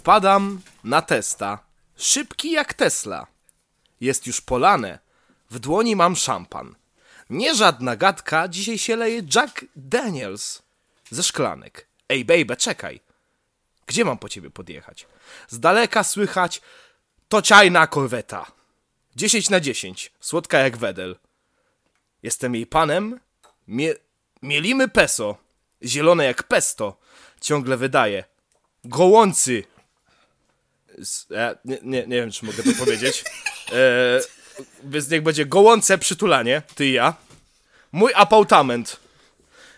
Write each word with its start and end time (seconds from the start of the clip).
Wpadam 0.00 0.60
na 0.84 1.02
testa, 1.02 1.58
szybki 1.96 2.50
jak 2.50 2.74
Tesla. 2.74 3.26
Jest 4.00 4.26
już 4.26 4.40
polane, 4.40 4.98
w 5.50 5.58
dłoni 5.58 5.96
mam 5.96 6.16
szampan. 6.16 6.74
Nie 7.30 7.54
żadna 7.54 7.96
gadka, 7.96 8.48
dzisiaj 8.48 8.78
się 8.78 8.96
leje 8.96 9.22
Jack 9.34 9.64
Daniels 9.76 10.62
ze 11.10 11.22
szklanek. 11.22 11.86
Ej, 12.08 12.24
baby, 12.24 12.56
czekaj. 12.56 13.00
Gdzie 13.86 14.04
mam 14.04 14.18
po 14.18 14.28
ciebie 14.28 14.50
podjechać? 14.50 15.06
Z 15.48 15.60
daleka 15.60 16.04
słychać 16.04 16.60
to 17.28 17.42
czajna 17.42 17.86
korweta. 17.86 18.52
10 19.16 19.50
na 19.50 19.60
10, 19.60 20.12
słodka 20.20 20.58
jak 20.58 20.76
wedel. 20.76 21.16
Jestem 22.22 22.54
jej 22.54 22.66
panem, 22.66 23.20
mie 23.68 23.94
mielimy 24.42 24.88
peso, 24.88 25.36
zielone 25.82 26.24
jak 26.24 26.42
pesto, 26.42 26.96
ciągle 27.40 27.76
wydaje. 27.76 28.24
Gołący. 28.84 29.64
E, 31.30 31.56
nie, 31.64 31.78
nie, 31.82 32.06
nie 32.06 32.16
wiem, 32.16 32.30
czy 32.30 32.44
mogę 32.44 32.62
to 32.62 32.70
powiedzieć. 32.78 33.24
E, 33.72 34.20
więc 34.84 35.10
niech 35.10 35.22
będzie 35.22 35.46
gołące 35.46 35.98
przytulanie, 35.98 36.62
ty 36.74 36.86
i 36.86 36.92
ja. 36.92 37.14
Mój 37.92 38.12
apartament. 38.14 39.00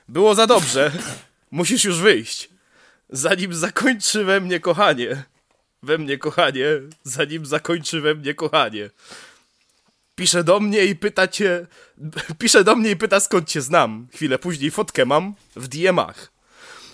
Było 0.08 0.34
za 0.34 0.46
dobrze. 0.46 0.92
Musisz 1.50 1.84
już 1.84 1.98
wyjść. 1.98 2.48
Zanim 3.10 3.54
zakończy 3.54 4.24
we 4.24 4.40
mnie 4.40 4.60
kochanie. 4.60 5.24
We 5.82 5.98
mnie 5.98 6.18
kochanie. 6.18 6.66
Zanim 7.02 7.46
zakończy 7.46 8.00
we 8.00 8.14
mnie 8.14 8.34
kochanie. 8.34 8.90
Pisze 10.14 10.44
do 10.44 10.60
mnie 10.60 10.84
i 10.84 10.96
pyta 10.96 11.28
cię. 11.28 11.66
Pisze 12.38 12.64
do 12.64 12.76
mnie 12.76 12.90
i 12.90 12.96
pyta 12.96 13.20
skąd 13.20 13.48
cię 13.48 13.60
znam. 13.60 14.08
Chwilę 14.14 14.38
później 14.38 14.70
fotkę 14.70 15.04
mam 15.04 15.34
w 15.56 15.68
DM-ach. 15.68 16.32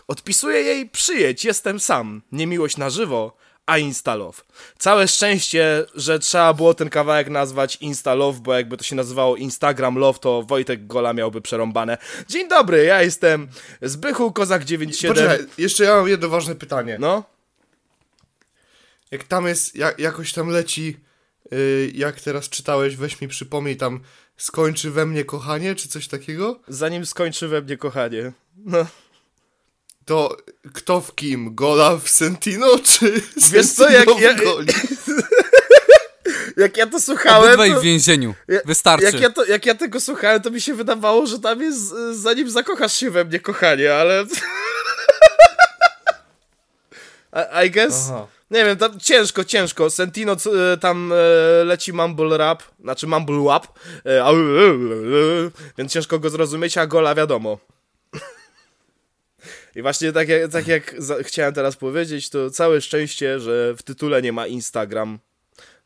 Odpisuję 0.08 0.60
jej 0.60 0.90
przyjedź, 0.90 1.44
jestem 1.44 1.80
sam. 1.80 2.22
Niemiłość 2.32 2.76
na 2.76 2.90
żywo, 2.90 3.36
a 3.68 3.78
instalow. 3.78 4.44
Całe 4.78 5.08
szczęście, 5.08 5.84
że 5.94 6.18
trzeba 6.18 6.54
było 6.54 6.74
ten 6.74 6.90
kawałek 6.90 7.28
nazwać 7.28 7.76
Instalow, 7.76 8.40
bo 8.40 8.54
jakby 8.54 8.76
to 8.76 8.84
się 8.84 8.96
nazywało 8.96 9.36
Instagram 9.36 9.98
Love, 9.98 10.18
to 10.18 10.42
Wojtek 10.42 10.86
Gola 10.86 11.12
miałby 11.12 11.40
przerąbane. 11.40 11.98
Dzień 12.28 12.48
dobry, 12.48 12.84
ja 12.84 13.02
jestem 13.02 13.48
Zbychu 13.82 14.32
Kozak 14.32 14.64
97. 14.64 15.14
Poczekaj, 15.16 15.46
jeszcze 15.58 15.84
ja 15.84 15.96
mam 15.96 16.08
jedno 16.08 16.28
ważne 16.28 16.54
pytanie. 16.54 16.96
No, 17.00 17.24
Jak 19.10 19.24
tam 19.24 19.46
jest, 19.46 19.76
jak, 19.76 19.98
jakoś 19.98 20.32
tam 20.32 20.48
leci, 20.48 20.96
y, 21.52 21.90
jak 21.94 22.20
teraz 22.20 22.48
czytałeś, 22.48 22.96
weź 22.96 23.20
mi 23.20 23.28
przypomnij 23.28 23.76
tam, 23.76 24.00
skończy 24.36 24.90
we 24.90 25.06
mnie 25.06 25.24
kochanie, 25.24 25.74
czy 25.74 25.88
coś 25.88 26.08
takiego? 26.08 26.60
zanim 26.68 27.06
skończy 27.06 27.48
we 27.48 27.62
mnie 27.62 27.76
kochanie. 27.76 28.32
No. 28.56 28.86
To 30.08 30.36
kto 30.74 31.00
w 31.00 31.14
kim? 31.14 31.54
Gola 31.54 31.96
w 31.96 32.08
Sentino, 32.08 32.66
czy 32.84 33.22
Wiesz 33.52 33.72
co, 33.72 33.90
jak 33.90 34.20
ja- 34.20 34.34
Goli? 34.44 34.72
Jak 36.56 36.76
ja 36.76 36.86
to 36.86 37.00
słuchałem, 37.00 37.44
Obydwaj 37.44 37.70
to... 37.70 37.80
w 37.80 37.82
więzieniu. 37.82 38.34
Wystarczy. 38.64 39.04
Jak 39.04 39.20
ja, 39.20 39.30
to, 39.30 39.44
jak 39.44 39.66
ja 39.66 39.74
tego 39.74 40.00
słuchałem, 40.00 40.42
to 40.42 40.50
mi 40.50 40.60
się 40.60 40.74
wydawało, 40.74 41.26
że 41.26 41.38
tam 41.38 41.62
jest 41.62 41.94
zanim 42.12 42.50
zakochasz 42.50 42.96
się 42.96 43.10
we 43.10 43.24
mnie, 43.24 43.40
kochanie, 43.40 43.94
ale... 43.94 44.24
I, 47.62 47.66
I 47.66 47.70
guess... 47.70 48.08
Aha. 48.10 48.26
Nie 48.50 48.64
wiem, 48.64 48.76
tam 48.76 49.00
ciężko, 49.00 49.44
ciężko. 49.44 49.90
Sentino 49.90 50.32
y, 50.74 50.78
tam 50.78 51.12
e, 51.12 51.16
leci 51.64 51.92
mumble 51.92 52.38
rap, 52.38 52.62
znaczy 52.80 53.06
mumble 53.06 53.38
łap, 53.38 53.66
e, 54.06 54.24
e, 54.24 54.28
e, 54.28 54.34
więc 55.78 55.92
ciężko 55.92 56.18
go 56.18 56.30
zrozumieć, 56.30 56.78
a 56.78 56.86
gola 56.86 57.14
wiadomo. 57.14 57.58
I 59.78 59.82
właśnie 59.82 60.12
tak 60.12 60.28
jak, 60.28 60.52
tak 60.52 60.66
jak 60.66 60.94
chciałem 61.22 61.54
teraz 61.54 61.76
powiedzieć, 61.76 62.30
to 62.30 62.50
całe 62.50 62.80
szczęście, 62.80 63.40
że 63.40 63.74
w 63.74 63.82
tytule 63.82 64.22
nie 64.22 64.32
ma 64.32 64.46
Instagram, 64.46 65.18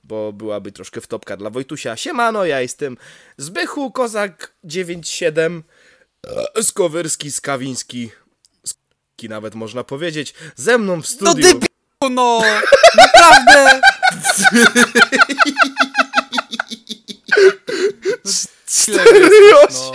bo 0.04 0.32
byłaby 0.32 0.72
troszkę 0.72 1.00
wtopka 1.00 1.36
dla 1.36 1.50
Wojtusia. 1.50 1.96
Siemano, 1.96 2.44
ja 2.44 2.60
jestem 2.60 2.96
Zbychu 3.36 3.90
Kozak 3.90 4.52
97, 4.64 5.62
e, 6.56 6.62
Skowyrski, 6.62 7.32
Skawiński, 7.32 8.10
Ski 8.66 9.28
nawet 9.28 9.54
można 9.54 9.84
powiedzieć, 9.84 10.34
ze 10.56 10.78
mną 10.78 11.02
w 11.02 11.20
No 11.20 11.30
studiu. 11.32 11.46
debilu, 11.48 11.68
no! 12.10 12.40
Naprawdę! 12.96 13.80
Serio? 18.66 19.28
No. 19.70 19.92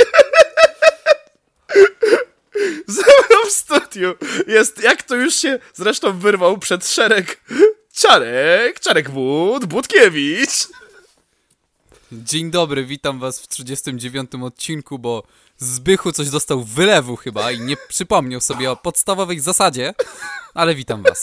Ze 2.88 3.02
mną 3.02 3.50
w 3.50 3.52
studiu 3.52 4.16
jest, 4.48 4.84
jak 4.84 5.04
to 5.04 5.16
już 5.16 5.36
się 5.36 5.60
zresztą 5.74 6.20
wyrwał 6.20 6.58
przed 6.58 6.88
szereg, 6.88 7.44
Czarek, 7.94 8.80
Czarek 8.80 9.10
Wód, 9.10 9.66
Budkiewicz. 9.66 10.68
Dzień 12.12 12.52
dobry, 12.52 12.86
witam 12.86 13.20
was 13.20 13.40
w 13.40 13.48
39 13.48 14.32
odcinku, 14.44 15.00
bo 15.00 15.24
Zbychu 15.58 16.12
coś 16.12 16.30
dostał 16.30 16.64
wylewu 16.64 17.16
chyba 17.16 17.52
i 17.52 17.60
nie 17.60 17.78
przypomniał 17.88 18.42
sobie 18.42 18.72
o 18.72 18.76
podstawowej 18.76 19.40
zasadzie, 19.40 19.94
ale 20.54 20.76
witam 20.76 21.04
was. 21.04 21.20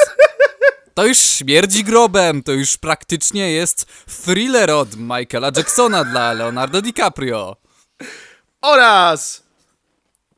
To 0.95 1.07
już 1.07 1.19
śmierdzi 1.19 1.85
grobem, 1.85 2.43
to 2.43 2.53
już 2.53 2.77
praktycznie 2.77 3.53
jest 3.53 3.87
thriller 4.25 4.71
od 4.71 4.97
Michaela 4.97 5.51
Jacksona 5.57 6.05
dla 6.05 6.33
Leonardo 6.33 6.83
DiCaprio. 6.83 7.57
Oraz 8.61 9.43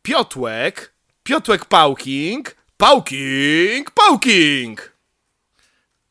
Piotłek, 0.03 0.96
Piotłek 1.27 1.65
Pałking, 1.65 2.57
Pałking, 2.77 3.91
Pałking. 3.91 4.93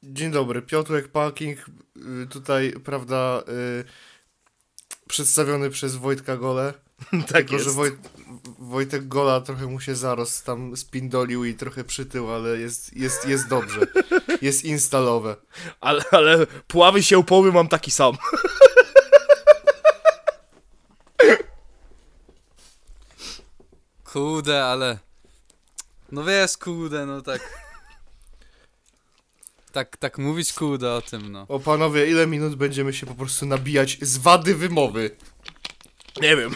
Dzień 0.04 0.32
dobry, 0.32 0.62
Piotrek 0.62 1.08
Parking, 1.08 1.60
y, 2.24 2.28
tutaj, 2.28 2.74
prawda, 2.84 3.44
y, 3.82 3.84
przedstawiony 5.08 5.70
przez 5.70 5.96
Wojtka 5.96 6.38
Gole. 6.38 6.74
Tak 7.12 7.28
Tylko, 7.28 7.54
jest. 7.54 7.66
że 7.66 7.72
Wojt, 7.72 7.96
Wojtek 8.60 9.08
Gola 9.08 9.42
trochę 9.42 9.66
mu 9.66 9.80
się 9.80 9.96
zaraz 9.96 10.44
tam 10.44 10.78
spindolił 10.78 11.46
i 11.46 11.54
trochę 11.54 11.84
przytył, 11.84 12.32
ale 12.32 12.60
jest, 12.60 12.98
jest, 12.98 13.28
jest 13.28 13.48
dobrze. 13.48 13.82
Jest 14.42 14.66
instalowe. 14.66 15.36
Ale, 15.82 16.04
ale 16.12 16.48
pławy 16.68 17.04
się 17.04 17.18
upoły 17.18 17.52
mam 17.52 17.68
taki 17.68 17.92
sam. 17.92 18.18
Kude, 24.04 24.66
ale... 24.66 25.05
No 26.12 26.24
wiesz, 26.24 26.58
kude, 26.58 27.06
no 27.06 27.22
tak... 27.22 27.66
Tak, 29.72 29.98
tak 29.98 30.18
mówić 30.18 30.54
kude 30.54 30.94
o 30.94 31.02
tym, 31.02 31.32
no. 31.32 31.46
O 31.50 31.60
panowie, 31.60 32.12
ile 32.12 32.28
minut 32.28 32.56
będziemy 32.56 32.94
się 32.94 33.06
po 33.06 33.16
prostu 33.16 33.46
nabijać 33.46 33.98
z 34.02 34.18
wady 34.18 34.56
wymowy? 34.56 35.16
Nie 36.22 36.38
wiem. 36.38 36.56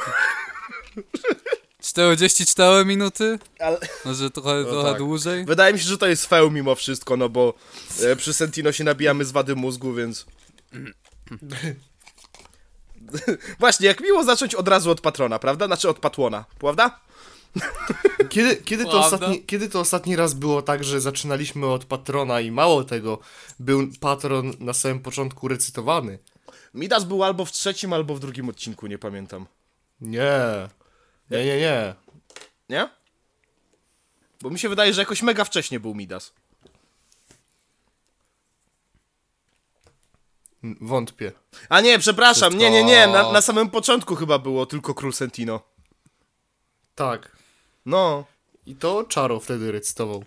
44 1.82 2.86
minuty? 2.86 3.40
Ale... 3.60 3.78
Może 4.06 4.30
trochę, 4.30 4.56
No 4.64 4.70
trochę 4.70 4.90
tak. 4.90 4.98
dłużej? 4.98 5.46
Wydaje 5.46 5.74
mi 5.74 5.80
się, 5.80 5.86
że 5.86 5.98
to 5.98 6.08
jest 6.08 6.26
feł 6.26 6.52
mimo 6.52 6.76
wszystko, 6.76 7.18
no 7.18 7.30
bo 7.30 7.54
e, 8.04 8.16
przy 8.16 8.34
Sentino 8.34 8.72
się 8.72 8.84
nabijamy 8.84 9.26
z 9.26 9.32
wady 9.32 9.56
mózgu, 9.56 9.94
więc... 9.94 10.26
Właśnie, 13.60 13.88
jak 13.88 14.02
miło 14.02 14.24
zacząć 14.24 14.56
od 14.56 14.68
razu 14.68 14.92
od 14.92 15.02
patrona, 15.02 15.40
prawda? 15.40 15.66
Znaczy 15.66 15.90
od 15.90 16.00
patłona, 16.00 16.46
prawda? 16.60 17.00
Kiedy, 18.30 18.56
kiedy, 18.56 18.86
to 18.86 19.00
ostatni, 19.00 19.44
kiedy 19.44 19.70
to 19.70 19.80
ostatni 19.80 20.16
raz 20.16 20.34
było 20.34 20.62
tak, 20.62 20.84
że 20.84 21.02
zaczynaliśmy 21.02 21.68
od 21.68 21.86
patrona 21.86 22.42
i 22.42 22.52
mało 22.52 22.84
tego, 22.84 23.20
był 23.60 23.88
patron 24.00 24.54
na 24.60 24.74
samym 24.74 25.00
początku 25.00 25.48
recytowany? 25.48 26.20
Midas 26.74 27.04
był 27.04 27.24
albo 27.24 27.46
w 27.46 27.52
trzecim, 27.52 27.94
albo 27.94 28.16
w 28.16 28.20
drugim 28.20 28.50
odcinku, 28.50 28.88
nie 28.88 28.98
pamiętam. 28.98 29.48
Nie. 30.02 30.70
Nie, 31.30 31.46
nie, 31.46 31.58
nie. 31.60 31.96
Nie? 32.70 32.90
Bo 34.42 34.50
mi 34.50 34.60
się 34.60 34.70
wydaje, 34.70 34.94
że 34.94 35.02
jakoś 35.02 35.22
mega 35.22 35.44
wcześnie 35.44 35.80
był 35.80 35.96
Midas. 35.96 36.34
Wątpię. 40.64 41.32
A 41.70 41.82
nie, 41.82 42.00
przepraszam, 42.00 42.58
nie, 42.58 42.72
nie, 42.72 42.84
nie, 42.84 43.08
na, 43.08 43.32
na 43.32 43.42
samym 43.42 43.70
początku 43.70 44.16
chyba 44.16 44.40
było 44.40 44.66
tylko 44.66 44.94
Król 44.94 45.14
Sentino. 45.14 45.62
Tak. 46.96 47.39
No. 47.86 48.26
I 48.66 48.76
to 48.76 49.04
Czaro 49.04 49.40
wtedy 49.40 49.72
recytował. 49.72 50.24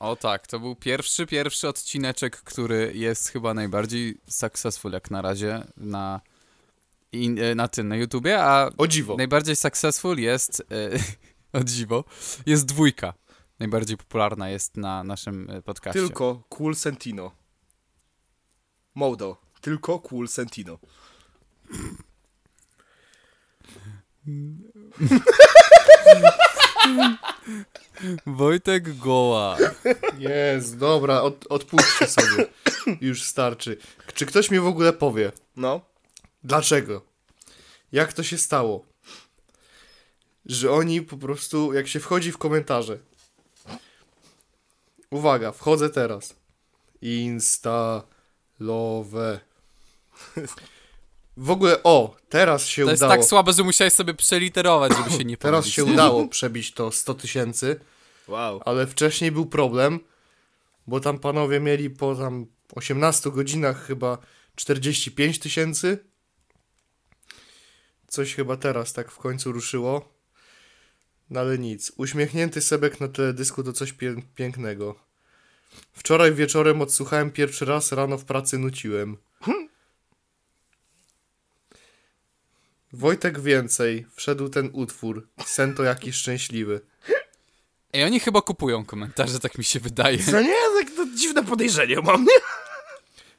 O 0.00 0.16
tak, 0.16 0.46
to 0.46 0.60
był 0.60 0.76
pierwszy, 0.76 1.26
pierwszy 1.26 1.68
odcineczek, 1.68 2.36
który 2.36 2.92
jest 2.94 3.28
chyba 3.28 3.54
najbardziej 3.54 4.18
successful 4.28 4.92
jak 4.92 5.10
na 5.10 5.22
razie 5.22 5.64
na, 5.76 6.20
in, 7.12 7.38
e, 7.38 7.54
na 7.54 7.68
tym, 7.68 7.88
na 7.88 7.96
YouTubie, 7.96 8.44
a 8.44 8.70
O 8.76 8.86
dziwo. 8.86 9.16
najbardziej 9.16 9.56
successful 9.56 10.18
jest, 10.18 10.60
e, 10.60 10.64
o 11.60 11.64
dziwo, 11.64 12.04
jest 12.46 12.66
dwójka. 12.66 13.14
Najbardziej 13.58 13.96
popularna 13.96 14.50
jest 14.50 14.76
na 14.76 15.04
naszym 15.04 15.50
e, 15.50 15.62
podcaście. 15.62 16.00
Tylko 16.00 16.42
Cool 16.48 16.76
Sentino. 16.76 17.32
Modo. 18.94 19.36
Tylko 19.60 19.98
Cool 19.98 20.28
Sentino. 20.28 20.78
Wojtek 28.26 28.96
Goła. 28.98 29.56
Jest, 30.18 30.78
dobra, 30.78 31.20
od, 31.22 31.46
odpuśćcie 31.48 32.06
sobie. 32.06 32.46
Już 33.00 33.22
starczy. 33.22 33.76
Czy 34.14 34.26
ktoś 34.26 34.50
mi 34.50 34.60
w 34.60 34.66
ogóle 34.66 34.92
powie, 34.92 35.32
No. 35.56 35.80
dlaczego? 36.44 37.02
Jak 37.92 38.12
to 38.12 38.22
się 38.22 38.38
stało? 38.38 38.86
Że 40.46 40.70
oni 40.72 41.02
po 41.02 41.16
prostu, 41.16 41.72
jak 41.72 41.88
się 41.88 42.00
wchodzi 42.00 42.32
w 42.32 42.38
komentarze. 42.38 42.98
Uwaga, 45.10 45.52
wchodzę 45.52 45.90
teraz. 45.90 46.34
Instalowe. 47.02 48.10
W 51.36 51.50
ogóle, 51.50 51.82
o, 51.82 52.16
teraz 52.28 52.66
się 52.66 52.84
To 52.84 52.90
jest 52.90 53.02
udało. 53.02 53.16
tak 53.16 53.24
słabe, 53.28 53.52
że 53.52 53.62
musiałeś 53.62 53.92
sobie 53.92 54.14
przeliterować, 54.14 54.92
żeby 54.96 55.10
się 55.18 55.24
nie 55.24 55.36
Teraz 55.46 55.66
się 55.66 55.84
udało 55.84 56.28
przebić 56.28 56.72
to 56.74 56.90
100 56.92 57.14
tysięcy. 57.14 57.80
Wow. 58.28 58.60
ale 58.64 58.86
wcześniej 58.86 59.32
był 59.32 59.46
problem, 59.46 60.00
bo 60.86 61.00
tam 61.00 61.18
panowie 61.18 61.60
mieli 61.60 61.90
po 61.90 62.14
tam 62.16 62.46
18 62.74 63.30
godzinach 63.30 63.86
chyba 63.86 64.18
45 64.56 65.38
tysięcy. 65.38 65.98
Coś 68.08 68.34
chyba 68.34 68.56
teraz 68.56 68.92
tak 68.92 69.12
w 69.12 69.18
końcu 69.18 69.52
ruszyło. 69.52 70.12
No 71.30 71.40
ale 71.40 71.58
nic. 71.58 71.92
Uśmiechnięty 71.96 72.60
Sebek 72.60 73.00
na 73.00 73.08
teledysku 73.08 73.62
to 73.62 73.72
coś 73.72 73.92
pię- 73.92 74.22
pięknego. 74.34 74.94
Wczoraj 75.92 76.34
wieczorem 76.34 76.80
odsłuchałem 76.82 77.30
pierwszy 77.30 77.64
raz, 77.64 77.92
rano 77.92 78.18
w 78.18 78.24
pracy 78.24 78.58
nuciłem. 78.58 79.16
Wojtek 82.92 83.40
więcej. 83.40 84.06
Wszedł 84.14 84.48
ten 84.48 84.70
utwór. 84.72 85.28
Sen 85.46 85.74
to 85.74 85.82
jakiś 85.82 86.16
szczęśliwy. 86.16 86.80
Ej, 87.92 88.04
oni 88.04 88.20
chyba 88.20 88.42
kupują 88.42 88.84
komentarze, 88.84 89.38
tak 89.38 89.58
mi 89.58 89.64
się 89.64 89.80
wydaje. 89.80 90.18
No 90.32 90.40
nie, 90.40 90.54
tak 90.78 90.90
to 90.96 91.06
dziwne 91.16 91.44
podejrzenie 91.44 91.96
mam, 92.00 92.24
nie? 92.24 92.34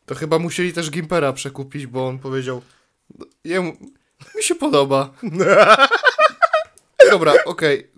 To 0.06 0.16
chyba 0.16 0.40
musieli 0.40 0.74
też 0.74 0.92
Gimpera 0.92 1.34
przekupić, 1.34 1.88
bo 1.88 2.08
on 2.08 2.20
powiedział, 2.20 2.62
"No, 3.20 3.26
jemu, 3.44 3.78
mi 4.36 4.44
się 4.44 4.56
podoba. 4.56 5.14
Dobra, 7.12 7.34
okej. 7.46 7.92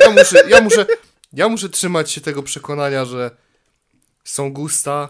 Ja 0.00 0.10
muszę, 0.10 0.42
ja 0.48 0.60
muszę, 0.60 0.86
ja 1.32 1.48
muszę 1.48 1.68
trzymać 1.68 2.10
się 2.10 2.20
tego 2.20 2.42
przekonania, 2.42 3.04
że 3.04 3.30
są 4.24 4.52
gusta, 4.52 5.08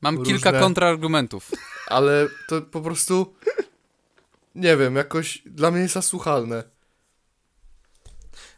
Mam 0.00 0.16
Różne- 0.16 0.32
kilka 0.34 0.52
kontrargumentów. 0.60 1.50
ale 1.86 2.28
to 2.48 2.62
po 2.62 2.80
prostu, 2.80 3.34
nie 4.54 4.76
wiem, 4.76 4.96
jakoś 4.96 5.42
dla 5.46 5.70
mnie 5.70 5.80
jest 5.80 5.96
asłuchalne. 5.96 6.64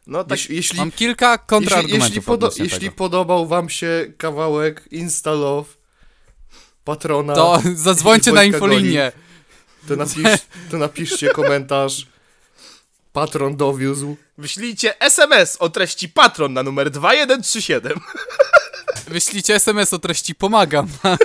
No 0.07 0.25
tak, 0.25 0.39
Jeśli, 0.39 0.57
jeśli, 0.57 0.79
Mam 0.79 0.91
kilka 0.93 1.31
jeśli, 1.33 1.47
kontrargumentów 1.47 2.07
jeśli, 2.09 2.23
podo- 2.23 2.33
odnośnie 2.35 2.65
jeśli 2.65 2.91
podobał 2.91 3.47
wam 3.47 3.69
się 3.71 4.13
kawałek 4.19 4.89
Instalow, 4.91 5.77
Patrona, 6.85 7.35
To 7.35 7.63
zadzwońcie 7.75 8.33
na 8.33 8.45
infolinię. 8.45 9.13
to, 9.89 9.97
napisz, 9.97 10.41
to 10.71 10.77
napiszcie 10.79 11.29
komentarz. 11.29 12.07
Patron 13.13 13.57
dowiózł. 13.57 14.17
wyślijcie 14.39 15.01
SMS 15.01 15.57
o 15.61 15.69
treści 15.69 16.09
patron 16.09 16.53
na 16.53 16.63
numer 16.63 16.91
2137. 16.91 18.01
Wyślijcie 19.15 19.55
SMS 19.55 19.93
o 19.93 19.99
treści 19.99 20.35
pomagam. 20.35 20.89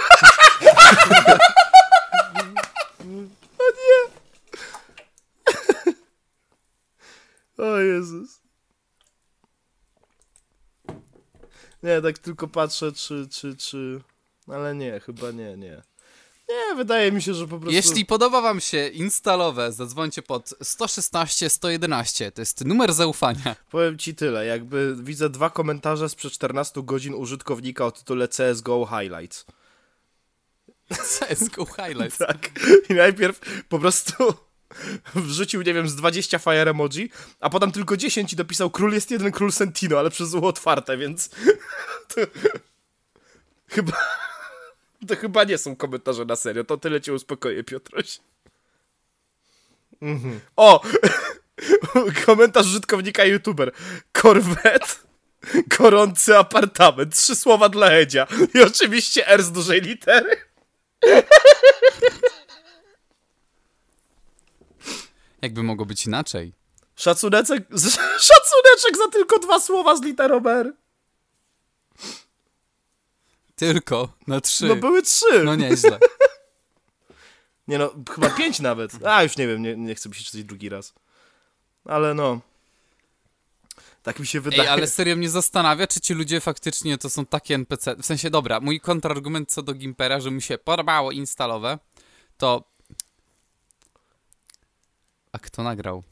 O 3.60 3.64
Jezus. 7.66 8.42
Nie, 11.84 12.02
tak 12.02 12.20
tylko 12.20 12.48
patrzę, 12.48 12.92
czy, 12.92 13.28
czy, 13.32 13.56
czy... 13.56 14.02
Ale 14.48 14.76
nie, 14.76 15.00
chyba 15.00 15.32
nie, 15.32 15.58
nie. 15.58 15.82
Nie, 16.50 16.76
wydaje 16.76 17.12
mi 17.12 17.22
się, 17.22 17.34
że 17.34 17.48
po 17.48 17.60
prostu... 17.60 17.76
Jeśli 17.76 18.06
podoba 18.06 18.42
wam 18.42 18.62
się 18.62 18.88
instalowe, 18.88 19.72
zadzwońcie 19.72 20.22
pod 20.22 20.54
116 20.62 21.50
111. 21.50 22.32
To 22.32 22.42
jest 22.42 22.66
numer 22.66 22.94
zaufania. 22.94 23.56
Powiem 23.72 23.98
ci 23.98 24.16
tyle, 24.16 24.46
jakby 24.46 24.96
widzę 24.96 25.30
dwa 25.30 25.50
komentarze 25.50 26.10
sprzed 26.10 26.34
14 26.34 26.84
godzin 26.84 27.14
użytkownika 27.14 27.86
o 27.86 27.92
tytule 27.92 28.28
CSGO 28.28 28.86
Highlights. 28.86 29.46
CSGO 31.20 31.66
Highlights. 31.66 32.18
Tak. 32.18 32.50
I 32.90 32.94
najpierw 32.94 33.64
po 33.70 33.80
prostu 33.80 34.34
wrzucił, 35.16 35.62
nie 35.62 35.74
wiem, 35.74 35.90
z 35.90 35.96
20 35.96 36.40
fire 36.40 36.72
emoji, 36.72 37.12
a 37.40 37.50
potem 37.50 37.72
tylko 37.72 37.98
10 37.98 38.34
i 38.34 38.36
dopisał 38.36 38.70
król 38.70 38.94
jest 38.94 39.12
jeden, 39.12 39.32
król 39.32 39.52
Sentino, 39.52 40.00
ale 40.00 40.10
przez 40.10 40.30
zło 40.30 40.48
otwarte, 40.48 40.98
więc 40.98 41.30
to... 42.16 42.22
chyba 43.68 43.94
to 45.08 45.16
chyba 45.16 45.44
nie 45.44 45.58
są 45.58 45.76
komentarze 45.76 46.26
na 46.26 46.36
serio, 46.36 46.64
to 46.64 46.78
tyle 46.78 47.02
cię 47.02 47.14
uspokoję, 47.14 47.64
Piotruś. 47.64 48.20
O! 50.56 50.82
Komentarz 52.26 52.66
użytkownika 52.66 53.26
youtuber. 53.26 53.72
Korwet, 54.12 55.04
gorący 55.80 56.38
apartament. 56.38 57.16
Trzy 57.16 57.36
słowa 57.36 57.70
dla 57.70 57.92
Edzia. 57.92 58.28
I 58.54 58.62
oczywiście 58.62 59.28
R 59.28 59.44
z 59.44 59.52
dużej 59.52 59.82
litery. 59.82 60.38
Jakby 65.42 65.64
mogło 65.64 65.86
być 65.86 66.06
inaczej. 66.06 66.54
Szacuneczek, 66.96 67.64
szacuneczek 68.30 68.98
za 68.98 69.12
tylko 69.12 69.40
dwa 69.40 69.60
słowa 69.60 69.96
z 69.96 70.02
literą 70.02 70.44
R. 70.46 70.74
Tylko 73.56 74.14
na 74.28 74.42
trzy. 74.42 74.66
No 74.68 74.76
były 74.76 75.02
trzy. 75.02 75.44
No 75.44 75.56
nieźle. 75.56 76.00
Nie 77.68 77.78
no, 77.78 77.94
chyba 78.10 78.30
pięć 78.30 78.60
nawet. 78.60 79.06
A, 79.06 79.24
już 79.24 79.38
nie 79.38 79.48
wiem, 79.48 79.62
nie, 79.62 79.76
nie 79.76 79.96
chcę 79.96 80.10
mi 80.10 80.16
się 80.16 80.24
czytać 80.24 80.44
drugi 80.44 80.70
raz. 80.70 80.94
Ale 81.86 82.14
no. 82.14 82.40
Tak 84.04 84.20
mi 84.20 84.28
się 84.28 84.42
wydaje. 84.42 84.62
Ej, 84.62 84.68
ale 84.68 84.88
serio 84.88 85.16
mnie 85.16 85.30
zastanawia, 85.30 85.88
czy 85.88 86.02
ci 86.02 86.14
ludzie 86.14 86.40
faktycznie 86.40 86.98
to 86.98 87.10
są 87.10 87.26
takie 87.26 87.56
NPC. 87.56 87.96
W 87.96 88.06
sensie, 88.06 88.30
dobra, 88.30 88.60
mój 88.60 88.80
kontrargument 88.80 89.52
co 89.52 89.62
do 89.62 89.74
Gimpera, 89.74 90.20
że 90.20 90.32
mi 90.32 90.42
się 90.42 90.58
podobało 90.58 91.12
instalowe, 91.12 91.80
to... 92.38 92.71
A 95.34 95.40
kto 95.40 95.64
nagrał? 95.64 96.04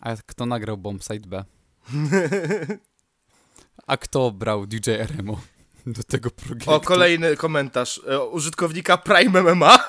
A 0.00 0.16
kto 0.26 0.46
nagrał 0.46 0.76
Bombsite 0.76 1.28
B? 1.28 1.44
A 3.86 3.96
kto 3.96 4.30
brał 4.30 4.66
DJ 4.66 4.90
RMO 4.90 5.40
do 5.86 6.02
tego 6.02 6.30
projektu? 6.30 6.70
O, 6.70 6.80
kolejny 6.80 7.36
komentarz. 7.36 8.00
E, 8.08 8.20
użytkownika 8.20 8.98
Prime 8.98 9.42
MMA. 9.42 9.88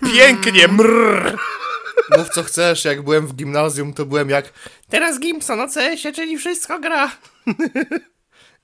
Pięknie, 0.12 0.68
mrr. 0.68 1.36
Mów 2.18 2.28
co 2.28 2.42
chcesz, 2.42 2.84
jak 2.84 3.02
byłem 3.02 3.26
w 3.26 3.34
gimnazjum, 3.34 3.92
to 3.92 4.06
byłem 4.06 4.30
jak 4.30 4.52
teraz 4.88 5.20
Gimpsa 5.20 5.56
na 5.56 5.68
CS-ie, 5.68 6.14
czyli 6.14 6.38
wszystko 6.38 6.78
gra. 6.80 7.10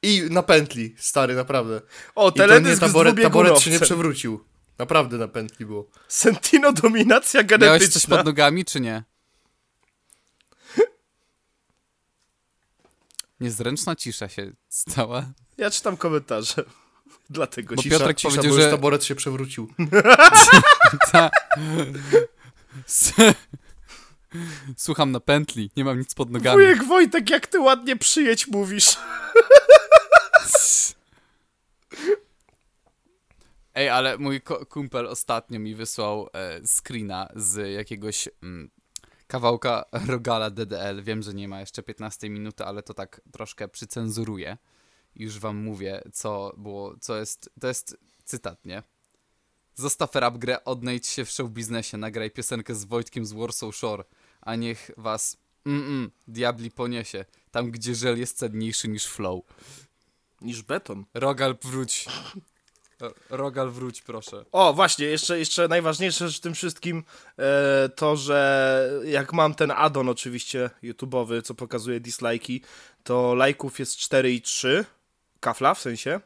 I 0.03 0.23
na 0.31 0.43
pętli, 0.43 0.95
stary, 0.99 1.35
naprawdę. 1.35 1.81
O, 2.15 2.29
I 2.29 2.33
to 2.33 2.43
nie 2.43 2.49
teledysk 2.49 2.77
z 2.77 2.87
taboret, 2.87 3.23
taboret 3.23 3.61
się 3.61 3.71
nie 3.71 3.81
przewrócił. 3.81 4.45
Naprawdę 4.79 5.17
na 5.19 5.29
pętli 5.29 5.67
było. 5.67 5.87
Sentino 6.09 6.73
dominacja 6.73 7.41
Miałeś 7.43 7.59
coś 7.59 7.59
genetyczna. 7.61 8.17
pod 8.17 8.27
nogami, 8.27 8.65
czy 8.65 8.81
nie? 8.81 9.03
Niezręczna 13.41 13.97
cisza 13.97 14.29
się 14.29 14.53
stała. 14.69 15.27
Ja 15.57 15.71
czytam 15.71 15.97
komentarze. 15.97 16.65
Dlatego 17.31 17.75
Bo 17.75 17.83
ci... 17.83 17.91
Piotr- 17.91 17.99
Piotrek 17.99 18.17
cisza, 18.19 18.29
powiedział, 18.29 18.57
bo 18.57 18.63
że- 18.63 18.71
taboret 18.71 19.05
się 19.05 19.15
przewrócił. 19.15 19.73
Ta... 21.13 21.31
Słucham 24.77 25.13
na 25.13 25.21
pętli, 25.21 25.71
nie 25.77 25.85
mam 25.85 25.99
nic 25.99 26.15
pod 26.15 26.31
nogami. 26.31 26.55
Wujek 26.57 26.85
Wojtek, 26.85 27.31
jak 27.31 27.47
ty 27.47 27.61
ładnie 27.61 27.97
przyjedź 27.97 28.47
mówisz. 28.47 28.97
Ej, 33.77 33.89
ale 33.89 34.19
mój 34.19 34.41
kumpel 34.69 35.07
ostatnio 35.07 35.61
mi 35.61 35.75
wysłał 35.75 36.29
e, 36.33 36.61
screena 36.67 37.29
z 37.35 37.73
jakiegoś 37.75 38.29
mm, 38.43 38.71
kawałka 39.27 39.85
Rogala 40.09 40.51
DDL. 40.51 41.03
Wiem, 41.03 41.23
że 41.23 41.35
nie 41.35 41.49
ma 41.49 41.61
jeszcze 41.61 41.83
15 41.83 42.31
minuty, 42.31 42.65
ale 42.65 42.83
to 42.83 42.95
tak 42.95 43.21
troszkę 43.33 43.69
przycenzuruję. 43.69 44.57
Już 45.17 45.39
wam 45.39 45.57
mówię, 45.57 46.03
co 46.13 46.53
było, 46.57 46.97
co 47.01 47.17
jest, 47.17 47.51
to 47.61 47.69
jest 47.69 47.97
cytat, 48.25 48.65
nie? 48.65 48.83
Zostaw 49.75 50.15
rap 50.15 50.39
grę, 50.39 50.65
odnajdź 50.65 51.07
się 51.07 51.25
w 51.25 51.31
show 51.31 51.51
biznesie, 51.51 51.97
nagraj 51.97 52.31
piosenkę 52.31 52.75
z 52.75 52.85
Wojtkiem 52.85 53.27
z 53.27 53.33
Warsaw 53.33 53.77
Shore, 53.77 54.05
a 54.41 54.57
niech 54.57 54.91
was 54.97 55.37
mm-mm, 55.67 56.11
diabli 56.29 56.71
poniesie, 56.71 57.25
tam 57.51 57.71
gdzie 57.71 57.95
żel 57.95 58.19
jest 58.19 58.39
cenniejszy 58.39 58.89
niż 58.89 59.07
flow. 59.07 59.41
Niż 60.41 60.63
beton. 60.63 61.05
Rogal, 61.15 61.57
wróć. 61.63 62.05
Rogal, 63.31 63.71
wróć 63.71 64.03
proszę. 64.03 64.45
O, 64.53 64.73
właśnie, 64.73 65.07
jeszcze, 65.07 65.39
jeszcze 65.39 65.69
najważniejsze 65.69 66.29
w 66.29 66.41
tym 66.41 66.55
wszystkim 66.55 67.05
e, 67.39 67.89
to, 67.89 68.17
że 68.17 68.91
jak 69.05 69.33
mam 69.33 69.55
ten 69.55 69.71
addon 69.71 70.09
oczywiście 70.09 70.71
YouTube'owy, 70.83 71.43
co 71.43 71.55
pokazuje 71.55 72.01
dislike'i, 72.01 72.61
to 73.05 73.35
lajków 73.35 73.79
jest 73.79 73.97
4 73.97 74.33
i 74.33 74.43
3, 74.43 74.85
kafla 75.41 75.75
w 75.75 75.81
sensie, 75.81 76.21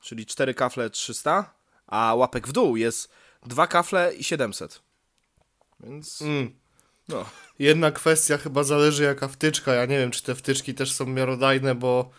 czyli 0.00 0.26
4 0.26 0.54
kafle 0.54 0.90
300, 0.90 1.54
a 1.86 2.14
łapek 2.14 2.48
w 2.48 2.52
dół 2.52 2.76
jest 2.76 3.10
2 3.46 3.66
kafle 3.66 4.14
i 4.14 4.24
700. 4.24 4.82
Więc, 5.80 6.22
Mm. 6.22 6.54
no. 7.08 7.24
Jedna 7.58 7.90
kwestia 7.90 8.38
chyba 8.38 8.64
zależy 8.64 9.02
jaka 9.02 9.28
wtyczka. 9.28 9.74
Ja 9.74 9.86
nie 9.86 9.98
wiem, 9.98 10.10
czy 10.10 10.22
te 10.22 10.34
wtyczki 10.34 10.74
też 10.74 10.92
są 10.92 11.06
miarodajne, 11.06 11.74
bo 11.74 12.10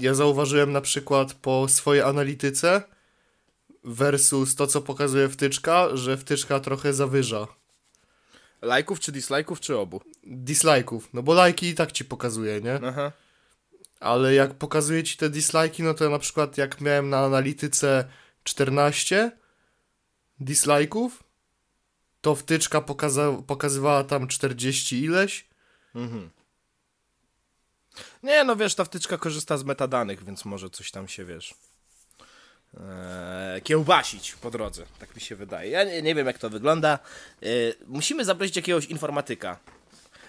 ja 0.00 0.14
zauważyłem 0.14 0.72
na 0.72 0.80
przykład 0.80 1.34
po 1.34 1.68
swojej 1.68 2.02
analityce 2.02 2.82
versus 3.84 4.54
to, 4.54 4.66
co 4.66 4.80
pokazuje 4.80 5.28
wtyczka, 5.28 5.96
że 5.96 6.16
wtyczka 6.16 6.60
trochę 6.60 6.94
zawyża 6.94 7.46
Lajków 8.62 9.00
czy 9.00 9.12
dislike'ów, 9.12 9.60
czy 9.60 9.78
obu? 9.78 10.00
dislike'ów. 10.26 11.00
No 11.12 11.22
bo 11.22 11.34
lajki 11.34 11.66
i 11.66 11.74
tak 11.74 11.92
ci 11.92 12.04
pokazuje, 12.04 12.60
nie? 12.60 12.80
Aha. 12.86 13.12
Ale 14.00 14.34
jak 14.34 14.54
pokazuje 14.54 15.04
ci 15.04 15.16
te 15.16 15.30
dislike'i, 15.30 15.82
no 15.82 15.94
to 15.94 16.10
na 16.10 16.18
przykład 16.18 16.58
jak 16.58 16.80
miałem 16.80 17.10
na 17.10 17.18
analityce 17.18 18.04
14 18.44 19.32
dislike'ów, 20.40 21.10
to 22.20 22.34
wtyczka 22.34 22.80
pokaza- 22.80 23.42
pokazywała 23.42 24.04
tam 24.04 24.28
40 24.28 25.02
ileś. 25.04 25.46
Mhm. 25.94 26.30
Nie, 28.22 28.44
no 28.44 28.56
wiesz, 28.56 28.74
ta 28.74 28.84
wtyczka 28.84 29.18
korzysta 29.18 29.58
z 29.58 29.64
metadanych, 29.64 30.24
więc 30.24 30.44
może 30.44 30.70
coś 30.70 30.90
tam 30.90 31.08
się, 31.08 31.24
wiesz, 31.24 31.54
e, 32.74 33.60
kiełbasić 33.64 34.32
po 34.32 34.50
drodze, 34.50 34.84
tak 34.98 35.14
mi 35.14 35.20
się 35.20 35.36
wydaje. 35.36 35.70
Ja 35.70 35.84
nie, 35.84 36.02
nie 36.02 36.14
wiem, 36.14 36.26
jak 36.26 36.38
to 36.38 36.50
wygląda. 36.50 36.98
E, 37.42 37.46
musimy 37.86 38.24
zaprosić 38.24 38.56
jakiegoś 38.56 38.84
informatyka. 38.84 39.58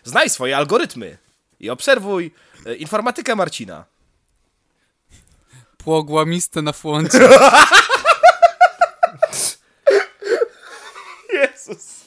Znaj 0.03 0.29
swoje 0.29 0.57
algorytmy 0.57 1.17
i 1.59 1.69
obserwuj 1.69 2.31
e, 2.65 2.75
informatykę 2.75 3.35
Marcina. 3.35 3.85
Płogłamiste 5.77 6.61
na 6.61 6.73
fłoncie. 6.73 7.29
Jezus. 11.33 12.01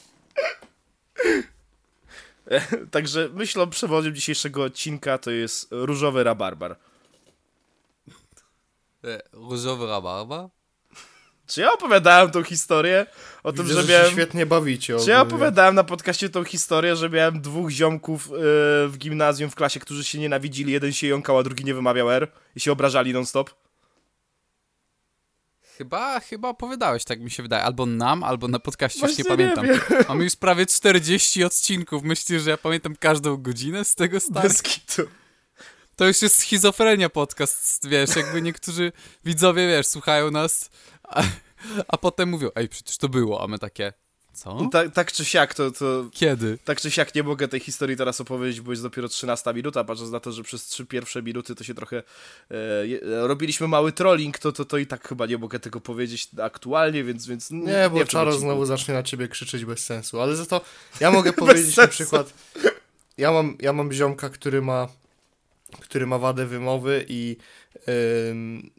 Także 2.91 3.29
myślą 3.33 3.69
przewodem 3.69 4.15
dzisiejszego 4.15 4.63
odcinka 4.63 5.17
to 5.17 5.31
jest 5.31 5.67
różowy 5.71 6.23
rabarbar. 6.23 6.75
E, 9.03 9.21
Różowy 9.33 9.87
rabarba? 9.87 10.49
Czy 11.47 11.61
ja 11.61 11.73
opowiadałem 11.73 12.31
tą 12.31 12.43
historię 12.43 13.05
o 13.43 13.51
tym, 13.51 13.65
Widzę, 13.65 13.75
że 13.75 13.87
że 13.87 13.93
miałem... 13.93 14.05
się 14.05 14.11
świetnie 14.11 14.45
bawicie. 14.45 14.99
Czy 14.99 15.09
ja 15.09 15.21
opowiadałem 15.21 15.75
na 15.75 15.83
podcaście 15.83 16.29
tą 16.29 16.43
historię, 16.43 16.95
że 16.95 17.09
miałem 17.09 17.41
dwóch 17.41 17.69
ziomków 17.69 18.29
yy, 18.29 18.37
w 18.87 18.95
gimnazjum 18.97 19.49
w 19.49 19.55
klasie, 19.55 19.79
którzy 19.79 20.03
się 20.03 20.19
nienawidzili, 20.19 20.71
jeden 20.71 20.93
się 20.93 21.07
jąkał, 21.07 21.37
a 21.37 21.43
drugi 21.43 21.65
nie 21.65 21.73
wymawiał 21.73 22.11
R 22.11 22.31
i 22.55 22.59
się 22.59 22.71
obrażali 22.71 23.13
non-stop? 23.13 23.64
Chyba, 25.77 26.19
chyba 26.19 26.49
opowiadałeś, 26.49 27.03
tak 27.03 27.19
mi 27.21 27.31
się 27.31 27.43
wydaje. 27.43 27.63
Albo 27.63 27.85
nam, 27.85 28.23
albo 28.23 28.47
na 28.47 28.59
podcaście, 28.59 29.07
już 29.07 29.17
nie 29.17 29.23
nie 29.23 29.29
pamiętam. 29.29 29.65
wiem. 29.67 29.79
Mamy 30.07 30.23
już 30.23 30.35
prawie 30.35 30.65
40 30.65 31.43
odcinków. 31.43 32.03
Myślisz, 32.03 32.43
że 32.43 32.49
ja 32.49 32.57
pamiętam 32.57 32.95
każdą 32.95 33.37
godzinę 33.37 33.85
z 33.85 33.95
tego 33.95 34.19
stary? 34.19 34.49
Bez 34.49 34.61
kitu. 34.61 35.01
To 35.95 36.07
już 36.07 36.21
jest 36.21 36.39
schizofrenia 36.39 37.09
podcast, 37.09 37.87
wiesz, 37.89 38.15
jakby 38.15 38.41
niektórzy 38.41 38.91
widzowie, 39.25 39.67
wiesz, 39.67 39.87
słuchają 39.87 40.31
nas, 40.31 40.69
a, 41.03 41.23
a 41.87 41.97
potem 41.97 42.29
mówią, 42.29 42.49
ej, 42.55 42.69
przecież 42.69 42.97
to 42.97 43.09
było, 43.09 43.43
a 43.43 43.47
my 43.47 43.59
takie, 43.59 43.93
co? 44.35 44.69
Tak, 44.71 44.93
tak 44.93 45.11
czy 45.11 45.25
siak, 45.25 45.53
to, 45.53 45.71
to... 45.71 46.05
Kiedy? 46.11 46.57
Tak 46.65 46.81
czy 46.81 46.91
siak 46.91 47.15
nie 47.15 47.23
mogę 47.23 47.47
tej 47.47 47.59
historii 47.59 47.97
teraz 47.97 48.21
opowiedzieć, 48.21 48.61
bo 48.61 48.71
jest 48.71 48.83
dopiero 48.83 49.07
13 49.07 49.53
minuta, 49.53 49.83
patrząc 49.83 50.11
na 50.11 50.19
to, 50.19 50.31
że 50.31 50.43
przez 50.43 50.65
trzy 50.65 50.85
pierwsze 50.85 51.23
minuty 51.23 51.55
to 51.55 51.63
się 51.63 51.73
trochę 51.73 51.97
e, 52.51 53.27
robiliśmy 53.27 53.67
mały 53.67 53.91
trolling, 53.91 54.39
to, 54.39 54.51
to, 54.51 54.65
to 54.65 54.77
i 54.77 54.87
tak 54.87 55.07
chyba 55.07 55.25
nie 55.25 55.37
mogę 55.37 55.59
tego 55.59 55.81
powiedzieć 55.81 56.29
aktualnie, 56.43 57.03
więc, 57.03 57.27
więc 57.27 57.51
Nie, 57.51 57.89
bo 57.89 57.95
w 57.95 57.99
tym 57.99 58.07
Czaro 58.07 58.31
znowu 58.31 58.65
zacznie 58.65 58.93
na 58.93 59.03
ciebie 59.03 59.27
krzyczeć 59.27 59.65
bez 59.65 59.79
sensu, 59.85 60.21
ale 60.21 60.35
za 60.35 60.45
to 60.45 60.61
ja 61.01 61.11
mogę 61.11 61.33
powiedzieć 61.33 61.77
na 61.77 61.87
przykład, 61.87 62.33
ja 63.17 63.31
mam, 63.31 63.57
ja 63.59 63.73
mam 63.73 63.91
ziomka, 63.91 64.29
który 64.29 64.61
ma, 64.61 64.87
który 65.79 66.07
ma 66.07 66.17
wadę 66.17 66.45
wymowy 66.45 67.05
i 67.07 67.37
ym, 68.29 68.69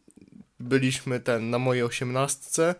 byliśmy 0.61 1.21
ten 1.21 1.51
na 1.51 1.59
mojej 1.59 1.83
osiemnastce 1.83 2.75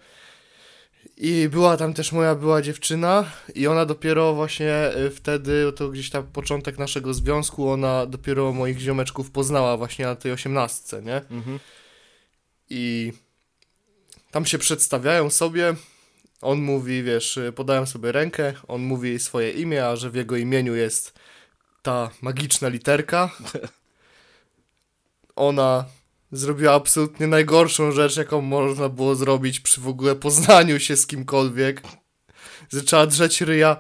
i 1.16 1.49
była 1.49 1.76
tam 1.76 1.94
też 1.94 2.12
moja 2.12 2.35
była 2.35 2.62
dziewczyna 2.62 3.30
i 3.54 3.66
ona 3.66 3.87
dopiero 3.87 4.35
właśnie 4.35 4.90
y, 4.96 5.11
wtedy, 5.11 5.73
to 5.76 5.88
gdzieś 5.88 6.11
tam 6.11 6.26
początek 6.26 6.78
naszego 6.78 7.14
związku, 7.14 7.70
ona 7.70 8.06
dopiero 8.06 8.52
moich 8.52 8.78
ziomeczków 8.78 9.30
poznała 9.30 9.76
właśnie 9.76 10.04
na 10.04 10.16
tej 10.16 10.32
osiemnastce, 10.32 11.02
nie? 11.02 11.16
Mhm. 11.16 11.58
i 12.70 13.12
tam 14.30 14.46
się 14.46 14.58
przedstawiają 14.58 15.30
sobie. 15.30 15.75
On 16.40 16.58
mówi, 16.58 17.02
wiesz, 17.02 17.38
podają 17.54 17.87
sobie 17.87 18.12
rękę, 18.12 18.54
on 18.68 18.82
mówi 18.82 19.18
swoje 19.18 19.50
imię, 19.50 19.87
a 19.87 19.96
że 19.96 20.11
w 20.11 20.14
jego 20.14 20.37
imieniu 20.37 20.75
jest 20.75 21.18
ta 21.82 22.11
magiczna 22.23 22.68
literka. 22.68 23.30
Ona 25.37 25.85
zrobiła 26.33 26.75
absolutnie 26.75 27.26
najgorszą 27.26 27.92
rzecz, 27.92 28.16
jaką 28.16 28.40
można 28.40 28.88
było 28.88 29.14
zrobić 29.14 29.61
przy 29.61 29.80
w 29.80 29.88
ogóle 29.88 30.14
poznaniu 30.14 30.80
się 30.80 30.97
z 30.97 31.06
kimkolwiek. 31.06 31.83
Zaczęła 32.71 33.06
drzeć 33.06 33.40
ryja. 33.40 33.76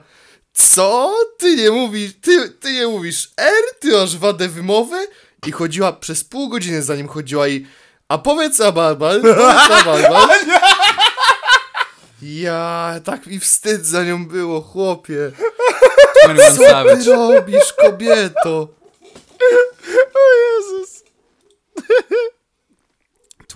Co? 0.52 1.14
Ty 1.38 1.56
nie 1.56 1.70
mówisz, 1.70 2.12
ty, 2.20 2.50
ty 2.50 2.72
nie 2.72 2.86
mówisz 2.86 3.30
R, 3.36 3.64
ty 3.80 3.92
masz 3.92 4.16
wadę 4.16 4.48
wymowy? 4.48 5.06
I 5.46 5.52
chodziła 5.52 5.92
przez 5.92 6.24
pół 6.24 6.48
godziny 6.48 6.82
za 6.82 6.96
nim 6.96 7.08
chodziła 7.08 7.48
i 7.48 7.66
a 8.08 8.18
powiedz 8.18 8.60
Abarbal, 8.60 9.20
powiedz 9.20 9.70
Abarbal. 9.70 10.28
Ja, 12.22 13.00
tak 13.04 13.26
mi 13.26 13.38
wstyd 13.38 13.86
za 13.86 14.04
nią 14.04 14.26
było, 14.26 14.60
chłopie. 14.60 15.32
21 16.24 17.04
Co 17.04 17.04
ty 17.04 17.10
robisz, 17.10 17.72
kobieto? 17.72 18.68
O 20.14 20.26
Jezus. 20.42 21.04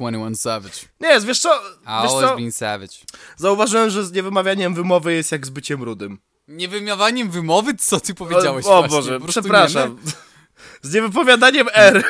21 0.00 0.36
Savage. 0.36 0.74
Nie, 1.00 1.20
wiesz 1.20 1.40
co, 1.40 1.48
wiesz 1.72 1.86
always 1.86 2.28
co? 2.30 2.36
been 2.36 2.52
savage. 2.52 2.94
zauważyłem, 3.36 3.90
że 3.90 4.04
z 4.04 4.12
niewymawianiem 4.12 4.74
wymowy 4.74 5.14
jest 5.14 5.32
jak 5.32 5.46
z 5.46 5.50
byciem 5.50 5.82
rudym. 5.82 6.18
Niewymiawaniem 6.48 7.30
wymowy? 7.30 7.74
Co 7.74 8.00
ty 8.00 8.14
powiedziałeś 8.14 8.66
O, 8.66 8.78
o 8.78 8.78
właśnie? 8.78 8.96
Boże, 8.96 9.20
Po 9.20 9.26
przepraszam. 9.26 9.98
Z 10.82 10.94
niewypowiadaniem 10.94 11.68
R. 11.74 11.94
Nie, 11.94 12.02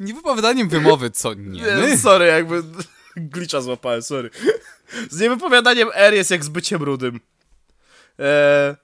niewypowiadaniem 0.06 0.68
wymowy, 0.68 1.10
co? 1.10 1.34
Nie, 1.34 1.62
Nie, 1.62 1.98
sorry, 1.98 2.26
jakby 2.26 2.62
glicza 3.16 3.60
złapałem, 3.60 4.02
sorry. 4.02 4.30
Z 5.10 5.20
niewypowiadaniem 5.20 5.88
R 5.94 6.14
jest 6.14 6.30
jak 6.30 6.44
z 6.44 6.48
byciem 6.48 6.82
rudym. 6.82 7.20
Eee, 8.18 8.74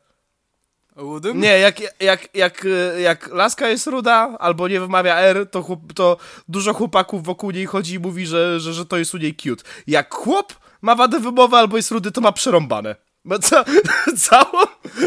Udym? 0.96 1.40
nie, 1.40 1.58
jak, 1.58 1.80
jak, 2.00 2.28
jak, 2.34 2.66
e, 2.66 3.00
jak 3.00 3.28
laska 3.32 3.68
jest 3.68 3.86
ruda, 3.86 4.36
albo 4.38 4.68
nie 4.68 4.80
wymawia 4.80 5.16
R, 5.16 5.50
to, 5.50 5.62
chłop, 5.62 5.80
to 5.94 6.16
dużo 6.48 6.74
chłopaków 6.74 7.24
wokół 7.24 7.50
niej 7.50 7.66
chodzi 7.66 7.94
i 7.94 7.98
mówi, 7.98 8.26
że, 8.26 8.60
że, 8.60 8.72
że 8.72 8.86
to 8.86 8.96
jest 8.96 9.14
u 9.14 9.18
niej 9.18 9.34
cute. 9.34 9.64
Jak 9.86 10.14
chłop 10.14 10.54
ma 10.82 10.94
wadę 10.94 11.20
wymowy 11.20 11.56
albo 11.56 11.76
jest 11.76 11.90
rudy, 11.90 12.10
to 12.10 12.20
ma 12.20 12.32
przerąbane. 12.32 12.96
Ma 13.24 13.38
ca 13.38 13.64
całą 14.28 14.62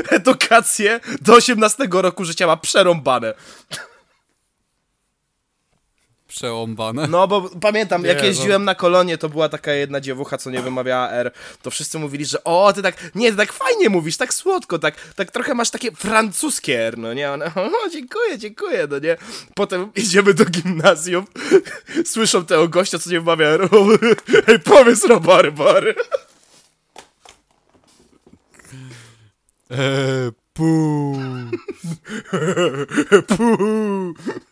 edukację 0.10 1.00
do 1.22 1.34
18 1.34 1.88
roku 1.92 2.26
życia 2.26 2.48
ma 2.48 2.58
przerąbane. 2.58 3.34
Przełąbane. 6.38 7.08
No, 7.08 7.28
bo 7.28 7.50
pamiętam, 7.62 8.06
jak 8.06 8.22
Nie, 8.22 8.28
jeździłem 8.28 8.66
na 8.66 8.76
kolonie, 8.76 9.18
to 9.18 9.30
była 9.30 9.50
taka 9.50 9.72
jedna 9.72 10.02
dziewucha, 10.02 10.38
co 10.38 10.50
nie 10.50 10.62
wymawiała 10.62 11.10
R, 11.10 11.32
to 11.62 11.72
wszyscy 11.72 12.00
mówili, 12.00 12.26
że 12.26 12.44
o, 12.44 12.74
ty 12.74 12.82
tak, 12.82 13.16
nie, 13.16 13.32
ty 13.32 13.38
tak 13.38 13.54
fajnie 13.54 13.90
mówisz, 13.90 14.18
tak 14.18 14.34
słodko, 14.34 14.80
tak, 14.80 14.96
tak 15.16 15.32
trochę 15.32 15.54
masz 15.54 15.70
takie 15.70 15.92
francuskie 15.92 16.80
R, 16.80 16.98
no 16.98 17.14
nie? 17.14 17.32
One, 17.32 17.46
o, 17.86 17.90
dziękuję, 17.92 18.38
dziękuję, 18.38 18.88
no 18.90 19.00
nie? 19.00 19.18
Potem 19.56 19.92
idziemy 19.96 20.34
do 20.34 20.46
gimnazjum, 20.46 21.26
słyszą 22.14 22.46
tego 22.46 22.68
gościa, 22.68 23.00
co 23.00 23.10
nie 23.10 23.20
wymawia 23.20 23.48
R, 23.48 23.70
hej, 24.46 24.60
powiedz 24.74 25.06
rabarbar. 25.06 25.96
Eee, 29.70 30.32
puu. 30.54 31.18
Puh. 33.28 34.47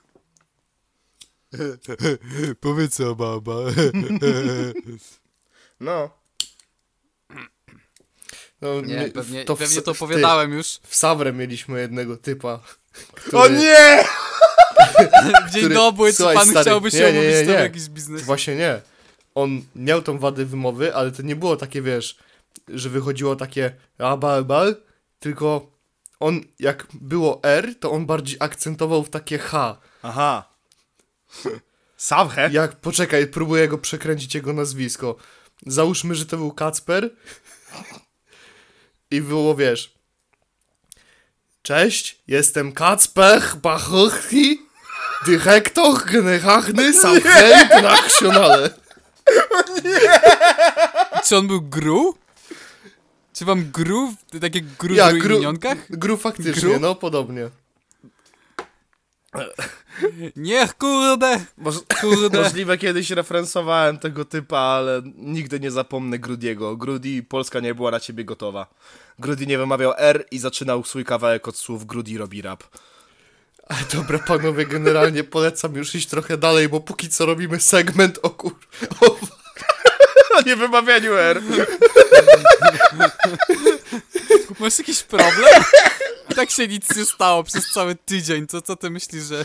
Powiedz 2.61 2.95
co, 2.95 3.15
baba. 3.15 3.55
No. 5.79 6.09
No, 8.61 8.81
Nie, 8.81 8.95
my- 8.97 9.11
pewnie, 9.11 9.43
w- 9.43 9.57
pewnie 9.57 9.81
to 9.81 9.91
opowiadałem 9.91 10.53
już. 10.53 10.79
W 10.83 10.95
Sawrę 10.95 11.33
mieliśmy 11.33 11.79
jednego 11.81 12.17
typa, 12.17 12.49
O 12.53 12.59
który, 13.15 13.49
nie! 13.57 14.03
Dzień 15.51 15.61
który- 15.61 15.75
dobry, 15.75 16.13
czy 16.13 16.23
pan 16.23 16.47
stary, 16.47 16.61
chciałby 16.61 16.91
się 16.91 16.97
nie, 16.97 17.03
nie, 17.13 17.19
omówić 17.19 17.35
nie, 17.35 17.45
to 17.45 17.51
nie. 17.51 17.57
jakiś 17.57 17.89
biznes? 17.89 18.21
Właśnie 18.21 18.55
nie. 18.55 18.81
On 19.35 19.61
miał 19.75 20.01
tą 20.01 20.19
wadę 20.19 20.45
wymowy, 20.45 20.95
ale 20.95 21.11
to 21.11 21.21
nie 21.21 21.35
było 21.35 21.55
takie, 21.55 21.81
wiesz, 21.81 22.17
że 22.67 22.89
wychodziło 22.89 23.35
takie 23.35 23.75
abal, 23.97 24.45
bal, 24.45 24.75
tylko 25.19 25.71
on, 26.19 26.41
jak 26.59 26.87
było 26.93 27.39
R, 27.43 27.75
to 27.79 27.91
on 27.91 28.05
bardziej 28.05 28.37
akcentował 28.39 29.03
w 29.03 29.09
takie 29.09 29.37
H. 29.37 29.77
Aha. 30.03 30.54
Savhe? 31.97 32.49
Jak, 32.51 32.75
poczekaj, 32.75 33.27
próbuję 33.27 33.67
go 33.67 33.77
przekręcić 33.77 34.35
jego 34.35 34.53
nazwisko. 34.53 35.15
Załóżmy, 35.65 36.15
że 36.15 36.25
to 36.25 36.37
był 36.37 36.51
Kacper. 36.51 37.09
I 39.11 39.21
było, 39.21 39.55
wiesz. 39.55 39.93
Cześć, 41.61 42.21
jestem 42.27 42.71
Kacper 42.71 43.41
Bachuchi, 43.61 44.61
dyrektor 45.25 46.05
generalny 46.05 46.93
Samhej 46.93 47.53
Nationale. 47.83 48.69
Czy 51.25 51.37
on 51.37 51.47
był 51.47 51.61
gru? 51.61 52.17
Czy 53.33 53.45
wam 53.45 53.71
gru, 53.71 54.15
w- 54.33 54.39
tak 54.39 54.55
jak 54.55 54.65
gru 54.65 54.95
Ja, 54.95 55.09
w 55.09 55.13
gru, 55.13 55.39
gru 55.89 56.17
faktycznie, 56.17 56.53
Gru? 56.69 56.79
no 56.79 56.95
podobnie. 56.95 57.49
Nie, 60.35 60.67
kurde, 60.79 61.45
Moż, 61.57 61.75
kurde. 62.01 62.41
możliwe 62.41 62.77
kiedyś 62.77 63.09
referencowałem 63.11 63.97
tego 63.97 64.25
typa, 64.25 64.57
ale 64.59 65.01
nigdy 65.15 65.59
nie 65.59 65.71
zapomnę 65.71 66.19
Grudiego. 66.19 66.77
Grudi, 66.77 67.23
Polska 67.23 67.59
nie 67.59 67.75
była 67.75 67.91
na 67.91 67.99
ciebie 67.99 68.25
gotowa. 68.25 68.67
Grudi 69.19 69.47
nie 69.47 69.57
wymawiał 69.57 69.93
R 69.97 70.25
i 70.31 70.39
zaczynał 70.39 70.83
swój 70.83 71.05
kawałek 71.05 71.47
od 71.47 71.57
słów 71.57 71.85
Grudi 71.85 72.17
robi 72.17 72.41
rap. 72.41 72.63
Ale 73.67 73.79
dobra, 73.93 74.19
panowie, 74.19 74.65
generalnie 74.65 75.23
polecam 75.23 75.75
już 75.75 75.95
iść 75.95 76.07
trochę 76.07 76.37
dalej, 76.37 76.69
bo 76.69 76.79
póki 76.79 77.09
co 77.09 77.25
robimy 77.25 77.59
segment 77.59 78.19
o 78.21 78.29
kur... 78.29 78.55
O, 79.01 79.17
O 80.37 80.41
nie 80.45 80.55
wymawianiu 80.55 81.13
R. 81.13 81.41
Masz 84.59 84.79
jakiś 84.79 85.03
problem? 85.03 85.63
Tak 86.35 86.51
się 86.51 86.67
nic 86.67 86.95
nie 86.95 87.05
stało 87.05 87.43
przez 87.43 87.71
cały 87.71 87.95
tydzień. 87.95 88.47
To 88.47 88.61
co 88.61 88.75
ty 88.75 88.89
myślisz, 88.89 89.23
że... 89.23 89.43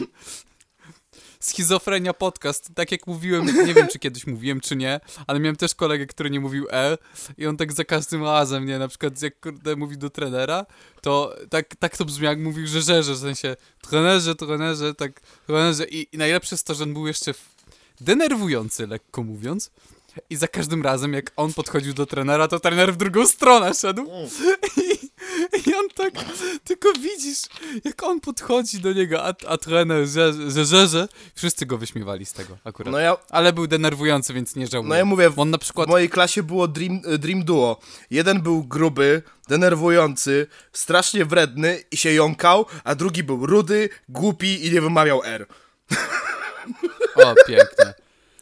Schizofrenia 1.41 2.15
podcast. 2.15 2.71
Tak 2.75 2.93
jak 2.93 3.07
mówiłem, 3.07 3.67
nie 3.67 3.75
wiem 3.75 3.89
czy 3.89 3.99
kiedyś 3.99 4.27
mówiłem, 4.27 4.61
czy 4.61 4.77
nie, 4.77 5.01
ale 5.27 5.41
miałem 5.41 5.57
też 5.57 5.75
kolegę, 5.75 6.07
który 6.07 6.31
nie 6.31 6.41
mówił 6.41 6.67
E 6.71 6.99
i 7.39 7.47
on 7.47 7.57
tak 7.57 7.73
za 7.73 7.85
każdym 7.85 8.25
razem, 8.25 8.67
nie, 8.67 8.79
na 8.79 8.89
przykład 8.89 9.23
jak 9.23 9.41
kurde 9.41 9.77
mówił 9.77 9.99
do 9.99 10.11
trenera, 10.11 10.67
to 11.01 11.37
tak, 11.51 11.77
tak 11.77 11.97
to 11.97 12.05
brzmi 12.05 12.25
jak 12.25 12.39
mówił, 12.39 12.67
że 12.67 12.83
żerze, 12.83 13.15
w 13.15 13.19
sensie 13.19 13.57
trenerze, 13.81 14.35
trenerze, 14.35 14.95
tak, 14.95 15.21
trenerze 15.47 15.85
i, 15.85 16.09
i 16.13 16.19
najlepsze 16.19 16.55
jest 16.55 16.67
to, 16.67 16.75
że 16.75 16.85
on 16.85 16.93
był 16.93 17.07
jeszcze 17.07 17.35
denerwujący, 18.01 18.87
lekko 18.87 19.23
mówiąc. 19.23 19.71
I 20.31 20.37
za 20.37 20.49
każdym 20.49 20.83
razem, 20.83 21.13
jak 21.13 21.33
on 21.37 21.53
podchodził 21.53 21.95
do 21.95 22.07
trenera, 22.07 22.49
to 22.49 22.61
trener 22.61 22.93
w 22.93 22.97
drugą 22.97 23.27
stronę 23.27 23.75
szedł. 23.75 24.07
I, 24.77 24.90
i 25.67 25.75
on 25.75 25.89
tak, 25.89 26.13
tylko 26.65 26.93
widzisz, 26.93 27.39
jak 27.85 28.03
on 28.03 28.21
podchodzi 28.21 28.79
do 28.81 28.93
niego, 28.93 29.25
a, 29.25 29.35
a 29.49 29.57
trener, 29.57 30.07
że, 30.07 30.33
wszyscy 31.35 31.67
go 31.67 31.79
wyśmiewali 31.79 32.27
z 32.27 32.33
tego 32.33 32.59
akurat. 32.65 32.93
No 32.93 32.99
ja, 32.99 33.17
Ale 33.31 33.53
był 33.53 33.67
denerwujący, 33.67 34.35
więc 34.35 34.57
nie 34.57 34.67
żałuję. 34.67 34.89
no 34.89 34.95
ja 34.95 35.05
mówię, 35.05 35.31
On 35.37 35.51
na 35.51 35.59
w 35.59 35.61
przykład, 35.61 35.89
mojej 35.89 36.11
klasie 36.11 36.43
było 36.43 36.69
Dream, 36.69 37.01
Dream 37.19 37.45
Duo. 37.45 37.81
Jeden 38.11 38.43
był 38.43 38.65
gruby, 38.65 39.23
denerwujący, 39.49 40.47
strasznie 40.73 41.25
wredny 41.25 41.83
i 41.91 41.97
się 41.97 42.13
jąkał, 42.13 42.67
a 42.85 42.95
drugi 42.95 43.23
był 43.23 43.47
rudy, 43.47 43.89
głupi 44.09 44.67
i 44.67 44.73
nie 44.73 44.81
wymawiał 44.81 45.25
R. 45.25 45.47
o 47.15 47.35
pięknie. 47.47 47.95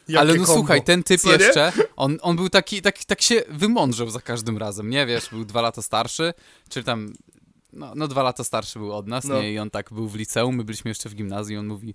Jakie 0.09 0.19
Ale 0.19 0.33
no 0.33 0.45
kombo. 0.45 0.53
słuchaj, 0.53 0.83
ten 0.83 1.03
typ 1.03 1.21
Co 1.21 1.27
nie? 1.37 1.43
jeszcze, 1.45 1.71
on, 1.95 2.17
on 2.21 2.35
był 2.35 2.49
taki, 2.49 2.81
tak, 2.81 3.03
tak 3.05 3.21
się 3.21 3.43
wymądrzał 3.49 4.09
za 4.09 4.19
każdym 4.21 4.57
razem, 4.57 4.89
nie 4.89 5.05
wiesz, 5.05 5.29
był 5.29 5.45
dwa 5.45 5.61
lata 5.61 5.81
starszy, 5.81 6.33
czy 6.69 6.83
tam, 6.83 7.13
no, 7.73 7.93
no 7.95 8.07
dwa 8.07 8.23
lata 8.23 8.43
starszy 8.43 8.79
był 8.79 8.93
od 8.93 9.07
nas, 9.07 9.23
No. 9.25 9.41
nie, 9.41 9.53
i 9.53 9.59
on 9.59 9.69
tak 9.69 9.93
był 9.93 10.07
w 10.09 10.15
liceum, 10.15 10.55
my 10.55 10.63
byliśmy 10.63 10.89
jeszcze 10.91 11.09
w 11.09 11.15
gimnazjum, 11.15 11.55
i 11.55 11.59
on 11.59 11.67
mówi, 11.67 11.93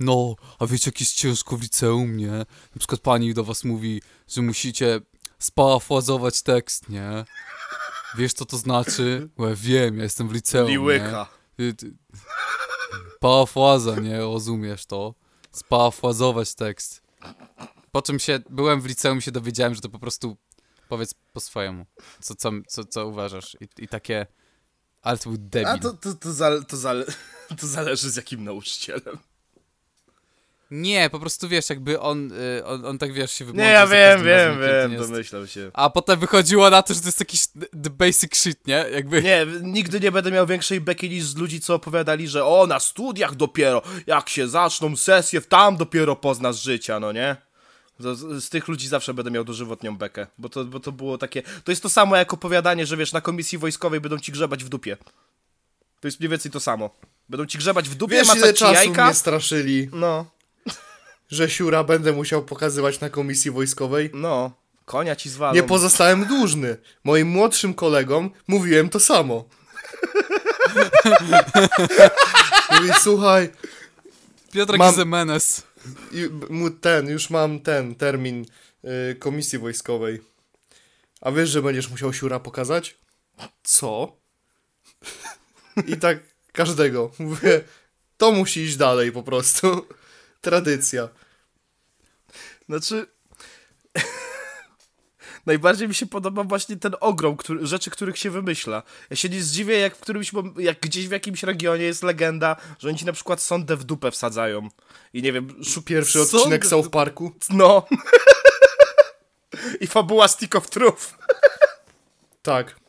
no, 0.00 0.34
a 0.58 0.66
wiecie, 0.66 0.88
jak 0.88 1.00
jest 1.00 1.14
ciężko 1.14 1.56
w 1.56 1.62
liceum, 1.62 2.16
nie? 2.16 2.30
Na 2.30 2.78
przykład 2.78 3.00
pani 3.00 3.34
do 3.34 3.44
was 3.44 3.64
mówi, 3.64 4.02
że 4.28 4.42
musicie 4.42 5.00
sparafrazować 5.38 6.42
tekst, 6.42 6.88
nie? 6.88 7.24
Wiesz, 8.18 8.32
co 8.32 8.44
to 8.44 8.56
znaczy? 8.56 9.28
Ja 9.38 9.46
wiem, 9.54 9.96
ja 9.96 10.02
jestem 10.02 10.28
w 10.28 10.32
liceum, 10.32 10.66
nie? 10.68 10.72
Liłyka. 10.72 11.26
Ty- 11.56 11.74
Parafraza, 13.20 13.96
nie? 14.00 14.18
Rozumiesz 14.18 14.86
to? 14.86 15.14
Sparafrazować 15.52 16.54
tekst. 16.54 17.02
Po 17.92 18.02
czym 18.02 18.18
się, 18.18 18.38
byłem 18.50 18.80
w 18.80 18.86
liceum 18.86 19.18
i 19.18 19.22
się 19.22 19.32
dowiedziałem, 19.32 19.74
że 19.74 19.80
to 19.80 19.88
po 19.88 19.98
prostu 19.98 20.36
powiedz 20.88 21.14
po 21.32 21.40
swojemu. 21.40 21.86
Co, 22.20 22.34
co, 22.34 22.50
co, 22.66 22.84
co 22.84 23.06
uważasz? 23.06 23.56
I, 23.60 23.84
I 23.84 23.88
takie... 23.88 24.26
Ale 25.02 25.18
to 25.18 25.30
był 25.30 25.38
debil. 25.38 25.68
A 25.68 25.78
to, 25.78 25.92
to, 25.92 26.14
to, 26.14 26.32
zale, 26.32 26.62
to, 26.62 26.76
zale, 26.76 27.04
to 27.60 27.66
zależy 27.66 28.10
z 28.10 28.16
jakim 28.16 28.44
nauczycielem. 28.44 29.18
Nie, 30.70 31.10
po 31.10 31.20
prostu 31.20 31.48
wiesz, 31.48 31.70
jakby 31.70 32.00
on, 32.00 32.32
y, 32.32 32.64
on, 32.64 32.84
on 32.86 32.98
tak 32.98 33.12
wiesz, 33.12 33.32
się 33.32 33.44
Nie, 33.44 33.52
wymądrzał 33.52 33.74
ja 33.74 33.86
wiem, 33.86 34.24
wiem, 34.24 34.60
wiem, 34.60 34.90
nie 34.90 34.98
domyślam 34.98 35.46
się. 35.46 35.70
A 35.74 35.90
potem 35.90 36.20
wychodziło 36.20 36.70
na 36.70 36.82
to, 36.82 36.94
że 36.94 37.00
to 37.00 37.06
jest 37.06 37.20
jakiś 37.20 37.46
the 37.82 37.90
basic 37.90 38.36
shit, 38.36 38.66
nie? 38.66 38.86
Jakby... 38.92 39.22
Nie, 39.22 39.46
nigdy 39.62 40.00
nie 40.00 40.12
będę 40.12 40.30
miał 40.30 40.46
większej 40.46 40.80
beki 40.80 41.10
niż 41.10 41.24
z 41.24 41.36
ludzi, 41.36 41.60
co 41.60 41.74
opowiadali, 41.74 42.28
że 42.28 42.44
o, 42.44 42.66
na 42.66 42.80
studiach 42.80 43.34
dopiero, 43.34 43.82
jak 44.06 44.28
się 44.28 44.48
zaczną 44.48 44.96
sesje, 44.96 45.40
tam 45.40 45.76
dopiero 45.76 46.16
poznasz 46.16 46.62
życia, 46.62 47.00
no 47.00 47.12
nie? 47.12 47.36
Z, 47.98 48.44
z 48.44 48.48
tych 48.48 48.68
ludzi 48.68 48.88
zawsze 48.88 49.14
będę 49.14 49.30
miał 49.30 49.44
dożywotnią 49.44 49.96
bekę, 49.96 50.26
bo 50.38 50.48
to, 50.48 50.64
bo 50.64 50.80
to 50.80 50.92
było 50.92 51.18
takie... 51.18 51.42
To 51.64 51.72
jest 51.72 51.82
to 51.82 51.88
samo 51.88 52.16
jak 52.16 52.32
opowiadanie, 52.34 52.86
że 52.86 52.96
wiesz, 52.96 53.12
na 53.12 53.20
komisji 53.20 53.58
wojskowej 53.58 54.00
będą 54.00 54.18
ci 54.18 54.32
grzebać 54.32 54.64
w 54.64 54.68
dupie. 54.68 54.96
To 56.00 56.08
jest 56.08 56.20
mniej 56.20 56.30
więcej 56.30 56.50
to 56.50 56.60
samo. 56.60 56.90
Będą 57.28 57.46
ci 57.46 57.58
grzebać 57.58 57.88
w 57.88 57.94
dupie, 57.94 58.16
Wiesz, 58.16 58.36
ile 58.36 58.52
czasu 58.54 58.74
jajka. 58.74 59.04
mnie 59.04 59.14
straszyli, 59.14 59.88
No, 59.92 60.26
że 61.30 61.50
siura 61.50 61.84
będę 61.84 62.12
musiał 62.12 62.44
pokazywać 62.44 63.00
na 63.00 63.10
komisji 63.10 63.50
wojskowej? 63.50 64.10
no, 64.14 64.52
konia 64.84 65.16
ci 65.16 65.30
zwalą. 65.30 65.54
Nie 65.54 65.62
pozostałem 65.62 66.24
dłużny. 66.24 66.76
Moim 67.04 67.28
młodszym 67.28 67.74
kolegom 67.74 68.30
mówiłem 68.48 68.88
to 68.88 69.00
samo. 69.00 69.44
Mówi, 72.70 72.90
słuchaj, 73.02 73.50
Piotrek 74.52 74.78
Mam- 74.78 74.94
Zemenes. 74.94 75.62
ten, 76.80 77.08
już 77.08 77.30
mam 77.30 77.60
ten 77.60 77.94
termin 77.94 78.46
y, 78.84 79.14
komisji 79.14 79.58
wojskowej. 79.58 80.22
A 81.20 81.32
wiesz, 81.32 81.50
że 81.50 81.62
będziesz 81.62 81.90
musiał 81.90 82.12
siura 82.12 82.40
pokazać? 82.40 82.96
Co? 83.62 84.16
I 85.86 85.96
tak 85.96 86.18
każdego. 86.52 87.10
Mówię, 87.18 87.60
to 88.16 88.32
musi 88.32 88.60
iść 88.60 88.76
dalej 88.76 89.12
po 89.12 89.22
prostu. 89.22 89.86
Tradycja. 90.44 91.08
Znaczy. 92.68 93.06
Najbardziej 95.46 95.88
mi 95.88 95.94
się 95.94 96.06
podoba 96.06 96.44
właśnie 96.44 96.76
ten 96.76 96.94
ogrom 97.00 97.36
który, 97.36 97.66
rzeczy, 97.66 97.90
których 97.90 98.18
się 98.18 98.30
wymyśla. 98.30 98.82
Ja 99.10 99.16
się 99.16 99.28
nie 99.28 99.42
zdziwię, 99.42 99.78
jak 99.78 99.96
w 99.96 100.00
którymś, 100.00 100.32
jak 100.58 100.80
gdzieś 100.80 101.08
w 101.08 101.10
jakimś 101.10 101.42
regionie 101.42 101.84
jest 101.84 102.02
legenda, 102.02 102.56
że 102.78 102.88
oni 102.88 102.98
ci 102.98 103.04
na 103.04 103.12
przykład 103.12 103.42
sondę 103.42 103.76
w 103.76 103.84
dupę 103.84 104.10
wsadzają. 104.10 104.68
I 105.12 105.22
nie 105.22 105.32
wiem, 105.32 105.64
szu... 105.64 105.82
Pierwszy 105.82 106.20
odcinek 106.20 106.64
w 106.64 106.68
South 106.68 106.90
Parku. 106.90 107.32
No. 107.50 107.86
I 109.80 109.86
fabuła 109.86 110.28
Stick 110.28 110.54
of 110.54 110.70
Truth. 110.70 111.18
Tak. 112.42 112.83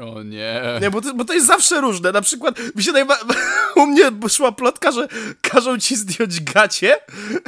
O 0.00 0.22
nie. 0.22 0.62
Nie, 0.80 0.90
bo 0.90 1.00
to, 1.00 1.14
bo 1.14 1.24
to 1.24 1.32
jest 1.32 1.46
zawsze 1.46 1.80
różne. 1.80 2.12
Na 2.12 2.22
przykład 2.22 2.54
mi 2.76 2.82
się 2.82 2.92
najba... 2.92 3.18
u 3.76 3.86
mnie 3.86 4.10
szła 4.28 4.52
plotka, 4.52 4.92
że 4.92 5.08
każą 5.42 5.78
ci 5.78 5.96
zdjąć 5.96 6.40
gacie, 6.40 7.00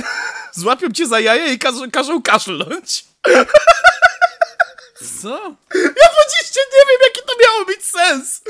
złapią 0.52 0.90
cię 0.92 1.06
za 1.06 1.20
jaje 1.20 1.52
i 1.52 1.58
każą, 1.58 1.90
każą 1.90 2.22
kaszlnąć. 2.22 3.04
Co? 5.22 5.56
Ja 5.74 6.08
po 6.08 6.22
dziś 6.30 6.56
nie 6.56 6.80
wiem, 6.88 7.00
jaki 7.04 7.20
to 7.26 7.34
miało 7.42 7.64
mieć 7.68 7.84
sens. 7.84 8.42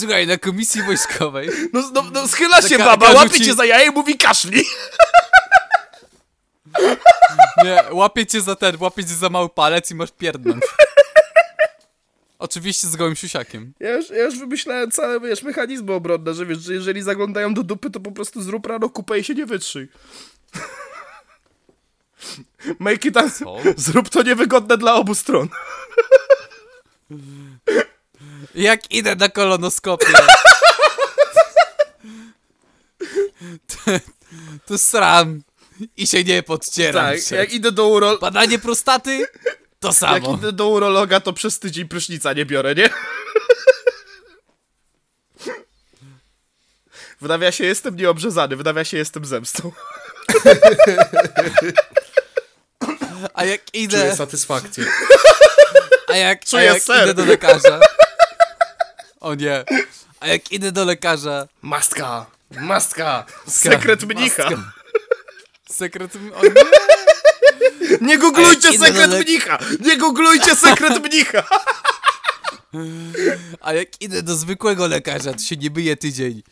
Słuchaj, 0.00 0.26
na 0.26 0.38
komisji 0.38 0.82
wojskowej 0.82 1.50
No, 1.72 1.90
no, 1.92 2.02
no 2.12 2.28
schyla 2.28 2.62
się 2.62 2.78
baba, 2.78 3.12
łapie 3.12 3.30
ci- 3.38 3.44
cię 3.44 3.54
za 3.54 3.64
jaje 3.64 3.86
i 3.86 3.90
mówi 3.90 4.18
kaszli. 4.18 4.64
Nie, 7.64 7.84
łapie 7.90 8.26
cię 8.26 8.40
za 8.40 8.56
ten, 8.56 8.76
łapie 8.80 9.04
cię 9.04 9.14
za 9.14 9.28
mały 9.28 9.48
palec 9.48 9.90
i 9.90 9.94
masz 9.94 10.12
pierdnąć. 10.12 10.62
Oczywiście 12.38 12.88
z 12.88 12.96
gołym 12.96 13.16
siusiakiem. 13.16 13.72
Ja 13.80 13.90
już, 13.90 14.10
ja 14.10 14.24
już 14.24 14.38
wymyślałem 14.38 14.90
całe, 14.90 15.20
wiesz, 15.20 15.42
mechanizmy 15.42 15.92
obronne, 15.92 16.34
że 16.34 16.46
wiesz, 16.46 16.58
że 16.58 16.74
jeżeli 16.74 17.02
zaglądają 17.02 17.54
do 17.54 17.62
dupy, 17.62 17.90
to 17.90 18.00
po 18.00 18.12
prostu 18.12 18.42
zrób 18.42 18.66
rano 18.66 18.88
kupę 18.88 19.18
i 19.18 19.24
się 19.24 19.34
nie 19.34 19.46
wytrzyj. 19.46 19.88
Make 22.78 23.04
it, 23.04 23.14
Co? 23.38 23.56
zrób 23.76 24.08
to 24.08 24.22
niewygodne 24.22 24.78
dla 24.78 24.94
obu 24.94 25.14
stron. 25.14 25.48
Jak 28.54 28.90
idę 28.90 29.16
na 29.16 29.28
kolonoskopię. 29.28 30.06
to, 33.68 33.76
to 34.66 34.78
sram 34.78 35.42
i 35.96 36.06
się 36.06 36.24
nie 36.24 36.42
podcieram. 36.42 37.06
Tak, 37.06 37.20
przed. 37.20 37.38
jak 37.38 37.52
idę 37.52 37.72
do 37.72 37.88
uro... 37.88 38.18
Badanie 38.18 38.58
prostaty 38.58 39.26
to 39.80 39.88
Jak 39.88 39.96
samo. 39.96 40.34
idę 40.38 40.52
do 40.52 40.68
urologa, 40.68 41.20
to 41.20 41.32
przez 41.32 41.58
tydzień 41.58 41.88
prysznica 41.88 42.32
nie 42.32 42.46
biorę, 42.46 42.74
nie? 42.74 42.88
W 47.20 47.28
nawiasie 47.28 47.64
jestem 47.64 47.96
nieobrzezany, 47.96 48.56
w 48.56 48.64
nawiasie 48.64 48.96
jestem 48.96 49.24
zemstą. 49.24 49.72
A 53.34 53.44
jak 53.44 53.64
Czuję 53.70 53.84
idę, 53.84 54.16
satysfakcję. 54.16 54.84
a 56.08 56.16
jak, 56.16 56.42
a 56.42 56.46
Czuję 56.46 56.64
jak 56.64 56.82
ser. 56.82 57.04
idę 57.04 57.14
do 57.14 57.24
lekarza. 57.24 57.80
O 59.20 59.34
nie. 59.34 59.64
A 60.20 60.26
jak 60.26 60.52
idę 60.52 60.72
do 60.72 60.84
lekarza, 60.84 61.48
Mastka! 61.62 62.26
Mastka! 62.50 63.24
Sekret 63.48 64.02
mnicha. 64.02 64.48
Sekret... 65.72 66.16
O 66.34 66.42
nie. 66.42 66.52
Nie 68.08 68.18
googlujcie 68.18 68.78
sekret 68.78 69.10
do 69.10 69.18
mnicha! 69.18 69.58
Nie 69.80 69.96
googlujcie 69.96 70.56
sekret 70.56 71.02
mnicha! 71.04 71.42
A 73.60 73.72
jak 73.72 74.02
idę 74.02 74.22
do 74.22 74.36
zwykłego 74.36 74.86
lekarza, 74.86 75.32
to 75.32 75.38
się 75.38 75.56
nie 75.56 75.70
myję 75.70 75.96
tydzień. 75.96 76.42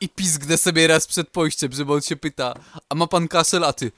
I 0.00 0.08
pizgnę 0.08 0.58
sobie 0.58 0.86
raz 0.86 1.06
przed 1.06 1.28
pójściem, 1.30 1.72
żeby 1.72 1.92
on 1.92 2.00
się 2.00 2.16
pyta, 2.16 2.54
a 2.88 2.94
ma 2.94 3.06
pan 3.06 3.28
kaszel, 3.28 3.64
a 3.64 3.72
ty 3.72 3.92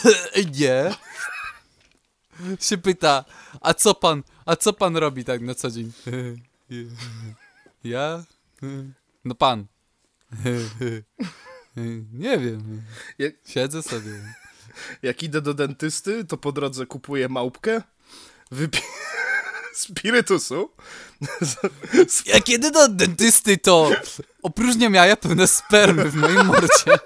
nie. 0.58 0.94
Się 2.60 2.78
pyta, 2.78 3.24
a 3.60 3.74
co 3.74 3.94
pan, 3.94 4.22
a 4.46 4.56
co 4.56 4.72
pan 4.72 4.96
robi 4.96 5.24
tak 5.24 5.40
na 5.40 5.54
co 5.54 5.70
dzień? 5.70 5.92
Ja? 7.84 8.24
No 9.24 9.34
pan. 9.34 9.66
Nie 12.12 12.38
wiem. 12.38 12.82
Jak, 13.18 13.34
Siedzę 13.46 13.82
sobie. 13.82 14.34
jak 15.02 15.22
idę 15.22 15.40
do 15.40 15.54
dentysty, 15.54 16.24
to 16.24 16.36
po 16.36 16.52
drodze 16.52 16.86
kupuję 16.86 17.28
małpkę, 17.28 17.82
wypiję 18.50 18.84
spirytusu, 19.74 20.70
Jak 22.34 22.44
kiedy 22.44 22.70
do 22.70 22.88
dentysty, 22.88 23.58
to 23.58 23.90
opróżniam 24.42 24.94
jaja 24.94 25.16
pełne 25.16 25.46
spermy 25.46 26.04
w 26.04 26.14
moim 26.14 26.46
morcie. 26.46 26.84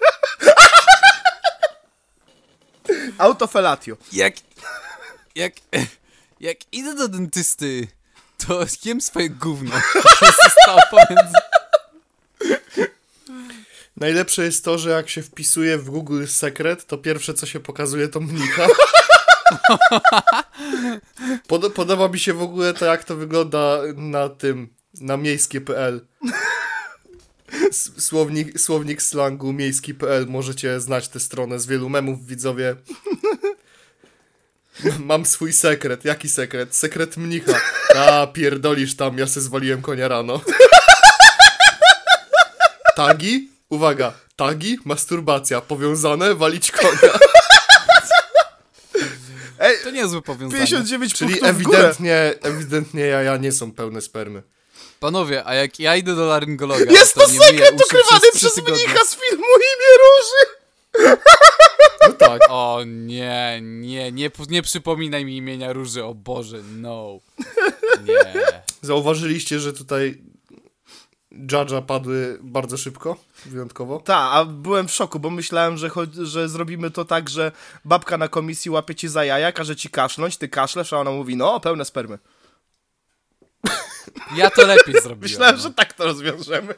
autofelatio. 3.18 3.96
Jak, 4.12 4.35
jak, 5.35 5.52
jak 6.40 6.59
idę 6.72 6.94
do 6.94 7.09
dentysty, 7.09 7.88
to 8.46 8.64
jem 8.85 9.00
swoje 9.00 9.31
gówno. 9.31 9.81
które 9.90 10.33
Zostało 10.42 10.81
pomiędzy... 10.90 11.35
Najlepsze 14.01 14.45
jest 14.45 14.65
to, 14.65 14.79
że 14.79 14.91
jak 14.91 15.09
się 15.09 15.23
wpisuje 15.23 15.79
w 15.79 15.91
Google 15.91 16.27
sekret, 16.27 16.87
to 16.87 16.99
pierwsze 16.99 17.35
co 17.35 17.47
się 17.47 17.61
pokazuje 17.61 18.09
to 18.09 18.21
mnicha. 18.21 18.67
Pod, 21.49 21.73
podoba 21.73 22.09
mi 22.09 22.19
się 22.19 22.33
w 22.33 22.43
ogóle 22.43 22.75
to, 22.75 22.85
jak 22.85 23.05
to 23.05 23.17
wygląda 23.17 23.81
na 23.97 24.29
tym, 24.29 24.69
na 25.01 25.17
miejskie.pl. 25.17 26.07
Słownik, 27.99 28.61
słownik 28.61 29.03
slangu 29.03 29.53
miejski.pl. 29.53 30.27
Możecie 30.27 30.81
znać 30.81 31.09
tę 31.09 31.21
stronę 31.21 31.59
z 31.59 31.67
wielu 31.67 31.89
memów, 31.89 32.27
widzowie. 32.27 32.77
Mam 34.99 35.27
swój 35.27 35.53
sekret. 35.53 36.05
Jaki 36.05 36.29
sekret? 36.29 36.77
Sekret 36.77 37.17
mnicha. 37.17 37.61
A, 37.97 38.27
pierdolisz 38.27 38.97
tam, 38.97 39.19
ja 39.19 39.27
se 39.27 39.41
zwaliłem 39.41 39.83
konia 39.83 40.09
rano. 40.09 40.41
Tagi? 42.97 43.58
Uwaga, 43.70 44.12
tagi, 44.37 44.78
masturbacja, 44.85 45.61
powiązane, 45.61 46.35
walić 46.35 46.70
konia. 46.70 47.18
Ej, 49.61 49.76
To 49.85 49.90
niezłe 49.90 50.22
powiązanie. 50.22 50.59
59 50.64 51.14
Czyli 51.14 51.44
ewidentnie, 51.44 52.35
ewidentnie 52.42 53.02
jaja 53.02 53.37
nie 53.37 53.52
są 53.52 53.72
pełne 53.72 54.00
spermy. 54.00 54.42
Panowie, 55.00 55.46
a 55.46 55.54
jak 55.54 55.81
ja 55.81 55.96
idę 55.96 56.14
do 56.16 56.26
laryngologa, 56.26 56.92
Jest 56.92 57.14
to 57.14 57.26
myję 57.26 57.40
sekret 57.40 57.81
ukrywany 57.87 58.31
przez 58.35 58.52
przez 58.52 58.64
mnicha 58.68 59.04
z 59.04 59.16
filmu 59.16 59.44
Imię 59.57 59.98
Róży! 60.00 60.59
No 62.09 62.12
tak. 62.14 62.40
O 62.48 62.83
nie, 62.87 63.59
nie, 63.62 64.12
nie, 64.12 64.31
nie 64.48 64.62
przypominaj 64.62 65.24
mi 65.24 65.37
imienia 65.37 65.72
Róży, 65.72 66.04
o 66.04 66.14
Boże, 66.14 66.59
no. 66.76 67.20
Nie. 68.04 68.62
Zauważyliście, 68.83 69.61
że 69.61 69.72
tutaj 69.72 70.22
Judge'a 71.33 71.83
padły 71.83 72.38
bardzo 72.43 72.77
szybko, 72.77 73.17
wyjątkowo? 73.47 74.01
Tak, 74.01 74.31
a 74.33 74.45
byłem 74.45 74.88
w 74.88 74.93
szoku, 74.93 75.21
bo 75.21 75.31
myślałem, 75.31 75.77
że, 75.77 75.88
cho- 75.88 76.25
że 76.25 76.49
zrobimy 76.49 76.91
to 76.91 77.05
tak, 77.05 77.29
że 77.29 77.53
babka 77.85 78.19
na 78.19 78.29
komisji 78.29 78.71
łapie 78.71 78.95
ci 78.95 79.09
za 79.09 79.25
jaja, 79.25 79.53
każe 79.53 79.77
ci 79.77 79.91
kaszlnąć, 79.91 80.37
ty 80.37 80.49
kaszlesz, 80.49 80.93
a 80.93 80.99
ona 80.99 81.11
mówi, 81.11 81.37
no, 81.37 81.61
pełne 81.61 81.85
spermy. 81.85 82.19
Ja 84.37 84.51
to 84.51 84.67
lepiej 84.67 84.95
zrobiłem. 85.03 85.21
Myślałem, 85.21 85.57
no. 85.57 85.62
że 85.62 85.71
tak 85.75 85.93
to 85.93 86.05
rozwiążemy. 86.05 86.75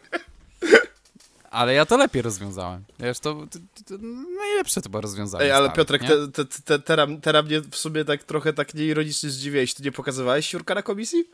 Ale 1.51 1.75
ja 1.75 1.87
to 1.87 1.97
lepiej 1.97 2.23
rozwiązałem. 2.23 2.85
Wiesz, 2.99 3.21
to, 3.21 3.35
to, 3.35 3.59
to, 3.59 3.85
to 3.99 4.05
najlepsze 4.39 4.81
to 4.83 4.89
było 4.89 5.01
rozwiązanie. 5.01 5.45
Ej, 5.45 5.51
ale 5.53 5.67
stare, 5.67 5.77
Piotrek, 5.77 6.03
te, 6.03 6.29
te, 6.45 6.45
te, 6.65 6.79
teraz, 6.79 7.09
teraz 7.23 7.45
mnie 7.45 7.61
w 7.61 7.77
sumie 7.77 8.05
tak 8.05 8.25
trochę 8.25 8.53
tak 8.53 8.75
nieironicznie 8.75 9.31
zdziwiłeś. 9.31 9.75
Ty 9.75 9.83
nie 9.83 9.93
pokazywałeś 9.93 10.47
siurka 10.47 10.75
na 10.75 10.83
komisji? 10.83 11.25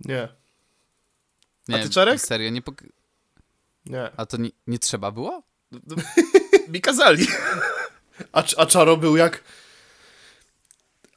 Nie, 0.00 0.28
nie, 1.68 1.76
a 1.80 1.82
ty, 1.82 1.90
Czarek? 1.90 2.20
Serio, 2.20 2.50
nie 2.50 2.62
pok... 2.62 2.82
nie. 3.86 4.10
A 4.16 4.26
to 4.26 4.36
nie, 4.36 4.50
nie 4.66 4.78
trzeba 4.78 5.10
było? 5.10 5.42
No, 5.72 5.96
Mi 6.68 6.80
kazali. 6.80 7.26
A, 8.32 8.42
a 8.56 8.66
Czaro 8.66 8.96
był 8.96 9.16
jak... 9.16 9.44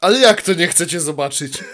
Ale 0.00 0.18
jak 0.18 0.42
to 0.42 0.54
nie 0.54 0.68
chcecie 0.68 1.00
zobaczyć? 1.00 1.64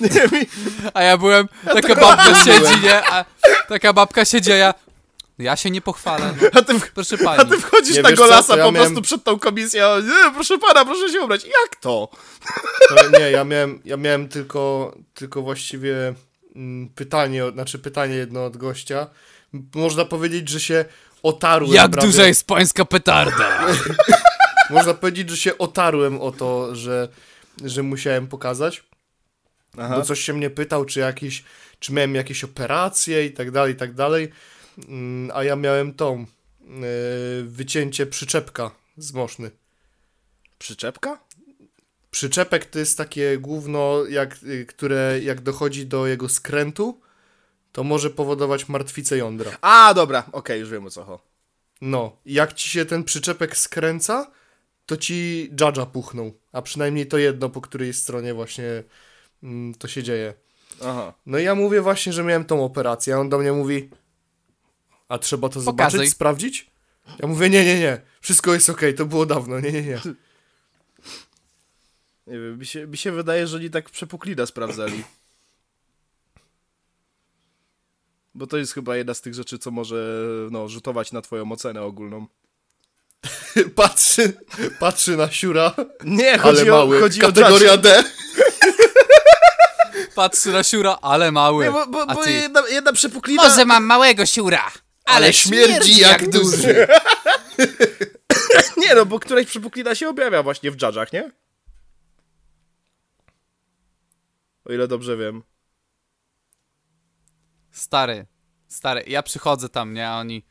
Nie, 0.00 0.08
mi, 0.38 0.46
A 0.94 1.02
ja 1.02 1.16
byłem, 1.16 1.48
taka 1.64 1.94
babka 1.94 2.34
siedzi, 2.34 2.80
nie? 2.82 3.04
A 3.06 3.24
taka 3.68 3.92
babka 3.92 4.24
siedzi, 4.24 4.52
a 4.52 4.56
ja... 4.56 4.74
Ja 5.38 5.56
się 5.56 5.70
nie 5.70 5.80
pochwalę. 5.80 6.34
No. 6.42 6.48
a, 6.60 6.62
ty, 6.62 6.80
Proszę 6.94 7.16
a 7.20 7.24
pani. 7.24 7.50
ty 7.50 7.60
wchodzisz 7.60 7.96
Nie, 7.96 8.02
na 8.02 8.12
golasa 8.12 8.56
ja 8.56 8.64
po 8.64 8.72
miałem- 8.72 8.86
prostu 8.92 9.02
przed 9.02 9.24
tą 9.24 9.38
komisją. 9.38 10.00
Nie, 10.02 10.32
proszę 10.34 10.58
pana, 10.58 10.84
proszę 10.84 11.12
się 11.12 11.20
ubrać. 11.20 11.44
Jak 11.44 11.76
to? 11.80 12.08
To 12.88 13.18
nie, 13.18 13.30
ja 13.30 13.44
miałem, 13.44 13.80
ja 13.84 13.96
miałem 13.96 14.28
tylko, 14.28 14.94
tylko 15.14 15.42
właściwie 15.42 16.14
pytanie, 16.94 17.44
od- 17.44 17.54
znaczy 17.54 17.78
pytanie 17.78 18.14
jedno 18.14 18.44
od 18.44 18.56
gościa. 18.56 19.06
Można 19.74 20.04
powiedzieć, 20.04 20.48
że 20.48 20.60
się 20.60 20.84
otarłem. 21.22 21.72
Jak 21.72 21.90
prawie, 21.90 22.06
duża 22.08 22.26
jest 22.26 22.46
pańska 22.46 22.84
petarda? 22.84 23.66
Można 24.70 24.94
powiedzieć, 24.94 25.30
że 25.30 25.36
się 25.36 25.58
otarłem 25.58 26.20
o 26.20 26.32
to, 26.32 26.74
że, 26.76 27.08
że 27.64 27.82
musiałem 27.82 28.26
pokazać. 28.26 28.84
Aha. 29.78 29.96
Bo 29.96 30.02
coś 30.02 30.20
się 30.20 30.32
mnie 30.32 30.50
pytał, 30.50 30.84
czy 30.84 31.00
jakieś, 31.00 31.44
czy 31.78 31.92
miałem 31.92 32.14
jakieś 32.14 32.44
operacje 32.44 33.26
i 33.26 33.32
tak 33.32 33.50
dalej, 33.50 33.72
i 33.72 33.76
tak 33.76 33.94
dalej. 33.94 34.28
Mm, 34.88 35.30
A 35.34 35.44
ja 35.44 35.56
miałem 35.56 35.94
tą, 35.94 36.26
yy, 36.60 36.76
wycięcie 37.44 38.06
przyczepka 38.06 38.70
z 38.96 39.12
moszny. 39.12 39.50
Przyczepka? 40.58 41.18
Przyczepek 42.10 42.64
to 42.64 42.78
jest 42.78 42.98
takie 42.98 43.38
gówno, 43.38 44.04
jak, 44.04 44.36
y, 44.42 44.66
które 44.66 45.20
jak 45.22 45.40
dochodzi 45.40 45.86
do 45.86 46.06
jego 46.06 46.28
skrętu, 46.28 47.00
to 47.72 47.84
może 47.84 48.10
powodować 48.10 48.68
martwicę 48.68 49.16
jądra. 49.16 49.58
A, 49.60 49.94
dobra, 49.94 50.24
okej, 50.32 50.60
już 50.60 50.70
wiem 50.70 50.86
o 50.86 50.90
co 50.90 51.04
chodzi. 51.04 51.22
No, 51.80 52.16
jak 52.26 52.52
ci 52.52 52.68
się 52.68 52.84
ten 52.84 53.04
przyczepek 53.04 53.56
skręca, 53.56 54.30
to 54.86 54.96
ci 54.96 55.50
judge'a 55.56 55.86
puchną. 55.86 56.32
A 56.52 56.62
przynajmniej 56.62 57.06
to 57.06 57.18
jedno, 57.18 57.48
po 57.48 57.60
której 57.60 57.94
stronie 57.94 58.34
właśnie 58.34 58.82
mm, 59.42 59.74
to 59.74 59.88
się 59.88 60.02
dzieje. 60.02 60.34
Aha. 60.84 61.14
No 61.26 61.38
i 61.38 61.44
ja 61.44 61.54
mówię 61.54 61.80
właśnie, 61.80 62.12
że 62.12 62.24
miałem 62.24 62.44
tą 62.44 62.64
operację, 62.64 63.14
a 63.14 63.18
on 63.18 63.28
do 63.28 63.38
mnie 63.38 63.52
mówi, 63.52 63.90
a 65.08 65.18
trzeba 65.18 65.48
to 65.48 65.60
Pokazuj. 65.60 65.64
zobaczyć, 65.64 66.12
sprawdzić? 66.12 66.70
Ja 67.18 67.28
mówię, 67.28 67.50
nie, 67.50 67.64
nie, 67.64 67.80
nie, 67.80 68.00
wszystko 68.20 68.54
jest 68.54 68.70
okej, 68.70 68.94
to 68.94 69.06
było 69.06 69.26
dawno, 69.26 69.60
nie, 69.60 69.72
nie, 69.72 69.82
nie. 69.82 70.00
Nie 72.28 72.38
wiem, 72.38 72.58
mi 72.58 72.66
się, 72.66 72.86
mi 72.86 72.96
się 72.96 73.12
wydaje, 73.12 73.46
że 73.46 73.56
oni 73.56 73.70
tak 73.70 73.90
przepuklina 73.90 74.46
sprawdzali. 74.46 75.04
Bo 78.34 78.46
to 78.46 78.56
jest 78.56 78.74
chyba 78.74 78.96
jedna 78.96 79.14
z 79.14 79.20
tych 79.20 79.34
rzeczy, 79.34 79.58
co 79.58 79.70
może 79.70 79.96
no, 80.50 80.68
rzutować 80.68 81.12
na 81.12 81.22
twoją 81.22 81.52
ocenę 81.52 81.82
ogólną. 81.82 82.26
Patrzy, 83.76 84.32
patrzy 84.80 85.16
na 85.16 85.30
siura, 85.30 85.74
Nie, 86.04 86.32
ale 86.32 86.38
chodzi 86.38 86.64
mały, 86.70 86.98
o, 86.98 87.00
chodzi 87.00 87.20
kategoria 87.20 87.72
o 87.72 87.78
D. 87.78 88.04
Patrzy 90.14 90.52
na 90.52 90.62
siura, 90.62 90.98
ale 91.02 91.32
mały. 91.32 91.64
Nie, 91.64 91.70
bo, 91.70 91.86
bo, 91.86 92.02
A 92.02 92.14
bo 92.14 92.24
ty... 92.24 92.32
jedna, 92.32 92.62
jedna 92.68 92.92
przepuklina... 92.92 93.42
Może 93.42 93.64
mam 93.64 93.84
małego 93.84 94.26
siura, 94.26 94.72
ale, 95.04 95.32
śmierdzi 95.32 96.00
jak 96.00 96.30
duży. 96.30 96.86
Nie 98.82 98.94
no, 98.94 99.06
bo 99.06 99.20
któraś 99.20 99.46
przepuklina 99.46 99.94
się 99.94 100.08
objawia 100.08 100.42
właśnie 100.42 100.70
w 100.70 100.76
dżadżach, 100.76 101.12
nie? 101.12 101.30
o 104.68 104.72
ile 104.72 104.88
dobrze 104.88 105.16
wiem. 105.16 105.42
Stary, 107.72 108.26
stary, 108.68 109.04
ja 109.06 109.22
przychodzę 109.22 109.68
tam, 109.68 109.94
nie, 109.94 110.08
a 110.08 110.18
oni... 110.18 110.44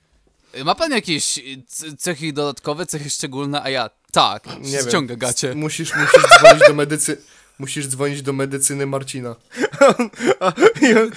Ma 0.66 0.76
pan 0.76 0.92
jakieś 0.92 1.40
cechy 1.98 2.34
dodatkowe, 2.34 2.86
cechy 2.86 3.10
szczególne, 3.10 3.64
a 3.64 3.70
ja... 3.70 3.90
Tak, 4.12 4.48
nie 4.60 4.80
ściąga 4.80 5.16
gacie. 5.16 5.56
Musisz, 5.56 5.96
musisz 5.96 6.24
dzwonić 6.40 6.64
do 6.68 6.74
medycy... 6.74 7.22
Musisz 7.60 7.88
dzwonić 7.88 8.22
do 8.22 8.34
medycyny 8.34 8.86
Marcina. 8.86 9.36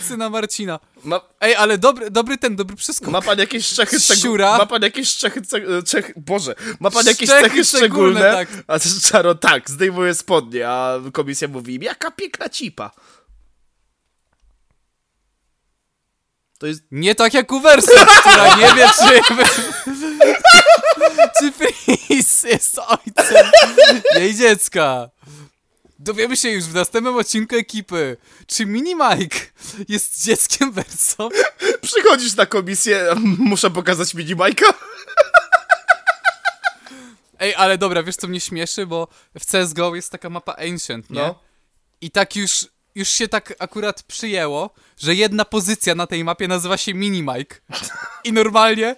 Syna 0.09 0.31
Marcina. 0.31 0.81
Ma, 1.05 1.21
Ej, 1.41 1.55
ale 1.57 1.79
dobry, 1.79 2.11
dobry 2.11 2.39
ten, 2.39 2.57
dobry 2.57 2.77
przeskok. 2.77 3.09
ma 3.09 3.23
pan 3.23 3.39
jakieś 3.39 3.69
cechy 3.75 4.01
szczególne? 4.01 4.45
Ma 4.45 4.67
pan 4.67 4.83
jakieś 4.83 5.17
cechy, 5.17 5.41
ce- 5.43 5.83
cechy... 5.83 6.13
Boże, 6.17 6.55
ma 6.81 6.91
pan 6.91 7.07
jakieś 7.07 7.29
Cechy 7.29 7.43
cechy 7.49 7.65
szczególne, 7.65 8.21
tak. 8.21 8.49
A 8.67 8.79
Czaro, 9.03 9.35
tak, 9.35 9.71
zdejmuje 9.71 10.15
spodnie, 10.15 10.69
a 10.69 10.99
komisja 11.13 11.49
mówi, 11.49 11.79
jaka 11.83 12.11
piękna 12.11 12.49
cipa. 12.49 12.91
To 16.59 16.67
jest... 16.67 16.83
Nie 16.91 17.15
tak 17.15 17.35
jak 17.35 17.53
u 17.53 17.61
Versa, 17.61 18.07
która 18.07 18.57
nie 18.61 18.75
wie, 18.75 18.87
czy... 18.99 19.21
czy 21.41 21.53
Freeze 21.53 22.49
jest 22.49 22.79
ojcem 22.79 23.47
jej 24.21 24.35
dziecka. 24.35 25.09
Dowiemy 26.03 26.37
się 26.37 26.51
już 26.51 26.65
w 26.65 26.75
następnym 26.75 27.17
odcinku 27.17 27.57
ekipy, 27.57 28.17
czy 28.47 28.67
Mini 28.67 28.95
Mike 28.95 29.39
jest 29.89 30.25
dzieckiem 30.25 30.73
Verso. 30.73 31.29
Przychodzisz 31.83 32.37
na 32.37 32.47
komisję, 32.47 33.07
muszę 33.39 33.71
pokazać 33.71 34.15
mini 34.15 34.35
Majka. 34.35 34.75
Ej, 37.39 37.55
ale 37.55 37.79
dobra, 37.79 38.03
wiesz 38.03 38.17
co 38.17 38.29
mnie 38.29 38.41
śmieszy, 38.41 38.87
bo 38.87 39.09
w 39.39 39.47
CSGO 39.47 39.95
jest 39.95 40.13
taka 40.13 40.31
mapa 40.31 40.53
Ancient, 40.53 41.11
nie? 41.11 41.21
No. 41.21 41.41
I 42.01 42.11
tak 42.11 42.37
już, 42.37 42.69
już 42.95 43.09
się 43.09 43.29
tak 43.29 43.55
akurat 43.59 44.03
przyjęło, 44.03 44.71
że 44.99 45.15
jedna 45.15 45.45
pozycja 45.45 45.95
na 45.95 46.07
tej 46.07 46.25
mapie 46.25 46.49
nazywa 46.49 46.77
się 46.77 46.95
Mini 46.95 47.23
Mike. 47.23 47.57
I 48.25 48.33
normalnie 48.33 48.97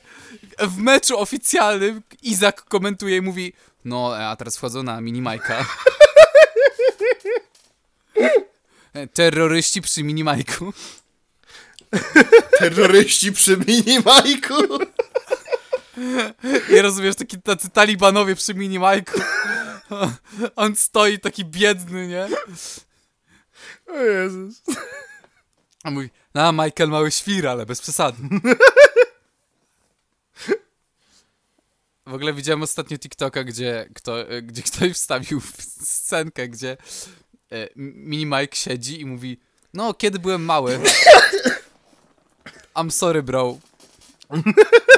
w 0.58 0.78
meczu 0.78 1.18
oficjalnym 1.18 2.02
Izak 2.22 2.64
komentuje 2.64 3.16
i 3.16 3.20
mówi 3.20 3.52
no, 3.84 4.16
a 4.16 4.36
teraz 4.36 4.56
wchodzą 4.56 4.82
na 4.82 5.00
Mini 5.00 5.22
Majka. 5.22 5.64
Terroryści 9.14 9.82
przy 9.82 10.02
Mini 10.02 10.24
Majku. 10.24 10.72
Terroryści 12.58 13.32
przy 13.32 13.56
minimajku. 13.56 14.54
I 16.68 16.80
rozumiesz, 16.80 17.16
taki 17.16 17.42
tacy 17.42 17.70
talibanowie 17.70 18.36
przy 18.36 18.54
Mini 18.54 18.78
Majku. 18.78 19.20
On 20.56 20.76
stoi 20.76 21.18
taki 21.18 21.44
biedny, 21.44 22.08
nie? 22.08 22.28
O 23.86 24.02
Jezus. 24.02 24.62
A 25.84 25.90
mówi, 25.90 26.10
no 26.34 26.52
Michael 26.52 26.88
mały 26.90 27.10
świr, 27.10 27.48
ale 27.48 27.66
bez 27.66 27.80
przesady. 27.80 28.18
W 32.06 32.14
ogóle 32.14 32.32
widziałem 32.32 32.62
ostatnio 32.62 32.98
TikToka, 32.98 33.44
gdzie, 33.44 33.88
kto, 33.94 34.16
gdzie 34.42 34.62
ktoś 34.62 34.92
wstawił 34.92 35.40
scenkę, 35.82 36.48
gdzie 36.48 36.76
e, 37.52 37.68
Mini 37.76 38.26
Mike 38.26 38.56
siedzi 38.56 39.00
i 39.00 39.06
mówi 39.06 39.40
no, 39.74 39.94
kiedy 39.94 40.18
byłem 40.18 40.44
mały 40.44 40.80
I'm 42.74 42.90
sorry, 42.90 43.22
bro. 43.22 43.58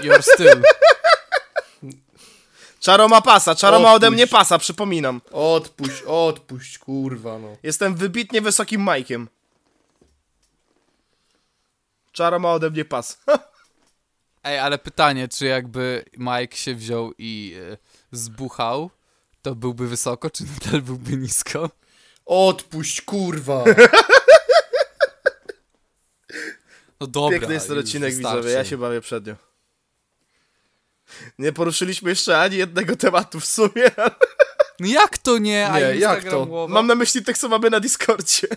You're 0.02 0.22
still. 0.22 0.62
Czaro 2.80 3.08
ma 3.08 3.20
pasa, 3.20 3.54
Czaro 3.54 3.80
ma 3.80 3.92
ode 3.92 4.06
Odpuść. 4.06 4.12
mnie 4.12 4.26
pasa, 4.26 4.58
przypominam. 4.58 5.20
Odpuść, 5.32 6.02
odpuść, 6.06 6.78
kurwa 6.78 7.38
no. 7.38 7.56
Jestem 7.62 7.94
wybitnie 7.94 8.40
wysokim 8.40 8.80
Majkiem. 8.82 9.28
Czaro 12.12 12.38
ma 12.38 12.52
ode 12.52 12.70
mnie 12.70 12.84
pas. 12.84 13.18
Ej, 14.44 14.58
ale 14.58 14.78
pytanie, 14.78 15.28
czy 15.28 15.46
jakby 15.46 16.04
Mike 16.16 16.56
się 16.56 16.74
wziął 16.74 17.12
i 17.18 17.54
e, 17.72 17.76
zbuchał, 18.12 18.90
to 19.42 19.54
byłby 19.54 19.88
wysoko, 19.88 20.30
czy 20.30 20.44
nadal 20.44 20.82
byłby 20.82 21.16
nisko? 21.16 21.70
Odpuść, 22.26 23.00
kurwa. 23.02 23.64
No 27.00 27.06
dobra. 27.06 27.38
Piękny 27.38 27.54
jest 27.54 27.66
ten 27.66 27.76
już 27.76 27.84
odcinek, 27.84 28.14
wystarczy. 28.14 28.36
widzowie, 28.36 28.54
ja 28.54 28.64
się 28.64 28.76
bawię 28.78 29.00
przed 29.00 29.26
nią. 29.26 29.34
Nie 31.38 31.52
poruszyliśmy 31.52 32.10
jeszcze 32.10 32.38
ani 32.40 32.56
jednego 32.56 32.96
tematu 32.96 33.40
w 33.40 33.44
sumie. 33.46 33.90
No 34.80 34.86
jak 34.88 35.18
to 35.18 35.38
nie? 35.38 35.68
A 35.68 35.80
Nie, 35.80 35.96
jak 35.96 36.24
to? 36.24 36.46
głowa? 36.46 36.74
Mam 36.74 36.86
na 36.86 36.94
myśli 36.94 37.24
tych, 37.24 37.38
co 37.38 37.48
mamy 37.48 37.70
na 37.70 37.80
Discordzie. 37.80 38.48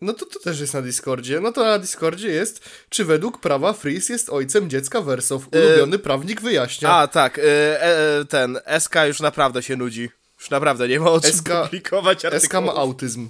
No 0.00 0.12
to 0.12 0.26
to 0.26 0.40
też 0.40 0.60
jest 0.60 0.74
na 0.74 0.82
Discordzie. 0.82 1.40
No 1.40 1.52
to 1.52 1.64
na 1.64 1.78
Discordzie 1.78 2.28
jest, 2.28 2.64
czy 2.88 3.04
według 3.04 3.40
prawa 3.40 3.72
Freeze 3.72 4.12
jest 4.12 4.30
ojcem 4.30 4.70
dziecka 4.70 5.00
Wersow. 5.00 5.42
Ulubiony 5.52 5.98
prawnik 5.98 6.40
wyjaśnia. 6.40 6.92
A, 6.92 7.06
tak, 7.08 7.38
y, 7.38 7.42
e, 7.42 8.18
e, 8.20 8.24
ten, 8.24 8.58
SK 8.78 8.94
już 9.06 9.20
naprawdę 9.20 9.62
się 9.62 9.76
nudzi. 9.76 10.10
Już 10.46 10.50
naprawdę 10.50 10.88
nie 10.88 11.00
ma 11.00 11.10
o 11.10 11.20
czym 11.20 11.32
SK 11.32 11.48
publikować 11.64 12.18
SK 12.18 12.24
artykułów. 12.24 12.64
ma 12.66 12.74
autyzm. 12.74 13.28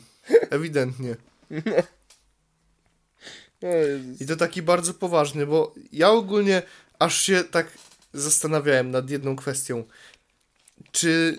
Ewidentnie. 0.50 1.16
O 3.62 3.66
Jezus. 3.66 4.20
I 4.20 4.26
to 4.26 4.36
taki 4.36 4.62
bardzo 4.62 4.94
poważny, 4.94 5.46
bo 5.46 5.74
ja 5.92 6.10
ogólnie 6.10 6.62
aż 6.98 7.20
się 7.20 7.44
tak 7.44 7.70
zastanawiałem 8.12 8.90
nad 8.90 9.10
jedną 9.10 9.36
kwestią. 9.36 9.84
Czy. 10.92 11.38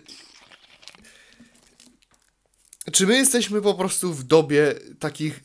Czy 2.92 3.08
my 3.08 3.18
jesteśmy 3.18 3.62
po 3.62 3.74
prostu 3.74 4.14
w 4.14 4.24
dobie 4.24 4.76
takich 5.00 5.44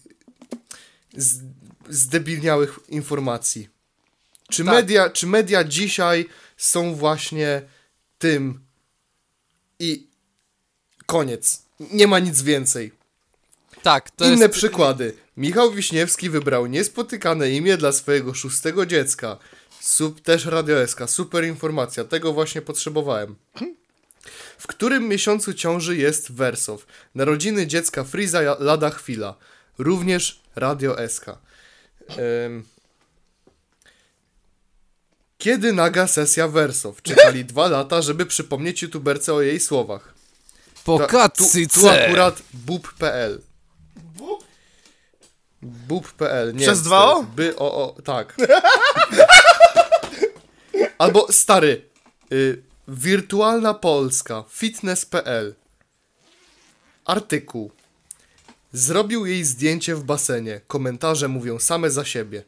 zdebilniałych 1.89 2.79
informacji? 2.89 3.69
Czy, 4.51 4.65
Tak. 4.65 4.75
media, 4.75 5.11
czy 5.11 5.27
media 5.27 5.65
dzisiaj 5.65 6.29
są 6.57 6.95
właśnie 6.95 7.63
tym 8.19 8.61
i 9.79 10.12
koniec? 11.07 11.63
Nie 11.81 12.07
ma 12.07 12.19
nic 12.19 12.43
więcej. 12.43 12.93
Tak, 13.83 14.11
to 14.11 14.25
Inne 14.25 14.43
jest... 14.43 14.55
przykłady. 14.55 15.15
Michał 15.37 15.73
Wiśniewski 15.73 16.31
wybrał 16.31 16.67
niespotykane 16.67 17.51
imię 17.51 17.77
dla 17.77 17.93
swojego 17.93 18.35
szóstego 18.35 18.87
dziecka. 18.87 19.39
Sub, 19.81 20.21
też 20.21 20.47
Radio 20.47 20.87
SK. 20.87 21.01
Super 21.07 21.45
informacja. 21.45 22.05
Tego 22.05 22.33
właśnie 22.33 22.63
potrzebowałem. 22.63 23.37
W 24.59 24.67
którym 24.67 25.09
miesiącu 25.09 25.55
ciąży 25.55 25.97
jest 25.97 26.33
Wersow? 26.33 26.87
Narodziny 27.15 27.67
dziecka 27.67 28.05
Friza 28.05 28.41
lada 28.59 28.91
chwila. 28.91 29.35
Również 29.79 30.41
Radio 30.57 30.97
SK. 31.09 31.27
Kiedy 35.39 35.73
naga 35.73 36.07
sesja 36.07 36.49
Wersow? 36.49 37.03
Czekali 37.03 37.45
dwa 37.45 37.69
lata, 37.69 38.03
żeby 38.03 38.27
przypomnieć 38.27 38.83
youtuberce 38.83 39.35
o 39.35 39.43
jej 39.43 39.61
słowach. 39.61 40.15
Po 40.85 40.99
Tu, 41.69 41.81
tu 41.81 41.89
akurat 41.89 42.43
bub.pl. 42.53 43.43
Bub.pl. 45.63 46.55
Nie 46.55 46.67
Przez 46.67 46.83
dwa 46.83 47.15
o? 47.15 47.23
By 47.23 47.57
o 47.57 47.75
o, 47.75 48.03
tak. 48.03 48.37
Albo 50.99 51.33
stary. 51.33 51.85
Y, 52.33 52.63
wirtualna 52.89 53.75
Polska. 53.75 54.45
Fitness.pl. 54.49 55.55
Artykuł. 57.05 57.71
Zrobił 58.73 59.27
jej 59.27 59.45
zdjęcie 59.45 59.95
w 59.95 60.05
basenie. 60.05 60.61
Komentarze 60.67 61.29
mówią 61.29 61.59
same 61.59 61.91
za 61.91 62.05
siebie. 62.05 62.45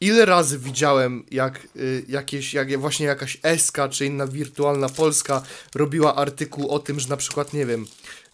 Ile 0.00 0.24
razy 0.24 0.58
widziałem, 0.58 1.26
jak 1.30 1.68
y, 1.76 2.04
jakieś, 2.08 2.54
jak 2.54 2.78
właśnie 2.78 3.06
jakaś 3.06 3.38
SK 3.58 3.78
czy 3.90 4.06
inna 4.06 4.26
wirtualna 4.26 4.88
Polska 4.88 5.42
robiła 5.74 6.16
artykuł 6.16 6.68
o 6.68 6.78
tym, 6.78 7.00
że 7.00 7.08
na 7.08 7.16
przykład, 7.16 7.52
nie 7.52 7.66
wiem, 7.66 7.86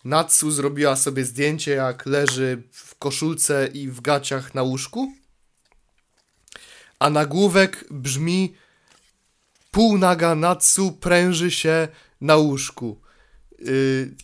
Natsu 0.04 0.50
zrobiła 0.50 0.96
sobie 0.96 1.24
zdjęcie, 1.24 1.70
jak 1.70 2.06
leży 2.06 2.62
w 2.72 2.94
koszulce 2.94 3.68
i 3.74 3.88
w 3.88 4.00
gaciach 4.00 4.54
na 4.54 4.62
łóżku? 4.62 5.12
A 6.98 7.10
nagłówek 7.10 7.84
brzmi 7.90 8.54
Półnaga 9.70 10.34
Natsu 10.34 10.92
pręży 10.92 11.50
się 11.50 11.88
na 12.20 12.36
łóżku. 12.36 13.00
Y, 13.60 14.14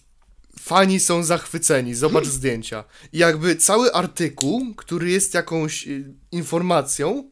fani 0.59 1.01
są 1.01 1.25
zachwyceni, 1.25 1.95
zobacz 1.95 2.27
zdjęcia. 2.27 2.85
I 3.13 3.19
jakby 3.19 3.57
cały 3.57 3.93
artykuł, 3.93 4.75
który 4.75 5.11
jest 5.11 5.35
jakąś 5.35 5.89
y, 5.89 6.15
informacją, 6.33 7.32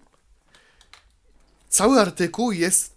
cały 1.71 2.01
artykuł 2.01 2.53
jest, 2.53 2.97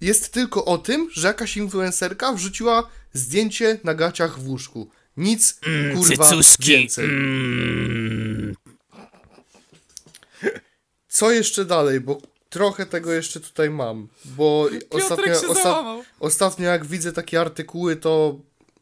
jest 0.00 0.32
tylko 0.32 0.64
o 0.64 0.78
tym, 0.78 1.08
że 1.12 1.28
jakaś 1.28 1.56
influencerka 1.56 2.32
wrzuciła 2.32 2.88
zdjęcie 3.12 3.80
na 3.84 3.94
gaciach 3.94 4.38
w 4.38 4.48
łóżku. 4.48 4.88
Nic, 5.16 5.60
kurwa, 5.94 6.24
więcej. 6.66 7.08
Co 11.08 11.30
jeszcze 11.30 11.64
dalej, 11.64 12.00
bo 12.00 12.20
trochę 12.48 12.86
tego 12.86 13.12
jeszcze 13.12 13.40
tutaj 13.40 13.70
mam, 13.70 14.08
bo 14.24 14.68
ostatnio, 14.90 15.34
osta- 15.48 16.02
ostatnio 16.20 16.68
jak 16.68 16.86
widzę 16.86 17.12
takie 17.12 17.40
artykuły, 17.40 17.96
to 17.96 18.38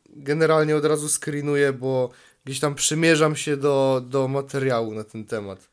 generalnie 0.06 0.76
od 0.76 0.84
razu 0.84 1.08
screenuję, 1.08 1.72
bo 1.72 2.10
Gdzieś 2.48 2.60
tam 2.60 2.74
przymierzam 2.74 3.36
się 3.36 3.56
do, 3.56 4.02
do 4.06 4.28
materiału 4.28 4.94
na 4.94 5.04
ten 5.04 5.24
temat. 5.24 5.68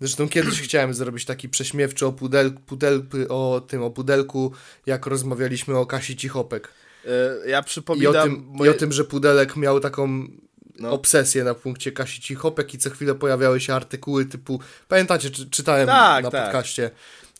Zresztą 0.00 0.28
kiedyś 0.28 0.60
chciałem 0.66 0.94
zrobić 0.94 1.24
taki 1.24 1.48
prześmiewczy 1.48 2.06
o, 2.06 2.12
pudel, 2.12 2.52
pudel, 2.66 3.02
o 3.28 3.62
tym, 3.68 3.82
o 3.82 3.90
pudelku, 3.90 4.52
jak 4.86 5.06
rozmawialiśmy 5.06 5.76
o 5.78 5.86
Kasi 5.86 6.16
Cichopek. 6.16 6.68
E, 7.44 7.48
ja 7.50 7.58
I 7.58 7.60
o, 7.60 7.64
przypominam... 7.64 8.22
tym, 8.22 8.46
moje- 8.48 8.70
I 8.70 8.74
o 8.74 8.78
tym, 8.78 8.92
że 8.92 9.04
pudelek 9.04 9.56
miał 9.56 9.80
taką 9.80 10.26
No. 10.78 10.90
obsesję 10.90 11.44
na 11.44 11.54
punkcie 11.54 11.92
Kasi 11.92 12.20
Cichopek 12.20 12.74
i 12.74 12.78
co 12.78 12.90
chwilę 12.90 13.14
pojawiały 13.14 13.60
się 13.60 13.74
artykuły 13.74 14.26
typu, 14.26 14.60
pamiętacie, 14.88 15.30
czy, 15.30 15.50
czytałem 15.50 15.86
Tak, 15.86 16.24
na 16.24 16.30
tak. 16.30 16.44
podcaście, 16.44 16.90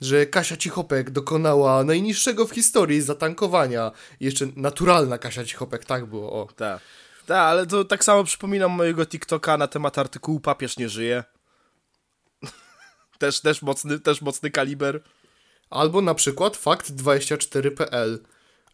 że 0.00 0.26
Kasia 0.26 0.56
Cichopek 0.56 1.10
dokonała 1.10 1.84
najniższego 1.84 2.46
w 2.46 2.50
historii 2.50 3.00
zatankowania. 3.02 3.92
Jeszcze 4.20 4.46
naturalna 4.56 5.18
Kasia 5.18 5.44
Cichopek, 5.44 5.84
tak 5.84 6.06
było, 6.06 6.32
o. 6.32 6.48
Tak. 6.56 6.80
Tak, 7.26 7.36
ale 7.38 7.66
to 7.66 7.84
tak 7.84 8.04
samo 8.04 8.24
przypominam 8.24 8.70
mojego 8.70 9.06
TikToka 9.06 9.56
na 9.56 9.66
temat 9.66 9.98
artykułu 9.98 10.40
Papież 10.40 10.76
nie 10.76 10.88
żyje. 10.88 11.24
Też, 13.20 13.40
też, 13.40 13.62
mocny, 13.62 14.00
też 14.00 14.22
mocny 14.22 14.50
kaliber. 14.50 15.02
Albo 15.70 16.00
na 16.00 16.14
przykład 16.14 16.56
fakt24.pl. 16.56 18.18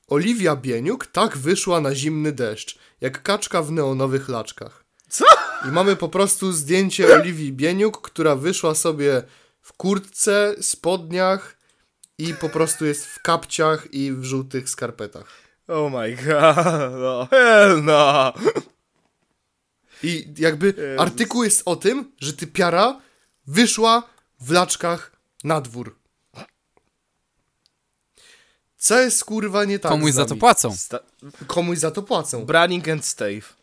Oliwia 0.08 0.56
Bieniuk 0.56 1.06
tak 1.06 1.36
wyszła 1.38 1.80
na 1.80 1.94
zimny 1.94 2.32
deszcz, 2.32 2.78
jak 3.00 3.22
kaczka 3.22 3.62
w 3.62 3.72
neonowych 3.72 4.28
laczkach. 4.28 4.84
Co? 5.08 5.24
I 5.68 5.68
mamy 5.68 5.96
po 5.96 6.08
prostu 6.08 6.52
zdjęcie 6.52 7.14
Oliwii 7.14 7.52
Bieniuk, 7.52 8.00
która 8.00 8.36
wyszła 8.36 8.74
sobie 8.74 9.22
w 9.60 9.72
kurtce, 9.72 10.54
spodniach 10.60 11.56
i 12.18 12.34
po 12.34 12.48
prostu 12.48 12.86
jest 12.86 13.06
w 13.06 13.22
kapciach 13.22 13.94
i 13.94 14.12
w 14.12 14.24
żółtych 14.24 14.68
skarpetach. 14.68 15.26
Oh 15.68 15.98
my 15.98 16.16
god, 16.16 16.92
no 17.00 17.26
hell 17.30 17.84
no. 17.84 18.32
I 20.02 20.34
jakby 20.38 20.96
artykuł 20.98 21.44
jest 21.44 21.62
o 21.64 21.76
tym, 21.76 22.12
że 22.20 22.32
ty 22.32 22.46
piara 22.46 23.00
wyszła 23.46 24.15
w 24.40 24.50
laczkach 24.50 25.12
na 25.44 25.60
dwór. 25.60 25.96
Co 28.78 29.00
jest 29.00 29.24
kurwa 29.24 29.64
nie 29.64 29.78
tak 29.78 29.92
Komuś 29.92 30.12
z 30.12 30.14
za 30.14 30.24
to 30.24 30.36
płacą. 30.36 30.76
Sta- 30.76 31.00
Komuś 31.46 31.78
za 31.78 31.90
to 31.90 32.02
płacą. 32.02 32.44
Branning 32.46 32.88
and 32.88 33.04
Stave. 33.04 33.56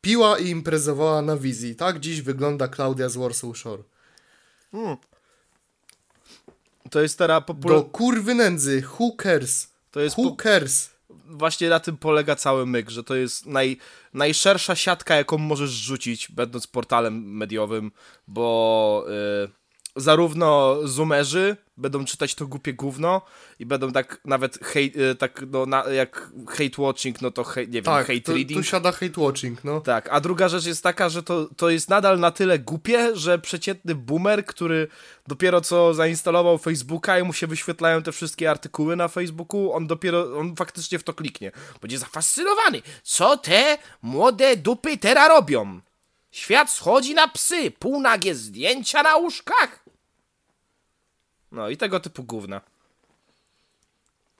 Piła 0.00 0.38
i 0.38 0.48
imprezowała 0.48 1.22
na 1.22 1.36
wizji. 1.36 1.76
Tak 1.76 2.00
dziś 2.00 2.22
wygląda 2.22 2.68
Klaudia 2.68 3.08
z 3.08 3.16
Warsaw 3.16 3.56
Shore. 3.58 3.82
To 6.90 7.00
jest 7.00 7.18
teraz 7.18 7.40
Do 7.40 7.44
popularne. 7.46 7.90
kurwy 7.90 8.34
nędzy. 8.34 8.82
Who 8.98 9.10
cares? 9.22 9.68
To 9.90 10.00
jest 10.00 10.18
Who 10.18 10.30
po- 10.30 10.42
cares? 10.42 10.90
Właśnie 11.26 11.68
na 11.68 11.80
tym 11.80 11.96
polega 11.96 12.36
cały 12.36 12.66
myk, 12.66 12.90
że 12.90 13.04
to 13.04 13.14
jest 13.14 13.46
naj, 13.46 13.76
najszersza 14.14 14.74
siatka, 14.74 15.16
jaką 15.16 15.38
możesz 15.38 15.70
rzucić, 15.70 16.28
będąc 16.30 16.66
portalem 16.66 17.36
mediowym, 17.36 17.92
bo 18.28 19.06
y, 19.44 19.63
zarówno 19.96 20.76
zoomerzy 20.84 21.56
będą 21.76 22.04
czytać 22.04 22.34
to 22.34 22.46
głupie 22.46 22.72
gówno 22.72 23.22
i 23.58 23.66
będą 23.66 23.92
tak 23.92 24.20
nawet 24.24 24.58
hate, 24.64 25.14
tak 25.18 25.44
no, 25.50 25.66
na, 25.66 25.84
jak 25.88 26.30
hate 26.48 26.82
watching, 26.82 27.22
no 27.22 27.30
to 27.30 27.44
hate, 27.44 27.66
nie 27.66 27.72
wiem, 27.72 27.84
Tak, 27.84 28.06
hate 28.06 28.20
tu, 28.20 28.32
reading. 28.32 28.60
tu 28.60 28.64
siada 28.64 28.92
hate 28.92 29.20
watching, 29.20 29.64
no. 29.64 29.80
Tak, 29.80 30.08
a 30.10 30.20
druga 30.20 30.48
rzecz 30.48 30.66
jest 30.66 30.82
taka, 30.82 31.08
że 31.08 31.22
to, 31.22 31.48
to 31.56 31.70
jest 31.70 31.88
nadal 31.88 32.20
na 32.20 32.30
tyle 32.30 32.58
głupie, 32.58 33.16
że 33.16 33.38
przeciętny 33.38 33.94
boomer, 33.94 34.46
który 34.46 34.88
dopiero 35.26 35.60
co 35.60 35.94
zainstalował 35.94 36.58
Facebooka 36.58 37.18
i 37.18 37.22
mu 37.22 37.32
się 37.32 37.46
wyświetlają 37.46 38.02
te 38.02 38.12
wszystkie 38.12 38.50
artykuły 38.50 38.96
na 38.96 39.08
Facebooku, 39.08 39.72
on 39.72 39.86
dopiero, 39.86 40.38
on 40.38 40.56
faktycznie 40.56 40.98
w 40.98 41.04
to 41.04 41.14
kliknie. 41.14 41.52
Będzie 41.80 41.98
zafascynowany. 41.98 42.82
Co 43.02 43.36
te 43.36 43.78
młode 44.02 44.56
dupy 44.56 44.96
teraz 44.98 45.28
robią? 45.28 45.80
Świat 46.30 46.70
schodzi 46.70 47.14
na 47.14 47.28
psy, 47.28 47.70
półnagie 47.70 48.34
zdjęcia 48.34 49.02
na 49.02 49.16
łóżkach. 49.16 49.83
No 51.54 51.68
i 51.68 51.76
tego 51.76 52.00
typu 52.00 52.22
gówna. 52.22 52.60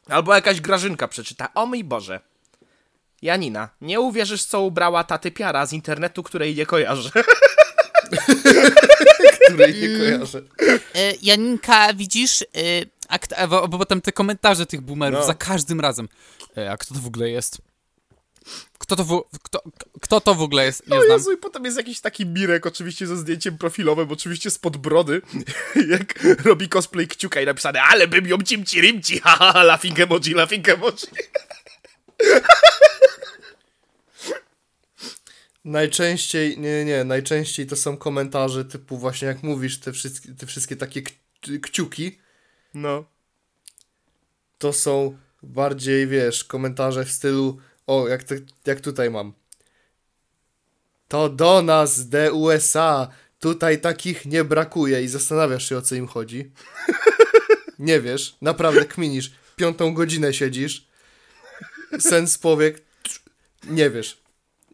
Albo 0.08 0.34
jakaś 0.34 0.60
Grażynka 0.60 1.08
przeczyta, 1.08 1.48
o 1.54 1.66
mój 1.66 1.84
Boże. 1.84 2.20
Janina, 3.22 3.68
nie 3.80 4.00
uwierzysz, 4.00 4.44
co 4.44 4.60
ubrała 4.60 5.04
ta 5.04 5.18
typiara 5.18 5.66
z 5.66 5.72
internetu, 5.72 6.22
której 6.22 6.54
nie 6.54 6.66
kojarzę. 6.66 7.10
Której 9.44 9.74
nie 9.80 9.98
kojarzę. 9.98 10.42
E, 10.94 11.12
Janinka, 11.22 11.94
widzisz, 11.94 12.42
e, 12.42 12.46
a 13.08 13.18
a, 13.36 13.46
bo, 13.46 13.68
bo 13.68 13.78
potem 13.78 14.00
te 14.00 14.12
komentarze 14.12 14.66
tych 14.66 14.80
boomerów 14.80 15.20
No. 15.20 15.26
za 15.26 15.34
każdym 15.34 15.80
razem. 15.80 16.08
E, 16.56 16.70
a 16.70 16.76
kto 16.76 16.94
to 16.94 17.00
w 17.00 17.06
ogóle 17.06 17.30
jest? 17.30 17.58
Kto 18.78 18.96
to, 18.96 19.04
w, 19.04 19.24
kto, 19.42 19.62
kto 20.00 20.20
to 20.20 20.34
w 20.34 20.42
ogóle 20.42 20.64
jest? 20.64 20.88
Nie 20.88 20.96
O 20.96 21.02
znam. 21.04 21.18
Jezu, 21.18 21.32
i 21.32 21.36
potem 21.36 21.64
jest 21.64 21.76
jakiś 21.76 22.00
taki 22.00 22.26
Mirek, 22.26 22.66
oczywiście 22.66 23.06
ze 23.06 23.16
zdjęciem 23.16 23.58
profilowym, 23.58 24.12
oczywiście 24.12 24.50
spod 24.50 24.76
brody, 24.76 25.22
jak 25.90 26.22
robi 26.44 26.68
cosplay 26.68 27.08
kciuka 27.08 27.40
i 27.40 27.46
napisane, 27.46 27.82
ale 27.82 28.08
bym 28.08 28.26
ją 28.26 28.38
cimci 28.42 28.80
rimci, 28.80 29.18
haha, 29.24 29.62
laughing 29.62 30.00
emoji, 30.00 30.34
laughing 30.34 30.68
emoji. 30.68 30.96
Najczęściej, 35.64 36.58
nie, 36.58 36.84
nie, 36.84 37.04
najczęściej 37.04 37.66
to 37.66 37.76
są 37.76 37.96
komentarze 37.96 38.64
typu 38.64 38.98
właśnie 38.98 39.28
jak 39.28 39.42
mówisz, 39.42 39.80
te 39.80 39.92
wszystkie, 39.92 40.28
te 40.32 40.46
wszystkie 40.46 40.76
takie 40.76 41.02
kciuki, 41.62 42.18
No. 42.74 43.04
to 44.58 44.72
są 44.72 45.18
bardziej, 45.42 46.06
wiesz, 46.06 46.44
komentarze 46.44 47.04
w 47.04 47.12
stylu, 47.12 47.58
o, 47.86 48.08
jak, 48.08 48.24
te, 48.24 48.36
jak 48.66 48.80
tutaj 48.80 49.10
mam. 49.10 49.32
To 51.08 51.28
do 51.28 51.62
nas, 51.62 52.08
de 52.08 52.32
USA, 52.32 53.08
tutaj 53.40 53.80
takich 53.80 54.26
nie 54.26 54.44
brakuje 54.44 55.02
i 55.02 55.08
zastanawiasz 55.08 55.68
się, 55.68 55.76
o 55.76 55.82
co 55.82 55.94
im 55.94 56.06
chodzi. 56.06 56.50
Nie 57.78 58.00
wiesz, 58.00 58.36
naprawdę 58.40 58.84
kminisz, 58.84 59.32
piątą 59.56 59.94
godzinę 59.94 60.34
siedzisz, 60.34 60.86
sens 62.00 62.38
powiek, 62.38 62.82
nie 63.64 63.90
wiesz, 63.90 64.22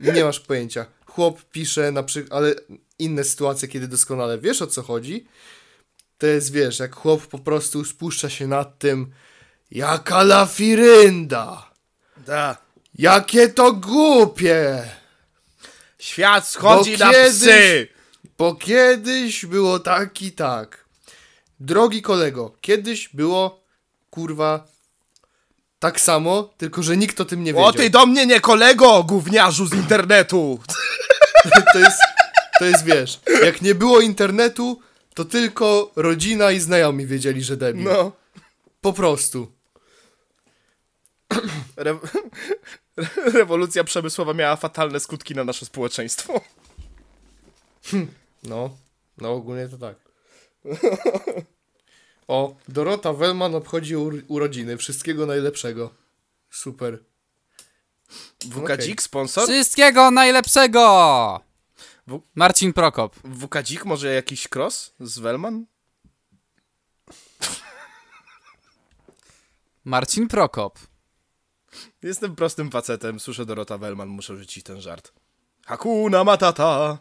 nie 0.01 0.25
masz 0.25 0.41
pojęcia. 0.41 0.87
Chłop 1.07 1.43
pisze 1.45 1.93
na 1.93 2.03
przykład, 2.03 2.33
ale 2.33 2.55
inne 2.99 3.25
sytuacje, 3.25 3.69
kiedy 3.69 3.89
doskonale 3.89 4.39
wiesz, 4.39 4.63
o 4.63 4.67
co 4.67 4.83
chodzi, 4.83 5.27
to 6.19 6.27
jest, 6.27 6.53
wiesz, 6.53 6.79
jak 6.79 6.97
chłop 6.97 7.27
po 7.27 7.39
prostu 7.39 7.85
spuszcza 7.85 8.31
się 8.31 8.47
nad 8.47 8.79
tym, 8.79 9.13
jaka 9.71 10.23
lafirynda, 10.23 11.71
Da. 12.27 12.57
Jakie 12.99 13.49
to 13.49 13.73
głupie, 13.73 14.83
Świat 15.99 16.49
schodzi 16.49 16.99
Bo 16.99 17.05
na 17.05 17.13
kiedyś- 17.13 17.33
psy. 17.41 17.89
bo 18.39 18.55
kiedyś 18.55 19.47
było 19.47 19.79
tak 19.79 20.23
i 20.23 20.33
tak. 20.33 20.85
Drogi 21.61 22.03
kolego, 22.03 22.55
kiedyś 22.61 23.09
było, 23.09 23.65
kurwa, 24.11 24.67
tak 25.79 26.01
samo, 26.01 26.55
tylko 26.59 26.83
że 26.83 26.97
nikt 26.97 27.21
o 27.21 27.25
tym 27.25 27.45
nie 27.45 27.53
wiedział. 27.53 27.69
O 27.69 27.73
ty 27.73 27.91
do 27.91 28.07
mnie 28.07 28.27
nie 28.27 28.41
kolego, 28.41 29.05
gówniarzu 29.05 29.67
z 29.67 29.73
internetu. 29.75 30.61
To 31.73 31.79
jest, 31.79 31.99
to 32.59 32.65
jest, 32.65 32.85
wiesz, 32.85 33.21
jak 33.45 33.63
nie 33.63 33.75
było 33.75 34.01
internetu, 34.01 34.81
to 35.15 35.25
tylko 35.25 35.93
rodzina 35.97 36.51
i 36.51 36.61
znajomi 36.61 37.07
wiedzieli, 37.07 37.43
że 37.43 37.57
debil. 37.57 37.85
No. 37.85 38.13
Po 38.81 38.93
prostu. 38.93 39.53
Re 41.77 41.99
rewolucja 43.35 43.85
przemysłowa 43.85 44.35
miała 44.35 44.57
fatalne 44.57 45.01
skutki 45.01 45.35
na 45.35 45.45
nasze 45.45 45.67
społeczeństwo. 45.67 46.41
No, 48.43 48.77
no 49.19 49.33
ogólnie 49.33 49.69
to 49.69 49.79
tak. 49.79 49.97
O, 52.29 52.55
Dorota 52.69 53.13
Wellman 53.13 53.55
obchodzi 53.55 53.97
ur- 53.97 54.23
urodziny. 54.29 54.77
Wszystkiego 54.77 55.27
najlepszego. 55.27 55.91
Super. 56.51 57.05
WKDzik, 58.45 59.03
sponsor? 59.03 59.45
Wszystkiego 59.49 60.11
najlepszego! 60.11 61.41
W- 62.07 62.21
Marcin 62.35 62.73
Prokop. 62.73 63.17
WKDzik, 63.25 63.85
może 63.85 64.15
jakiś 64.15 64.49
cross 64.55 64.93
z 65.01 65.19
Wellman? 65.19 65.67
Marcin 69.85 70.29
Prokop. 70.29 70.79
Jestem 72.03 72.37
prostym 72.37 72.71
facetem, 72.71 73.21
słyszę 73.21 73.47
Dorota 73.47 73.79
Wellman, 73.79 74.09
muszę 74.09 74.37
rzucić 74.37 74.65
ten 74.65 74.81
żart. 74.81 75.13
Hakuna 75.67 76.25
Matata. 76.25 76.99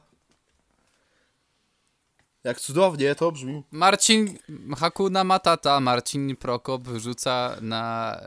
Jak 2.44 2.60
cudownie 2.62 3.16
to 3.16 3.32
brzmi. 3.32 3.64
Marcin 3.72 4.38
Hakuna 4.78 5.24
Matata. 5.24 5.80
Marcin 5.80 6.36
Prokop 6.36 6.88
rzuca 6.98 7.56
na, 7.62 8.20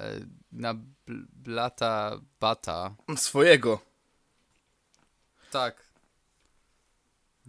na 0.53 0.75
bl- 0.75 1.27
blata 1.33 2.21
bata. 2.41 2.95
Swojego. 3.17 3.79
Tak. 5.51 5.83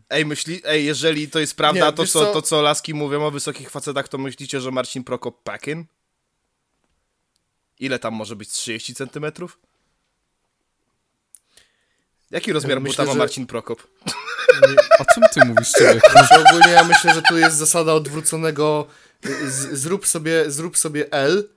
Ej, 0.09 0.25
myśli, 0.25 0.61
ej, 0.65 0.85
jeżeli 0.85 1.29
to 1.29 1.39
jest 1.39 1.57
prawda, 1.57 1.85
Nie, 1.85 1.93
to, 1.93 2.05
co, 2.05 2.19
co? 2.25 2.33
to 2.33 2.41
co 2.41 2.61
laski 2.61 2.93
mówią 2.93 3.25
o 3.25 3.31
wysokich 3.31 3.69
facetach, 3.69 4.07
to 4.07 4.17
myślicie, 4.17 4.61
że 4.61 4.71
Marcin 4.71 5.03
Prokop 5.03 5.43
Pakin? 5.43 5.85
Ile 7.83 7.99
tam 7.99 8.13
może 8.13 8.35
być? 8.35 8.49
30 8.49 8.95
centymetrów? 8.95 9.57
Jaki 12.31 12.53
rozmiar 12.53 12.81
Myślę, 12.81 12.91
buta 12.93 13.05
ma 13.05 13.13
że- 13.13 13.19
Marcin 13.19 13.45
Prokop? 13.47 13.83
O 14.99 15.05
czym 15.13 15.23
ty 15.33 15.45
mówisz, 15.45 15.71
człowieku? 15.71 16.11
Znaczy 16.11 16.47
ogólnie 16.47 16.71
ja 16.71 16.83
myślę, 16.83 17.13
że 17.13 17.21
tu 17.21 17.37
jest 17.37 17.57
zasada 17.57 17.93
odwróconego 17.93 18.87
z, 19.45 19.79
zrób, 19.79 20.07
sobie, 20.07 20.51
zrób 20.51 20.77
sobie 20.77 21.11
L 21.11 21.49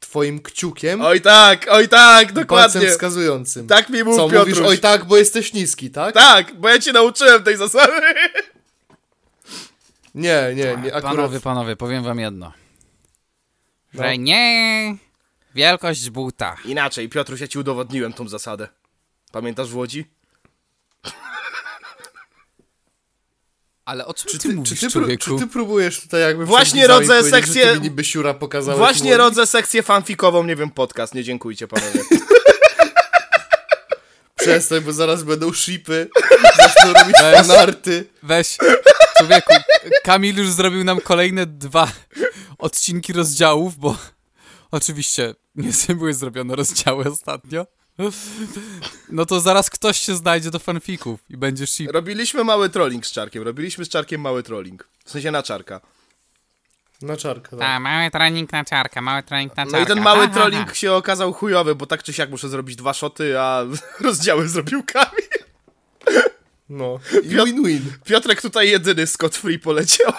twoim 0.00 0.42
kciukiem 0.42 1.00
Oj 1.00 1.20
tak, 1.20 1.66
oj 1.70 1.88
tak, 1.88 2.26
palcem 2.26 2.34
dokładnie. 2.34 2.88
wskazującym. 2.88 3.66
Tak 3.66 3.88
mi 3.88 4.04
mów, 4.04 4.16
Co, 4.16 4.28
Piotruś. 4.28 4.54
mówisz 4.54 4.68
oj 4.68 4.78
tak, 4.78 5.04
bo 5.04 5.16
jesteś 5.16 5.52
niski, 5.52 5.90
tak? 5.90 6.14
Tak, 6.14 6.54
bo 6.60 6.68
ja 6.68 6.78
cię 6.78 6.92
nauczyłem 6.92 7.42
tej 7.44 7.56
zasady. 7.56 7.92
Nie, 10.14 10.52
nie, 10.56 10.76
nie, 10.76 10.94
akurat... 10.94 11.02
Panowie, 11.16 11.40
panowie, 11.40 11.76
powiem 11.76 12.04
wam 12.04 12.18
jedno. 12.18 12.52
Że 13.94 14.02
No. 14.02 14.14
nie 14.14 14.96
wielkość 15.54 16.10
buta. 16.10 16.56
Inaczej, 16.64 17.08
Piotruś, 17.08 17.40
ja 17.40 17.48
ci 17.48 17.58
udowodniłem 17.58 18.12
tą 18.12 18.28
zasadę. 18.28 18.68
Pamiętasz 19.32 19.68
w 19.68 19.76
Łodzi? 19.76 20.04
Ale 23.84 24.06
o 24.06 24.14
czym 24.14 24.30
Czy 24.30 24.38
ty, 24.38 24.48
ty, 24.48 24.54
mówisz, 24.54 24.80
czy, 24.80 24.80
ty, 24.80 24.86
pró- 24.86 24.92
człowieku? 24.92 25.24
czy 25.24 25.38
ty 25.38 25.46
próbujesz 25.52 26.00
tutaj 26.00 26.20
jakby 26.20 26.46
Właśnie 26.46 26.86
rodzę 26.86 27.22
sekcję- 27.22 27.80
niby 27.80 28.04
siura 28.04 28.34
pokazałeś 28.34 28.78
Właśnie 28.78 29.16
rodzę 29.16 29.46
sekcję 29.46 29.82
fanfikową, 29.82 30.44
nie 30.44 30.56
wiem, 30.56 30.70
podcast. 30.70 31.14
Nie 31.14 31.24
dziękujcie, 31.24 31.68
panowie. 31.68 32.00
Przestań, 34.36 34.80
bo 34.80 34.92
zaraz 34.92 35.22
będą 35.22 35.52
shipy, 35.52 36.08
zaczną 36.60 36.92
robić 36.92 37.16
Weź. 37.20 37.34
fanarty. 37.46 38.06
Weź, 38.22 38.56
człowieku, 39.18 39.54
Kamil 40.02 40.36
już 40.36 40.50
zrobił 40.50 40.84
nam 40.84 41.00
kolejne 41.00 41.46
dwa 41.46 41.88
odcinki 42.58 43.12
rozdziałów, 43.12 43.76
bo 43.78 43.96
oczywiście 44.70 45.34
nie 45.56 45.94
były 45.94 46.14
zrobione 46.14 46.56
rozdziały 46.56 47.04
ostatnio. 47.04 47.66
No 49.10 49.26
to 49.26 49.40
zaraz 49.40 49.70
ktoś 49.70 49.98
się 49.98 50.14
znajdzie 50.14 50.50
do 50.50 50.58
fanfików 50.58 51.20
i 51.30 51.36
będzie 51.36 51.66
ship. 51.66 51.90
Robiliśmy 51.92 52.44
mały 52.44 52.70
trolling 52.70 53.06
z 53.06 53.12
Czarkiem. 53.12 53.42
Robiliśmy 53.42 53.84
z 53.84 53.88
Czarkiem 53.88 54.20
mały 54.20 54.42
trolling. 54.42 54.88
W 55.04 55.10
sensie 55.10 55.30
na 55.30 55.42
Czarka. 55.42 55.80
Na 57.02 57.16
czarka, 57.16 57.56
tak. 57.56 57.68
A, 57.68 57.80
mały 57.80 58.10
trening 58.10 58.52
na 58.52 58.64
czarka, 58.64 59.00
mały 59.00 59.22
trening 59.22 59.56
na 59.56 59.64
czarka. 59.64 59.78
No 59.78 59.84
i 59.84 59.86
ten 59.86 60.00
mały 60.00 60.28
trolling 60.28 60.74
się 60.74 60.92
okazał 60.92 61.32
chujowy, 61.32 61.74
bo 61.74 61.86
tak 61.86 62.02
czy 62.02 62.12
siak 62.12 62.30
muszę 62.30 62.48
zrobić 62.48 62.76
dwa 62.76 62.94
szoty, 62.94 63.40
a 63.40 63.64
rozdziały 64.00 64.48
zrobił 64.48 64.82
Kamil. 64.82 65.28
No, 66.68 66.98
win-win. 67.24 67.80
Piotrek 68.04 68.42
tutaj 68.42 68.70
jedyny 68.70 69.06
Scott 69.06 69.36
Free 69.36 69.58
poleciał. 69.58 70.12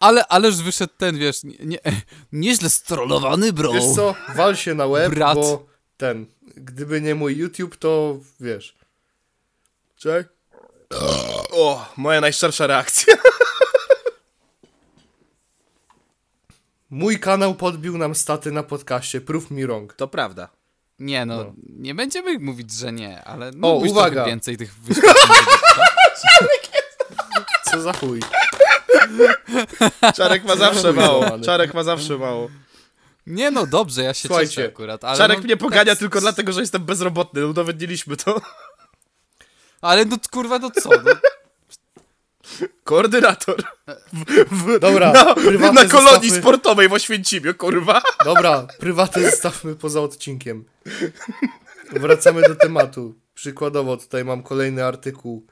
Ale, 0.00 0.26
ależ 0.26 0.56
wyszedł 0.56 0.92
ten, 0.98 1.18
wiesz, 1.18 1.44
nie, 1.44 1.56
nie, 1.60 1.78
nieźle 2.32 2.70
strollowany, 2.70 3.52
bro. 3.52 3.72
Wiesz 3.72 3.84
co, 3.94 4.14
wal 4.34 4.56
się 4.56 4.74
na 4.74 4.86
łeb, 4.86 5.14
Brat. 5.14 5.34
bo 5.34 5.66
ten, 5.96 6.26
gdyby 6.56 7.00
nie 7.00 7.14
mój 7.14 7.36
YouTube, 7.36 7.76
to 7.76 8.16
wiesz. 8.40 8.76
Czekaj. 9.96 10.24
O, 11.52 11.92
moja 11.96 12.20
najszczersza 12.20 12.66
reakcja. 12.66 13.14
Mój 16.90 17.20
kanał 17.20 17.54
podbił 17.54 17.98
nam 17.98 18.14
staty 18.14 18.52
na 18.52 18.62
podcaście, 18.62 19.20
prove 19.20 19.50
me 19.50 19.62
wrong. 19.62 19.92
To 19.94 20.08
prawda. 20.08 20.48
Nie 20.98 21.26
no, 21.26 21.36
No. 21.36 21.52
nie 21.68 21.94
będziemy 21.94 22.38
mówić, 22.38 22.72
że 22.72 22.92
nie, 22.92 23.24
ale 23.24 23.52
mógłbyś 23.52 23.90
uwaga. 23.90 24.10
trochę 24.14 24.30
więcej 24.30 24.56
tych 24.56 24.74
wyświetleń? 24.74 25.14
Co 27.70 27.80
za 27.80 27.92
chuj. 27.92 28.20
Czarek 30.16 30.44
ma 30.44 30.56
zawsze 30.56 30.92
mało. 30.92 31.38
Czarek 31.44 31.74
ma 31.74 31.82
zawsze 31.82 32.18
mało. 32.18 32.50
Nie 33.26 33.50
no, 33.50 33.66
dobrze, 33.66 34.02
ja 34.02 34.14
się 34.14 34.28
Słuchajcie, 34.28 34.54
cieszę 34.54 34.68
akurat, 34.68 35.04
ale 35.04 35.18
Czarek 35.18 35.38
no, 35.38 35.44
mnie 35.44 35.56
pogania 35.56 35.92
tak- 35.92 35.98
tylko 35.98 36.20
dlatego, 36.20 36.52
że 36.52 36.60
jestem 36.60 36.84
bezrobotny. 36.84 37.46
Udowodniliśmy 37.46 38.16
to. 38.16 38.40
Ale 39.80 40.04
no 40.04 40.16
kurwa, 40.30 40.58
no 40.58 40.70
co, 40.70 40.90
no, 40.90 41.12
Koordynator. 42.84 43.62
W, 44.12 44.24
w, 44.50 44.78
Dobra, 44.78 45.12
na, 45.12 45.34
prywatne 45.34 45.82
na 45.84 45.88
kolonii 45.88 46.28
zostawmy- 46.30 46.40
sportowej 46.40 46.88
w 46.88 46.92
Oświęcimiu, 46.92 47.54
kurwa. 47.54 48.02
Dobra, 48.24 48.66
prywatę 48.78 49.30
zostawmy 49.30 49.74
poza 49.74 50.00
odcinkiem. 50.00 50.64
Wracamy 51.92 52.42
do 52.42 52.54
tematu. 52.54 53.14
Przykładowo 53.34 53.96
tutaj 53.96 54.24
mam 54.24 54.42
kolejny 54.42 54.84
artykuł. 54.84 55.46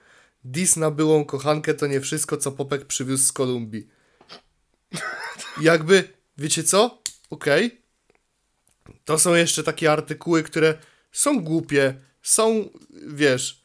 Dis 0.48 0.76
na 0.76 0.90
byłą 0.90 1.24
kochankę 1.24 1.74
to 1.74 1.86
nie 1.86 2.00
wszystko, 2.00 2.36
co 2.36 2.52
Popek 2.52 2.84
przywiózł 2.84 3.24
z 3.24 3.32
Kolumbii. 3.32 3.88
Jakby, 5.60 6.12
wiecie 6.38 6.64
co? 6.64 7.02
Okej. 7.30 7.82
To 9.04 9.18
są 9.18 9.34
jeszcze 9.34 9.62
takie 9.62 9.92
artykuły, 9.92 10.42
które 10.42 10.74
są 11.12 11.40
głupie, 11.40 11.94
są, 12.22 12.68
wiesz, 13.06 13.64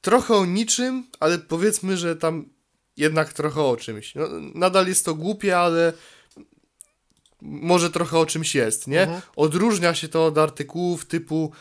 trochę 0.00 0.34
o 0.34 0.46
niczym, 0.46 1.06
ale 1.20 1.38
powiedzmy, 1.38 1.96
że 1.96 2.16
tam 2.16 2.48
jednak 2.96 3.32
trochę 3.32 3.62
o 3.62 3.76
czymś. 3.76 4.14
No, 4.14 4.28
nadal 4.54 4.86
jest 4.88 5.04
to 5.04 5.14
głupie, 5.14 5.58
ale 5.58 5.92
może 7.42 7.90
trochę 7.90 8.18
o 8.18 8.26
czymś 8.26 8.54
jest, 8.54 8.86
nie? 8.86 9.20
Odróżnia 9.36 9.94
się 9.94 10.08
to 10.08 10.26
od 10.26 10.38
artykułów 10.38 11.04
typu, 11.04 11.52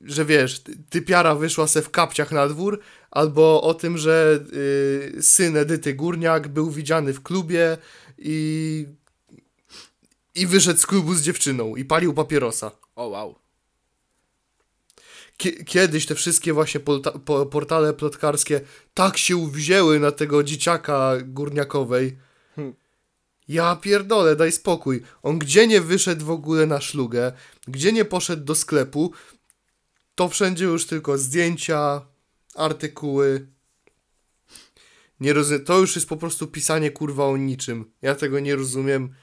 że 0.00 0.24
wiesz, 0.24 0.60
ty- 0.60 0.76
typiara 0.90 1.34
wyszła 1.34 1.66
se 1.66 1.82
w 1.82 1.90
kapciach 1.90 2.32
na 2.32 2.48
dwór, 2.48 2.80
albo 3.10 3.62
o 3.62 3.74
tym, 3.74 3.98
że 3.98 4.40
y, 5.18 5.22
syn 5.22 5.56
Edyty 5.56 5.94
Górniak 5.94 6.48
był 6.48 6.70
widziany 6.70 7.12
w 7.12 7.22
klubie 7.22 7.78
i 8.18 8.86
i 10.34 10.46
wyszedł 10.46 10.80
z 10.80 10.86
klubu 10.86 11.14
z 11.14 11.22
dziewczyną 11.22 11.76
i 11.76 11.84
palił 11.84 12.14
papierosa. 12.14 12.70
O, 12.96 13.06
wow. 13.08 13.34
Kie- 15.38 15.64
Kiedyś 15.64 16.06
te 16.06 16.14
wszystkie 16.14 16.52
właśnie 16.52 16.80
portale 17.50 17.92
plotkarskie 17.94 18.60
tak 18.94 19.16
się 19.18 19.36
uwzięły 19.36 20.00
na 20.00 20.10
tego 20.12 20.42
dzieciaka 20.42 21.12
górniakowej. 21.22 22.18
Ja 23.48 23.76
pierdolę, 23.76 24.36
daj 24.36 24.52
spokój. 24.52 25.02
On 25.22 25.38
gdzie 25.38 25.66
nie 25.66 25.80
wyszedł 25.80 26.24
w 26.26 26.30
ogóle 26.30 26.66
na 26.66 26.80
szlugę, 26.80 27.32
gdzie 27.68 27.92
nie 27.92 28.04
poszedł 28.04 28.44
do 28.44 28.54
sklepu, 28.54 29.12
to 30.14 30.28
wszędzie 30.28 30.64
już 30.64 30.86
tylko 30.86 31.18
zdjęcia, 31.18 32.06
artykuły. 32.54 33.46
Nie 35.20 35.32
rozumiem, 35.32 35.64
to 35.64 35.78
już 35.78 35.94
jest 35.94 36.08
po 36.08 36.16
prostu 36.16 36.46
pisanie 36.46 36.90
kurwa 36.90 37.26
o 37.26 37.36
niczym. 37.36 37.92
Ja 38.02 38.14
tego 38.14 38.40
nie 38.40 38.56
rozumiem. 38.56 39.14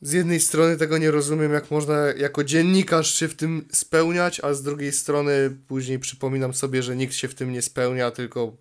Z 0.00 0.12
jednej 0.12 0.40
strony 0.40 0.76
tego 0.76 0.98
nie 0.98 1.10
rozumiem, 1.10 1.52
jak 1.52 1.70
można 1.70 1.96
jako 1.96 2.44
dziennikarz 2.44 3.14
się 3.14 3.28
w 3.28 3.36
tym 3.36 3.68
spełniać, 3.72 4.40
a 4.40 4.54
z 4.54 4.62
drugiej 4.62 4.92
strony 4.92 5.56
później 5.68 5.98
przypominam 5.98 6.54
sobie, 6.54 6.82
że 6.82 6.96
nikt 6.96 7.14
się 7.14 7.28
w 7.28 7.34
tym 7.34 7.52
nie 7.52 7.62
spełnia, 7.62 8.10
tylko 8.10 8.56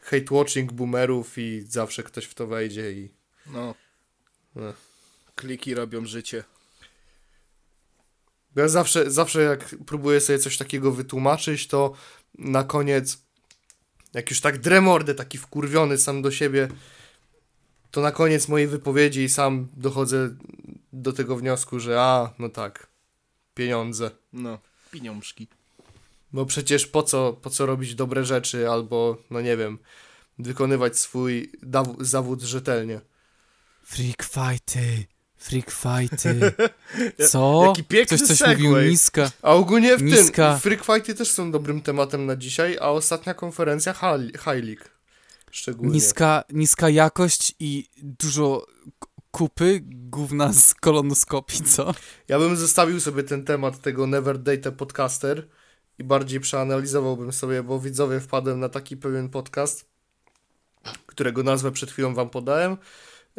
hate 0.00 0.34
watching 0.34 0.72
boomerów 0.72 1.38
i 1.38 1.64
zawsze 1.68 2.02
ktoś 2.02 2.24
w 2.24 2.34
to 2.34 2.46
wejdzie 2.46 2.92
i 2.92 3.10
No. 3.46 3.74
No. 4.54 4.72
Kliki 5.34 5.74
robią 5.74 6.06
życie. 6.06 6.44
Ja 8.58 8.68
zawsze, 8.68 9.10
zawsze 9.10 9.42
jak 9.42 9.74
próbuję 9.86 10.20
sobie 10.20 10.38
coś 10.38 10.56
takiego 10.56 10.92
wytłumaczyć, 10.92 11.66
to 11.66 11.92
na 12.38 12.64
koniec, 12.64 13.18
jak 14.14 14.30
już 14.30 14.40
tak 14.40 14.58
dremordę, 14.58 15.14
taki 15.14 15.38
wkurwiony 15.38 15.98
sam 15.98 16.22
do 16.22 16.30
siebie, 16.30 16.68
to 17.90 18.00
na 18.00 18.12
koniec 18.12 18.48
mojej 18.48 18.68
wypowiedzi 18.68 19.28
sam 19.28 19.68
dochodzę 19.76 20.34
do 20.92 21.12
tego 21.12 21.36
wniosku, 21.36 21.80
że 21.80 22.00
a, 22.00 22.32
no 22.38 22.48
tak, 22.48 22.86
pieniądze. 23.54 24.10
No. 24.32 24.58
Pieniążki. 24.90 25.48
Bo 26.32 26.46
przecież 26.46 26.86
po 26.86 27.02
co, 27.02 27.32
po 27.32 27.50
co 27.50 27.66
robić 27.66 27.94
dobre 27.94 28.24
rzeczy, 28.24 28.70
albo, 28.70 29.16
no 29.30 29.40
nie 29.40 29.56
wiem, 29.56 29.78
wykonywać 30.38 30.98
swój 30.98 31.52
zawód 32.00 32.42
rzetelnie. 32.42 33.00
Freak 33.82 34.22
fighty, 34.22 35.06
freak 35.38 35.70
fighty. 35.70 36.52
Co? 37.30 37.64
Jaki 37.66 37.84
piękny 37.84 38.16
Ktoś 38.16 38.28
coś 38.28 38.38
segway. 38.38 38.56
mówił 38.68 38.90
niska. 38.90 39.30
A 39.42 39.52
ogólnie 39.54 39.96
w 39.96 40.02
Niska. 40.02 40.50
tym, 40.52 40.60
freak 40.60 40.84
fighty 40.84 41.14
też 41.14 41.30
są 41.30 41.50
dobrym 41.50 41.82
tematem 41.82 42.26
na 42.26 42.36
dzisiaj, 42.36 42.78
a 42.80 42.88
ostatnia 42.88 43.34
konferencja 43.34 43.92
High, 43.92 44.44
League. 44.64 44.84
Szczególnie. 45.50 45.92
Niska, 45.94 46.44
niska 46.52 46.88
jakość 46.88 47.54
i 47.60 47.88
dużo 48.02 48.66
kupy, 49.30 49.80
gówna 49.84 50.52
z 50.52 50.74
kolonoskopii, 50.74 51.64
co? 51.64 51.94
Ja 52.28 52.38
bym 52.38 52.56
zostawił 52.56 53.00
sobie 53.00 53.22
ten 53.22 53.44
temat 53.44 53.80
tego 53.80 54.06
Never 54.06 54.38
Date 54.38 54.68
a 54.68 54.72
Podcaster 54.72 55.48
i 55.98 56.04
bardziej 56.04 56.40
przeanalizowałbym 56.40 57.32
sobie, 57.32 57.62
bo 57.62 57.80
widzowie 57.80 58.20
wpadłem 58.20 58.60
na 58.60 58.68
taki 58.68 58.96
pewien 58.96 59.28
podcast, 59.28 59.84
którego 61.06 61.42
nazwę 61.42 61.72
przed 61.72 61.90
chwilą 61.90 62.14
wam 62.14 62.30
podałem. 62.30 62.76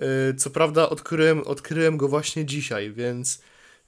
Yy, 0.02 0.34
Co 0.38 0.50
prawda 0.50 0.90
odkryłem, 0.90 1.42
odkryłem 1.42 1.98
go 1.98 2.08
właśnie 2.08 2.46
dzisiaj, 2.46 2.92
więc 2.94 3.42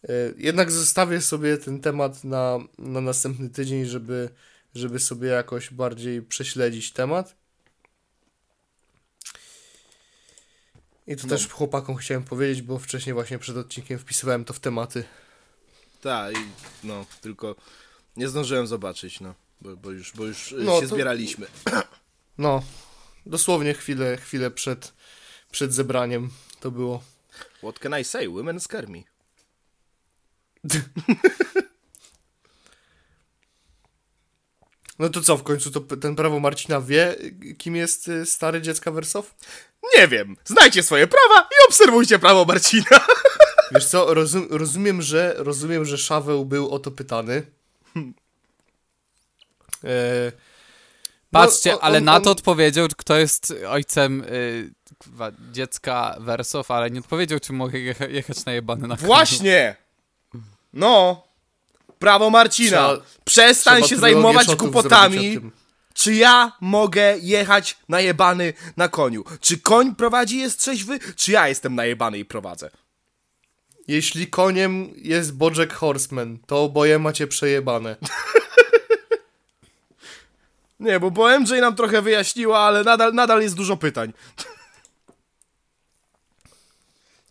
yy, 0.04 0.34
jednak 0.38 0.72
zostawię 0.72 1.22
sobie 1.22 1.58
ten 1.58 1.80
temat 1.80 2.24
na, 2.24 2.60
na 2.78 3.02
następny 3.02 3.50
tydzień, 3.50 3.86
żeby, 3.86 4.30
żeby 4.76 5.00
sobie 5.00 5.28
jakoś 5.30 5.70
bardziej 5.70 6.22
prześledzić 6.22 6.92
temat. 6.94 7.36
I 11.08 11.16
to 11.16 11.24
No. 11.24 11.30
też 11.30 11.48
chłopakom 11.48 11.96
chciałem 11.96 12.24
powiedzieć, 12.24 12.62
bo 12.62 12.80
wcześniej 12.80 13.14
właśnie 13.14 13.40
przed 13.40 13.58
odcinkiem 13.58 14.00
wpisywałem 14.00 14.46
to 14.46 14.54
w 14.54 14.60
tematy. 14.60 15.04
Tak, 16.02 16.36
i 16.38 16.40
no, 16.84 17.06
tylko 17.22 17.56
nie 18.18 18.28
zdążyłem 18.28 18.68
zobaczyć, 18.68 19.20
no, 19.20 19.34
bo, 19.62 19.76
bo 19.78 19.92
już, 19.92 20.12
bo 20.14 20.26
już 20.26 20.56
No, 20.58 20.82
się 20.82 20.88
to- 20.88 20.96
zbieraliśmy. 20.96 21.48
No, 22.38 22.64
dosłownie 23.26 23.74
chwilę, 23.74 24.18
chwilę 24.18 24.52
przed, 24.52 24.94
przed 25.52 25.74
zebraniem 25.74 26.30
to 26.60 26.72
było. 26.72 27.04
What 27.58 27.80
can 27.80 28.00
I 28.00 28.04
say? 28.04 28.30
Women 28.30 28.60
scare 28.60 28.88
me. 28.88 29.00
No 35.00 35.10
to 35.10 35.22
co, 35.22 35.38
w 35.38 35.44
końcu 35.44 35.72
to 35.72 35.82
ten 35.98 36.16
prawo 36.16 36.40
Marcina 36.40 36.82
wie, 36.82 37.16
kim 37.58 37.76
jest 37.76 38.08
y, 38.08 38.26
stary 38.26 38.62
dziecka 38.62 38.92
Wersow? 38.92 39.36
Nie 39.98 40.08
wiem, 40.08 40.36
znajcie 40.46 40.84
swoje 40.84 41.08
prawa 41.08 41.42
i 41.42 41.68
obserwujcie 41.68 42.20
prawo 42.20 42.46
Marcina. 42.46 43.06
Wiesz 43.72 43.86
co, 43.88 44.14
rozum, 44.14 44.48
rozumiem, 44.50 45.02
że 45.02 45.34
rozumiem, 45.38 45.86
że 45.86 45.98
Szaweł 45.98 46.46
był 46.46 46.70
o 46.72 46.80
to 46.80 46.92
pytany. 46.92 47.44
E, 49.84 50.32
no, 51.32 51.40
Patrzcie, 51.40 51.74
on- 51.74 51.80
ale 51.82 51.98
on- 51.98 52.04
na 52.04 52.16
on- 52.16 52.24
to 52.24 52.32
odpowiedział, 52.32 52.88
kto 52.98 53.18
jest 53.18 53.54
ojcem 53.70 54.22
y, 54.24 54.74
kurwa, 55.04 55.32
dziecka 55.52 56.16
Wersow, 56.20 56.72
ale 56.72 56.92
nie 56.92 57.00
odpowiedział, 57.00 57.40
czy 57.40 57.54
mogę 57.54 57.80
jecha 57.80 58.06
jechać 58.06 58.46
na 58.46 58.52
jebany 58.52 58.88
na 58.88 58.96
koniu. 58.96 59.08
Właśnie! 59.08 59.76
No! 60.74 61.24
Prawo 62.00 62.30
Marcina! 62.30 62.70
Trzeba- 62.70 62.98
Przestań 63.26 63.76
trzeba 63.76 63.88
się 63.88 63.98
zajmować 63.98 64.56
głupotami. 64.56 65.40
Czy 65.94 66.14
ja 66.14 66.52
mogę 66.62 67.18
jechać 67.18 67.78
najebany 67.90 68.54
na 68.78 68.88
koniu? 68.88 69.24
Czy 69.42 69.58
koń 69.58 69.96
prowadzi 69.96 70.38
jest 70.38 70.60
trzeźwy, 70.60 71.00
czy 71.16 71.32
ja 71.32 71.48
jestem 71.48 71.76
najebany 71.76 72.20
i 72.20 72.26
prowadzę? 72.26 72.70
Jeśli 73.88 74.28
koniem 74.28 74.90
jest 74.96 75.34
Bojack 75.36 75.74
Horseman, 75.74 76.38
to 76.48 76.64
oboje 76.64 77.00
macie 77.00 77.28
przejebane. 77.28 77.96
Nie, 80.80 81.00
bo, 81.00 81.12
bo 81.12 81.40
MJ 81.40 81.52
nam 81.62 81.76
trochę 81.76 82.02
wyjaśniła, 82.02 82.60
ale 82.60 82.84
nadal, 82.84 83.14
nadal 83.14 83.42
jest 83.42 83.56
dużo 83.56 83.78
pytań. 83.78 84.14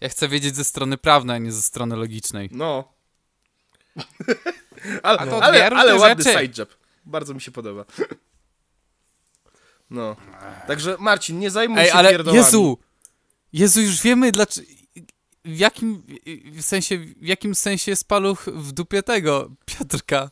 Ja 0.01 0.09
chcę 0.09 0.29
wiedzieć 0.29 0.57
ze 0.57 0.65
strony 0.65 0.99
prawnej, 0.99 1.37
a 1.37 1.39
nie 1.39 1.53
ze 1.53 1.63
strony 1.63 1.97
logicznej. 1.97 2.49
No. 2.53 2.93
ale 5.03 5.19
A 5.19 5.27
to 5.27 5.43
ale, 5.43 5.71
ale 5.71 5.95
ładny 5.97 6.25
rzeczy. 6.25 6.39
side 6.39 6.63
job. 6.63 6.77
Bardzo 7.05 7.35
mi 7.35 7.41
się 7.41 7.51
podoba. 7.51 7.85
No. 9.91 10.17
Także 10.67 10.97
Marcin, 10.99 11.39
nie 11.39 11.51
zajmuj 11.51 11.81
Ej, 11.81 11.87
się 11.87 11.93
ale 11.93 12.11
pierdolami. 12.11 12.39
Jezu! 12.39 12.79
Jezu, 13.53 13.81
już 13.81 14.03
wiemy 14.03 14.33
dlaczego... 14.33 14.67
W 15.45 15.59
jakim 15.59 16.03
w 16.53 16.63
sensie, 16.63 16.99
w 16.99 17.27
jakim 17.27 17.55
sensie 17.55 17.91
jest 17.91 18.09
paluch 18.09 18.45
w 18.45 18.73
dupie 18.73 19.03
tego 19.03 19.51
Piotrka 19.65 20.31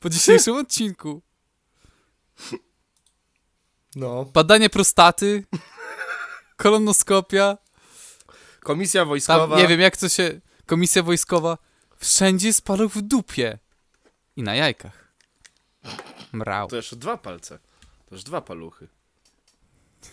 po 0.00 0.10
dzisiejszym 0.10 0.56
odcinku? 0.56 1.22
No. 3.96 4.24
Badanie 4.24 4.70
prostaty, 4.70 5.44
kolonoskopia, 6.56 7.58
Komisja 8.66 9.00
tam, 9.00 9.08
wojskowa. 9.08 9.56
nie 9.56 9.68
wiem 9.68 9.80
jak 9.80 9.96
to 9.96 10.08
się, 10.08 10.40
komisja 10.66 11.02
wojskowa, 11.02 11.58
wszędzie 11.98 12.46
jest 12.46 12.64
paluch 12.64 12.92
w 12.92 13.02
dupie 13.02 13.58
i 14.36 14.42
na 14.42 14.54
jajkach. 14.54 15.12
Mrał. 16.32 16.68
To 16.68 16.76
jeszcze 16.76 16.96
dwa 16.96 17.16
palce. 17.16 17.58
To 18.08 18.14
już 18.14 18.24
dwa 18.24 18.40
paluchy. 18.40 18.88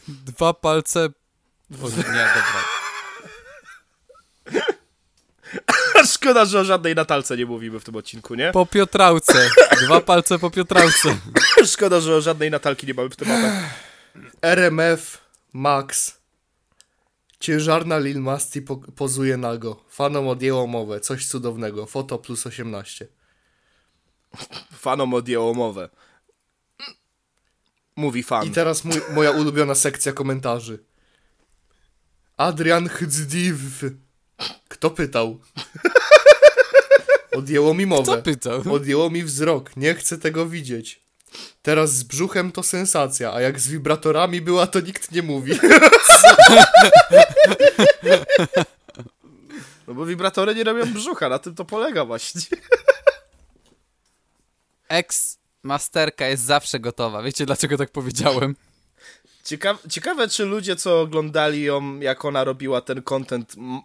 Dwa 0.08 0.54
palce... 0.54 1.10
O, 1.84 1.90
nie, 1.90 2.30
dobra. 2.36 2.64
Szkoda, 6.14 6.46
że 6.46 6.60
o 6.60 6.64
żadnej 6.64 6.96
Natalce 6.96 7.38
nie 7.38 7.46
mówimy 7.46 7.80
w 7.80 7.84
tym 7.84 7.96
odcinku, 7.96 8.36
nie? 8.36 8.52
Po 8.52 8.66
Piotrałce. 8.66 9.50
Dwa 9.86 10.02
palce 10.02 10.40
po 10.40 10.52
Piotrałce. 10.52 11.18
Szkoda, 11.74 12.00
że 12.00 12.16
o 12.16 12.22
żadnej 12.22 12.52
Natalki 12.52 12.88
nie 12.88 12.94
mamy 12.94 13.10
w 13.10 13.16
tematach. 13.16 13.54
RMF 14.42 15.22
Max. 15.54 16.23
Ciężarna 17.44 18.00
Lil 18.00 18.20
Masti 18.20 18.62
po 18.62 18.78
pozuje 18.78 19.38
nago. 19.38 19.84
Fanom 19.90 20.28
odjęło 20.28 20.68
mowę. 20.68 21.00
Coś 21.00 21.28
cudownego. 21.28 21.86
Foto 21.86 22.18
plus 22.18 22.48
18. 22.48 23.08
Fanom 24.74 25.14
odjęło 25.14 25.54
mowę. 25.54 25.90
Mówi 27.96 28.24
fan. 28.24 28.48
I 28.48 28.52
teraz 28.52 28.86
mój, 28.86 29.02
moja 29.14 29.32
ulubiona 29.32 29.76
sekcja 29.76 30.12
komentarzy. 30.12 30.84
Adrian 32.38 32.90
Hdzdiv. 32.90 33.60
Kto 34.70 34.90
pytał? 34.90 35.40
Odjęło 37.32 37.74
mi 37.74 37.86
mowę. 37.86 38.22
pytał? 38.22 38.74
Odjęło 38.74 39.10
mi 39.10 39.24
wzrok. 39.24 39.78
Nie 39.78 39.94
chcę 39.96 40.18
tego 40.18 40.46
widzieć. 40.46 41.03
Teraz 41.64 41.94
z 41.96 42.04
brzuchem 42.04 42.52
to 42.52 42.64
sensacja, 42.64 43.34
a 43.34 43.42
jak 43.42 43.60
z 43.60 43.68
wibratorami 43.68 44.42
była, 44.42 44.68
to 44.68 44.80
nikt 44.80 45.12
nie 45.12 45.22
mówi. 45.22 45.60
No 49.88 49.94
bo 49.94 50.06
wibratory 50.06 50.56
nie 50.56 50.64
robią 50.64 50.94
brzucha, 50.94 51.30
na 51.30 51.40
tym 51.40 51.56
to 51.56 51.66
polega 51.66 52.06
właśnie. 52.06 52.42
Ex-masterka 54.90 56.28
jest 56.28 56.44
zawsze 56.44 56.80
gotowa. 56.80 57.22
Wiecie 57.24 57.46
dlaczego 57.46 57.78
tak 57.78 57.92
powiedziałem? 57.92 58.56
Ciekawe, 59.44 59.80
ciekawe, 59.90 60.28
czy 60.28 60.46
ludzie, 60.46 60.76
co 60.76 61.02
oglądali 61.02 61.64
ją, 61.64 62.00
jak 62.00 62.26
ona 62.26 62.44
robiła 62.44 62.82
ten 62.82 63.02
content, 63.02 63.56
m- 63.58 63.82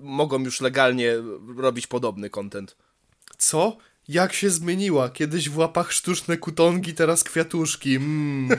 mogą 0.00 0.38
już 0.44 0.60
legalnie 0.60 1.14
robić 1.56 1.86
podobny 1.86 2.30
content. 2.30 2.76
Co? 3.38 3.76
Jak 4.08 4.32
się 4.32 4.50
zmieniła? 4.50 5.10
Kiedyś 5.10 5.48
w 5.48 5.58
łapach 5.58 5.92
sztuczne 5.92 6.36
kutongi, 6.36 6.94
teraz 6.94 7.24
kwiatuszki. 7.24 7.96
Mm. 7.96 8.58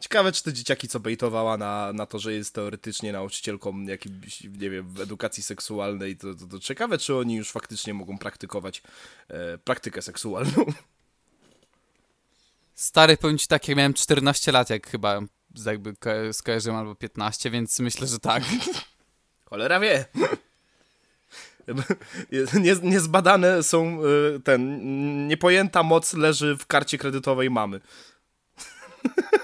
Ciekawe, 0.00 0.32
czy 0.32 0.42
te 0.42 0.52
dzieciaki, 0.52 0.88
co 0.88 1.00
bejtowała 1.00 1.56
na, 1.56 1.92
na 1.92 2.06
to, 2.06 2.18
że 2.18 2.32
jest 2.32 2.54
teoretycznie 2.54 3.12
nauczycielką 3.12 3.82
jakimś, 3.82 4.44
nie 4.44 4.70
wiem, 4.70 4.88
w 4.88 5.00
edukacji 5.00 5.42
seksualnej, 5.42 6.16
to, 6.16 6.34
to, 6.34 6.46
to 6.46 6.58
ciekawe, 6.58 6.98
czy 6.98 7.16
oni 7.16 7.34
już 7.34 7.50
faktycznie 7.50 7.94
mogą 7.94 8.18
praktykować 8.18 8.82
e, 9.28 9.58
praktykę 9.58 10.02
seksualną. 10.02 10.66
Stary, 12.74 13.16
powiem 13.16 13.38
ci 13.38 13.46
tak, 13.46 13.68
jak 13.68 13.76
miałem 13.76 13.94
14 13.94 14.52
lat, 14.52 14.70
jak 14.70 14.90
chyba 14.90 15.20
jakby 15.66 15.96
ko- 15.96 16.32
skojarzyłem, 16.32 16.78
albo 16.78 16.94
15, 16.94 17.50
więc 17.50 17.80
myślę, 17.80 18.06
że 18.06 18.18
tak. 18.18 18.42
Cholera 19.50 19.80
wie. 19.80 20.04
Nie, 22.62 22.74
niezbadane 22.82 23.62
są 23.62 23.98
e, 24.00 24.40
ten. 24.40 24.80
Niepojęta 25.28 25.82
moc 25.82 26.14
leży 26.14 26.56
w 26.56 26.66
karcie 26.66 26.98
kredytowej 26.98 27.50
mamy. 27.50 27.80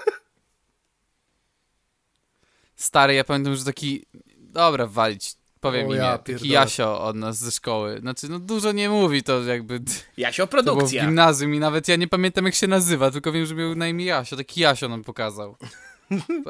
Stary, 2.75 3.13
ja 3.13 3.23
pamiętam, 3.23 3.55
że 3.55 3.65
taki... 3.65 4.05
Dobra, 4.37 4.87
walić. 4.87 5.35
Powiem 5.59 5.87
O 5.87 5.93
ja 5.93 6.17
taki. 6.17 6.49
Jasio 6.49 7.01
od 7.01 7.15
nas 7.15 7.37
ze 7.37 7.51
szkoły. 7.51 7.99
Znaczy, 7.99 8.29
no 8.29 8.39
dużo 8.39 8.71
nie 8.71 8.89
mówi, 8.89 9.23
to 9.23 9.43
jakby... 9.43 9.81
Jasio, 10.17 10.47
To 10.47 10.51
było 10.51 10.63
w 10.63 10.65
produkcja. 10.65 11.05
gimnazjum 11.05 11.55
i 11.55 11.59
nawet 11.59 11.87
ja 11.87 11.95
nie 11.95 12.07
pamiętam 12.07 12.45
jak 12.45 12.55
się 12.55 12.67
nazywa, 12.67 13.11
tylko 13.11 13.31
wiem, 13.31 13.45
że 13.45 13.55
miał 13.55 13.75
na 13.75 13.87
imię 13.87 14.05
Jasio. 14.05 14.35
Taki 14.35 14.61
Jasio 14.61 14.89
nam 14.89 15.03
pokazał. 15.03 15.55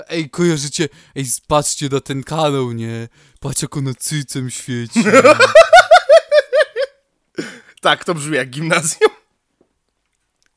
Ej, 0.10 0.30
kojarzycie? 0.30 0.90
Ej, 1.16 1.26
patrzcie 1.48 1.90
na 1.92 2.00
ten 2.00 2.24
kanał, 2.24 2.72
nie? 2.72 3.08
Patrz 3.40 3.62
jak 3.62 3.78
on 3.78 3.94
cycem 4.00 4.50
świeci. 4.50 5.04
Tak, 7.84 8.06
to 8.06 8.16
brzmi 8.16 8.36
jak 8.36 8.50
gimnazjum. 8.50 9.12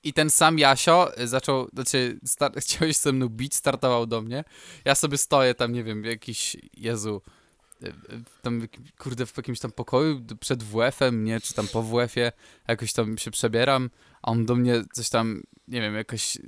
I 0.03 0.13
ten 0.13 0.31
sam 0.31 0.59
Jasio 0.59 1.21
y, 1.21 1.29
zaczął, 1.29 1.69
znaczy, 1.73 2.21
star- 2.25 2.53
chciałeś 2.61 2.97
ze 2.97 3.13
mną 3.13 3.29
bić, 3.29 3.55
startował 3.55 4.07
do 4.07 4.23
mnie. 4.23 4.45
Ja 4.85 4.95
sobie 4.95 5.19
stoję 5.19 5.55
tam, 5.55 5.73
nie 5.73 5.85
wiem, 5.85 6.05
jakiś, 6.05 6.57
Jezu, 6.77 7.23
y, 7.83 7.93
tam, 8.43 8.69
kurde, 8.99 9.27
w 9.27 9.37
jakimś 9.37 9.61
tam 9.61 9.73
pokoju 9.73 10.27
przed 10.41 10.63
WF-em, 10.63 11.25
nie, 11.25 11.41
czy 11.41 11.55
tam 11.55 11.69
po 11.69 11.83
WF-ie, 11.83 12.33
jakoś 12.69 12.93
tam 12.93 13.19
się 13.19 13.31
przebieram, 13.31 13.91
a 14.23 14.31
on 14.31 14.47
do 14.47 14.55
mnie 14.55 14.85
coś 14.93 15.09
tam, 15.09 15.43
nie 15.69 15.81
wiem, 15.81 15.95
jakoś 15.95 16.39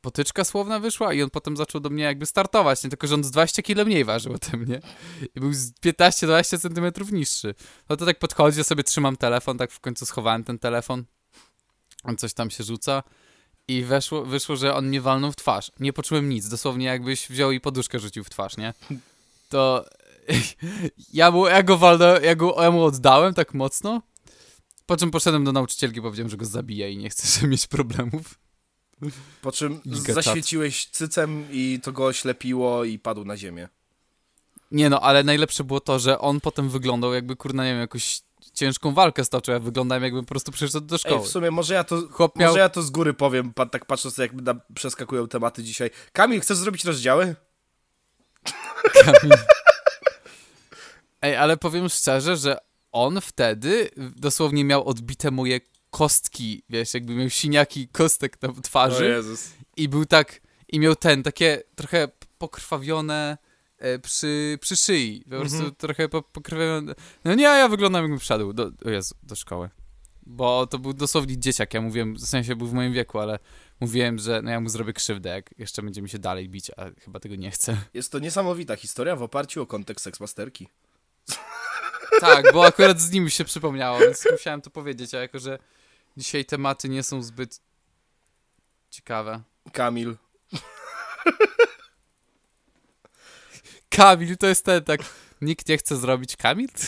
potyczka 0.00 0.44
słowna 0.44 0.80
wyszła 0.80 1.12
i 1.12 1.22
on 1.22 1.30
potem 1.30 1.56
zaczął 1.56 1.80
do 1.80 1.90
mnie 1.90 2.04
jakby 2.04 2.26
startować, 2.26 2.84
nie, 2.84 2.90
tylko 2.90 3.06
że 3.06 3.14
on 3.14 3.24
z 3.24 3.30
20 3.30 3.62
kilo 3.62 3.84
mniej 3.84 4.04
ważył 4.04 4.32
ode 4.32 4.56
mnie 4.56 4.80
i 5.34 5.40
był 5.40 5.52
z 5.52 5.72
15-20 5.72 6.58
centymetrów 6.58 7.12
niższy. 7.12 7.54
No 7.88 7.96
to 7.96 8.06
tak 8.06 8.18
podchodzi, 8.18 8.58
ja 8.58 8.64
sobie 8.64 8.84
trzymam 8.84 9.16
telefon, 9.16 9.58
tak 9.58 9.72
w 9.72 9.80
końcu 9.80 10.06
schowałem 10.06 10.44
ten 10.44 10.58
telefon, 10.58 11.04
on 12.04 12.16
coś 12.16 12.34
tam 12.34 12.50
się 12.50 12.64
rzuca 12.64 13.02
i 13.68 13.82
weszło, 13.82 14.24
wyszło, 14.24 14.56
że 14.56 14.74
on 14.74 14.86
mnie 14.86 15.00
walnął 15.00 15.32
w 15.32 15.36
twarz. 15.36 15.72
Nie 15.80 15.92
poczułem 15.92 16.28
nic, 16.28 16.48
dosłownie 16.48 16.86
jakbyś 16.86 17.28
wziął 17.28 17.52
i 17.52 17.60
poduszkę 17.60 17.98
rzucił 17.98 18.24
w 18.24 18.30
twarz, 18.30 18.56
nie? 18.56 18.74
To 19.48 19.84
ja, 21.12 21.30
mu, 21.30 21.46
ja 21.46 21.62
go 21.62 21.78
walnąłem, 21.78 22.24
ja, 22.24 22.34
go, 22.34 22.62
ja 22.62 22.70
mu 22.70 22.84
oddałem 22.84 23.34
tak 23.34 23.54
mocno, 23.54 24.02
po 24.86 24.96
czym 24.96 25.10
poszedłem 25.10 25.44
do 25.44 25.52
nauczycielki, 25.52 26.02
powiedziałem, 26.02 26.30
że 26.30 26.36
go 26.36 26.46
zabiję 26.46 26.92
i 26.92 26.96
nie 26.96 27.10
chcę 27.10 27.46
mieć 27.46 27.66
problemów. 27.66 28.34
Po 29.42 29.52
czym 29.52 29.80
zaświeciłeś 30.08 30.86
cycem 30.86 31.46
i 31.50 31.80
to 31.82 31.92
go 31.92 32.06
oślepiło 32.06 32.84
i 32.84 32.98
padł 32.98 33.24
na 33.24 33.36
ziemię. 33.36 33.68
Nie 34.70 34.90
no, 34.90 35.00
ale 35.00 35.24
najlepsze 35.24 35.64
było 35.64 35.80
to, 35.80 35.98
że 35.98 36.18
on 36.18 36.40
potem 36.40 36.68
wyglądał 36.68 37.14
jakby, 37.14 37.36
kurna, 37.36 37.64
nie 37.64 37.70
wiem, 37.70 37.80
jakąś 37.80 38.22
ciężką 38.54 38.94
walkę 38.94 39.24
stoczył, 39.24 39.54
ja 39.54 39.60
wyglądałem 39.60 40.04
jakbym 40.04 40.24
po 40.24 40.28
prostu 40.28 40.52
przyszedł 40.52 40.86
do 40.86 40.94
Ej, 40.94 40.98
szkoły. 40.98 41.26
w 41.26 41.28
sumie 41.28 41.50
może 41.50 41.74
ja 41.74 41.84
to, 41.84 42.02
Chłop 42.10 42.36
miał- 42.36 42.48
może 42.50 42.60
ja 42.60 42.68
to 42.68 42.82
z 42.82 42.90
góry 42.90 43.14
powiem, 43.14 43.52
pa, 43.54 43.66
tak 43.66 43.86
patrząc 43.86 44.18
jak 44.18 44.32
na, 44.32 44.54
przeskakują 44.74 45.28
tematy 45.28 45.62
dzisiaj. 45.62 45.90
Kamil, 46.12 46.40
chcesz 46.40 46.58
zrobić 46.58 46.84
rozdziały? 46.84 47.34
Kamil. 49.04 49.36
Ej, 51.22 51.36
ale 51.36 51.56
powiem 51.56 51.88
szczerze, 51.88 52.36
że 52.36 52.56
on 52.92 53.20
wtedy 53.20 53.90
dosłownie 54.16 54.64
miał 54.64 54.88
odbite 54.88 55.30
moje 55.30 55.60
kostki, 55.90 56.62
wiesz, 56.70 56.94
jakby 56.94 57.14
miał 57.14 57.30
siniaki 57.30 57.88
kostek 57.88 58.42
na 58.42 58.48
twarzy 58.62 59.08
Jezus. 59.08 59.50
i 59.76 59.88
był 59.88 60.06
tak, 60.06 60.40
i 60.68 60.80
miał 60.80 60.96
ten, 60.96 61.22
takie 61.22 61.62
trochę 61.76 62.08
pokrwawione 62.38 63.38
e, 63.78 63.98
przy, 63.98 64.58
przy 64.60 64.76
szyi, 64.76 65.24
po 65.30 65.30
prostu 65.36 65.56
Mhm. 65.56 65.74
trochę 65.74 66.08
po, 66.08 66.22
pokrwawione. 66.22 66.94
No 67.24 67.34
nie, 67.34 67.42
ja 67.44 67.68
wyglądam 67.68 68.02
jakbym 68.02 68.18
wszedł 68.20 68.52
do, 68.52 68.70
o 68.84 68.90
Jezu, 68.90 69.14
do 69.22 69.36
szkoły. 69.36 69.70
Bo 70.26 70.66
to 70.66 70.78
był 70.78 70.92
dosłownie 70.92 71.38
dzieciak, 71.38 71.74
ja 71.74 71.80
mówiłem, 71.80 72.14
w 72.14 72.20
sensie 72.26 72.56
był 72.56 72.66
w 72.66 72.72
moim 72.72 72.92
wieku, 72.92 73.18
ale 73.18 73.38
mówiłem, 73.80 74.18
że 74.18 74.42
no 74.42 74.50
ja 74.50 74.60
mu 74.60 74.68
zrobię 74.68 74.92
krzywdę, 74.92 75.30
jak 75.30 75.50
jeszcze 75.58 75.82
będziemy 75.82 76.08
się 76.08 76.18
dalej 76.18 76.48
bić, 76.48 76.70
a 76.76 76.84
chyba 77.04 77.20
tego 77.20 77.36
nie 77.36 77.50
chcę. 77.50 77.76
Jest 77.94 78.12
to 78.12 78.18
niesamowita 78.18 78.76
historia 78.76 79.16
w 79.16 79.22
oparciu 79.22 79.62
o 79.62 79.66
kontekst 79.66 80.04
Sexmasterki. 80.04 80.68
Tak, 82.20 82.52
bo 82.52 82.66
akurat 82.66 83.00
z 83.00 83.10
nim 83.10 83.30
się 83.30 83.44
przypomniało, 83.44 83.98
więc 83.98 84.24
musiałem 84.32 84.60
to 84.60 84.70
powiedzieć, 84.70 85.14
a 85.14 85.18
jako, 85.20 85.38
że 85.38 85.58
dzisiaj 86.20 86.44
tematy 86.44 86.88
nie 86.88 87.02
są 87.02 87.22
zbyt 87.22 87.60
ciekawe. 88.90 89.42
Kamil. 89.72 90.16
Kamil 93.90 94.36
to 94.36 94.46
jest 94.46 94.64
ten, 94.64 94.84
tak, 94.84 95.00
nikt 95.40 95.68
nie 95.68 95.78
chce 95.78 95.96
zrobić 95.96 96.36
Kamil? 96.36 96.68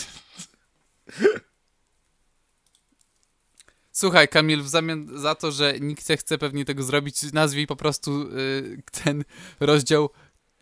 Słuchaj, 3.92 4.28
Kamil, 4.28 4.62
w 4.62 4.68
zamian 4.68 5.18
za 5.18 5.34
to, 5.34 5.52
że 5.52 5.80
nikt 5.80 6.08
nie 6.08 6.16
chce 6.16 6.38
pewnie 6.38 6.64
tego 6.64 6.82
zrobić, 6.82 7.32
nazwij 7.32 7.66
po 7.66 7.76
prostu 7.76 8.22
y, 8.38 8.82
ten 9.04 9.24
rozdział 9.60 10.10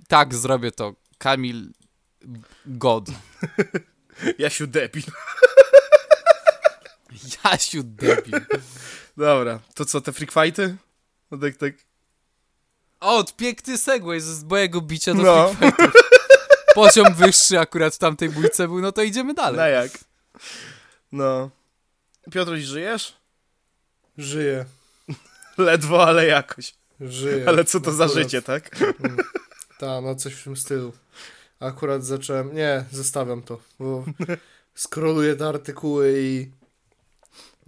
tak, 0.09 0.35
zrobię 0.35 0.73
to. 0.73 0.95
Kamil 1.19 1.73
God. 2.67 3.09
Jasiu 4.39 4.67
debil. 4.67 5.03
Jasiu 7.45 7.83
debil. 7.83 8.41
Dobra, 9.17 9.61
to 9.75 9.85
co, 9.85 10.01
te 10.01 10.13
freak 10.13 10.33
fighty? 10.33 10.77
No 11.31 11.39
tak, 11.39 11.57
tak. 11.57 11.75
O, 13.01 13.25
piękny 13.37 13.79
segway 13.79 14.21
z 14.21 14.45
mojego 14.45 14.81
bicia 14.81 15.15
do 15.15 15.23
No. 15.23 15.49
Free 15.55 15.71
Fightów. 15.73 15.93
Poziom 16.75 17.15
wyższy 17.15 17.59
akurat 17.59 17.95
w 17.95 17.99
tamtej 17.99 18.29
bójce 18.29 18.69
był, 18.69 18.81
no 18.81 18.93
to 18.93 19.03
idziemy 19.03 19.35
dalej. 19.35 19.57
Na 19.57 19.69
jak? 19.69 19.91
No. 21.13 21.51
Piotruś, 22.33 22.61
żyjesz? 22.63 23.17
Żyję, 24.19 24.65
Ledwo, 25.59 26.07
ale 26.07 26.27
jakoś. 26.27 26.75
żyję. 27.01 27.45
Ale 27.49 27.65
co 27.65 27.81
to 27.81 27.93
za 27.93 28.05
Akurat. 28.05 28.23
życie, 28.25 28.43
tak? 28.43 28.71
Tak, 29.79 30.03
no 30.05 30.15
coś 30.15 30.35
w 30.35 30.45
tym 30.45 30.57
stylu. 30.57 30.93
Akurat 31.61 32.05
zacząłem. 32.05 32.55
Nie, 32.55 32.85
zostawiam 32.93 33.43
to, 33.43 33.61
bo 33.79 34.05
skroluję 34.75 35.37
te 35.37 35.49
artykuły 35.49 36.15
i, 36.17 36.51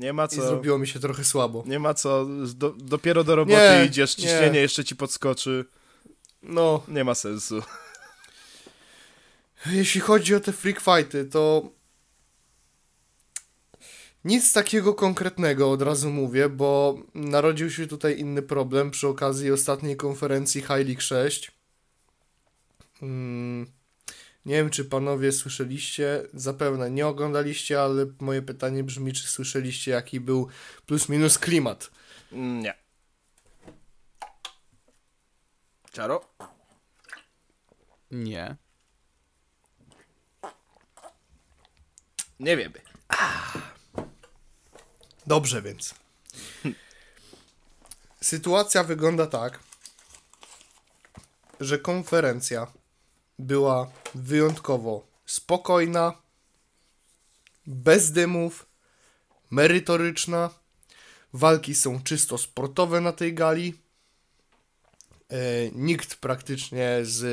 Nie 0.02 0.12
ma 0.12 0.24
i 0.24 0.28
co. 0.28 0.46
zrobiło 0.46 0.78
mi 0.78 0.86
się 0.88 1.00
trochę 1.00 1.24
słabo. 1.24 1.64
Nie 1.66 1.78
ma 1.78 1.94
co. 1.94 2.26
Do, 2.54 2.70
dopiero 2.78 3.24
do 3.24 3.36
roboty 3.36 3.56
Nie, 3.58 3.84
idziesz, 3.86 4.18
nie. 4.18 4.24
ciśnienie 4.24 4.60
jeszcze 4.60 4.84
ci 4.84 4.96
podskoczy. 4.96 5.64
No, 6.42 6.82
Nie 6.88 7.04
ma 7.04 7.14
sensu. 7.14 7.62
jeśli 9.66 10.00
chodzi 10.00 10.34
o 10.34 10.40
te 10.40 10.52
freak 10.52 10.80
fighty, 10.80 11.24
to 11.24 11.68
nic 14.24 14.52
takiego 14.52 14.94
konkretnego 14.94 15.70
od 15.70 15.82
razu 15.82 16.10
mówię, 16.10 16.48
bo 16.48 16.98
narodził 17.14 17.70
się 17.70 17.86
tutaj 17.86 18.18
inny 18.18 18.42
problem 18.42 18.90
przy 18.90 19.08
okazji 19.08 19.52
ostatniej 19.52 19.96
konferencji 19.96 20.60
High 20.60 20.68
League 20.86 21.00
6. 21.00 21.52
Mm, 23.02 23.66
nie 24.44 24.54
wiem, 24.54 24.70
czy 24.70 24.84
panowie 24.84 25.32
słyszeliście, 25.32 26.22
zapewne 26.34 26.90
nie 26.90 27.06
oglądaliście, 27.06 27.82
ale 27.82 28.06
moje 28.20 28.42
pytanie 28.42 28.84
brzmi, 28.84 29.12
czy 29.12 29.26
słyszeliście, 29.28 29.90
jaki 29.90 30.20
był 30.20 30.48
plus 30.86 31.08
minus 31.08 31.38
klimat. 31.38 31.90
Nie. 32.32 32.74
Czaro? 35.92 36.28
Nie. 38.10 38.56
Nie 42.40 42.56
wiemy. 42.56 42.80
Dobrze 45.26 45.62
więc. 45.62 45.94
Sytuacja 48.20 48.84
wygląda 48.84 49.26
tak, 49.26 49.60
że 51.60 51.78
konferencja 51.78 52.66
była 53.38 53.90
wyjątkowo 54.14 55.06
spokojna, 55.26 56.12
bez 57.66 58.12
dymów, 58.12 58.66
merytoryczna. 59.50 60.50
Walki 61.32 61.74
są 61.74 62.02
czysto 62.02 62.38
sportowe 62.38 63.00
na 63.00 63.12
tej 63.12 63.34
gali. 63.34 63.74
E, 65.28 65.70
nikt 65.74 66.16
praktycznie 66.16 66.98
z 67.02 67.24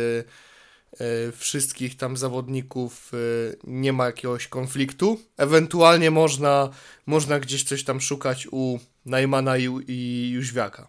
e, 0.99 1.31
wszystkich 1.31 1.97
tam 1.97 2.17
zawodników 2.17 3.11
e, 3.13 3.17
nie 3.63 3.93
ma 3.93 4.05
jakiegoś 4.05 4.47
konfliktu. 4.47 5.19
Ewentualnie 5.37 6.11
można, 6.11 6.69
można 7.05 7.39
gdzieś 7.39 7.63
coś 7.63 7.83
tam 7.83 8.01
szukać 8.01 8.47
u 8.51 8.79
Najmana 9.05 9.57
i, 9.57 9.67
i 9.87 10.29
Jóźwiaka. 10.31 10.87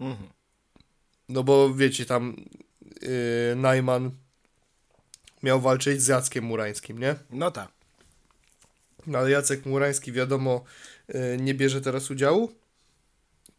Mhm. 0.00 0.28
No 1.28 1.42
bo 1.42 1.74
wiecie, 1.74 2.06
tam 2.06 2.36
yy, 3.02 3.56
Najman 3.56 4.10
miał 5.42 5.60
walczyć 5.60 6.02
z 6.02 6.06
Jackiem 6.06 6.44
Murańskim, 6.44 6.98
nie? 6.98 7.16
No 7.30 7.50
tak. 7.50 7.68
No 9.06 9.18
ale 9.18 9.30
Jacek 9.30 9.66
Murański, 9.66 10.12
wiadomo, 10.12 10.64
yy, 11.08 11.36
nie 11.40 11.54
bierze 11.54 11.80
teraz 11.80 12.10
udziału. 12.10 12.52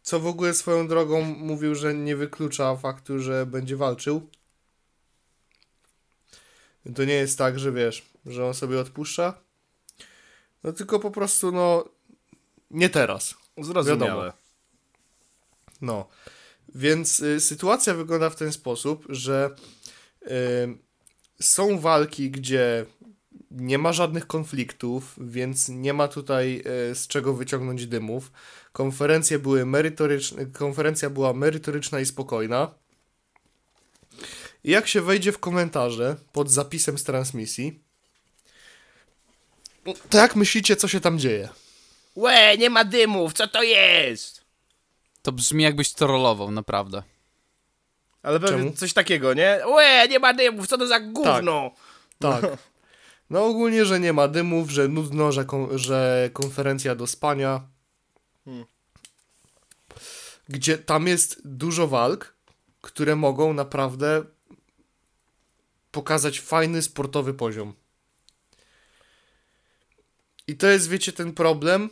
Co 0.02 0.20
w 0.20 0.26
ogóle 0.26 0.54
swoją 0.54 0.88
drogą 0.88 1.22
mówił, 1.22 1.74
że 1.74 1.94
nie 1.94 2.16
wyklucza 2.16 2.76
faktu, 2.76 3.18
że 3.18 3.46
będzie 3.46 3.76
walczył. 3.76 4.28
To 6.94 7.04
nie 7.04 7.14
jest 7.14 7.38
tak, 7.38 7.58
że 7.58 7.72
wiesz, 7.72 8.06
że 8.26 8.46
on 8.46 8.54
sobie 8.54 8.80
odpuszcza. 8.80 9.40
No 10.64 10.72
tylko 10.72 11.00
po 11.00 11.10
prostu, 11.10 11.52
no, 11.52 11.84
nie 12.70 12.88
teraz. 12.88 13.34
Zrozumiałe. 13.58 13.98
Wiadomo. 13.98 14.32
No, 15.80 16.08
więc 16.74 17.20
y, 17.20 17.40
sytuacja 17.40 17.94
wygląda 17.94 18.30
w 18.30 18.36
ten 18.36 18.52
sposób, 18.52 19.06
że 19.08 19.50
y, 20.22 20.28
są 21.40 21.78
walki, 21.78 22.30
gdzie 22.30 22.86
nie 23.50 23.78
ma 23.78 23.92
żadnych 23.92 24.26
konfliktów, 24.26 25.14
więc 25.18 25.68
nie 25.68 25.92
ma 25.92 26.08
tutaj 26.08 26.62
y, 26.90 26.94
z 26.94 27.06
czego 27.06 27.34
wyciągnąć 27.34 27.86
dymów. 27.86 28.32
Konferencje 28.72 29.38
były 29.38 29.66
merytoryczne, 29.66 30.46
konferencja 30.46 31.10
była 31.10 31.32
merytoryczna 31.32 32.00
i 32.00 32.06
spokojna. 32.06 32.74
Jak 34.64 34.88
się 34.88 35.00
wejdzie 35.00 35.32
w 35.32 35.38
komentarze 35.38 36.16
pod 36.32 36.50
zapisem 36.50 36.98
z 36.98 37.04
transmisji, 37.04 37.80
to 40.10 40.18
jak 40.18 40.36
myślicie, 40.36 40.76
co 40.76 40.88
się 40.88 41.00
tam 41.00 41.18
dzieje? 41.18 41.48
Łe, 42.16 42.58
nie 42.58 42.70
ma 42.70 42.84
dymów, 42.84 43.32
co 43.32 43.48
to 43.48 43.62
jest? 43.62 44.39
To 45.22 45.32
brzmi 45.32 45.62
jakbyś 45.62 45.92
trollował, 45.92 46.50
naprawdę. 46.50 47.02
Ale 48.22 48.40
pewnie 48.40 48.58
Czemu? 48.58 48.72
coś 48.76 48.92
takiego, 48.92 49.34
nie? 49.34 49.60
Łe, 49.66 50.08
nie 50.08 50.18
ma 50.18 50.34
dymów, 50.34 50.66
co 50.66 50.78
to 50.78 50.86
za 50.86 51.00
gówno? 51.00 51.70
Tak. 52.18 52.44
No 53.30 53.44
ogólnie, 53.44 53.84
że 53.84 54.00
nie 54.00 54.12
ma 54.12 54.28
dymów, 54.28 54.70
że 54.70 54.88
nudno, 54.88 55.32
że, 55.32 55.44
kon- 55.44 55.78
że 55.78 56.30
konferencja 56.32 56.94
do 56.94 57.06
spania. 57.06 57.60
Hmm. 58.44 58.64
Gdzie 60.48 60.78
tam 60.78 61.06
jest 61.06 61.40
dużo 61.44 61.88
walk, 61.88 62.34
które 62.80 63.16
mogą 63.16 63.52
naprawdę 63.52 64.24
pokazać 65.90 66.40
fajny 66.40 66.82
sportowy 66.82 67.34
poziom. 67.34 67.74
I 70.46 70.56
to 70.56 70.66
jest, 70.66 70.88
wiecie, 70.88 71.12
ten 71.12 71.32
problem, 71.32 71.90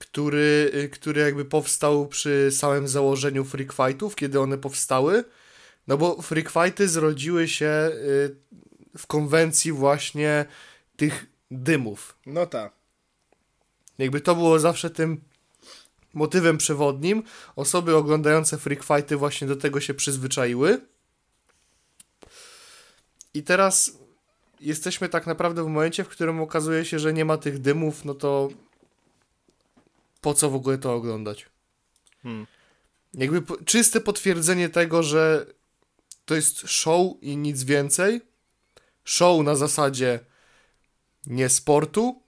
który, 0.00 0.70
y, 0.74 0.88
który 0.88 1.20
jakby 1.20 1.44
powstał 1.44 2.08
przy 2.08 2.50
samym 2.52 2.88
założeniu 2.88 3.44
freak 3.44 3.72
fightów, 3.72 4.16
kiedy 4.16 4.40
one 4.40 4.58
powstały. 4.58 5.24
No 5.86 5.98
bo 5.98 6.22
freak 6.22 6.50
fighty 6.50 6.88
zrodziły 6.88 7.48
się 7.48 7.90
y, 7.92 8.36
w 8.98 9.06
konwencji 9.06 9.72
właśnie 9.72 10.44
tych 10.96 11.26
dymów. 11.50 12.16
No 12.26 12.46
tak. 12.46 12.72
Jakby 13.98 14.20
to 14.20 14.34
było 14.34 14.58
zawsze 14.58 14.90
tym 14.90 15.20
motywem 16.14 16.58
przewodnim. 16.58 17.22
Osoby 17.56 17.96
oglądające 17.96 18.58
freak 18.58 18.84
fighty 18.84 19.16
właśnie 19.16 19.48
do 19.48 19.56
tego 19.56 19.80
się 19.80 19.94
przyzwyczaiły. 19.94 20.80
I 23.34 23.42
teraz 23.42 23.92
jesteśmy 24.60 25.08
tak 25.08 25.26
naprawdę 25.26 25.64
w 25.64 25.66
momencie, 25.66 26.04
w 26.04 26.08
którym 26.08 26.40
okazuje 26.40 26.84
się, 26.84 26.98
że 26.98 27.12
nie 27.12 27.24
ma 27.24 27.36
tych 27.36 27.58
dymów, 27.58 28.04
no 28.04 28.14
to 28.14 28.48
po 30.20 30.34
co 30.34 30.50
w 30.50 30.54
ogóle 30.54 30.78
to 30.78 30.94
oglądać? 30.94 31.46
Hmm. 32.22 32.46
Jakby 33.14 33.42
po, 33.42 33.56
czyste 33.64 34.00
potwierdzenie 34.00 34.68
tego, 34.68 35.02
że 35.02 35.46
to 36.24 36.34
jest 36.34 36.58
show 36.68 37.12
i 37.20 37.36
nic 37.36 37.62
więcej. 37.64 38.20
Show 39.04 39.44
na 39.44 39.54
zasadzie 39.54 40.20
nie 41.26 41.48
sportu, 41.48 42.22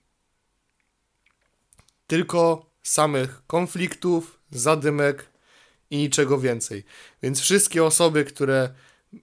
tylko 2.07 2.65
samych 2.83 3.41
konfliktów, 3.47 4.39
zadymek 4.51 5.29
i 5.89 5.97
niczego 5.97 6.39
więcej. 6.39 6.83
Więc 7.23 7.39
wszystkie 7.39 7.83
osoby, 7.83 8.25
które 8.25 8.73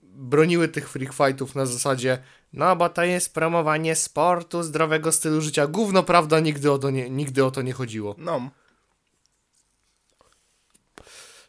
broniły 0.03 0.67
tych 0.67 0.89
freak 0.89 1.13
fightów 1.13 1.55
na 1.55 1.65
zasadzie 1.65 2.23
no 2.53 2.75
bo 2.75 2.89
to 2.89 3.03
jest 3.03 3.33
promowanie 3.33 3.95
sportu, 3.95 4.63
zdrowego 4.63 5.11
stylu 5.11 5.41
życia. 5.41 5.67
Gówno 5.67 6.03
prawda, 6.03 6.39
nigdy 6.39 6.71
o 6.71 6.77
to 6.77 6.89
nie, 6.89 7.09
nigdy 7.09 7.45
o 7.45 7.51
to 7.51 7.61
nie 7.61 7.73
chodziło. 7.73 8.15
No. 8.17 8.49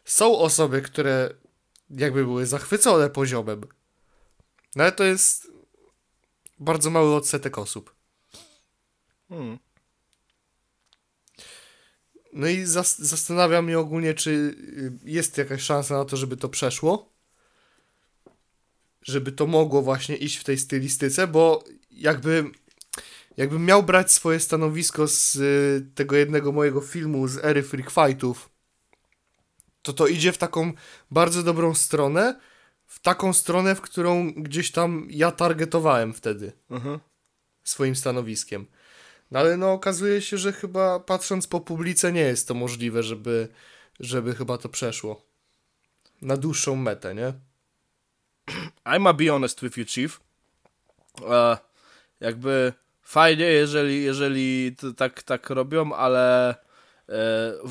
Są 0.05 0.37
osoby, 0.37 0.81
które 0.81 1.29
jakby 1.89 2.23
były 2.23 2.45
zachwycone 2.45 3.09
poziomem. 3.09 3.61
No 4.75 4.83
ale 4.83 4.91
to 4.91 5.03
jest 5.03 5.51
bardzo 6.59 6.89
mały 6.89 7.15
odsetek 7.15 7.57
osób. 7.57 7.95
Hmm. 9.29 9.59
No 12.33 12.47
i 12.47 12.65
zas 12.65 12.99
zastanawiam 12.99 13.65
mnie 13.65 13.79
ogólnie, 13.79 14.13
czy 14.13 14.29
y, 14.31 14.91
jest 15.03 15.37
jakaś 15.37 15.61
szansa 15.61 15.97
na 15.97 16.05
to, 16.05 16.17
żeby 16.17 16.37
to 16.37 16.49
przeszło. 16.49 17.13
Żeby 19.01 19.31
to 19.31 19.47
mogło 19.47 19.81
właśnie 19.81 20.15
iść 20.15 20.37
w 20.37 20.43
tej 20.43 20.57
stylistyce, 20.57 21.27
bo 21.27 21.63
jakby 21.91 22.51
jakbym 23.37 23.65
miał 23.65 23.83
brać 23.83 24.11
swoje 24.11 24.39
stanowisko 24.39 25.07
z 25.07 25.35
y, 25.35 25.91
tego 25.95 26.15
jednego 26.15 26.51
mojego 26.51 26.81
filmu 26.81 27.27
z 27.27 27.37
ery 27.37 27.63
Freak 27.63 27.91
Fightów, 27.91 28.49
to 29.83 29.93
to 29.93 30.07
idzie 30.07 30.31
w 30.31 30.37
taką 30.37 30.73
bardzo 31.11 31.43
dobrą 31.43 31.75
stronę, 31.75 32.39
w 32.87 32.99
taką 32.99 33.33
stronę, 33.33 33.75
w 33.75 33.81
którą 33.81 34.33
gdzieś 34.33 34.71
tam 34.71 35.07
ja 35.09 35.31
targetowałem 35.31 36.13
wtedy 36.13 36.51
Mhm. 36.69 36.99
swoim 37.63 37.95
stanowiskiem. 37.95 38.65
No 39.31 39.39
ale 39.39 39.57
no 39.57 39.73
okazuje 39.73 40.21
się, 40.21 40.37
że 40.37 40.53
chyba 40.53 40.99
patrząc 40.99 41.47
po 41.47 41.59
publice 41.61 42.11
nie 42.11 42.21
jest 42.21 42.47
to 42.47 42.53
możliwe, 42.53 43.03
żeby, 43.03 43.47
żeby 43.99 44.35
chyba 44.35 44.57
to 44.57 44.69
przeszło. 44.69 45.25
Na 46.21 46.37
dłuższą 46.37 46.75
metę, 46.75 47.15
nie? 47.15 47.33
I'm 48.85 49.13
be 49.13 49.27
honest 49.27 49.61
with 49.61 49.77
you, 49.77 49.85
Chief. 49.85 50.19
E, 51.29 51.57
jakby 52.19 52.73
fajnie, 53.01 53.45
jeżeli, 53.45 54.03
jeżeli 54.03 54.75
tak, 54.97 55.23
tak 55.23 55.49
robią, 55.49 55.93
ale 55.93 56.55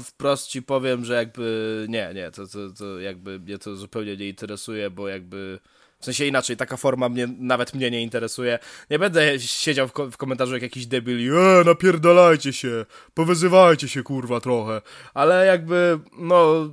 wprost 0.04 0.48
ci 0.48 0.62
powiem, 0.62 1.04
że 1.04 1.14
jakby 1.14 1.86
nie, 1.88 2.10
nie, 2.14 2.30
to, 2.30 2.46
to, 2.46 2.58
to 2.78 3.00
jakby 3.00 3.38
mnie 3.38 3.58
to 3.58 3.76
zupełnie 3.76 4.16
nie 4.16 4.28
interesuje, 4.28 4.90
bo 4.90 5.08
jakby 5.08 5.58
w 6.00 6.04
sensie 6.04 6.26
inaczej, 6.26 6.56
taka 6.56 6.76
forma 6.76 7.08
mnie, 7.08 7.28
nawet 7.38 7.74
mnie 7.74 7.90
nie 7.90 8.02
interesuje. 8.02 8.58
Nie 8.90 8.98
będę 8.98 9.40
siedział 9.40 9.88
w, 9.88 9.92
ko- 9.92 10.10
w 10.10 10.16
komentarzu 10.16 10.52
jak 10.52 10.62
jakiś 10.62 10.86
debil 10.86 11.20
i 11.20 11.28
e, 11.28 11.64
napierdalajcie 11.64 12.52
się, 12.52 12.86
powyzywajcie 13.14 13.88
się 13.88 14.02
kurwa 14.02 14.40
trochę, 14.40 14.80
ale 15.14 15.46
jakby 15.46 15.98
no 16.18 16.70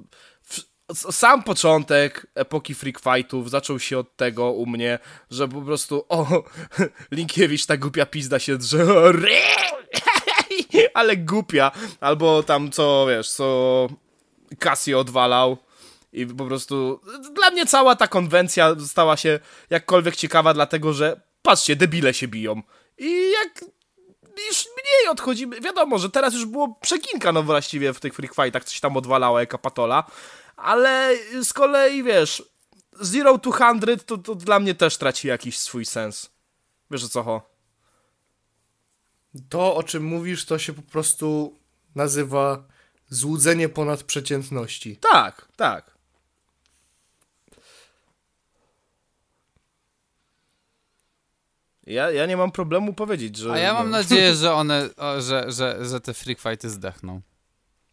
sam 0.93 1.43
początek 1.43 2.27
epoki 2.35 2.75
freak 2.75 2.99
fightów 2.99 3.49
zaczął 3.49 3.79
się 3.79 3.97
od 3.97 4.15
tego 4.15 4.51
u 4.51 4.65
mnie, 4.65 4.99
że 5.31 5.47
po 5.47 5.61
prostu 5.61 6.05
o, 6.09 6.43
Linkiewicz 7.11 7.65
ta 7.65 7.77
głupia 7.77 8.05
pizda 8.05 8.39
się 8.39 8.57
drze, 8.57 8.85
ale 10.99 11.17
głupia, 11.17 11.71
albo 11.99 12.43
tam 12.43 12.71
co, 12.71 13.05
wiesz, 13.09 13.29
co 13.31 13.87
Casio 14.59 14.99
odwalał 14.99 15.57
i 16.13 16.25
po 16.25 16.45
prostu 16.45 17.01
dla 17.35 17.49
mnie 17.49 17.65
cała 17.65 17.95
ta 17.95 18.07
konwencja 18.07 18.75
stała 18.87 19.17
się 19.17 19.39
jakkolwiek 19.69 20.15
ciekawa, 20.15 20.53
dlatego 20.53 20.93
że 20.93 21.21
patrzcie, 21.41 21.75
debile 21.75 22.13
się 22.13 22.27
biją 22.27 22.61
i 22.97 23.31
jak 23.31 23.65
już 24.49 24.65
mniej 24.65 25.11
odchodzimy, 25.11 25.61
wiadomo, 25.61 25.97
że 25.97 26.09
teraz 26.09 26.33
już 26.33 26.45
było 26.45 26.75
przekinka 26.81 27.31
no 27.31 27.43
właściwie 27.43 27.93
w 27.93 27.99
tych 27.99 28.13
freak 28.13 28.35
fightach, 28.35 28.63
coś 28.63 28.79
tam 28.79 28.97
odwalała 28.97 29.39
jaka 29.39 29.57
patola, 29.57 30.03
ale 30.55 31.17
z 31.43 31.53
kolei 31.53 32.03
wiesz, 32.03 32.43
Zero 33.01 33.37
to 33.37 33.51
100 33.51 33.97
to, 34.05 34.17
to 34.17 34.35
dla 34.35 34.59
mnie 34.59 34.75
też 34.75 34.97
traci 34.97 35.27
jakiś 35.27 35.57
swój 35.57 35.85
sens. 35.85 36.29
Wiesz 36.91 37.03
o 37.03 37.09
co 37.09 37.23
ho? 37.23 37.48
To, 39.49 39.75
o 39.75 39.83
czym 39.83 40.03
mówisz, 40.03 40.45
to 40.45 40.59
się 40.59 40.73
po 40.73 40.81
prostu 40.81 41.59
nazywa 41.95 42.63
złudzenie 43.09 43.69
ponad 43.69 44.03
przeciętności. 44.03 44.97
Tak, 44.97 45.47
tak. 45.55 45.99
Ja, 51.89 52.11
ja 52.11 52.25
nie 52.25 52.37
mam 52.37 52.51
problemu 52.51 52.93
powiedzieć, 52.93 53.37
że... 53.37 53.51
A 53.51 53.57
ja 53.57 53.73
mam 53.73 53.89
no, 53.89 53.97
nadzieję, 53.97 54.35
że 54.35 54.53
one, 54.61 54.89
o, 54.97 55.21
że, 55.21 55.51
że, 55.51 55.85
że 55.85 56.01
te 56.01 56.13
freak 56.13 56.39
fighty 56.39 56.69
zdechną. 56.69 57.21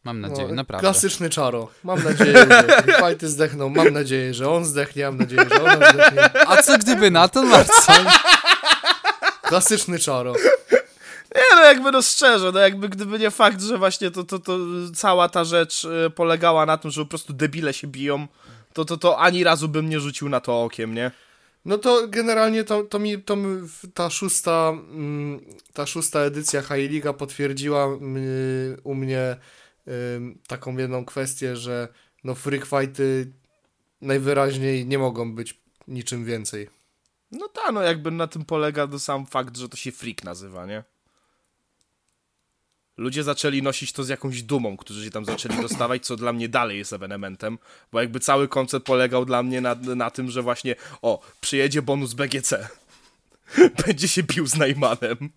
Mam 0.04 0.20
nadzieję, 0.20 0.48
No, 0.48 0.54
naprawdę. 0.54 0.82
Klasyczny 0.82 1.30
czaro. 1.30 1.68
Mam 1.84 2.04
nadzieję, 2.04 2.32
że 2.32 2.82
fajty 3.00 3.28
zdechną. 3.28 3.68
Mam 3.68 3.92
nadzieję, 3.92 4.34
że 4.34 4.50
on 4.50 4.64
zdechnie. 4.64 5.04
Mam 5.04 5.16
nadzieję, 5.16 5.46
że 5.50 5.62
ona 5.62 5.92
zdechnie. 5.92 6.46
A 6.48 6.62
co 6.62 6.78
gdyby 6.78 7.10
na 7.10 7.28
to, 7.28 7.42
Marcel? 7.42 8.06
Klasyczny 9.42 9.98
czaro. 9.98 10.34
Nie 11.36 11.56
no, 11.56 11.64
jakby 11.64 11.92
no 11.92 12.02
szczerze, 12.02 12.52
no 12.52 12.60
jakby 12.60 12.88
gdyby 12.88 13.18
nie 13.18 13.30
fakt, 13.30 13.62
że 13.62 13.78
właśnie 13.78 14.10
to, 14.10 14.24
to, 14.24 14.38
to 14.38 14.58
cała 14.94 15.28
ta 15.28 15.44
rzecz 15.44 15.84
y, 15.84 16.10
polegała 16.10 16.66
na 16.66 16.78
tym, 16.78 16.90
że 16.90 17.02
po 17.02 17.08
prostu 17.08 17.32
debile 17.32 17.74
się 17.74 17.86
biją, 17.86 18.26
to, 18.72 18.84
to, 18.84 18.96
to 18.96 19.18
ani 19.18 19.44
razu 19.44 19.68
bym 19.68 19.88
nie 19.88 20.00
rzucił 20.00 20.28
na 20.28 20.40
to 20.40 20.62
okiem, 20.64 20.94
nie? 20.94 21.10
No 21.64 21.78
to 21.78 22.08
generalnie 22.08 22.64
to, 22.64 22.82
to 22.82 22.98
mi, 22.98 23.22
to 23.22 23.36
ta 23.94 24.10
szósta, 24.10 24.68
mm, 24.68 25.40
ta 25.72 25.86
szósta 25.86 26.20
edycja 26.20 26.60
High 26.62 26.90
League'a 26.90 27.14
potwierdziła 27.14 27.86
u 28.84 28.94
mnie 28.94 29.36
taką 30.46 30.76
jedną 30.76 31.04
kwestię, 31.04 31.56
że 31.56 31.88
no 32.24 32.34
freak 32.34 32.66
fighty 32.66 33.32
najwyraźniej 34.00 34.86
nie 34.86 34.98
mogą 34.98 35.34
być 35.34 35.60
niczym 35.88 36.24
więcej. 36.24 36.68
No 37.32 37.48
tak, 37.48 37.72
no 37.72 37.82
jakby 37.82 38.10
na 38.10 38.26
tym 38.26 38.44
polega 38.44 38.86
to 38.86 38.98
sam 38.98 39.26
fakt, 39.26 39.56
że 39.56 39.68
to 39.68 39.76
się 39.76 39.92
freak 39.92 40.24
nazywa, 40.24 40.66
nie? 40.66 40.84
Ludzie 42.96 43.22
zaczęli 43.22 43.62
nosić 43.62 43.92
to 43.92 44.04
z 44.04 44.08
jakąś 44.08 44.42
dumą, 44.42 44.76
którzy 44.76 45.04
się 45.04 45.10
tam 45.10 45.24
zaczęli 45.24 45.62
dostawać, 45.62 46.06
co 46.06 46.16
dla 46.16 46.32
mnie 46.32 46.48
dalej 46.48 46.78
jest 46.78 46.92
ewenementem, 46.92 47.58
bo 47.92 48.00
jakby 48.00 48.20
cały 48.20 48.48
koncept 48.48 48.86
polegał 48.86 49.24
dla 49.24 49.42
mnie 49.42 49.60
na, 49.60 49.74
na 49.74 50.10
tym, 50.10 50.30
że 50.30 50.42
właśnie, 50.42 50.76
o, 51.02 51.20
przyjedzie 51.40 51.82
bonus 51.82 52.14
BGC, 52.14 52.68
będzie 53.86 54.08
się 54.08 54.22
bił 54.22 54.46
z 54.46 54.56
Najmanem, 54.56 55.30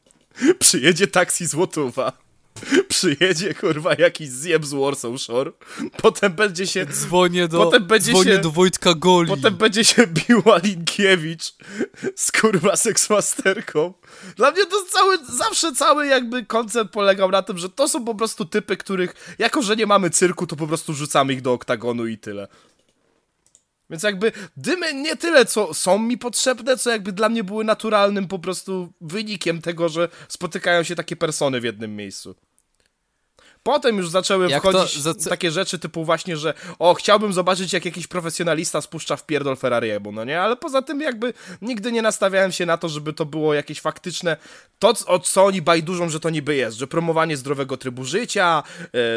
przyjedzie 0.59 1.07
taksi 1.07 1.45
Złotowa, 1.45 2.28
przyjedzie, 2.87 3.53
kurwa, 3.53 3.93
jakiś 3.93 4.29
zjeb 4.29 4.65
z 4.65 4.73
Warsaw 4.73 5.21
Shore, 5.21 5.51
potem 6.01 6.33
będzie 6.33 6.67
się 6.67 6.85
Dzwonię 6.85 7.47
do, 7.47 7.57
Potem 7.57 7.87
będzie 7.87 8.11
dzwonię 8.11 8.31
się- 8.31 8.39
do 8.39 8.51
Wojtka 8.51 8.93
Goli. 8.93 9.29
Potem 9.29 9.55
będzie 9.55 9.85
się 9.85 10.07
biła 10.27 10.57
Linkiewicz 10.57 11.53
z 12.15 12.31
kurwa 12.31 12.75
seksmasterką. 12.75 13.93
Dla 14.35 14.51
mnie 14.51 14.65
to 14.65 14.85
cały, 14.89 15.17
zawsze 15.25 15.71
cały 15.71 16.07
jakby 16.07 16.45
koncept 16.45 16.91
polegał 16.91 17.31
na 17.31 17.41
tym, 17.41 17.57
że 17.57 17.69
to 17.69 17.87
są 17.87 18.05
po 18.05 18.15
prostu 18.15 18.45
typy, 18.45 18.77
których 18.77 19.35
jako, 19.39 19.61
że 19.61 19.75
nie 19.75 19.85
mamy 19.85 20.09
cyrku, 20.09 20.47
to 20.47 20.55
po 20.55 20.67
prostu 20.67 20.93
rzucamy 20.93 21.33
ich 21.33 21.41
do 21.41 21.53
oktagonu 21.53 22.07
i 22.07 22.17
tyle. 22.17 22.47
Więc 23.89 24.03
jakby 24.03 24.31
dymy 24.57 24.93
nie 24.93 25.15
tyle, 25.15 25.45
co 25.45 25.73
są 25.73 25.99
mi 25.99 26.17
potrzebne, 26.17 26.77
co 26.77 26.89
jakby 26.89 27.11
dla 27.11 27.29
mnie 27.29 27.43
były 27.43 27.63
naturalnym 27.63 28.27
po 28.27 28.39
prostu 28.39 28.93
wynikiem 29.01 29.61
tego, 29.61 29.89
że 29.89 30.09
spotykają 30.27 30.83
się 30.83 30.95
takie 30.95 31.15
persony 31.15 31.61
w 31.61 31.63
jednym 31.63 31.95
miejscu. 31.95 32.35
Potem 33.69 33.97
już 33.97 34.09
zaczęły 34.09 34.49
Jak 34.49 34.63
to 34.63 34.69
wchodzić 34.71 35.01
za 35.01 35.13
co- 35.13 35.29
takie 35.29 35.51
rzeczy 35.51 35.79
typu 35.79 36.05
właśnie, 36.05 36.37
że 36.37 36.53
o, 36.79 36.93
chciałbym 36.93 37.33
zobaczyć 37.33 37.73
jak 37.73 37.85
jakiś 37.85 38.07
profesjonalista 38.07 38.81
spuszcza 38.81 39.15
w 39.15 39.25
pierdol 39.25 39.57
Ferrariemu, 39.57 40.11
no 40.11 40.23
nie? 40.25 40.41
Ale 40.41 40.55
poza 40.55 40.81
tym 40.81 41.01
jakby 41.01 41.33
nigdy 41.61 41.91
nie 41.91 42.01
nastawiałem 42.01 42.51
się 42.51 42.65
na 42.65 42.77
to, 42.77 42.89
żeby 42.89 43.13
to 43.13 43.25
było 43.25 43.53
jakieś 43.53 43.81
faktyczne, 43.81 44.37
to 44.79 44.93
c- 44.93 45.05
o 45.05 45.19
co 45.19 45.45
oni 45.45 45.61
bajdużą, 45.61 46.09
że 46.09 46.19
to 46.19 46.29
niby 46.29 46.55
jest, 46.55 46.77
że 46.77 46.87
promowanie 46.87 47.37
zdrowego 47.37 47.77
trybu 47.77 48.03
życia, 48.05 48.63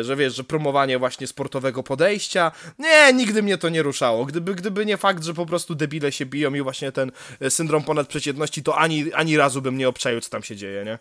e, 0.01 0.05
że 0.05 0.17
wiesz, 0.17 0.35
że 0.37 0.45
promowanie 0.45 0.99
właśnie 0.99 1.27
sportowego 1.27 1.83
podejścia. 1.83 2.53
Nie, 2.79 3.13
nigdy 3.13 3.43
mnie 3.43 3.59
to 3.59 3.69
nie 3.69 3.83
ruszało. 3.83 4.25
Gdyby, 4.25 4.55
gdyby 4.55 4.87
nie 4.87 4.97
fakt, 4.97 5.25
że 5.25 5.35
po 5.35 5.47
prostu 5.47 5.75
debile 5.75 6.13
się 6.13 6.27
biją 6.27 6.55
i 6.55 6.61
właśnie 6.63 6.93
ten 6.93 7.13
e, 7.41 7.51
syndrom 7.51 7.83
ponadprzeciętności, 7.85 8.63
to 8.63 8.77
ani, 8.79 9.13
ani 9.13 9.37
razu 9.37 9.63
bym 9.63 9.79
nie 9.79 9.89
obczaił, 9.89 10.21
co 10.21 10.31
tam 10.31 10.43
się 10.43 10.57
dzieje, 10.57 10.85
nie? 10.85 10.99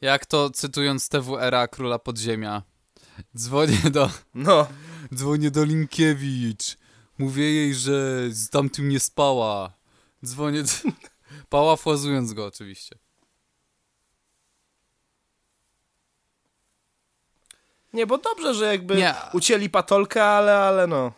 Jak 0.00 0.26
to, 0.26 0.50
cytując 0.50 1.08
TWR 1.08 1.70
Króla 1.70 1.98
Podziemia, 1.98 2.62
dzwonię 3.36 3.90
do, 3.90 4.10
No. 4.34 4.66
dzwonię 5.14 5.50
do 5.50 5.64
Linkiewicz. 5.64 6.76
Mówię 7.18 7.52
jej, 7.54 7.74
że 7.74 8.20
z 8.30 8.50
tamtym 8.50 8.88
nie 8.88 9.00
spała. 9.00 9.72
Dzwonię. 10.24 10.62
Pałafłazując 11.48 12.32
go 12.32 12.46
oczywiście. 12.46 12.98
Nie, 17.92 18.06
bo 18.06 18.18
dobrze, 18.18 18.54
że 18.54 18.64
jakby 18.66 18.96
Nie. 18.96 19.14
ucięli 19.32 19.70
patolkę, 19.70 20.24
ale, 20.24 20.58
ale 20.58 20.86
no. 20.86 21.12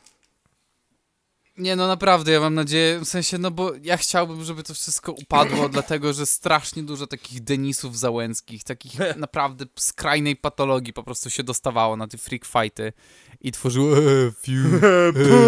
Nie, 1.59 1.77
no 1.77 1.87
naprawdę, 1.87 2.33
ja 2.33 2.41
mam 2.41 2.55
nadzieję, 2.55 3.01
w 3.01 3.05
sensie, 3.05 3.39
no 3.39 3.51
bo 3.51 3.73
ja 3.83 3.97
chciałbym, 3.97 4.45
żeby 4.45 4.63
to 4.63 4.75
wszystko 4.75 5.13
upadło, 5.13 5.69
dlatego, 5.79 6.13
że 6.13 6.27
strasznie 6.27 6.83
dużo 6.83 7.07
takich 7.07 7.41
Denisów 7.41 7.99
Załęckich, 7.99 8.65
takich 8.65 8.93
naprawdę 9.17 9.65
skrajnej 9.79 10.37
patologii 10.37 10.93
po 10.93 11.03
prostu 11.03 11.31
się 11.31 11.43
dostawało 11.43 11.97
na 11.97 12.07
te 12.07 12.19
freak 12.19 12.45
fighty 12.45 12.93
i 13.41 13.53
tworzyło 13.53 13.99
e, 13.99 14.03
fiu, 14.41 14.63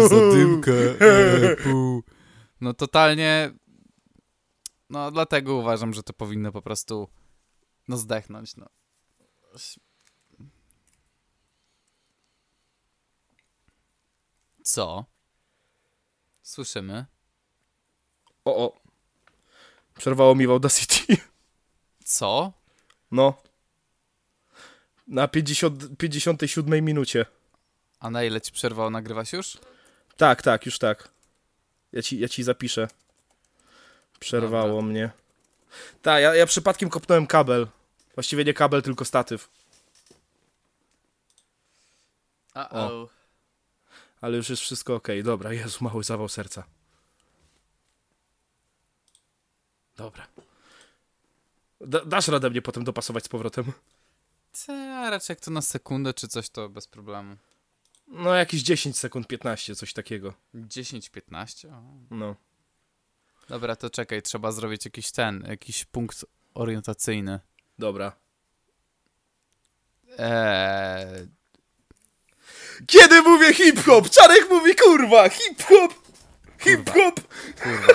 e, 0.03 0.09
zadymka, 0.09 0.71
e, 0.71 1.55
pu. 1.55 2.03
No 2.61 2.73
totalnie, 2.73 3.53
no 4.89 5.11
dlatego 5.11 5.55
uważam, 5.55 5.93
że 5.93 6.03
to 6.03 6.13
powinno 6.13 6.51
po 6.51 6.61
prostu, 6.61 7.07
no 7.87 7.97
zdechnąć, 7.97 8.55
no. 8.55 8.65
Co? 14.63 15.08
Słyszymy. 16.49 17.05
O, 18.45 18.65
o. 18.65 18.79
Przerwało 19.97 20.35
mi 20.35 20.47
w 20.47 20.51
Audacity. 20.51 21.17
Co? 22.05 22.53
No. 23.11 23.41
Na 25.07 25.27
50, 25.27 25.97
57 25.97 26.85
minucie. 26.85 27.25
A 27.99 28.09
na 28.09 28.23
ile 28.23 28.41
ci 28.41 28.51
przerwało? 28.51 28.89
Nagrywasz 28.89 29.33
już? 29.33 29.57
Tak, 30.17 30.41
tak, 30.41 30.65
już 30.65 30.79
tak. 30.79 31.09
Ja 31.91 32.01
ci, 32.01 32.19
ja 32.19 32.29
ci 32.29 32.43
zapiszę. 32.43 32.87
Przerwało 34.19 34.67
Dobra. 34.67 34.81
mnie. 34.81 35.09
Tak, 36.01 36.21
ja, 36.21 36.35
ja 36.35 36.45
przypadkiem 36.45 36.89
kopnąłem 36.89 37.27
kabel. 37.27 37.67
Właściwie 38.15 38.45
nie 38.45 38.53
kabel, 38.53 38.81
tylko 38.81 39.05
statyw. 39.05 39.49
Uh-oh. 42.55 43.18
Ale 44.21 44.37
już 44.37 44.49
jest 44.49 44.61
wszystko 44.61 44.95
ok. 44.95 45.07
Dobra, 45.23 45.53
Jezu, 45.53 45.83
mały 45.83 46.03
zawał 46.03 46.29
serca. 46.29 46.63
Dobra. 49.95 50.27
Da, 51.81 52.05
dasz 52.05 52.27
radę 52.27 52.49
mnie 52.49 52.61
potem 52.61 52.83
dopasować 52.83 53.25
z 53.25 53.29
powrotem? 53.29 53.73
Te, 54.65 55.09
raczej 55.09 55.33
jak 55.33 55.39
to 55.39 55.51
na 55.51 55.61
sekundę 55.61 56.13
czy 56.13 56.27
coś, 56.27 56.49
to 56.49 56.69
bez 56.69 56.87
problemu. 56.87 57.35
No, 58.07 58.35
jakieś 58.35 58.61
10 58.61 58.97
sekund, 58.97 59.27
15, 59.27 59.75
coś 59.75 59.93
takiego. 59.93 60.33
10-15? 60.55 61.73
O. 61.73 61.81
No. 62.15 62.35
Dobra, 63.49 63.75
to 63.75 63.89
czekaj, 63.89 64.21
trzeba 64.21 64.51
zrobić 64.51 64.85
jakiś 64.85 65.11
ten, 65.11 65.43
jakiś 65.47 65.85
punkt 65.85 66.25
orientacyjny. 66.53 67.39
Dobra. 67.79 68.11
Eee, 70.17 71.27
Kiedy 72.87 73.21
mówię 73.21 73.53
hip-hop? 73.53 74.09
Czarek 74.09 74.49
mówi 74.49 74.75
kurwa! 74.75 75.29
Hip-hop! 75.29 75.93
Hip-hop! 76.59 77.19
kurwa. 77.63 77.93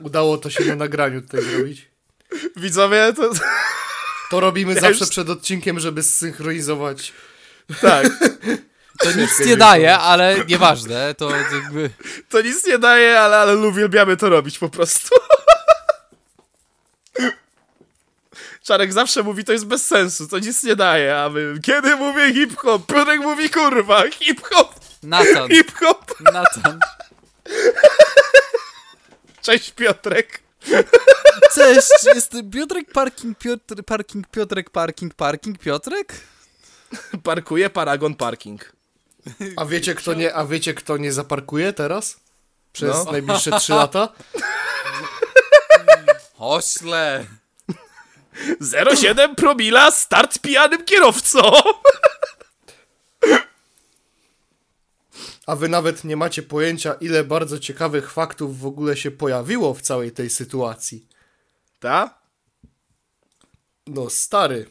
Udało 0.00 0.38
to 0.38 0.50
się 0.50 0.64
na 0.64 0.74
nagraniu 0.74 1.22
tutaj 1.22 1.42
zrobić. 1.42 1.88
Widzowie, 2.56 3.12
to... 3.16 3.30
To 4.30 4.40
robimy 4.40 4.74
Ja 4.74 4.80
zawsze 4.80 5.00
już- 5.04 5.10
przed 5.10 5.30
odcinkiem, 5.30 5.80
żeby 5.80 6.02
zsynchronizować. 6.02 7.12
Tak. 7.80 8.06
To 8.98 9.12
nic 9.12 9.40
nie 9.40 9.56
daje, 9.56 9.98
ale 9.98 10.36
nieważne, 10.48 11.14
to 11.14 11.30
jakby... 11.36 11.90
To 12.28 12.40
nic 12.42 12.66
nie 12.66 12.78
daje, 12.78 13.20
ale, 13.20 13.36
ale 13.36 13.56
uwielbiamy 13.56 14.16
to 14.16 14.28
robić 14.28 14.58
po 14.58 14.68
prostu. 14.68 15.14
Czarek 18.68 18.92
zawsze 18.92 19.22
mówi, 19.22 19.44
to 19.44 19.52
jest 19.52 19.66
bez 19.66 19.86
sensu, 19.86 20.28
to 20.28 20.38
nic 20.38 20.62
nie 20.64 20.76
daje, 20.76 21.18
a 21.20 21.28
my, 21.28 21.54
kiedy 21.62 21.96
mówię 21.96 22.34
hip-hop, 22.34 22.86
Piotrek 22.86 23.20
mówi 23.20 23.50
kurwa, 23.50 24.10
hip-hop, 24.10 24.74
Natan, 25.02 25.48
hip-hop. 25.48 26.20
Natan. 26.20 26.78
Cześć 29.42 29.70
Piotrek. 29.70 30.42
Cześć, 31.54 31.88
jestem 32.14 32.50
Piotrek 32.50 32.92
Parking, 32.92 33.38
Piotr, 33.38 33.84
Parking, 33.86 34.26
Piotrek 34.28 34.70
Parking, 34.70 35.14
Parking, 35.14 35.58
Piotrek? 35.58 36.14
Parkuje 37.22 37.70
Paragon 37.70 38.14
Parking. 38.14 38.72
A 39.56 39.64
wiecie 39.64 39.94
kto 39.94 40.14
nie, 40.14 40.34
a 40.34 40.46
wiecie 40.46 40.74
kto 40.74 40.96
nie 40.96 41.12
zaparkuje 41.12 41.72
teraz? 41.72 42.16
Przez 42.72 43.04
No. 43.04 43.12
najbliższe 43.12 43.50
3 43.60 43.72
lata? 43.72 44.08
Ośle! 46.38 47.26
07 48.60 49.34
promila, 49.34 49.90
start 49.90 50.38
pijanym 50.38 50.84
kierowcą. 50.84 51.40
A 55.46 55.56
wy 55.56 55.68
nawet 55.68 56.04
nie 56.04 56.16
macie 56.16 56.42
pojęcia, 56.42 56.94
ile 56.94 57.24
bardzo 57.24 57.58
ciekawych 57.58 58.12
faktów 58.12 58.60
w 58.60 58.66
ogóle 58.66 58.96
się 58.96 59.10
pojawiło 59.10 59.74
w 59.74 59.82
całej 59.82 60.12
tej 60.12 60.30
sytuacji. 60.30 61.06
Ta? 61.80 62.18
No 63.86 64.10
stary. 64.10 64.66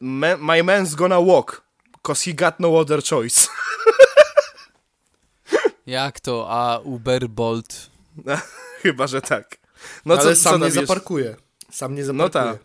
My 0.00 0.62
man's 0.62 0.94
gonna 0.94 1.20
walk, 1.20 1.62
cause 2.02 2.24
he 2.24 2.34
got 2.34 2.54
no 2.60 2.78
other 2.78 3.02
choice. 3.04 3.48
Jak 5.86 6.20
to, 6.20 6.46
a 6.50 6.78
Uber, 6.78 7.28
Bolt? 7.28 7.90
Chyba, 8.82 9.06
że 9.06 9.22
tak. 9.22 9.56
No 10.04 10.14
ale 10.14 10.22
co, 10.22 10.42
sam 10.42 10.60
co 10.60 10.66
nie 10.66 10.72
zaparkuje. 10.72 11.36
Sam 11.76 11.94
nie 11.94 12.02
No 12.02 12.06
zaparkuje. 12.06 12.58
tak. 12.58 12.64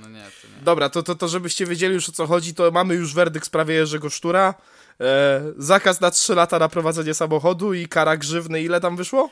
No 0.00 0.08
nie, 0.08 0.20
to 0.42 0.48
nie. 0.58 0.64
Dobra, 0.64 0.88
to, 0.88 1.02
to, 1.02 1.14
to 1.14 1.28
żebyście 1.28 1.66
wiedzieli 1.66 1.94
już 1.94 2.08
o 2.08 2.12
co 2.12 2.26
chodzi, 2.26 2.54
to 2.54 2.70
mamy 2.70 2.94
już 2.94 3.14
werdykt 3.14 3.44
w 3.44 3.48
sprawie 3.48 3.74
Jerzego 3.74 4.10
Sztura. 4.10 4.54
E, 5.00 5.42
zakaz 5.58 6.00
na 6.00 6.10
3 6.10 6.34
lata 6.34 6.58
na 6.58 6.68
prowadzenie 6.68 7.14
samochodu 7.14 7.74
i 7.74 7.88
kara 7.88 8.16
grzywny, 8.16 8.62
ile 8.62 8.80
tam 8.80 8.96
wyszło? 8.96 9.30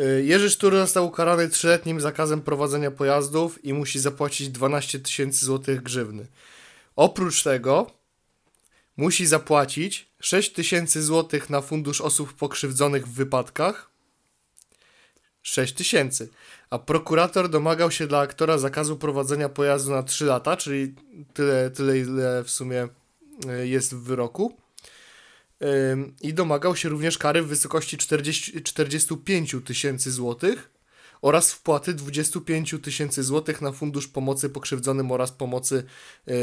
Y, 0.00 0.24
Jerzy 0.24 0.50
Sztur 0.50 0.72
został 0.76 1.06
ukarany 1.06 1.48
trzyletnim 1.48 2.00
zakazem 2.00 2.42
prowadzenia 2.42 2.90
pojazdów 2.90 3.64
i 3.64 3.72
musi 3.74 3.98
zapłacić 4.00 4.48
12 4.48 4.98
tysięcy 5.00 5.46
złotych 5.46 5.82
grzywny. 5.82 6.26
Oprócz 6.96 7.42
tego 7.42 7.90
musi 8.96 9.26
zapłacić 9.26 10.08
6 10.20 10.52
tysięcy 10.52 11.02
złotych 11.02 11.50
na 11.50 11.60
fundusz 11.60 12.00
osób 12.00 12.32
pokrzywdzonych 12.32 13.06
w 13.08 13.12
wypadkach. 13.12 13.90
6 15.42 15.74
tysięcy. 15.74 16.28
A 16.70 16.78
prokurator 16.78 17.48
domagał 17.48 17.90
się 17.90 18.06
dla 18.06 18.18
aktora 18.18 18.58
zakazu 18.58 18.96
prowadzenia 18.96 19.48
pojazdu 19.48 19.90
na 19.90 20.02
3 20.02 20.24
lata, 20.24 20.56
czyli 20.56 20.94
tyle, 21.34 21.70
tyle 21.70 21.98
ile 21.98 22.44
w 22.44 22.50
sumie 22.50 22.88
y, 23.62 23.68
jest 23.68 23.94
w 23.94 24.02
wyroku. 24.02 24.56
I 26.20 26.34
domagał 26.34 26.76
się 26.76 26.88
również 26.88 27.18
kary 27.18 27.42
w 27.42 27.46
wysokości 27.46 27.98
40, 27.98 28.62
45 28.62 29.56
tysięcy 29.64 30.10
złotych 30.12 30.70
oraz 31.22 31.52
wpłaty 31.52 31.94
25 31.94 32.74
tysięcy 32.82 33.22
złotych 33.22 33.60
na 33.60 33.72
fundusz 33.72 34.08
pomocy 34.08 34.50
pokrzywdzonym 34.50 35.12
oraz 35.12 35.32
pomocy 35.32 35.84
yy, 36.26 36.34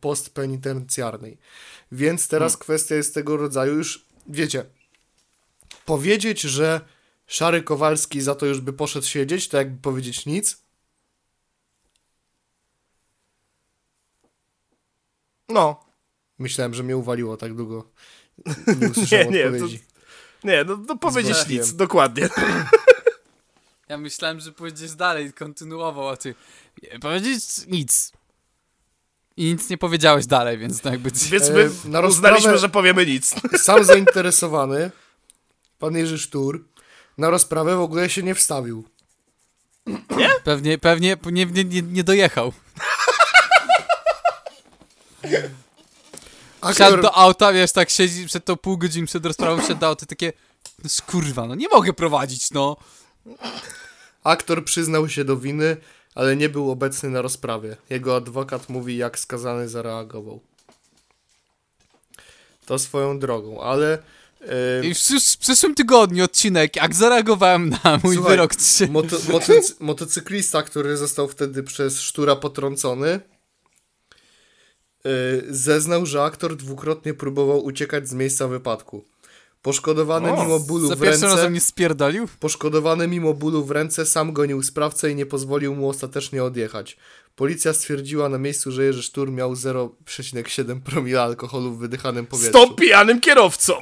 postpenitencjarnej. 0.00 1.38
Więc 1.92 2.28
teraz 2.28 2.56
kwestia 2.56 2.94
jest 2.94 3.14
tego 3.14 3.36
rodzaju 3.36 3.74
już, 3.74 4.06
wiecie, 4.26 4.64
powiedzieć, 5.86 6.40
że 6.40 6.80
Szary 7.26 7.62
Kowalski 7.62 8.20
za 8.20 8.34
to 8.34 8.46
już 8.46 8.60
by 8.60 8.72
poszedł 8.72 9.06
siedzieć, 9.06 9.48
to 9.48 9.56
jakby 9.56 9.82
powiedzieć 9.82 10.26
nic. 10.26 10.62
No. 15.48 15.84
Myślałem, 16.38 16.74
że 16.74 16.82
mnie 16.82 16.96
uwaliło 16.96 17.36
tak 17.36 17.54
długo. 17.54 17.88
Nie 18.80 18.88
usłyszałem 18.90 19.32
Nie, 19.32 19.38
nie, 19.38 19.46
odpowiedzi. 19.46 19.80
Nie, 20.44 20.64
no, 20.64 20.76
no 20.88 20.96
powiedzieć 20.96 21.48
nic, 21.48 21.72
dokładnie. 21.74 22.28
Ja 23.88 23.98
myślałem, 23.98 24.40
że 24.40 24.52
pójdziesz 24.52 24.94
dalej, 24.94 25.32
kontynuował, 25.32 26.08
a 26.08 26.16
ty 26.16 26.34
nie, 26.82 26.98
powiedzieć 26.98 27.44
nic. 27.68 28.12
I 29.36 29.44
nic 29.44 29.70
nie 29.70 29.78
powiedziałeś 29.78 30.26
dalej, 30.26 30.58
więc 30.58 30.84
no 30.84 30.90
jakby... 30.90 31.10
Więc 31.30 31.48
E, 31.48 31.52
my 31.52 31.70
na 31.84 32.00
uznaliśmy, 32.00 32.58
że 32.58 32.68
powiemy 32.68 33.06
nic. 33.06 33.34
Sam 33.58 33.84
zainteresowany, 33.84 34.90
pan 35.78 35.96
Jerzy 35.96 36.18
Sztur, 36.18 36.64
na 37.18 37.30
rozprawę 37.30 37.76
w 37.76 37.80
ogóle 37.80 38.10
się 38.10 38.22
nie 38.22 38.34
wstawił. 38.34 38.84
Pewnie, 40.44 40.78
pewnie 40.78 41.16
nie, 41.24 41.46
nie, 41.46 41.64
nie, 41.64 41.82
nie 41.82 42.04
dojechał. 42.04 42.52
Siadł 46.62 46.84
Aktor, 46.84 47.02
do 47.02 47.14
auta, 47.14 47.52
wiesz, 47.52 47.72
tak 47.72 47.90
siedzi 47.90 48.26
przed 48.26 48.44
tą 48.44 48.56
pół 48.56 48.78
godziny 48.78 49.06
przed 49.06 49.26
rozprawą, 49.26 49.62
siadł 49.62 49.80
do 49.80 49.86
auta, 49.86 50.06
takie... 50.06 50.32
No 50.84 50.90
kurwa, 51.06 51.46
no 51.46 51.54
nie 51.54 51.68
mogę 51.68 51.92
prowadzić, 51.92 52.50
no. 52.50 52.76
aktor 54.24 54.64
przyznał 54.64 55.08
się 55.08 55.24
do 55.24 55.36
winy, 55.36 55.76
ale 56.14 56.36
nie 56.36 56.48
był 56.48 56.70
obecny 56.70 57.10
na 57.10 57.22
rozprawie. 57.22 57.76
Jego 57.90 58.16
adwokat 58.16 58.68
mówi, 58.68 58.96
jak 58.96 59.18
skazany 59.18 59.68
zareagował. 59.68 60.40
To 62.66 62.78
swoją 62.78 63.18
drogą, 63.18 63.62
ale... 63.62 63.98
I 64.82 64.94
w, 64.94 64.98
przysz- 64.98 65.34
w 65.34 65.38
przyszłym 65.38 65.74
tygodniu 65.74 66.24
odcinek, 66.24 66.76
jak 66.76 66.94
zareagowałem 66.94 67.68
na 67.84 68.00
mój 68.04 68.14
Słuchaj, 68.14 68.32
wyrok 68.32 68.54
3. 68.54 68.88
Moto, 68.88 69.16
motocy, 69.32 69.74
motocyklista, 69.80 70.62
który 70.62 70.96
został 70.96 71.28
wtedy 71.28 71.62
przez 71.62 72.00
sztura 72.00 72.36
potrącony, 72.36 73.20
yy, 75.04 75.10
zeznał, 75.48 76.06
że 76.06 76.22
aktor 76.22 76.56
dwukrotnie 76.56 77.14
próbował 77.14 77.64
uciekać 77.64 78.08
z 78.08 78.12
miejsca 78.14 78.48
wypadku. 78.48 79.04
Poszkodowany 79.62 80.32
O, 80.32 80.42
mimo 80.42 80.60
bólu 80.60 80.88
Za 80.88 80.96
w 80.96 81.02
ręce, 81.02 81.26
razem 81.26 81.52
nie 81.52 81.60
spierdolił? 81.60 82.28
poszkodowany 82.40 83.08
mimo 83.08 83.34
bólu 83.34 83.64
w 83.64 83.70
ręce 83.70 84.06
sam 84.06 84.32
gonił 84.32 84.62
sprawcę 84.62 85.10
i 85.10 85.14
nie 85.14 85.26
pozwolił 85.26 85.74
mu 85.74 85.88
ostatecznie 85.88 86.44
odjechać. 86.44 86.96
Policja 87.36 87.72
stwierdziła 87.72 88.28
na 88.28 88.38
miejscu, 88.38 88.72
że 88.72 88.84
Jerzy 88.84 89.02
Sztur 89.02 89.30
miał 89.32 89.52
0,7 89.54 90.80
promila 90.80 91.22
alkoholu 91.22 91.72
w 91.72 91.78
wydychanym 91.78 92.26
powietrzu. 92.26 92.58
Stop 92.58 92.80
pijanym 92.80 93.20
kierowcą! 93.20 93.72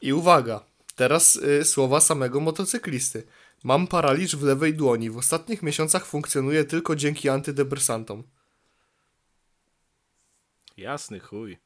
I 0.00 0.12
uwaga, 0.12 0.64
teraz 0.96 1.36
y, 1.36 1.64
słowa 1.64 2.00
samego 2.00 2.40
motocyklisty. 2.40 3.26
Mam 3.64 3.86
paraliż 3.86 4.36
w 4.36 4.42
lewej 4.42 4.74
dłoni. 4.74 5.10
W 5.10 5.18
ostatnich 5.18 5.62
miesiącach 5.62 6.06
funkcjonuje 6.06 6.64
tylko 6.64 6.96
dzięki 6.96 7.28
antydepresantom. 7.28 8.22
Jasny 10.76 11.20
chuj. 11.20 11.58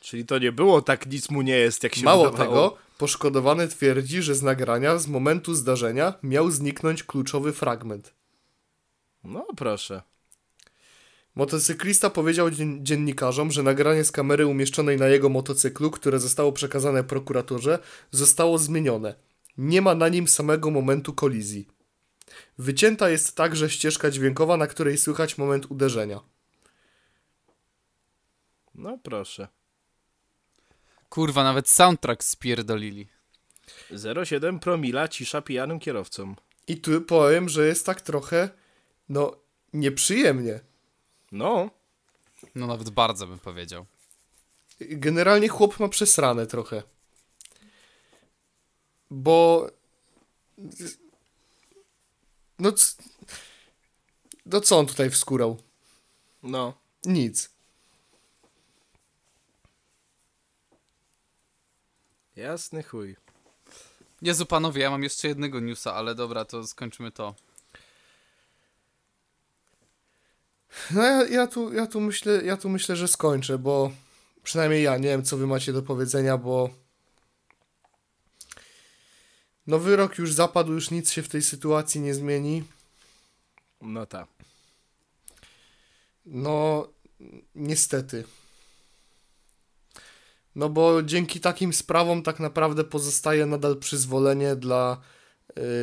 Czyli 0.00 0.24
to 0.26 0.38
nie 0.38 0.52
było 0.52 0.82
tak 0.82 1.06
nic 1.06 1.30
mu 1.30 1.42
nie 1.42 1.56
jest, 1.56 1.82
jak 1.82 1.94
się 1.94 2.04
Mało 2.04 2.30
wydawało. 2.30 2.70
tego, 2.70 2.78
poszkodowany 2.98 3.68
twierdzi, 3.68 4.22
że 4.22 4.34
z 4.34 4.42
nagrania 4.42 4.98
z 4.98 5.06
momentu 5.06 5.54
zdarzenia 5.54 6.14
miał 6.22 6.50
zniknąć 6.50 7.02
kluczowy 7.04 7.52
fragment. 7.52 8.14
No 9.24 9.46
proszę. 9.56 10.02
Motocyklista 11.34 12.10
powiedział 12.10 12.50
dzien- 12.50 12.82
dziennikarzom, 12.82 13.50
że 13.52 13.62
nagranie 13.62 14.04
z 14.04 14.12
kamery 14.12 14.46
umieszczonej 14.46 14.96
na 14.96 15.08
jego 15.08 15.28
motocyklu, 15.28 15.90
które 15.90 16.18
zostało 16.20 16.52
przekazane 16.52 17.04
prokuraturze, 17.04 17.78
zostało 18.10 18.58
zmienione. 18.58 19.14
Nie 19.58 19.82
ma 19.82 19.94
na 19.94 20.08
nim 20.08 20.28
samego 20.28 20.70
momentu 20.70 21.12
kolizji. 21.12 21.68
Wycięta 22.58 23.08
jest 23.10 23.36
także 23.36 23.70
ścieżka 23.70 24.10
dźwiękowa, 24.10 24.56
na 24.56 24.66
której 24.66 24.98
słychać 24.98 25.38
moment 25.38 25.66
uderzenia. 25.70 26.20
No 28.74 28.98
proszę. 29.02 29.48
Kurwa, 31.08 31.44
nawet 31.44 31.68
soundtrack 31.68 32.24
spierdolili. 32.24 33.08
0,7 33.92 34.58
promila 34.58 35.08
cisza 35.08 35.42
pijanym 35.42 35.78
kierowcą. 35.78 36.34
I 36.68 36.76
tu 36.76 37.00
powiem, 37.00 37.48
że 37.48 37.66
jest 37.66 37.86
tak 37.86 38.00
trochę, 38.00 38.48
no, 39.08 39.36
nieprzyjemnie. 39.72 40.60
No. 41.32 41.70
No 42.54 42.66
nawet 42.66 42.90
bardzo 42.90 43.26
bym 43.26 43.38
powiedział. 43.38 43.86
Generalnie 44.80 45.48
chłop 45.48 45.80
ma 45.80 45.88
przesrane 45.88 46.46
trochę. 46.46 46.82
Bo. 49.10 49.70
No, 52.58 52.72
c- 52.72 53.02
no 54.46 54.60
co 54.60 54.78
on 54.78 54.86
tutaj 54.86 55.10
wskurał? 55.10 55.62
No. 56.42 56.74
Nic. 57.04 57.50
Jasny 62.36 62.82
chuj. 62.82 63.16
Jezu 64.22 64.46
panowie, 64.46 64.82
ja 64.82 64.90
mam 64.90 65.02
jeszcze 65.02 65.28
jednego 65.28 65.60
newsa, 65.60 65.94
ale 65.94 66.14
dobra, 66.14 66.44
to 66.44 66.66
skończymy 66.66 67.10
to. 67.12 67.34
No 70.90 71.02
ja, 71.02 71.26
ja, 71.26 71.46
tu, 71.46 71.72
ja, 71.72 71.86
tu 71.86 72.00
myślę, 72.00 72.42
ja 72.44 72.56
tu 72.56 72.68
myślę, 72.68 72.96
że 72.96 73.08
skończę, 73.08 73.58
bo 73.58 73.90
przynajmniej 74.42 74.82
ja 74.82 74.96
nie 74.96 75.08
wiem, 75.08 75.24
co 75.24 75.36
wy 75.36 75.46
macie 75.46 75.72
do 75.72 75.82
powiedzenia, 75.82 76.38
bo. 76.38 76.70
No 79.66 79.78
wyrok 79.78 80.18
już 80.18 80.32
zapadł, 80.32 80.72
już 80.72 80.90
nic 80.90 81.12
się 81.12 81.22
w 81.22 81.28
tej 81.28 81.42
sytuacji 81.42 82.00
nie 82.00 82.14
zmieni. 82.14 82.64
No 83.80 84.06
tak. 84.06 84.28
No, 86.26 86.88
niestety. 87.54 88.24
No 90.54 90.68
bo 90.68 91.02
dzięki 91.02 91.40
takim 91.40 91.72
sprawom 91.72 92.22
tak 92.22 92.40
naprawdę 92.40 92.84
pozostaje 92.84 93.46
nadal 93.46 93.76
przyzwolenie 93.76 94.56
dla 94.56 95.00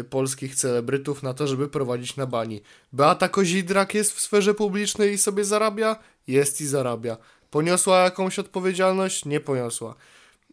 polskich 0.10 0.56
celebrytów 0.56 1.24
na 1.24 1.34
to, 1.34 1.48
żeby 1.48 1.68
prowadzić 1.68 2.16
na 2.16 2.26
bani. 2.26 2.62
Beata 2.94 3.30
Kozidrak 3.30 3.94
jest 3.94 4.14
w 4.14 4.22
sferze 4.22 4.54
publicznej 4.54 5.14
i 5.14 5.18
sobie 5.18 5.46
zarabia? 5.46 5.96
Jest 6.28 6.62
i 6.62 6.68
zarabia. 6.68 7.18
Poniosła 7.50 8.00
jakąś 8.00 8.40
odpowiedzialność? 8.40 9.26
Nie 9.26 9.40
poniosła. 9.40 9.96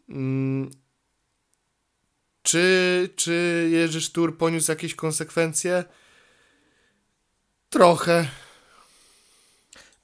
Mm. 0.08 0.70
Czy, 2.42 3.08
czy 3.16 3.68
Jerzy 3.72 4.00
Sztur 4.00 4.38
poniósł 4.38 4.70
jakieś 4.70 4.94
konsekwencje? 4.94 5.84
Trochę. 7.70 8.28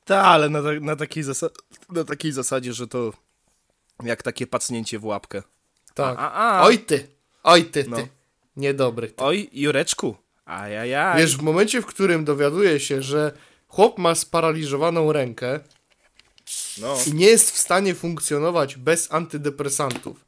Tak, 0.04 0.24
ale 0.24 0.48
na, 0.48 0.60
na, 0.80 0.96
takiej 0.96 1.24
zasa- 1.24 1.50
na 1.88 2.04
takiej 2.04 2.32
zasadzie, 2.32 2.72
że 2.72 2.88
to 2.88 3.12
jak 4.02 4.22
takie 4.22 4.46
pacnięcie 4.46 4.98
w 4.98 5.04
łapkę. 5.04 5.42
Tak. 5.94 6.18
A, 6.18 6.32
a, 6.32 6.58
a. 6.58 6.64
Oj 6.64 6.78
ty, 6.78 7.08
oj 7.42 7.64
ty, 7.64 7.84
ty. 7.84 7.90
No. 7.90 7.96
Niedobry. 7.96 8.23
Ty. 8.54 9.12
Oj, 9.16 9.50
Jureczku. 9.52 10.16
Ajajaj. 10.44 11.18
Wiesz, 11.18 11.36
w 11.36 11.42
momencie, 11.42 11.82
w 11.82 11.86
którym 11.86 12.24
dowiaduje 12.24 12.80
się, 12.80 13.02
że 13.02 13.32
chłop 13.68 13.98
ma 13.98 14.14
sparaliżowaną 14.14 15.12
rękę 15.12 15.60
No. 16.80 16.96
i 17.06 17.14
nie 17.14 17.26
jest 17.26 17.50
w 17.50 17.58
stanie 17.58 17.94
funkcjonować 17.94 18.76
bez 18.76 19.12
antydepresantów, 19.12 20.24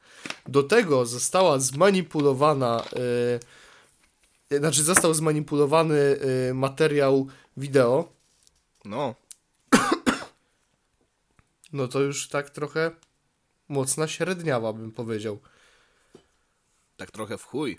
do 0.49 0.63
tego 0.63 1.07
została 1.07 1.59
zmanipulowana, 1.59 2.85
yy, 4.51 4.59
znaczy 4.59 4.83
został 4.83 5.15
zmanipulowany 5.15 6.19
yy, 6.47 6.55
materiał 6.55 7.27
wideo, 7.57 8.13
No. 8.85 9.15
no 11.73 11.89
to 11.89 12.01
już 12.01 12.29
tak 12.29 12.51
trochę 12.51 12.91
mocna 13.69 14.09
średniawa, 14.09 14.73
bym 14.73 14.93
powiedział. 14.93 15.39
Tak 16.97 17.11
trochę 17.11 17.39
w 17.39 17.45
chuj. 17.45 17.79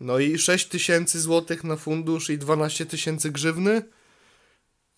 No 0.00 0.18
i 0.18 0.38
6 0.38 0.68
tysięcy 0.68 1.20
złotych 1.20 1.64
na 1.64 1.76
fundusz 1.76 2.30
i 2.30 2.38
12 2.38 2.86
tysięcy 2.86 3.30
grzywny. 3.30 3.82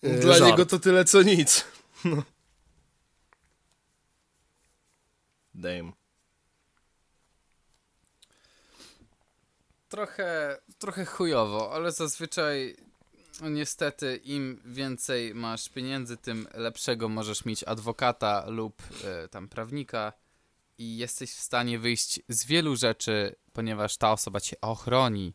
Yy, 0.01 0.19
Dla 0.19 0.33
żart. 0.33 0.51
niego 0.51 0.65
to 0.65 0.79
tyle 0.79 1.05
co 1.05 1.21
nic. 1.21 1.65
No. 2.05 2.23
Damn. 5.53 5.93
Trochę, 9.89 10.57
trochę 10.79 11.05
chujowo, 11.05 11.73
ale 11.73 11.91
zazwyczaj 11.91 12.75
no 13.41 13.49
niestety 13.49 14.15
im 14.23 14.61
więcej 14.65 15.35
masz 15.35 15.69
pieniędzy, 15.69 16.17
tym 16.17 16.47
lepszego 16.53 17.09
możesz 17.09 17.45
mieć 17.45 17.63
adwokata 17.63 18.45
lub 18.47 18.81
e, 19.03 19.27
tam 19.27 19.49
prawnika 19.49 20.13
i 20.77 20.97
jesteś 20.97 21.31
w 21.31 21.39
stanie 21.39 21.79
wyjść 21.79 22.19
z 22.29 22.45
wielu 22.45 22.75
rzeczy, 22.75 23.35
ponieważ 23.53 23.97
ta 23.97 24.11
osoba 24.11 24.41
cię 24.41 24.61
ochroni. 24.61 25.33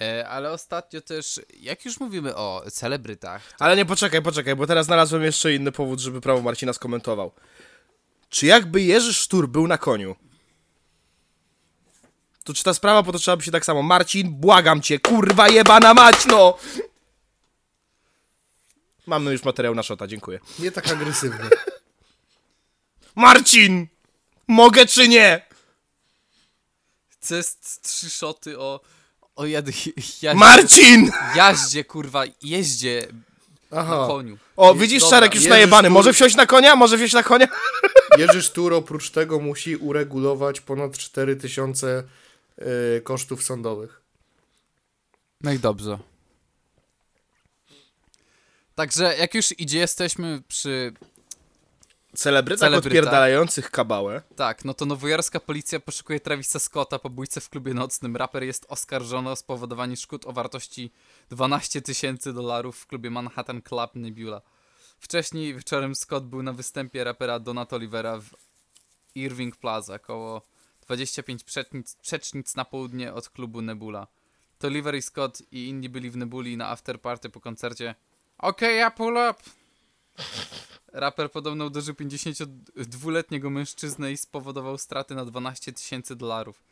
E, 0.00 0.28
ale 0.28 0.50
ostatnio 0.52 1.00
też, 1.00 1.40
jak 1.60 1.84
już 1.84 2.00
mówimy 2.00 2.36
o 2.36 2.64
celebrytach, 2.72 3.52
Ale 3.58 3.76
nie, 3.76 3.84
poczekaj, 3.86 4.22
poczekaj, 4.22 4.56
bo 4.56 4.66
teraz 4.66 4.86
znalazłem 4.86 5.22
jeszcze 5.22 5.54
inny 5.54 5.72
powód, 5.72 6.00
żeby 6.00 6.20
prawo 6.20 6.42
Marcina 6.42 6.72
skomentował. 6.72 7.32
Czy 8.28 8.46
jakby 8.46 8.82
Jerzy 8.82 9.14
Sztur 9.14 9.48
był 9.48 9.66
na 9.66 9.78
koniu, 9.78 10.16
to 12.44 12.54
czy 12.54 12.64
ta 12.64 12.74
sprawa 12.74 13.02
potoczyłaby 13.02 13.42
się 13.42 13.50
tak 13.50 13.64
samo? 13.64 13.82
Marcin, 13.82 14.30
błagam 14.30 14.82
cię, 14.82 14.98
kurwa 14.98 15.48
jebana 15.48 15.94
mać, 15.94 16.26
no! 16.26 16.58
Mamy 19.06 19.32
już 19.32 19.44
materiał 19.44 19.74
na 19.74 19.82
szota, 19.82 20.06
dziękuję. 20.06 20.40
Nie 20.58 20.72
tak 20.72 20.88
agresywny. 20.88 21.50
Marcin! 23.16 23.93
Mogę 24.48 24.86
czy 24.86 25.08
nie? 25.08 25.46
to 27.28 27.34
jest 27.34 27.82
trzy 27.82 28.10
szoty 28.10 28.58
o, 28.58 28.80
o 29.36 29.46
jad, 29.46 29.66
jaździe, 29.96 30.34
Marcin! 30.34 31.10
jaździe, 31.36 31.84
kurwa, 31.84 32.24
jeździe 32.42 33.08
na 33.70 33.80
Aha. 33.80 34.04
koniu. 34.06 34.38
O, 34.56 34.74
widzisz, 34.74 35.02
Dobra, 35.02 35.16
Czarek 35.16 35.34
już 35.34 35.46
najebany. 35.46 35.90
Może 35.90 36.12
wsiąść 36.12 36.36
na 36.36 36.46
konia? 36.46 36.76
Może 36.76 36.96
wsiąść 36.96 37.14
na 37.14 37.22
konia? 37.22 37.48
Jerzy 38.18 38.42
Sztur 38.42 38.74
oprócz 38.74 39.10
tego 39.10 39.40
musi 39.40 39.76
uregulować 39.76 40.60
ponad 40.60 40.98
4000 40.98 42.04
y, 42.96 43.00
kosztów 43.04 43.44
sądowych. 43.44 44.00
No 45.40 45.52
i 45.52 45.58
dobrze. 45.58 45.98
Także 48.74 49.16
jak 49.18 49.34
już 49.34 49.60
idzie, 49.60 49.78
jesteśmy 49.78 50.42
przy... 50.48 50.92
Celebryta 52.14 52.60
Celebryta. 52.60 52.88
odpierdalających 52.88 53.70
kabałę. 53.70 54.22
Tak, 54.36 54.64
no 54.64 54.74
to 54.74 54.86
nowojorska 54.86 55.40
policja 55.40 55.80
poszukuje 55.80 56.20
Travisa 56.20 56.58
Scotta 56.58 56.98
po 56.98 57.10
bójce 57.10 57.40
w 57.40 57.48
klubie 57.48 57.74
nocnym. 57.74 58.16
Raper 58.16 58.42
jest 58.42 58.66
oskarżony 58.68 59.30
o 59.30 59.36
spowodowanie 59.36 59.96
szkód 59.96 60.26
o 60.26 60.32
wartości 60.32 60.92
12 61.30 61.82
tysięcy 61.82 62.32
dolarów 62.32 62.78
w 62.78 62.86
klubie 62.86 63.10
Manhattan 63.10 63.62
Club 63.62 63.90
Nebula. 63.94 64.42
Wcześniej 64.98 65.54
wieczorem 65.54 65.94
Scott 65.94 66.24
był 66.24 66.42
na 66.42 66.52
występie 66.52 67.04
rapera 67.04 67.38
Donat 67.38 67.72
Olivera 67.72 68.18
w 68.18 68.30
Irving 69.14 69.56
Plaza, 69.56 69.98
koło 69.98 70.42
25 70.86 71.44
przecznic, 71.44 71.94
przecznic 71.94 72.56
na 72.56 72.64
południe 72.64 73.12
od 73.12 73.28
klubu 73.28 73.62
Nebula. 73.62 74.06
To 74.58 74.66
Oliver 74.66 74.94
i 74.94 75.02
Scott 75.02 75.42
i 75.52 75.68
inni 75.68 75.88
byli 75.88 76.10
w 76.10 76.16
Nebuli 76.16 76.56
na 76.56 76.68
afterparty 76.68 77.30
po 77.30 77.40
koncercie. 77.40 77.94
Okej, 78.38 78.78
ja 78.78 78.90
pull 78.90 79.16
up! 79.30 79.63
Raper 80.92 81.30
podobno 81.30 81.64
uderzył 81.64 81.94
52-letniego 81.94 83.50
mężczyznę 83.50 84.12
i 84.12 84.16
spowodował 84.16 84.78
straty 84.78 85.14
na 85.14 85.24
12 85.24 85.72
tysięcy 85.72 86.16
dolarów. 86.16 86.62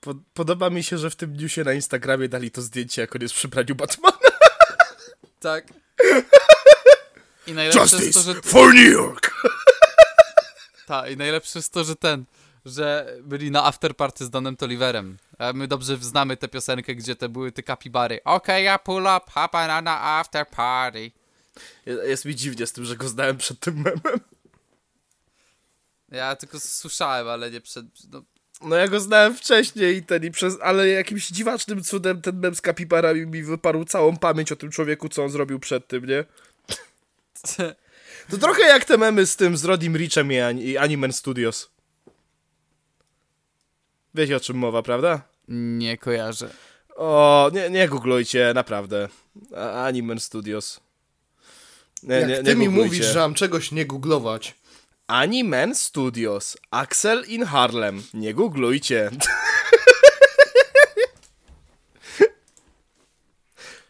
Po, 0.00 0.14
podoba 0.34 0.70
mi 0.70 0.82
się, 0.82 0.98
że 0.98 1.10
w 1.10 1.16
tym 1.16 1.36
newsie 1.36 1.64
na 1.64 1.72
Instagramie 1.72 2.28
dali 2.28 2.50
to 2.50 2.62
zdjęcie, 2.62 3.02
jak 3.02 3.16
on 3.16 3.22
jest 3.22 3.34
przy 3.34 3.48
praniu 3.48 3.74
Batmana. 3.74 4.16
Tak. 5.40 5.64
I 7.46 7.52
najlepsze 7.52 7.96
jest 7.96 8.14
to, 8.14 8.20
że... 8.20 8.34
for 8.42 8.74
New 8.74 8.92
York! 8.92 9.44
Ta, 10.86 11.08
i 11.08 11.16
najlepsze 11.16 11.58
jest 11.58 11.72
to, 11.72 11.84
że 11.84 11.96
ten, 11.96 12.24
że 12.64 13.16
byli 13.22 13.50
na 13.50 13.64
afterparty 13.64 14.24
z 14.24 14.30
Donem 14.30 14.56
Toliverem. 14.56 15.16
My 15.54 15.68
dobrze 15.68 15.96
znamy 15.96 16.36
tę 16.36 16.48
piosenkę, 16.48 16.94
gdzie 16.94 17.16
te 17.16 17.28
były 17.28 17.52
te 17.52 17.62
kapibary. 17.62 18.20
Okej, 18.24 18.64
ja 18.64 18.78
pull 18.78 19.02
up, 19.02 19.30
hapa 19.30 19.82
na 19.82 20.00
after 20.00 20.48
party. 20.48 21.10
Jest 21.86 22.24
mi 22.24 22.34
dziwnie 22.36 22.66
z 22.66 22.72
tym, 22.72 22.84
że 22.84 22.96
go 22.96 23.08
znałem 23.08 23.36
przed 23.36 23.60
tym 23.60 23.74
memem. 23.76 24.20
Ja 26.10 26.36
tylko 26.36 26.60
słyszałem, 26.60 27.28
ale 27.28 27.50
nie 27.50 27.60
przed... 27.60 27.86
No, 28.12 28.22
No 28.62 28.76
ja 28.76 28.88
go 28.88 29.00
znałem 29.00 29.34
wcześniej 29.34 29.96
i 29.96 30.02
ten 30.02 30.24
i 30.24 30.30
przez, 30.30 30.54
ale 30.62 30.88
jakimś 30.88 31.28
dziwacznym 31.28 31.84
cudem 31.84 32.22
ten 32.22 32.40
mem 32.40 32.54
z 32.54 32.60
kapibarami 32.60 33.26
mi 33.26 33.42
wyparł 33.42 33.84
całą 33.84 34.16
pamięć 34.16 34.52
o 34.52 34.56
tym 34.56 34.70
człowieku, 34.70 35.08
co 35.08 35.24
on 35.24 35.30
zrobił 35.30 35.58
przed 35.58 35.88
tym, 35.88 36.04
nie? 36.06 36.24
To 38.30 38.38
trochę 38.38 38.62
jak 38.62 38.84
te 38.84 38.98
memy 38.98 39.26
z 39.26 39.36
tym, 39.36 39.56
z 39.56 39.64
Rodim 39.64 39.96
Richem 39.96 40.32
i, 40.32 40.38
Ani- 40.40 40.64
i 40.64 40.78
Animen 40.78 41.12
Studios. 41.12 41.70
Wiecie 44.14 44.36
o 44.36 44.40
czym 44.40 44.56
mowa, 44.56 44.82
prawda? 44.82 45.22
nie 45.48 45.96
kojarzę. 45.98 46.50
O, 46.96 47.50
nie, 47.52 47.70
nie 47.70 47.88
googlujcie, 47.88 48.52
naprawdę. 48.54 49.08
Animen 49.84 50.20
Studios. 50.20 50.80
Nie, 52.06 52.14
Jak 52.14 52.28
nie, 52.28 52.36
ty 52.36 52.42
nie 52.42 52.54
mi 52.56 52.66
googlujcie. 52.66 52.88
mówisz, 52.88 53.06
że 53.06 53.18
mam 53.18 53.34
czegoś 53.34 53.72
nie 53.72 53.86
googlować. 53.86 54.54
Animen 55.06 55.74
Studios. 55.74 56.56
Axel 56.70 57.24
in 57.28 57.44
Harlem. 57.44 58.02
Nie 58.14 58.34
googlujcie. 58.34 59.10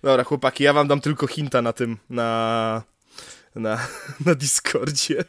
Dobra, 0.02 0.24
chłopaki, 0.24 0.64
ja 0.64 0.72
wam 0.72 0.88
dam 0.88 1.00
tylko 1.00 1.26
hinta 1.26 1.62
na 1.62 1.72
tym, 1.72 1.98
na, 2.10 2.82
na, 3.54 3.86
na 4.26 4.34
Discordzie. 4.34 5.24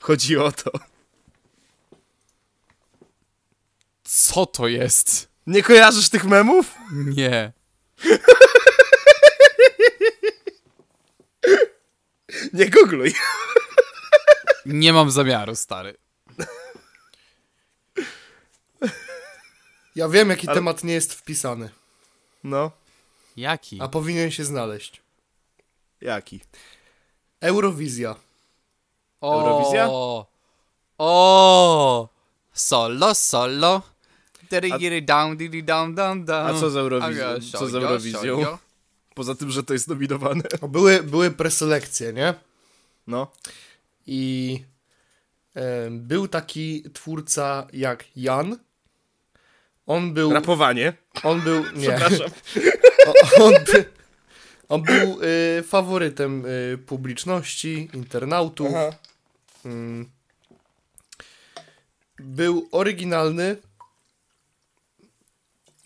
Chodzi 0.00 0.36
o 0.36 0.52
to. 0.52 0.70
Co 4.04 4.46
to 4.46 4.68
jest? 4.68 5.28
Nie 5.46 5.62
kojarzysz 5.62 6.08
tych 6.08 6.24
memów? 6.24 6.74
Nie. 6.92 7.52
Nie 12.52 12.70
googluj. 12.70 13.14
Nie 14.66 14.92
mam 14.92 15.10
zamiaru, 15.10 15.56
stary. 15.56 15.96
Ja 19.94 20.08
wiem, 20.08 20.30
jaki 20.30 20.48
Ale- 20.48 20.54
temat 20.54 20.84
nie 20.84 20.94
jest 20.94 21.14
wpisany, 21.14 21.70
No, 22.44 22.70
Jaki? 23.36 23.78
a 23.82 23.88
powinien 23.88 24.30
się 24.30 24.44
znaleźć. 24.44 25.02
jaki? 26.00 26.40
Eurowizja. 27.40 28.14
O, 29.20 29.34
Eurowizja? 29.42 29.88
O! 30.98 32.08
Solo, 32.52 33.14
solo. 33.14 33.82
Diri 34.78 35.02
down, 35.02 35.36
down, 35.36 35.94
down, 35.94 36.24
down. 36.24 36.56
A 36.56 36.60
co 36.60 36.70
z 36.70 36.76
Eurowizją? 36.76 37.26
A, 37.26 37.58
Co 37.58 37.66
z 37.68 37.74
Eurowizją? 37.74 38.58
Poza 39.16 39.34
tym, 39.34 39.50
że 39.50 39.62
to 39.62 39.72
jest 39.72 39.88
nominowane. 39.88 40.42
Były, 40.68 41.02
były 41.02 41.30
preselekcje, 41.30 42.12
nie? 42.12 42.34
No. 43.06 43.32
I 44.06 44.62
e, 45.54 45.90
był 45.90 46.28
taki 46.28 46.84
twórca 46.92 47.66
jak 47.72 48.04
Jan. 48.16 48.58
On 49.86 50.14
był. 50.14 50.32
Rapowanie. 50.32 50.92
On 51.22 51.40
był. 51.40 51.64
Nie. 51.76 51.88
Przepraszam. 51.88 52.30
O, 53.06 53.44
on, 53.44 53.52
by, 53.52 53.84
on 54.68 54.82
był 54.82 55.18
y, 55.22 55.62
faworytem 55.62 56.46
y, 56.46 56.78
publiczności, 56.78 57.88
internautów. 57.94 58.68
Aha. 58.70 58.96
Mm. 59.64 60.10
Był 62.18 62.68
oryginalny. 62.72 63.56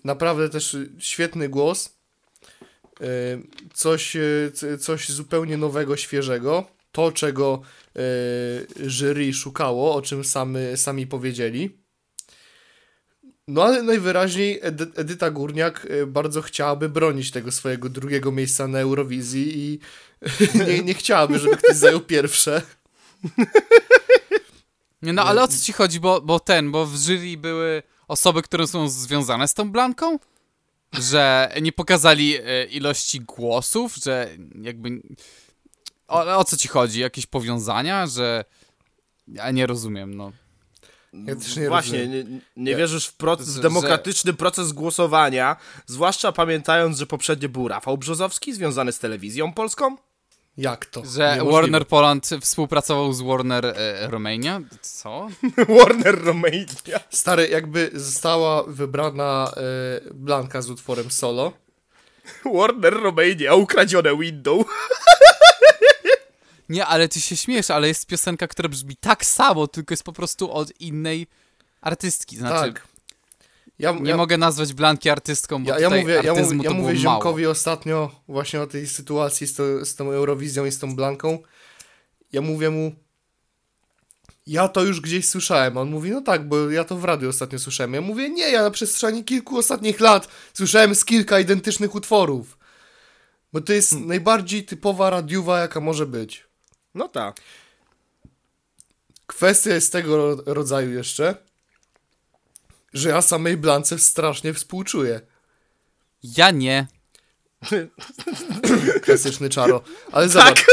Naprawdę 0.05 0.49
też 0.49 0.75
y, 0.75 0.91
świetny 0.99 1.49
głos. 1.49 2.00
Y, 3.03 3.43
Coś, 3.75 4.17
y, 4.17 4.53
coś 4.81 5.09
zupełnie 5.09 5.57
nowego, 5.57 5.97
świeżego. 5.97 6.65
To, 6.93 7.13
czego 7.13 7.63
y, 7.97 8.91
jury 8.91 9.33
szukało, 9.33 9.95
o 9.95 10.03
czym 10.03 10.25
samy, 10.25 10.77
sami 10.77 11.07
powiedzieli. 11.07 11.81
No 13.49 13.65
ale 13.65 13.83
najwyraźniej 13.83 14.59
Edy 14.63 14.87
Edyta 14.97 15.31
Górniak 15.31 15.87
bardzo 16.07 16.43
chciałaby 16.43 16.89
bronić 16.89 17.31
tego 17.31 17.53
swojego 17.53 17.89
drugiego 17.89 18.33
miejsca 18.33 18.69
na 18.69 18.79
Eurowizji 18.79 19.59
i 19.59 19.79
nie, 20.69 20.83
nie 20.83 20.95
chciałaby, 20.95 21.39
żeby 21.39 21.57
ktoś 21.57 21.77
zajął 21.77 22.01
pierwsze. 22.01 22.63
Nie, 25.03 25.13
no 25.13 25.25
ale 25.25 25.43
o 25.43 25.49
co 25.49 25.59
ci 25.65 25.73
chodzi, 25.73 26.01
bo, 26.01 26.21
bo 26.21 26.41
ten, 26.41 26.71
bo 26.71 26.87
w 26.87 26.97
jury 26.97 27.37
były 27.37 27.83
osoby, 28.09 28.43
które 28.43 28.67
są 28.67 28.89
związane 28.89 29.49
z 29.49 29.55
tą 29.55 29.73
Blanką? 29.73 30.19
Że 30.99 31.53
nie 31.63 31.73
pokazali 31.73 32.37
e, 32.37 32.65
ilości 32.65 33.21
głosów, 33.21 33.97
że 33.97 34.29
jakby... 34.63 35.03
O, 36.09 36.37
o 36.39 36.45
co 36.45 36.57
ci 36.57 36.69
chodzi? 36.69 37.01
Jakieś 37.01 37.27
powiązania, 37.27 38.07
że... 38.07 38.45
Ja 39.29 39.51
nie 39.51 39.67
rozumiem, 39.67 40.15
no. 40.15 40.33
Ja 41.13 41.37
też 41.37 41.57
nie 41.57 41.69
Właśnie, 41.69 41.99
rozumiem. 41.99 42.33
nie, 42.33 42.41
nie 42.65 42.77
wierzysz 42.77 43.07
w, 43.07 43.17
proces, 43.17 43.49
w 43.49 43.55
Że- 43.57 43.63
demokratyczny 43.63 44.35
proces 44.35 44.73
głosowania, 44.73 45.57
zwłaszcza 45.87 46.33
pamiętając, 46.33 46.99
że 46.99 47.07
poprzednio 47.07 47.49
był 47.49 47.69
Rafał 47.69 47.99
Brzozowski 47.99 48.55
związany 48.55 48.93
z 48.93 48.99
telewizją 48.99 49.53
polską? 49.53 49.97
Jak 50.61 50.87
to? 50.87 51.05
Że 51.05 51.37
Niemożliwe. 51.37 51.53
Warner 51.53 51.87
Poland 51.87 52.31
współpracował 52.41 53.13
z 53.13 53.21
Warner 53.21 53.67
e, 53.67 54.09
Romania? 54.11 54.61
Co? 54.81 55.29
Warner 55.79 56.25
Romania. 56.25 57.01
Stary, 57.11 57.49
jakby 57.49 57.91
została 57.95 58.63
wybrana 58.63 59.53
y, 60.07 60.15
Blanka 60.15 60.63
z 60.63 60.71
utworem 60.71 61.11
solo. 61.11 61.53
Warner 62.57 63.03
Romania, 63.03 63.55
ukradzione 63.55 64.17
window. 64.17 64.67
Nie, 66.69 66.87
ale 66.87 67.09
ty 67.09 67.21
się 67.21 67.37
śmiesz, 67.37 67.71
ale 67.71 67.89
jest 67.89 68.07
piosenka, 68.07 68.49
która 68.49 68.69
brzmi 68.69 68.97
tak 68.97 69.25
samo, 69.25 69.67
tylko 69.67 69.93
jest 69.93 70.05
po 70.05 70.13
prostu 70.13 70.53
od 70.53 70.81
innej 70.81 71.27
artystki. 71.81 72.37
Znaczy, 72.37 72.73
tak. 72.73 72.89
Ja, 73.81 73.93
nie 73.93 74.11
ja, 74.11 74.17
mogę 74.17 74.39
nazwać 74.39 74.73
Blanki 74.73 75.11
artystką, 75.11 75.65
bo 75.65 75.71
ja, 75.71 75.79
ja 75.79 75.87
tutaj 75.89 76.01
mówię, 76.01 76.15
ja 76.25 76.35
mówię, 76.35 76.43
ja 76.65 76.71
mówię 76.71 76.75
było 76.75 76.83
mało. 76.83 76.95
ziomkowi 76.95 77.47
ostatnio 77.47 78.11
właśnie 78.29 78.61
o 78.63 78.67
tej 78.67 78.87
sytuacji 78.87 79.47
z, 79.47 79.55
to, 79.55 79.85
z 79.85 79.95
tą 79.95 80.11
Eurowizją 80.11 80.65
i 80.65 80.71
z 80.73 80.79
tą 80.79 80.97
Blanką. 80.97 81.39
Ja 82.33 82.41
mówię 82.41 82.71
mu, 82.71 82.93
ja 84.47 84.69
to 84.69 84.85
już 84.85 85.01
gdzieś 85.01 85.29
słyszałem. 85.29 85.79
A 85.79 85.81
On 85.81 85.91
mówi, 85.91 86.11
no 86.11 86.21
tak, 86.21 86.49
bo 86.49 86.71
ja 86.71 86.85
to 86.85 86.97
w 86.97 87.05
radiu 87.05 87.29
ostatnio 87.29 87.59
słyszałem. 87.59 87.95
Ja 87.95 88.01
mówię, 88.01 88.31
nie, 88.31 88.51
ja 88.51 88.63
na 88.63 88.71
przestrzeni 88.71 89.25
kilku 89.25 89.59
ostatnich 89.59 90.01
lat 90.01 90.29
słyszałem 90.55 90.95
z 90.95 91.05
kilka 91.05 91.41
identycznych 91.41 91.95
utworów. 91.95 92.59
Bo 93.53 93.61
to 93.61 93.73
jest 93.73 93.93
najbardziej 94.01 94.65
typowa 94.65 95.11
radiowa, 95.11 95.61
jaka 95.61 95.81
może 95.81 96.07
być. 96.07 96.47
No 96.95 97.09
tak. 97.09 97.41
Kwestia 99.27 99.75
jest 99.75 99.93
tego 99.93 100.17
ro- 100.17 100.43
rodzaju 100.47 100.91
jeszcze, 100.93 101.35
że 102.93 103.09
ja 103.09 103.23
samej 103.23 103.57
Blance 103.57 103.99
strasznie 103.99 104.55
współczuję. 104.55 105.21
Ja 106.23 106.51
nie. 106.51 106.87
Klasyczny 109.05 109.49
czaro. 109.49 109.83
Ale 110.13 110.29
zobacz, 110.29 110.65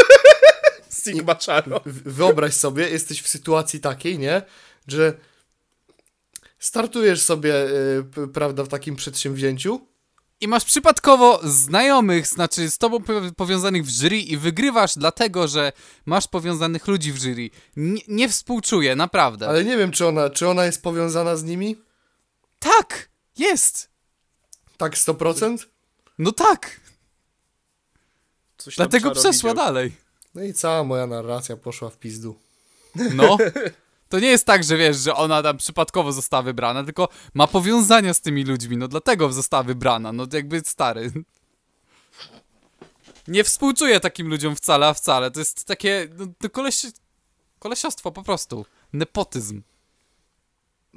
Sigma 1.03 1.35
Czaro. 1.35 1.81
wyobraź 1.85 2.53
sobie, 2.53 2.89
jesteś 2.89 3.21
w 3.21 3.27
sytuacji 3.27 3.79
takiej, 3.79 4.19
nie? 4.19 4.41
Że 4.87 5.13
startujesz 6.59 7.21
sobie, 7.21 7.55
y, 7.69 8.03
p- 8.15 8.27
prawda, 8.27 8.63
w 8.63 8.67
takim 8.67 8.95
przedsięwzięciu 8.95 9.87
I 10.41 10.47
masz 10.47 10.65
przypadkowo 10.65 11.39
znajomych, 11.43 12.27
znaczy 12.27 12.69
z 12.71 12.77
tobą 12.77 13.03
po- 13.03 13.13
powiązanych 13.37 13.85
w 13.85 13.89
jury 13.89 14.17
i 14.17 14.37
wygrywasz 14.37 14.93
dlatego, 14.97 15.47
że 15.47 15.71
masz 16.05 16.27
powiązanych 16.27 16.87
ludzi 16.87 17.13
w 17.13 17.17
jury. 17.23 17.49
Nie, 17.75 18.01
nie 18.07 18.29
współczuję, 18.29 18.95
naprawdę. 18.95 19.47
Ale 19.47 19.63
nie 19.63 19.77
wiem, 19.77 19.91
czy 19.91 20.07
ona, 20.07 20.29
czy 20.29 20.47
ona 20.47 20.65
jest 20.65 20.83
powiązana 20.83 21.35
z 21.35 21.43
nimi? 21.43 21.75
Tak! 22.59 23.09
Jest! 23.37 23.89
Tak 24.77 24.95
100%? 24.95 25.57
No 26.17 26.31
tak! 26.31 26.79
coś 28.57 28.75
Dlatego 28.75 29.11
przeszła 29.11 29.51
widział. 29.51 29.65
dalej. 29.65 29.95
No 30.35 30.43
i 30.43 30.53
cała 30.53 30.83
moja 30.83 31.07
narracja 31.07 31.57
poszła 31.57 31.89
w 31.89 31.97
pizdu. 31.97 32.39
No. 33.13 33.37
To 34.09 34.19
nie 34.19 34.27
jest 34.27 34.45
tak, 34.45 34.63
że 34.63 34.77
wiesz, 34.77 34.97
że 34.97 35.15
ona 35.15 35.43
tam 35.43 35.57
przypadkowo 35.57 36.11
została 36.11 36.43
wybrana, 36.43 36.83
tylko 36.83 37.09
ma 37.33 37.47
powiązania 37.47 38.13
z 38.13 38.21
tymi 38.21 38.43
ludźmi, 38.43 38.77
no 38.77 38.87
dlatego 38.87 39.33
została 39.33 39.63
wybrana, 39.63 40.13
no 40.13 40.27
jakby 40.33 40.61
stary. 40.65 41.11
Nie 43.27 43.43
współczuję 43.43 43.99
takim 43.99 44.27
ludziom 44.27 44.55
wcale, 44.55 44.87
a 44.87 44.93
wcale. 44.93 45.31
To 45.31 45.39
jest 45.39 45.65
takie, 45.65 46.07
no 46.17 46.25
to 46.39 46.49
koleś, 46.49 46.85
kolesiostwo 47.59 48.11
po 48.11 48.23
prostu. 48.23 48.65
Nepotyzm. 48.93 49.61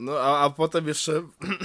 No 0.01 0.20
a, 0.20 0.44
a 0.44 0.51
potem 0.51 0.89
jeszcze 0.89 1.12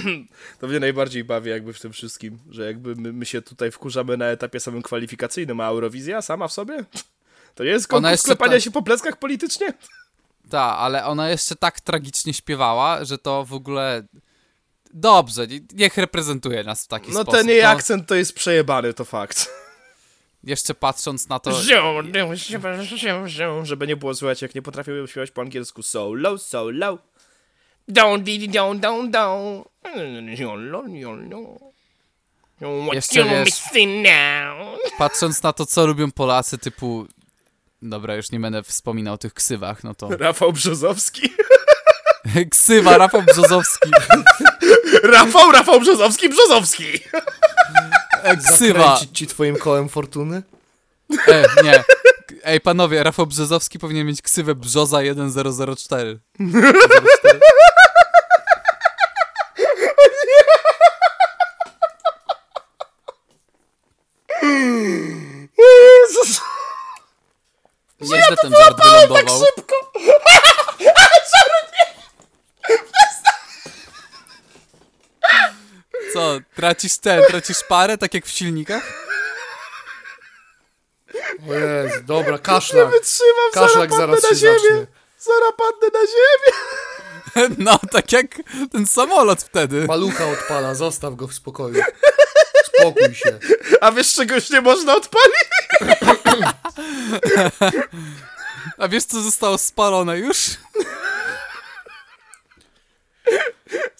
to 0.60 0.66
mnie 0.66 0.80
najbardziej 0.80 1.24
bawi 1.24 1.50
jakby 1.50 1.72
w 1.72 1.80
tym 1.80 1.92
wszystkim, 1.92 2.38
że 2.50 2.66
jakby 2.66 2.96
my, 2.96 3.12
my 3.12 3.26
się 3.26 3.42
tutaj 3.42 3.70
wkurzamy 3.70 4.16
na 4.16 4.26
etapie 4.26 4.60
samym 4.60 4.82
kwalifikacyjnym, 4.82 5.60
a 5.60 5.66
Eurowizja 5.66 6.22
sama 6.22 6.48
w 6.48 6.52
sobie? 6.52 6.84
To 7.54 7.64
nie 7.64 7.70
jest 7.70 7.92
Ona 7.92 8.08
konkurs 8.08 8.22
sklepania 8.22 8.52
tak- 8.52 8.62
się 8.62 8.70
po 8.70 8.82
pleckach 8.82 9.16
politycznie? 9.18 9.72
Tak, 10.50 10.76
ale 10.78 11.04
ona 11.04 11.30
jeszcze 11.30 11.56
tak 11.56 11.80
tragicznie 11.80 12.34
śpiewała, 12.34 13.04
że 13.04 13.18
to 13.18 13.44
w 13.44 13.52
ogóle... 13.52 14.02
Dobrze, 14.94 15.46
nie- 15.46 15.60
niech 15.74 15.96
reprezentuje 15.96 16.64
nas 16.64 16.84
w 16.84 16.88
taki 16.88 17.12
No 17.12 17.22
sposób. 17.22 17.40
ten 17.40 17.48
jej 17.48 17.62
No, 17.62 17.68
akcent 17.68 18.06
to 18.08 18.14
jest 18.14 18.32
przejebany, 18.34 18.94
to 18.94 19.04
fakt. 19.04 19.50
Jeszcze 20.44 20.74
patrząc 20.74 21.28
na 21.28 21.38
to... 21.38 21.50
Żeby 23.64 23.86
nie 23.86 23.96
było 23.96 24.14
słychać, 24.14 24.42
jak 24.42 24.54
nie 24.54 24.62
potrafię 24.62 24.92
śpiewać 25.06 25.30
po 25.30 25.40
angielsku. 25.40 25.82
So 25.82 26.14
low, 26.14 26.42
so 26.42 26.70
low. 26.70 26.98
Don't, 27.88 28.22
di, 28.22 28.48
don't, 28.48 28.80
don't, 28.80 29.10
don't. 29.10 29.64
What 32.60 32.94
Jeszcze 32.94 33.20
you 33.20 33.26
wiesz- 33.26 33.44
missing 33.44 34.06
now? 34.06 34.78
Patrząc 34.98 35.42
na 35.42 35.52
to, 35.52 35.66
co 35.66 35.86
lubią 35.86 36.10
Polacy, 36.10 36.58
typu... 36.58 37.06
Dobra, 37.82 38.14
już 38.14 38.30
nie 38.30 38.40
będę 38.40 38.62
wspominał 38.62 39.14
o 39.14 39.18
tych 39.18 39.34
ksywach, 39.34 39.84
no 39.84 39.94
to... 39.94 40.08
Rafał 40.16 40.52
Brzozowski. 40.52 41.30
Ksywa, 42.50 42.98
Rafał 42.98 43.22
Brzozowski. 43.22 43.90
Rafał, 45.14 45.52
Rafał 45.52 45.80
Brzozowski, 45.80 46.28
Brzozowski. 46.28 46.84
Ksywa. 48.48 48.80
Zakręcić 48.80 49.18
ci 49.18 49.26
twoim 49.26 49.56
kołem 49.56 49.88
fortuny? 49.88 50.42
E, 51.28 51.44
nie. 51.64 51.84
Ej, 52.44 52.60
panowie, 52.60 53.02
Rafał 53.02 53.26
Brzozowski 53.26 53.78
powinien 53.78 54.06
mieć 54.06 54.22
ksywę 54.22 54.54
Brzoza 54.54 54.98
1004. 54.98 55.76
04. 55.76 56.20
Jezus. 65.58 66.40
Nieźle 68.00 68.36
ten 68.36 68.52
żart 68.52 68.76
wylądował. 68.84 69.42
Co, 76.12 76.38
tracisz 76.56 76.98
ten, 76.98 77.22
tracisz 77.24 77.64
parę, 77.68 77.98
tak 77.98 78.14
jak 78.14 78.26
w 78.26 78.30
silnikach? 78.30 79.05
O 81.50 81.54
Jezu, 81.54 82.02
dobra, 82.04 82.38
kaszlak. 82.38 82.90
Wytrzymam, 82.90 83.50
zaraz 83.54 83.72
Kaszlak 83.72 83.90
zaraz 83.94 84.22
na 84.22 84.28
się 84.28 84.34
ziemię. 84.34 84.52
zacznie. 84.58 84.86
Zaraz 85.18 85.52
padnę 85.58 86.00
na 86.00 86.06
ziemię. 86.06 86.52
No, 87.58 87.78
tak 87.92 88.12
jak 88.12 88.26
ten 88.72 88.86
samolot 88.86 89.42
wtedy. 89.42 89.86
Malucha 89.86 90.26
odpala, 90.28 90.74
zostaw 90.74 91.14
go 91.14 91.28
w 91.28 91.34
spokoju. 91.34 91.82
Spokój 92.64 93.14
się. 93.14 93.38
A 93.80 93.92
wiesz 93.92 94.12
czegoś 94.14 94.50
nie 94.50 94.60
można 94.60 94.94
odpalić? 94.96 95.34
A 98.78 98.88
wiesz, 98.88 99.04
co 99.04 99.20
zostało 99.22 99.58
spalone 99.58 100.18
już? 100.18 100.38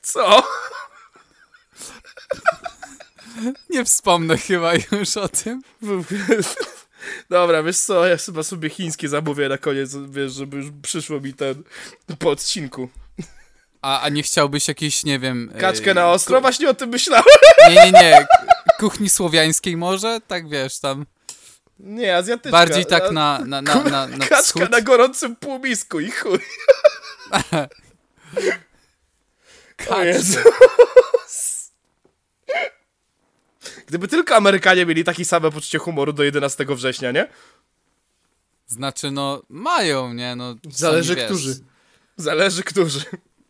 Co? 0.02 0.42
Nie 3.70 3.84
wspomnę 3.84 4.38
chyba 4.38 4.72
już 4.74 5.16
o 5.16 5.28
tym. 5.28 5.62
Dobra, 7.30 7.62
wiesz 7.62 7.78
co, 7.78 8.06
ja 8.06 8.16
chyba 8.16 8.42
sobie 8.42 8.70
chińskie 8.70 9.08
zamówię 9.08 9.48
na 9.48 9.58
koniec, 9.58 9.96
wiesz, 10.08 10.32
żeby 10.32 10.56
już 10.56 10.66
przyszło 10.82 11.20
mi 11.20 11.34
ten 11.34 11.62
po 12.18 12.30
odcinku. 12.30 12.88
A, 13.82 14.00
a 14.00 14.08
nie 14.08 14.22
chciałbyś 14.22 14.68
jakiejś, 14.68 15.04
nie 15.04 15.18
wiem... 15.18 15.52
Kaczkę 15.60 15.88
ej, 15.88 15.94
na 15.94 16.10
ostro, 16.10 16.40
właśnie 16.40 16.70
o 16.70 16.74
tym 16.74 16.90
myślałem. 16.90 17.24
Nie, 17.68 17.74
nie, 17.74 17.90
nie. 17.92 18.26
Kuchni 18.78 19.08
słowiańskiej 19.08 19.76
może? 19.76 20.20
Tak 20.28 20.48
wiesz, 20.48 20.78
tam. 20.78 21.06
Nie, 21.80 22.16
azjatyczka. 22.16 22.50
Bardziej 22.50 22.86
tak 22.86 23.10
na, 23.10 23.38
na, 23.46 23.62
na, 23.62 23.74
na, 23.74 24.06
na 24.06 24.18
Kaczka 24.18 24.42
wschód. 24.42 24.70
na 24.70 24.80
gorącym 24.80 25.36
półmisku 25.36 26.00
i 26.00 26.10
chuj. 26.10 26.38
Jezu. 30.04 30.38
Gdyby 33.86 34.08
tylko 34.08 34.36
Amerykanie 34.36 34.86
mieli 34.86 35.04
takie 35.04 35.24
same 35.24 35.50
poczucie 35.50 35.78
humoru 35.78 36.12
do 36.12 36.22
11 36.22 36.66
września, 36.68 37.12
nie? 37.12 37.28
Znaczy, 38.66 39.10
no, 39.10 39.42
mają, 39.48 40.14
nie? 40.14 40.36
No, 40.36 40.54
Zależy 40.70 41.16
którzy. 41.16 41.60
Zależy, 42.16 42.62
którzy. 42.62 43.00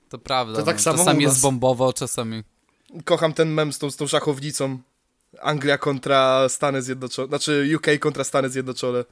To 0.09 0.19
prawda. 0.19 0.59
To 0.59 0.65
tak 0.65 0.77
no. 0.77 0.83
samo 0.83 0.99
Czasami 0.99 1.25
jest 1.25 1.41
bombowo, 1.41 1.93
czasami. 1.93 2.43
Kocham 3.05 3.33
ten 3.33 3.49
mem 3.53 3.73
z 3.73 3.79
tą, 3.79 3.91
z 3.91 3.97
tą 3.97 4.07
szachownicą. 4.07 4.79
Anglia 5.41 5.79
kontra 5.79 6.49
Stany 6.49 6.83
Zjednoczone. 6.83 7.29
Znaczy 7.29 7.73
UK 7.77 7.87
kontra 8.01 8.25
Stany 8.25 8.49
Zjednoczone. 8.51 9.05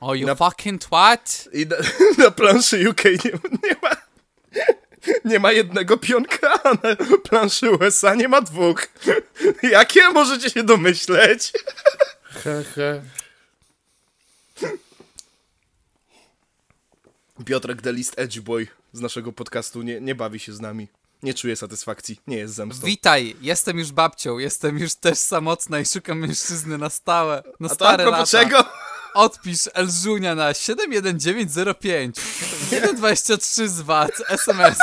Oh, 0.00 0.14
you 0.14 0.26
Na- 0.26 0.34
fucking 0.34 0.80
twat! 0.80 1.48
I 1.52 1.66
na, 1.66 1.76
na 2.24 2.30
planszy 2.30 2.90
UK 2.90 3.04
nie, 3.04 3.30
nie 3.62 3.76
ma. 3.82 3.96
Nie 5.24 5.38
ma 5.40 5.52
jednego 5.52 5.96
pionka, 5.96 6.62
a 6.62 6.70
na 6.70 6.96
planszy 7.28 7.70
USA 7.70 8.14
nie 8.14 8.28
ma 8.28 8.40
dwóch. 8.40 8.86
Jakie 9.62 10.10
możecie 10.10 10.50
się 10.50 10.62
domyśleć? 10.62 11.52
He, 12.44 12.64
he. 12.74 13.02
Piotrek 17.44 17.82
The 17.82 17.92
List 17.92 18.14
Edge 18.18 18.40
Boy 18.40 18.66
z 18.92 19.00
naszego 19.00 19.32
podcastu 19.32 19.82
nie, 19.82 20.00
nie 20.00 20.14
bawi 20.14 20.38
się 20.40 20.52
z 20.52 20.60
nami. 20.60 20.88
Nie 21.22 21.34
czuje 21.34 21.56
satysfakcji, 21.56 22.20
nie 22.26 22.36
jest 22.36 22.54
zemstą. 22.54 22.86
Witaj, 22.86 23.36
jestem 23.40 23.78
już 23.78 23.92
babcią, 23.92 24.38
jestem 24.38 24.78
już 24.78 24.94
też 24.94 25.18
samotna 25.18 25.80
i 25.80 25.86
szukam 25.86 26.18
mężczyzny 26.18 26.78
na 26.78 26.90
stałe, 26.90 27.42
na 27.60 27.66
A 27.66 27.74
to 27.76 27.88
a 27.88 27.88
stare 27.88 28.04
propos 28.04 28.32
lata. 28.32 28.44
czego? 28.44 28.68
Odpisz 29.16 29.68
Elżunia 29.74 30.34
na 30.34 30.54
71905 30.54 32.16
123 32.66 33.68
z 33.68 33.80
VAT 33.80 34.10
SMS. 34.28 34.78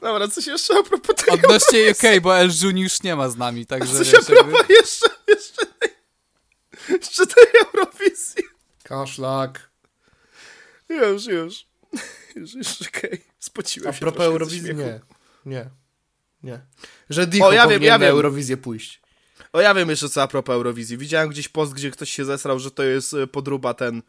Dobra, 0.00 0.28
coś 0.28 0.46
jeszcze 0.46 0.74
a 0.78 0.82
propos 0.82 1.16
tego. 1.16 1.32
Odnośnie 1.32 1.90
UK, 1.90 2.20
bo 2.22 2.36
Elżuni 2.38 2.82
już 2.82 3.02
nie 3.02 3.16
ma 3.16 3.28
z 3.28 3.36
nami, 3.36 3.66
także 3.66 3.94
Coś 3.94 4.10
wiesz, 4.12 4.20
a 4.22 4.26
propos 4.26 4.52
jakby... 4.58 4.74
jeszcze, 4.74 5.06
jeszcze, 5.28 5.66
tej- 5.66 5.90
jeszcze 7.00 7.26
tej 7.26 7.44
Eurowizji. 7.66 8.42
Kaszlak. 8.82 9.70
Już, 10.88 11.26
już. 11.26 11.66
Już, 12.36 12.54
już, 12.54 12.66
okej. 12.88 13.24
Spociłem 13.38 13.90
A 13.90 13.92
się 13.92 14.00
propos 14.00 14.16
troszkę 14.18 14.30
ze 14.30 14.32
Eurowizji? 14.32 14.74
Nie. 14.74 15.00
Nie. 15.46 15.70
Nie. 16.42 16.60
Że 17.10 17.26
Dicho 17.26 17.46
O, 17.46 17.52
ja 17.52 17.62
wiem, 17.62 17.68
powinien 17.68 17.82
ja 17.86 17.92
na 17.92 17.98
wiem. 17.98 18.10
Eurowizję 18.10 18.56
pójść. 18.56 19.00
O, 19.52 19.60
ja 19.60 19.74
wiem 19.74 19.90
jeszcze 19.90 20.08
co 20.08 20.22
a 20.22 20.28
propos 20.28 20.54
Eurowizji. 20.54 20.98
Widziałem 20.98 21.28
gdzieś 21.28 21.48
post, 21.48 21.72
gdzie 21.72 21.90
ktoś 21.90 22.10
się 22.10 22.24
zesrał, 22.24 22.58
że 22.58 22.70
to 22.70 22.82
jest 22.82 23.14
e, 23.14 23.26
podróba 23.26 23.74
ten 23.74 24.02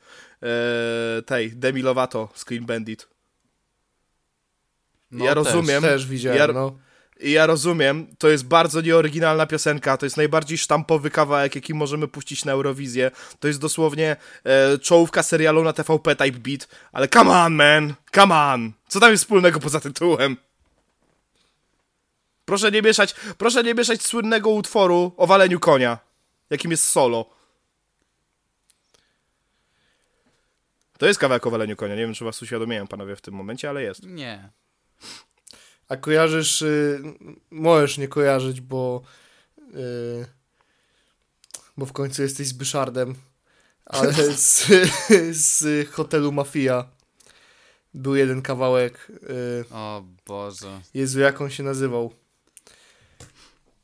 e, 0.44 1.22
tej, 1.22 1.52
Demi 1.56 1.82
Lovato 1.82 2.30
z 2.36 2.46
Clean 2.46 2.66
Bandit. 2.66 3.08
No 5.12 5.26
ja 5.26 5.36
też. 5.36 5.46
rozumiem. 5.46 5.82
Też 5.82 6.08
widziałem, 6.08 6.40
Ja- 6.40 6.48
no. 6.48 6.78
I 7.22 7.32
ja 7.32 7.46
rozumiem, 7.46 8.08
to 8.18 8.30
jest 8.30 8.46
bardzo 8.46 8.82
nieoryginalna 8.82 9.46
piosenka, 9.46 9.98
to 9.98 10.06
jest 10.06 10.18
najbardziej 10.18 10.58
sztampowy 10.58 11.10
kawałek, 11.10 11.56
jaki 11.56 11.74
możemy 11.74 12.08
puścić 12.08 12.46
na 12.46 12.52
Eurowizję. 12.52 13.12
To 13.40 13.48
jest 13.48 13.60
dosłownie 13.60 14.16
e, 14.44 14.78
czołówka 14.78 15.24
serialu 15.24 15.64
na 15.64 15.74
TVP 15.74 16.16
type 16.16 16.40
beat, 16.40 16.68
ale 16.92 17.08
come 17.08 17.32
on 17.32 17.54
man, 17.54 17.94
come 18.16 18.36
on! 18.36 18.72
Co 18.88 19.00
tam 19.00 19.12
jest 19.12 19.24
wspólnego 19.24 19.60
poza 19.60 19.80
tytułem? 19.80 20.38
Proszę 22.50 22.72
nie 22.72 22.82
mieszać, 22.82 23.16
proszę 23.38 23.64
nie 23.64 23.74
mieszać 23.74 24.02
słynnego 24.02 24.50
utworu 24.50 25.12
o 25.18 25.28
waleniu 25.28 25.60
konia, 25.60 26.00
jakim 26.50 26.72
jest 26.72 26.84
solo. 26.84 27.30
To 30.98 31.08
jest 31.08 31.20
kawałek 31.20 31.48
o 31.48 31.52
waleniu 31.52 31.76
konia, 31.76 31.96
nie 31.96 32.02
wiem 32.02 32.14
czy 32.14 32.26
was 32.26 32.42
uświadomiłem 32.42 32.88
panowie 32.88 33.16
w 33.16 33.22
tym 33.22 33.34
momencie, 33.34 33.70
ale 33.70 33.84
jest. 33.84 34.04
Nie. 34.04 34.50
A 35.90 35.98
kojarzysz, 35.98 36.62
y, 36.62 37.02
możesz 37.52 37.98
nie 37.98 38.08
kojarzyć, 38.08 38.62
bo 38.62 39.02
y, 39.76 40.26
bo 41.78 41.86
w 41.86 41.94
końcu 41.94 42.22
jesteś 42.22 42.48
z 42.48 42.54
Byszardem, 42.54 43.16
ale 43.86 44.14
z, 44.54 44.68
z 45.32 45.90
hotelu 45.90 46.32
Mafia 46.32 46.86
był 47.94 48.16
jeden 48.16 48.42
kawałek, 48.42 49.08
y, 49.10 49.66
O 49.72 50.04
Boże. 50.28 50.82
Jezu, 50.94 51.20
jak 51.20 51.42
on 51.42 51.50
się 51.50 51.64
nazywał? 51.64 52.14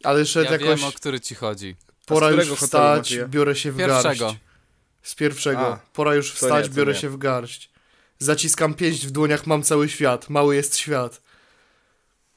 Ale 0.06 0.26
szedł 0.26 0.46
Ja 0.46 0.52
jakoś, 0.52 0.80
wiem, 0.82 0.90
o 0.90 0.92
który 0.92 1.20
ci 1.20 1.36
chodzi. 1.36 1.76
pora 2.06 2.28
już 2.30 2.38
hotelu 2.40 2.56
wstać, 2.56 3.18
biorę 3.30 3.56
się 3.56 3.72
w 3.72 3.78
Pierwszego. 3.78 4.26
garść. 4.26 4.40
Z 5.04 5.16
pierwszego. 5.16 5.60
A, 5.74 5.80
pora 5.94 6.16
już 6.16 6.32
wstać, 6.34 6.70
nie, 6.70 6.74
biorę 6.76 6.94
nie. 6.94 7.00
się 7.00 7.10
w 7.10 7.18
garść. 7.18 7.70
Zaciskam 8.20 8.74
pięść 8.74 9.08
w 9.08 9.12
dłoniach, 9.12 9.48
mam 9.48 9.64
cały 9.64 9.90
świat. 9.90 10.30
Mały 10.30 10.56
jest 10.56 10.78
świat. 10.78 11.22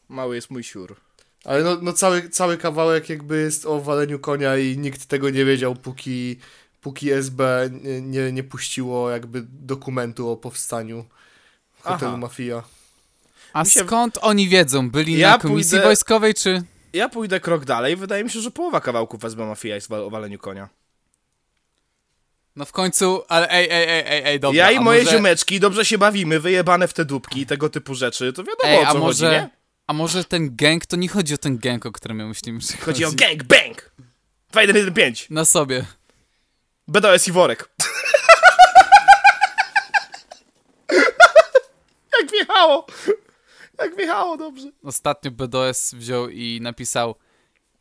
Mały 0.08 0.34
jest 0.36 0.50
mój 0.50 0.64
siur. 0.64 0.96
Ale 1.44 1.62
no, 1.62 1.78
no 1.82 1.92
cały, 1.92 2.28
cały 2.28 2.56
kawałek 2.56 3.08
jakby 3.08 3.40
jest 3.40 3.66
o 3.66 3.80
waleniu 3.80 4.18
konia 4.18 4.56
i 4.56 4.78
nikt 4.78 5.06
tego 5.06 5.30
nie 5.30 5.44
wiedział, 5.44 5.74
póki, 5.74 6.36
póki 6.80 7.12
SB 7.12 7.70
nie, 7.82 8.00
nie, 8.00 8.32
nie 8.32 8.44
puściło 8.44 9.10
jakby 9.10 9.42
dokumentu 9.48 10.30
o 10.30 10.36
powstaniu 10.36 11.04
hotelu 11.80 12.08
Aha. 12.10 12.16
Mafia. 12.16 12.62
A 13.52 13.64
się- 13.64 13.84
skąd 13.84 14.18
oni 14.20 14.48
wiedzą? 14.48 14.90
Byli 14.90 15.18
Ja 15.18 15.30
na 15.30 15.38
komisji 15.38 15.70
pójdę- 15.78 15.82
wojskowej, 15.84 16.34
czy... 16.34 16.62
Ja 16.92 17.08
pójdę 17.08 17.40
krok 17.40 17.64
dalej. 17.64 17.96
Wydaje 17.96 18.24
mi 18.24 18.30
się, 18.30 18.40
że 18.40 18.50
połowa 18.50 18.80
kawałków 18.80 19.24
SB 19.24 19.46
Mafia 19.46 19.74
jest 19.74 19.90
o 19.90 20.10
waleniu 20.10 20.38
konia. 20.38 20.68
No 22.56 22.64
w 22.64 22.72
końcu, 22.72 23.22
ale 23.28 23.50
ej, 23.50 23.68
ej, 23.70 23.88
ej, 23.88 24.04
ej, 24.06 24.22
ej, 24.24 24.40
dobra. 24.40 24.58
ja 24.58 24.70
i 24.70 24.76
a 24.76 24.80
moje 24.80 25.02
może... 25.02 25.16
ziomeczki 25.16 25.60
dobrze 25.60 25.84
się 25.84 25.98
bawimy, 25.98 26.40
wyjebane 26.40 26.88
w 26.88 26.94
te 26.94 27.04
dupki, 27.04 27.46
tego 27.46 27.68
typu 27.68 27.94
rzeczy. 27.94 28.32
To 28.32 28.44
wiadomo 28.44 28.64
Ej, 28.64 28.78
o 28.78 28.88
a 28.88 28.92
co 28.92 28.98
może... 28.98 29.26
chodzi, 29.26 29.40
nie? 29.40 29.50
A 29.86 29.92
może 29.92 30.24
ten 30.24 30.56
gang, 30.56 30.86
to 30.86 30.96
nie 30.96 31.08
chodzi 31.08 31.34
o 31.34 31.38
ten 31.38 31.58
gang, 31.58 31.86
o 31.86 31.92
którym 31.92 32.16
my 32.16 32.26
myślimy, 32.26 32.60
że 32.60 32.76
Chodzi 32.76 33.04
o 33.04 33.12
gang 33.12 33.42
bang! 33.42 33.92
2115. 34.50 35.26
Na 35.30 35.44
sobie. 35.44 35.84
BDS 36.88 37.28
i 37.28 37.32
worek. 37.32 37.68
Jak 42.20 42.30
wjechało! 42.30 42.86
Jak 43.78 43.96
wjechało, 43.96 44.36
dobrze. 44.36 44.70
Ostatnio 44.84 45.30
BDS 45.30 45.94
wziął 45.94 46.28
i 46.28 46.60
napisał 46.62 47.14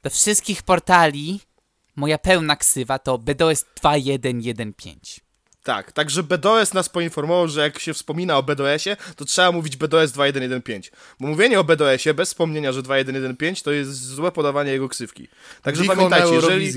Do 0.04 0.10
wszystkich 0.10 0.64
portali 0.64 1.40
moja 1.96 2.18
pełna 2.18 2.56
ksywa 2.56 3.00
to 3.00 3.18
BDS 3.18 3.66
2115. 3.76 5.22
Tak, 5.64 5.92
także 5.92 6.24
BDOS 6.24 6.74
nas 6.74 6.90
poinformował, 6.90 7.48
że 7.48 7.62
jak 7.62 7.80
się 7.80 7.94
wspomina 7.94 8.38
o 8.38 8.44
BDOS-ie, 8.44 8.98
to 9.16 9.26
trzeba 9.26 9.52
mówić 9.52 9.78
BDOS 9.78 10.12
2115. 10.12 10.92
Bo 11.20 11.28
mówienie 11.28 11.60
o 11.60 11.64
BDOS-ie 11.64 12.14
bez 12.14 12.30
wspomnienia, 12.30 12.72
że 12.72 12.82
2115 12.82 13.64
to 13.64 13.72
jest 13.72 14.06
złe 14.06 14.32
podawanie 14.32 14.72
jego 14.72 14.90
ksywki. 14.90 15.28
Także 15.62 15.84
na 15.84 15.96
pamiętajcie, 15.96 16.34
jeżeli, 16.34 16.74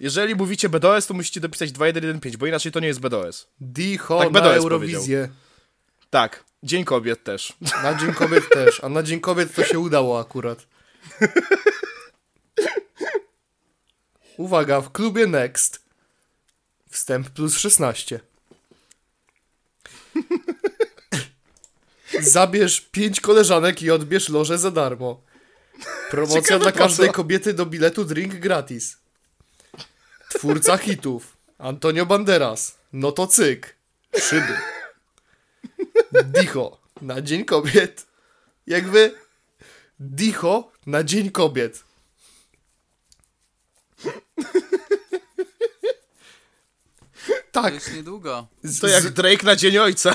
jeżeli 0.00 0.34
mówicie 0.34 0.68
BDOS, 0.68 1.06
to 1.06 1.14
musicie 1.14 1.40
dopisać 1.40 1.72
2115, 1.72 2.38
bo 2.38 2.46
inaczej 2.46 2.72
to 2.72 2.80
nie 2.80 2.86
jest 2.86 3.00
BDOS. 3.00 3.48
Dicho 3.60 4.18
Tak 4.18 4.32
na 4.32 4.40
BDS 4.40 4.56
Eurowizję. 4.56 5.28
Tak, 6.10 6.44
Dzień 6.62 6.84
Kobiet 6.84 7.24
też. 7.24 7.52
Na 7.82 7.94
Dzień 7.94 8.14
Kobiet 8.14 8.48
też, 8.48 8.84
a 8.84 8.88
na 8.88 9.02
Dzień 9.02 9.20
Kobiet 9.20 9.54
to 9.54 9.64
się 9.64 9.78
udało 9.78 10.20
akurat. 10.20 10.66
Uwaga, 14.36 14.80
w 14.80 14.92
klubie 14.92 15.26
Next 15.26 15.82
wstęp 16.90 17.30
plus 17.30 17.56
16. 17.56 18.20
Zabierz 22.20 22.80
pięć 22.80 23.20
koleżanek 23.20 23.82
i 23.82 23.90
odbierz 23.90 24.28
loże 24.28 24.58
za 24.58 24.70
darmo. 24.70 25.20
Promocja 26.10 26.42
Ciekawe 26.42 26.60
dla 26.60 26.72
każdej 26.72 27.10
kobiety 27.10 27.54
do 27.54 27.66
biletu 27.66 28.04
drink 28.04 28.34
gratis. 28.34 28.96
Twórca 30.28 30.76
hitów 30.76 31.36
Antonio 31.58 32.06
Banderas. 32.06 32.78
No 32.92 33.12
to 33.12 33.26
cyk. 33.26 33.76
Szyby. 34.18 34.58
Dicho 36.24 36.80
na 37.02 37.22
Dzień 37.22 37.44
Kobiet. 37.44 38.06
Jakby 38.66 39.14
Dicho 40.00 40.72
na 40.86 41.04
Dzień 41.04 41.30
Kobiet. 41.30 41.84
Tak. 47.52 47.74
już 47.74 47.88
niedługo. 47.96 48.46
z- 48.62 48.80
To 48.80 48.86
jak 48.88 49.08
Drake 49.10 49.46
na 49.46 49.56
Dzień 49.56 49.78
Ojca. 49.78 50.14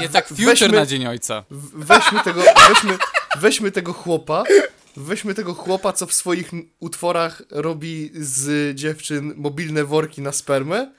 Nie 0.00 0.08
tak 0.08 0.28
future 0.28 0.44
Weźmy- 0.46 0.72
na 0.72 0.86
Dzień 0.86 1.06
Ojca. 1.06 1.44
weźmy 1.74 2.22
tego, 2.24 2.42
weźmy, 2.68 2.98
weźmy 3.38 3.72
tego 3.72 3.92
chłopa, 3.92 4.44
weźmy 4.96 5.34
tego 5.34 5.54
chłopa, 5.54 5.92
co 5.92 6.06
w 6.06 6.12
swoich 6.12 6.50
utworach 6.80 7.42
robi 7.50 8.10
z 8.14 8.74
dziewczyn 8.76 9.34
mobilne 9.36 9.84
worki 9.84 10.22
na 10.22 10.32
spermę. 10.32 10.92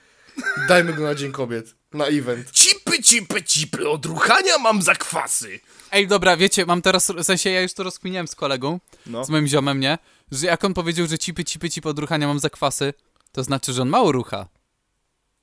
Dajmy 0.68 0.94
go 0.94 1.03
na 1.03 1.15
Dzień 1.15 1.32
Kobiet, 1.32 1.76
na 1.98 2.06
event. 2.06 2.52
Cipy, 2.52 3.03
cipy, 3.03 3.44
cipy, 3.44 3.90
od 3.90 4.06
ruchania 4.06 4.57
mam 4.57 4.82
zakwasy. 4.82 5.60
Ej, 5.91 6.07
dobra, 6.07 6.38
wiecie, 6.38 6.65
mam 6.65 6.82
teraz, 6.82 7.11
w 7.11 7.24
sensie 7.24 7.49
ja 7.49 7.61
już 7.61 7.74
to 7.74 7.84
rozkminiałem 7.84 8.28
z 8.28 8.36
kolegą, 8.36 8.80
No. 9.06 9.26
z 9.26 9.30
moim 9.30 9.48
ziomem, 9.48 9.80
nie? 9.80 9.98
Że 10.32 10.48
jak 10.48 10.64
on 10.64 10.74
powiedział, 10.74 11.07
że 11.07 11.18
cipy, 11.18 11.45
cipy, 11.45 11.69
cipy 11.69 11.90
od 11.90 11.99
ruchania 11.99 12.28
mam 12.28 12.40
zakwasy, 12.40 12.94
to 13.32 13.44
znaczy, 13.44 13.74
że 13.74 13.82
on 13.82 13.90
mało 13.90 14.11
rucha. 14.11 14.48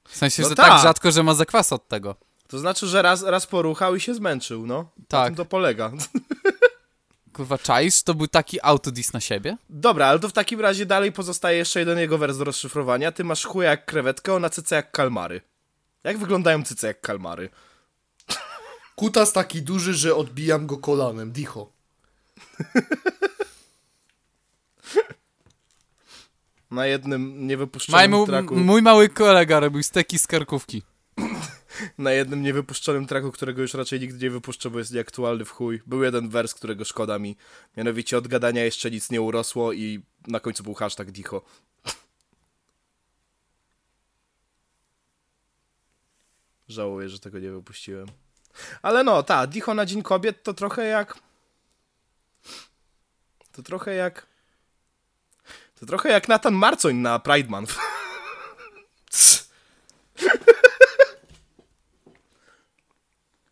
W 0.08 0.16
sensie, 0.16 0.42
No 0.42 0.48
że 0.48 0.54
tak. 0.54 0.66
tak 0.68 0.82
rzadko, 0.82 1.12
że 1.12 1.22
ma 1.22 1.34
zakwasy 1.34 1.74
od 1.74 1.88
tego. 1.88 2.16
To 2.48 2.58
znaczy, 2.58 2.86
że 2.86 3.02
raz, 3.02 3.22
raz 3.22 3.46
poruchał 3.46 3.96
i 3.96 4.00
się 4.00 4.14
zmęczył, 4.14 4.66
no. 4.66 4.76
Na 4.98 5.04
Tak. 5.08 5.26
tym 5.26 5.36
to 5.36 5.44
polega. 5.44 5.92
Kurwa, 7.34 7.58
czaisz? 7.58 8.02
To 8.02 8.14
był 8.14 8.26
taki 8.28 8.58
autodis 8.62 9.12
na 9.12 9.20
siebie? 9.20 9.56
Dobra, 9.70 10.06
ale 10.06 10.18
to 10.18 10.28
w 10.28 10.32
takim 10.32 10.60
razie 10.60 10.86
dalej 10.86 11.12
pozostaje 11.12 11.58
jeszcze 11.58 11.78
jeden 11.80 11.98
jego 11.98 12.18
wers 12.18 12.38
do 12.38 12.44
rozszyfrowania. 12.44 13.12
Ty 13.12 13.24
masz 13.24 13.44
chuja 13.44 13.70
jak 13.70 13.86
krewetkę, 13.86 14.34
ona 14.34 14.50
cyce 14.50 14.76
jak 14.76 14.90
kalmary. 14.92 15.40
Jak 16.04 16.18
wyglądają 16.18 16.64
cyce 16.64 16.86
jak 16.86 17.00
kalmary? 17.00 17.50
Kutas 18.96 19.32
taki 19.32 19.62
duży, 19.62 19.94
że 19.94 20.14
odbijam 20.14 20.66
go 20.66 20.78
kolanem. 20.78 21.32
Dicho. 21.32 21.72
Na 26.70 26.86
jednym 26.86 27.46
niewypuszczonym 27.46 27.98
Maj, 27.98 28.08
mu, 28.08 28.26
traku, 28.26 28.56
mój 28.56 28.82
mały 28.82 29.08
kolega 29.08 29.60
robił 29.60 29.82
steki 29.82 30.18
z 30.18 30.26
karkówki. 30.26 30.82
na 31.98 32.12
jednym 32.12 32.42
niewypuszczonym 32.42 33.06
traku, 33.06 33.32
którego 33.32 33.62
już 33.62 33.74
raczej 33.74 34.00
nigdy 34.00 34.24
nie 34.24 34.30
wypuszczę, 34.30 34.70
bo 34.70 34.78
jest 34.78 34.92
nieaktualny 34.92 35.44
w 35.44 35.50
chuj. 35.50 35.82
Był 35.86 36.02
jeden 36.02 36.28
wers, 36.28 36.54
którego 36.54 36.84
szkoda 36.84 37.18
mi. 37.18 37.36
Mianowicie 37.76 38.18
od 38.18 38.28
gadania 38.28 38.64
jeszcze 38.64 38.90
nic 38.90 39.10
nie 39.10 39.20
urosło 39.22 39.72
i 39.72 40.02
na 40.26 40.40
końcu 40.40 40.62
był 40.62 40.74
hashtag 40.74 41.10
dicho. 41.10 41.42
Żałuję, 46.68 47.08
że 47.08 47.18
tego 47.18 47.38
nie 47.38 47.50
wypuściłem. 47.50 48.08
Ale 48.82 49.04
no, 49.04 49.22
ta, 49.22 49.46
dicho 49.46 49.74
na 49.74 49.86
Dzień 49.86 50.02
Kobiet 50.02 50.42
to 50.42 50.54
trochę 50.54 50.84
jak... 50.84 51.18
To 53.52 53.62
trochę 53.62 53.94
jak... 53.94 54.26
To 55.74 55.86
trochę 55.86 56.08
jak 56.08 56.28
Nathan 56.28 56.54
Marcoń 56.54 56.96
na 56.96 57.18
Pride 57.18 57.48
Month. 57.48 57.74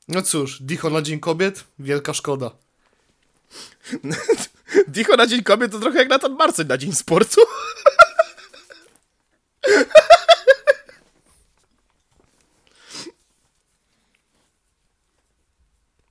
No 0.08 0.22
cóż, 0.22 0.62
Dicho 0.62 0.90
na 0.90 1.02
Dzień 1.02 1.20
Kobiet, 1.20 1.64
wielka 1.78 2.14
szkoda. 2.14 2.50
Dicho 4.88 5.16
na 5.16 5.26
Dzień 5.26 5.42
Kobiet 5.42 5.72
to 5.72 5.78
trochę 5.78 5.98
jak 5.98 6.08
Nathan 6.08 6.32
Marcoń 6.32 6.66
na 6.66 6.78
Dzień 6.78 6.92
Sportu. 6.92 7.40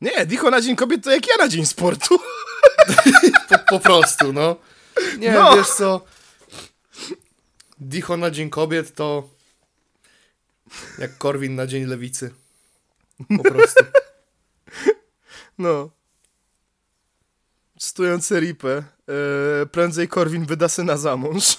Nie, 0.02 0.26
Dicho 0.26 0.50
na 0.52 0.62
Dzień 0.62 0.76
Kobiet 0.76 1.04
to 1.04 1.12
jak 1.12 1.28
ja 1.28 1.34
na 1.40 1.48
Dzień 1.48 1.66
Sportu. 1.66 2.20
Po, 3.50 3.58
po 3.70 3.80
prostu, 3.80 4.34
no. 4.34 4.56
Nie, 5.18 5.32
No. 5.32 5.56
wiesz 5.58 5.68
co? 5.70 6.06
Dicho 7.80 8.18
na 8.18 8.32
Dzień 8.32 8.50
Kobiet 8.50 8.96
to 8.96 9.30
jak 10.98 11.18
Korwin 11.18 11.56
na 11.56 11.68
Dzień 11.68 11.86
Lewicy. 11.86 12.34
Po 13.38 13.44
prostu. 13.44 13.84
No. 15.58 15.90
Stojący 17.80 18.40
ripę. 18.40 18.84
E, 19.62 19.66
prędzej 19.66 20.08
Korwin 20.08 20.46
wyda 20.46 20.70
syna 20.70 20.98
za 20.98 21.18
mąż. 21.18 21.58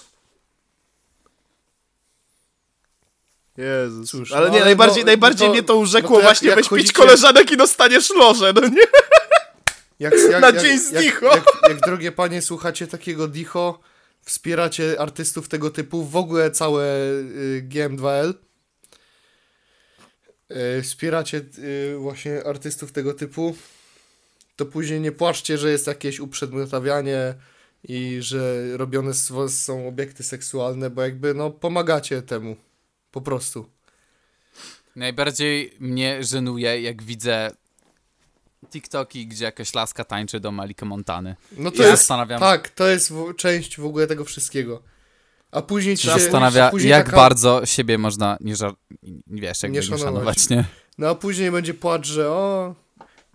Jezus. 3.63 4.11
Cóż, 4.11 4.33
ale 4.33 4.47
no 4.47 4.53
nie, 4.53 4.57
ale 4.57 4.65
najbardziej, 4.65 5.03
no- 5.03 5.07
najbardziej 5.07 5.49
no 5.49 5.55
mnie 5.55 5.63
to 5.63 5.73
no 5.75 5.79
urzekło 5.81 6.09
to 6.09 6.15
jak- 6.15 6.23
właśnie 6.25 6.49
jak 6.49 6.57
weź 6.57 6.65
pić 6.65 6.71
chodzicie- 6.71 6.93
koleżanek 6.93 7.51
i 7.53 7.57
dostaniesz 7.57 8.11
loże, 8.11 8.53
no 8.53 8.69
nie? 8.69 8.83
Jak, 10.01 10.15
jak, 10.31 10.41
Na 10.41 10.47
jak, 10.51 10.61
Dzień 10.61 10.79
z 10.79 10.91
jak, 10.91 11.03
Dicho. 11.03 11.27
Jak, 11.27 11.45
jak, 11.69 11.81
drogie 11.81 12.13
panie, 12.13 12.43
słuchacie 12.43 12.87
takiego 12.87 13.29
Dicho, 13.29 13.81
wspieracie 14.23 15.01
artystów 15.01 15.49
tego 15.49 15.71
typu, 15.71 16.05
w 16.05 16.17
ogóle 16.17 16.51
całe 16.51 16.85
y, 16.85 17.67
GM2L, 17.69 18.35
y, 20.79 20.83
wspieracie 20.83 21.41
y, 21.59 21.97
właśnie 21.99 22.45
artystów 22.45 22.93
tego 22.93 23.15
typu, 23.15 23.57
to 24.57 24.67
później 24.67 25.01
nie 25.01 25.13
płaczcie, 25.13 25.59
że 25.59 25.71
jest 25.71 25.87
jakieś 25.87 26.21
uprzedmiotawianie 26.21 27.35
i 27.89 28.17
że 28.21 28.77
robione 28.77 29.13
są 29.49 29.89
obiekty 29.89 30.23
seksualne, 30.23 30.91
bo 30.91 31.03
jakby 31.03 31.35
no 31.35 31.51
pomagacie 31.51 32.23
temu. 32.23 32.57
Po 33.13 33.21
prostu. 33.21 33.67
Najbardziej 34.97 35.77
mnie 35.81 36.25
żenuje, 36.25 36.81
jak 36.83 37.03
widzę 37.03 37.51
TikToki, 38.71 39.27
gdzie 39.27 39.45
jakaś 39.45 39.75
laska 39.75 40.05
tańczy 40.05 40.41
do 40.41 40.53
Malika 40.53 40.87
Montany. 40.87 41.37
No 41.57 41.71
to 41.71 41.83
Ja 41.83 41.89
jest, 41.89 42.03
zastanawiam- 42.03 42.41
tak, 42.41 42.69
to 42.69 42.89
jest 42.89 43.13
w, 43.13 43.37
część 43.37 43.77
w 43.81 43.85
ogóle 43.87 44.07
tego 44.07 44.25
wszystkiego. 44.25 44.83
A 45.51 45.63
później 45.63 45.97
ci 45.97 46.03
się... 46.07 46.13
Zastanawia, 46.19 46.71
później 46.71 46.91
jak 46.91 47.05
taka- 47.07 47.17
bardzo 47.17 47.67
siebie 47.67 47.99
można 47.99 48.37
nie, 48.41 48.57
żar... 48.57 48.75
nie 49.27 49.41
wiesz, 49.43 49.63
jakby 49.63 49.79
Nie 49.79 49.81
nie, 49.81 49.87
szanować. 49.99 50.05
szanować, 50.15 50.49
nie? 50.51 50.65
No 50.99 51.09
a 51.09 51.15
później 51.15 51.51
będzie 51.51 51.75
płacz, 51.75 52.07
że 52.07 52.31
o, 52.31 52.75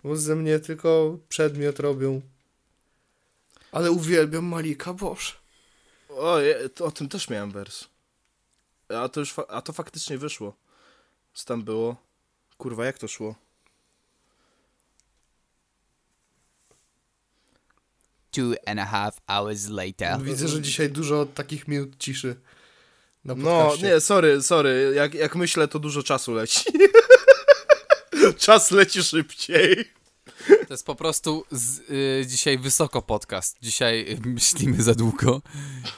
bo 0.04 0.16
ze 0.16 0.36
mnie 0.36 0.58
tylko 0.58 1.18
przedmiot 1.28 1.80
robią. 1.80 2.20
Ale 3.72 3.90
uwielbiam 3.90 4.44
Malika, 4.44 4.94
boże. 4.94 5.32
O, 6.08 6.38
je- 6.38 6.68
o 6.80 6.90
tym 6.90 7.08
też 7.08 7.30
miałem 7.30 7.50
wers. 7.50 7.84
A 8.88 9.08
to 9.08 9.20
już, 9.20 9.34
a 9.48 9.62
to 9.62 9.72
faktycznie 9.72 10.18
wyszło. 10.18 10.56
Co 11.34 11.44
tam 11.44 11.62
było? 11.62 11.96
Kurwa, 12.56 12.84
jak 12.84 12.98
to 12.98 13.08
szło? 13.08 13.34
Two 18.30 18.54
and 18.66 18.80
a 18.80 18.84
half 18.84 19.20
hours 19.26 19.68
later. 19.68 20.22
Widzę, 20.22 20.48
że 20.48 20.62
dzisiaj 20.62 20.90
dużo 20.90 21.26
takich 21.26 21.68
minut 21.68 21.96
ciszy 21.98 22.36
na 23.24 23.34
No, 23.34 23.76
nie, 23.82 24.00
sorry, 24.00 24.42
sorry. 24.42 24.92
Jak, 24.94 25.14
jak 25.14 25.36
myślę, 25.36 25.68
to 25.68 25.78
dużo 25.78 26.02
czasu 26.02 26.34
leci. 26.34 26.70
Czas 28.38 28.70
leci 28.70 29.02
szybciej. 29.02 29.92
To 30.68 30.74
jest 30.74 30.86
po 30.86 30.94
prostu 30.94 31.44
z, 31.50 31.78
y, 31.90 32.26
dzisiaj 32.26 32.58
wysoko 32.58 33.02
podcast. 33.02 33.56
Dzisiaj 33.62 34.06
y, 34.24 34.28
myślimy 34.28 34.82
za 34.82 34.94
długo. 34.94 35.42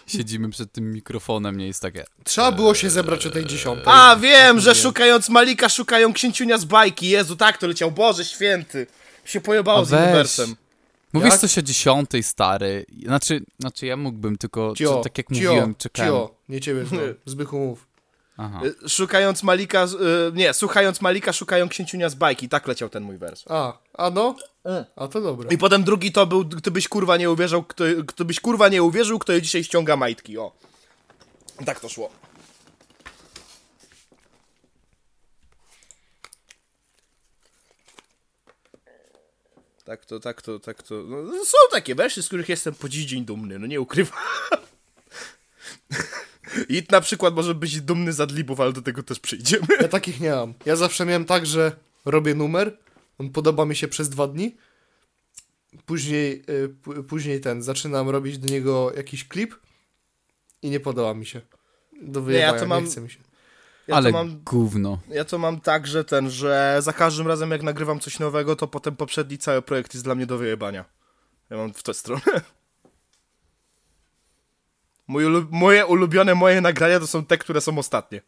Siedzimy 0.06 0.50
przed 0.50 0.72
tym 0.72 0.92
mikrofonem, 0.92 1.56
nie 1.56 1.66
jest 1.66 1.82
takie. 1.82 2.04
Trzeba 2.24 2.52
było 2.52 2.74
się 2.74 2.90
zebrać 2.90 3.26
o 3.26 3.30
tej 3.30 3.46
dziesiątej. 3.46 3.84
A, 3.86 4.16
wiem, 4.16 4.60
że 4.60 4.74
szukając 4.74 5.28
Malika 5.28 5.68
szukają 5.68 6.12
księciunia 6.12 6.58
z 6.58 6.64
bajki. 6.64 7.08
Jezu, 7.08 7.36
tak 7.36 7.58
to 7.58 7.66
leciał. 7.66 7.90
Boże 7.90 8.24
święty. 8.24 8.86
Się 9.24 9.40
pojebało 9.40 9.80
A 9.80 9.84
z 9.84 9.90
weź. 9.90 10.00
uniwersem. 10.02 10.56
Mówisz 11.12 11.30
Jak? 11.30 11.40
coś 11.40 11.58
o 11.58 11.62
dziesiątej, 11.62 12.22
stary. 12.22 12.86
Znaczy, 13.04 13.42
znaczy 13.60 13.86
ja 13.86 13.96
mógłbym, 13.96 14.38
tylko 14.38 14.74
Cio, 14.76 14.96
czy, 14.96 15.04
tak 15.04 15.18
jak 15.18 15.26
cio, 15.26 15.34
mówiłem, 15.34 15.74
czekałem. 15.74 16.12
cio. 16.12 16.34
Nie 16.48 16.60
ciebie. 16.60 16.84
Zbychu 17.26 17.58
mów. 17.58 17.86
Aha. 18.36 18.60
Y, 18.84 18.88
Szukając 18.88 19.42
Malika, 19.42 19.84
y, 19.84 20.32
nie, 20.32 20.54
słuchając 20.54 21.00
Malika 21.00 21.32
szukają 21.32 21.68
księciunia 21.68 22.08
z 22.08 22.14
bajki. 22.14 22.48
Tak 22.48 22.68
leciał 22.68 22.88
ten 22.88 23.02
mój 23.02 23.18
wers. 23.18 23.44
A, 23.48 23.78
a 23.94 24.10
no? 24.10 24.36
E. 24.66 24.84
A 24.96 25.08
to 25.08 25.20
dobra. 25.20 25.50
I 25.50 25.58
potem 25.58 25.84
drugi 25.84 26.12
to 26.12 26.26
był, 26.26 26.44
gdybyś 26.44 26.88
kurwa 26.88 27.16
nie 27.16 27.30
uwierzył, 27.30 27.62
kto, 27.62 27.84
gdybyś 28.06 28.40
kurwa 28.40 28.68
nie 28.68 28.82
uwierzył, 28.82 29.18
kto 29.18 29.32
jej 29.32 29.42
dzisiaj 29.42 29.64
ściąga 29.64 29.96
majtki, 29.96 30.38
o. 30.38 30.52
Tak 31.64 31.80
to 31.80 31.88
szło. 31.88 32.10
Tak 39.84 40.06
to, 40.06 40.20
tak 40.20 40.42
to, 40.42 40.58
tak 40.60 40.82
to. 40.82 40.94
No, 40.94 41.44
są 41.44 41.58
takie 41.70 41.94
wersy, 41.94 42.22
z 42.22 42.26
których 42.26 42.48
jestem 42.48 42.74
po 42.74 42.88
dziś 42.88 43.04
dzień 43.04 43.24
dumny, 43.24 43.58
no 43.58 43.66
nie 43.66 43.80
ukrywam. 43.80 44.18
I 46.68 46.82
na 46.90 47.00
przykład 47.00 47.34
może 47.34 47.54
być 47.54 47.80
dumny 47.80 48.12
z 48.12 48.20
adlibów, 48.20 48.60
ale 48.60 48.72
do 48.72 48.82
tego 48.82 49.02
też 49.02 49.20
przyjdziemy. 49.20 49.66
Ja 49.80 49.88
takich 49.88 50.20
nie 50.20 50.30
mam. 50.30 50.54
Ja 50.66 50.76
zawsze 50.76 51.06
miałem 51.06 51.24
tak, 51.24 51.46
że 51.46 51.72
robię 52.04 52.34
numer, 52.34 52.78
on 53.18 53.30
podoba 53.30 53.64
mi 53.64 53.76
się 53.76 53.88
przez 53.88 54.08
dwa 54.08 54.26
dni, 54.26 54.56
później, 55.86 56.42
y, 56.98 57.02
później 57.02 57.40
ten, 57.40 57.62
zaczynam 57.62 58.08
robić 58.08 58.38
do 58.38 58.48
niego 58.48 58.92
jakiś 58.96 59.28
klip 59.28 59.54
i 60.62 60.70
nie 60.70 60.80
podoba 60.80 61.14
mi 61.14 61.26
się. 61.26 61.40
Do 62.02 62.22
wyjebania, 62.22 62.52
nie, 62.52 62.58
to 62.60 62.66
mam- 62.66 62.86
chce 62.86 63.00
mi 63.00 63.10
się. 63.10 63.18
Ja 63.88 63.96
Ale 63.96 64.12
to 64.12 64.18
mam 64.18 64.40
gówno. 64.44 64.98
Ja 65.08 65.24
to 65.24 65.38
mam 65.38 65.60
tak, 65.60 65.86
że 65.86 66.04
ten, 66.04 66.30
że 66.30 66.76
za 66.80 66.92
każdym 66.92 67.26
razem 67.28 67.50
jak 67.50 67.62
nagrywam 67.62 68.00
coś 68.00 68.18
nowego, 68.18 68.56
to 68.56 68.66
potem 68.66 68.96
poprzedni 68.96 69.38
cały 69.38 69.62
projekt 69.62 69.94
jest 69.94 70.04
dla 70.06 70.14
mnie 70.14 70.26
do 70.26 70.38
wyjebania. 70.38 70.84
Ja 71.50 71.56
mam 71.56 71.72
w 71.74 71.82
tę 71.82 71.94
stronę. 71.94 72.22
Mój 75.10 75.24
moje 75.50 75.86
ulubione 75.86 76.34
moje 76.34 76.60
nagrania 76.60 77.00
to 77.00 77.06
są 77.06 77.24
te, 77.24 77.38
które 77.38 77.60
są 77.60 77.78
ostatnie. 77.78 78.20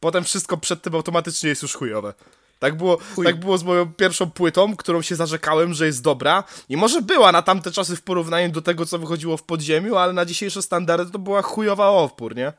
Potem 0.00 0.24
wszystko 0.24 0.56
przed 0.56 0.82
tym 0.82 0.94
automatycznie 0.94 1.48
jest 1.48 1.62
już 1.62 1.74
chujowe. 1.74 2.14
Tak 2.58 2.76
było, 2.76 2.98
tak 3.24 3.40
było 3.40 3.58
z 3.58 3.64
moją 3.64 3.92
pierwszą 3.92 4.30
płytą, 4.30 4.76
którą 4.76 5.02
się 5.02 5.16
zarzekałem, 5.16 5.74
że 5.74 5.86
jest 5.86 6.02
dobra. 6.02 6.44
I 6.68 6.76
może 6.76 7.02
była 7.02 7.32
na 7.32 7.42
tamte 7.42 7.70
czasy 7.70 7.96
w 7.96 8.02
porównaniu 8.02 8.52
do 8.52 8.62
tego, 8.62 8.86
co 8.86 8.98
wychodziło 8.98 9.36
w 9.36 9.42
podziemiu, 9.42 9.96
ale 9.96 10.12
na 10.12 10.24
dzisiejsze 10.24 10.62
standardy 10.62 11.12
to 11.12 11.18
była 11.18 11.42
chujowa 11.42 11.88
opór, 11.88 12.36
nie? 12.36 12.52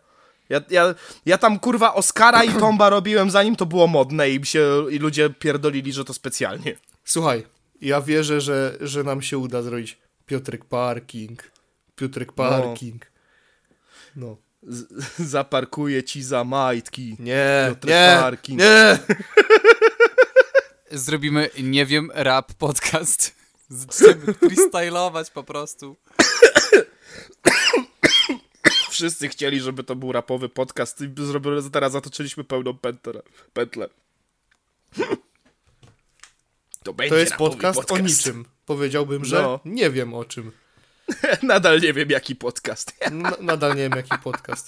Ja, 0.49 0.61
ja, 0.69 0.95
ja 1.26 1.38
tam 1.38 1.60
kurwa 1.60 1.93
Oscara 1.93 2.43
i 2.43 2.53
Tomba 2.53 2.89
robiłem 2.99 3.31
zanim 3.31 3.56
to 3.56 3.65
było 3.65 3.88
modne 3.88 4.30
i, 4.30 4.45
się, 4.45 4.85
i 4.91 4.99
ludzie 4.99 5.30
pierdolili, 5.30 5.93
że 5.93 6.06
to 6.06 6.14
specjalnie. 6.14 6.76
Słuchaj, 7.03 7.45
ja 7.81 8.01
wierzę, 8.01 8.41
że, 8.41 8.77
że 8.81 9.03
nam 9.03 9.22
się 9.22 9.38
uda 9.38 9.61
zrobić 9.61 9.97
Piotrek 10.26 10.65
Parking, 10.65 11.51
Piotrek 11.95 12.31
Parking. 12.31 13.06
No. 13.06 13.19
Z, 14.64 14.86
zaparkuję 15.32 16.04
ci 16.04 16.24
za 16.24 16.44
majtki. 16.44 17.16
Nie, 17.20 17.76
nie, 17.88 18.18
Parking. 18.22 18.60
nie. 18.60 19.00
Zrobimy, 20.91 21.50
nie 21.64 21.86
wiem, 21.86 22.12
rap 22.14 22.54
podcast. 22.54 23.36
Zaczniemy 23.70 24.34
freestylować 24.34 25.32
po 25.32 25.44
prostu. 25.44 25.96
Wszyscy 28.90 29.30
chcieli, 29.30 29.60
żeby 29.60 29.84
to 29.84 29.96
był 29.96 30.12
rapowy 30.12 30.50
podcast 30.50 31.02
i 31.02 31.14
zrobimy, 31.26 31.70
teraz 31.72 31.91
zatoczyliśmy 31.91 32.44
pełną 32.44 32.78
pętlę. 32.78 33.22
pętlę. 33.54 33.90
To 36.84 36.94
będzie 36.94 37.10
To 37.10 37.16
jest 37.18 37.32
rapowy 37.32 37.50
podcast, 37.52 37.91
o 37.91 37.98
niczym. 37.98 38.46
Powiedziałbym, 38.66 39.26
że 39.26 39.41
No. 39.41 39.60
nie 39.66 39.90
wiem 39.90 40.14
o 40.14 40.26
czym. 40.26 40.52
Nadal 41.44 41.81
nie 41.81 41.94
wiem, 41.94 42.10
jaki 42.10 42.36
podcast. 42.36 42.94
N- 42.99 43.23
nadal 43.41 43.76
nie 43.76 43.81
wiem 43.84 43.94
jaki 43.95 44.18
podcast. 44.23 44.68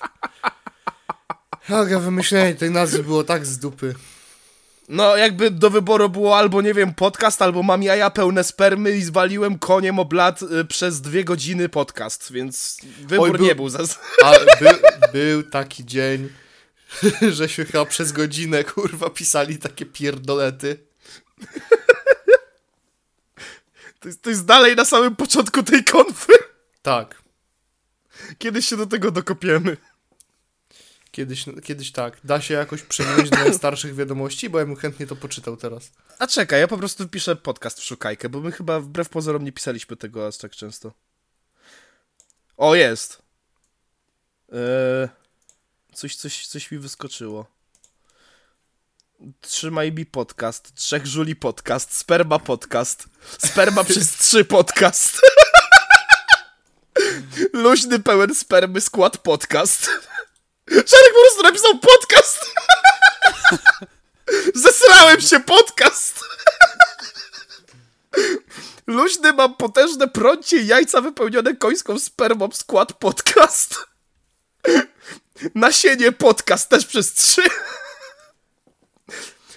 Aga, 1.69 1.99
wymyślenie 1.99 2.55
tej 2.55 2.72
nazwy 2.72 3.03
było 3.03 3.23
tak 3.23 3.45
z 3.45 3.57
dupy. 3.57 3.95
No, 4.89 5.18
jakby 5.18 5.51
do 5.51 5.69
wyboru 5.69 6.09
było 6.09 6.38
albo, 6.38 6.61
nie 6.61 6.73
wiem, 6.73 6.93
podcast, 6.93 7.41
albo 7.41 7.63
mam 7.63 7.84
jaja 7.84 8.09
pełne 8.09 8.43
spermy 8.43 8.91
i 8.91 9.01
zwaliłem 9.01 9.59
koniem 9.59 9.99
o 9.99 10.05
blat 10.05 10.41
y, 10.41 10.65
przez 10.65 11.01
dwie 11.01 11.23
godziny 11.23 11.69
podcast, 11.69 12.31
więc 12.31 12.77
wybór 13.01 13.26
Oj, 13.31 13.31
był- 13.38 13.45
nie 13.45 13.55
był 13.55 13.69
za... 13.69 13.80
A 14.26 14.31
by, 14.59 14.69
był 15.13 15.43
taki 15.43 15.85
dzień, 15.85 16.30
żeśmy 17.31 17.65
chyba 17.65 17.85
przez 17.85 18.11
godzinę, 18.11 18.63
kurwa, 18.63 19.09
pisali 19.09 19.57
takie 19.57 19.85
pierdolety. 19.85 20.77
To 24.02 24.07
jest, 24.07 24.22
to 24.22 24.30
jest 24.30 24.45
dalej 24.45 24.76
na 24.76 24.86
samym 24.86 25.15
początku 25.15 25.64
tej 25.64 25.84
konfy. 25.84 26.34
Tak. 26.82 27.22
Kiedyś 28.38 28.69
się 28.69 28.78
do 28.78 28.86
tego 28.86 29.11
dokopiemy. 29.11 29.78
Kiedyś, 31.11 31.45
kiedyś 31.64 31.91
tak. 31.91 32.18
Da 32.23 32.41
się 32.41 32.53
jakoś 32.53 32.84
przewinąć 32.84 33.30
do 33.30 33.38
najstarszych 33.38 33.95
wiadomości, 33.95 34.49
bo 34.49 34.60
ja 34.60 34.65
bym 34.65 34.76
chętnie 34.76 35.07
to 35.07 35.15
poczytał 35.15 35.57
teraz. 35.57 35.91
A 36.19 36.28
czekaj, 36.28 36.60
ja 36.60 36.68
po 36.68 36.78
prostu 36.78 37.10
piszę 37.10 37.36
podcast 37.36 37.80
w 37.80 37.84
szukajkę, 37.84 38.30
bo 38.30 38.40
my 38.41 38.52
chyba 38.52 38.80
wbrew 38.80 39.10
pozorom 39.10 39.44
nie 39.44 39.52
pisaliśmy 39.52 39.98
tego 39.98 40.28
aż 40.28 40.38
tak 40.38 40.52
często. 40.52 40.94
O, 42.57 42.76
jest. 42.76 43.22
Eee, 44.52 45.10
coś, 45.94 46.15
coś, 46.15 46.48
coś 46.48 46.72
mi 46.72 46.78
wyskoczyło. 46.78 47.45
Trzymaj 49.41 49.91
mi 49.91 50.06
podcast, 50.06 50.76
Trzech 50.76 51.06
Żuli 51.06 51.35
podcast, 51.35 51.98
Sperma 51.98 52.39
podcast, 52.39 53.06
Sperma 53.45 53.84
przez 53.84 54.15
trzy 54.18 54.45
podcast. 54.45 55.22
Luźny, 57.53 57.99
pełen 57.99 58.35
spermy 58.35 58.81
skład 58.81 59.18
podcast. 59.18 59.85
Czarek 60.89 61.14
po 61.14 61.22
prostu 61.22 61.43
napisał 61.43 61.80
podcast. 61.80 62.52
Zesrałem 64.56 65.22
się 65.22 65.39
podcast! 65.39 66.19
Luźny 68.88 69.34
mam 69.34 69.56
potężne 69.56 70.07
prącie 70.07 70.61
jajca 70.61 71.02
wypełnione 71.02 71.56
końską 71.56 71.99
spermą 71.99 72.49
skład 72.53 72.93
podcast. 72.93 73.76
Nasienie 75.56 76.11
podcast 76.11 76.69
też 76.69 76.85
przez 76.85 77.14
trzy. 77.14 77.41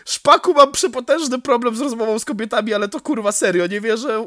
Szpaku 0.05 0.55
mam 0.55 0.73
przepotężny 0.73 1.41
problem 1.41 1.77
z 1.77 1.81
rozmową 1.81 2.19
z 2.19 2.25
kobietami, 2.25 2.75
ale 2.75 2.89
to 2.89 3.01
kurwa 3.01 3.33
serio, 3.33 3.67
nie 3.67 3.81
wierzę, 3.81 4.27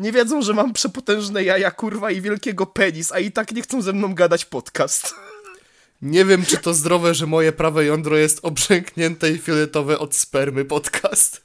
nie 0.00 0.12
wiedzą, 0.12 0.42
że 0.42 0.54
mam 0.54 0.72
przepotężne 0.72 1.44
jaja 1.44 1.70
kurwa 1.70 2.10
i 2.10 2.20
wielkiego 2.20 2.66
penis, 2.66 3.12
a 3.12 3.18
i 3.18 3.32
tak 3.32 3.52
nie 3.52 3.62
chcą 3.62 3.82
ze 3.82 3.92
mną 3.92 4.14
gadać 4.14 4.44
podcast. 4.44 5.14
Nie 6.02 6.24
wiem, 6.24 6.44
czy 6.44 6.56
to 6.56 6.74
zdrowe, 6.74 7.14
że 7.14 7.26
moje 7.26 7.52
prawe 7.52 7.84
jądro 7.84 8.16
jest 8.16 8.40
obrzęknięte 8.42 9.30
i 9.30 9.38
fioletowe 9.38 9.98
od 9.98 10.14
spermy 10.14 10.64
podcast. 10.64 11.44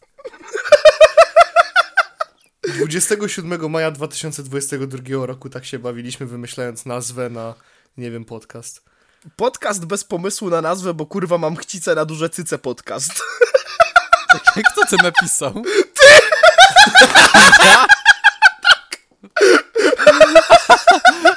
27 2.68 3.70
maja 3.72 3.92
2022 3.92 5.26
roku 5.26 5.50
tak 5.50 5.66
się 5.66 5.80
bawiliśmy, 5.80 6.26
wymyślając 6.26 6.86
nazwę 6.86 7.30
na, 7.30 7.54
nie 7.98 8.12
wiem, 8.12 8.26
podcast. 8.26 8.93
Podcast 9.36 9.86
bez 9.86 10.04
pomysłu 10.04 10.50
na 10.50 10.62
nazwę, 10.62 10.94
bo 10.94 11.06
kurwa 11.06 11.38
mam 11.38 11.56
chcicę 11.56 11.96
na 11.96 12.06
duże 12.06 12.30
cyce 12.30 12.58
podcast. 12.58 13.12
Kto 14.72 14.86
to 14.90 15.04
napisał? 15.04 15.64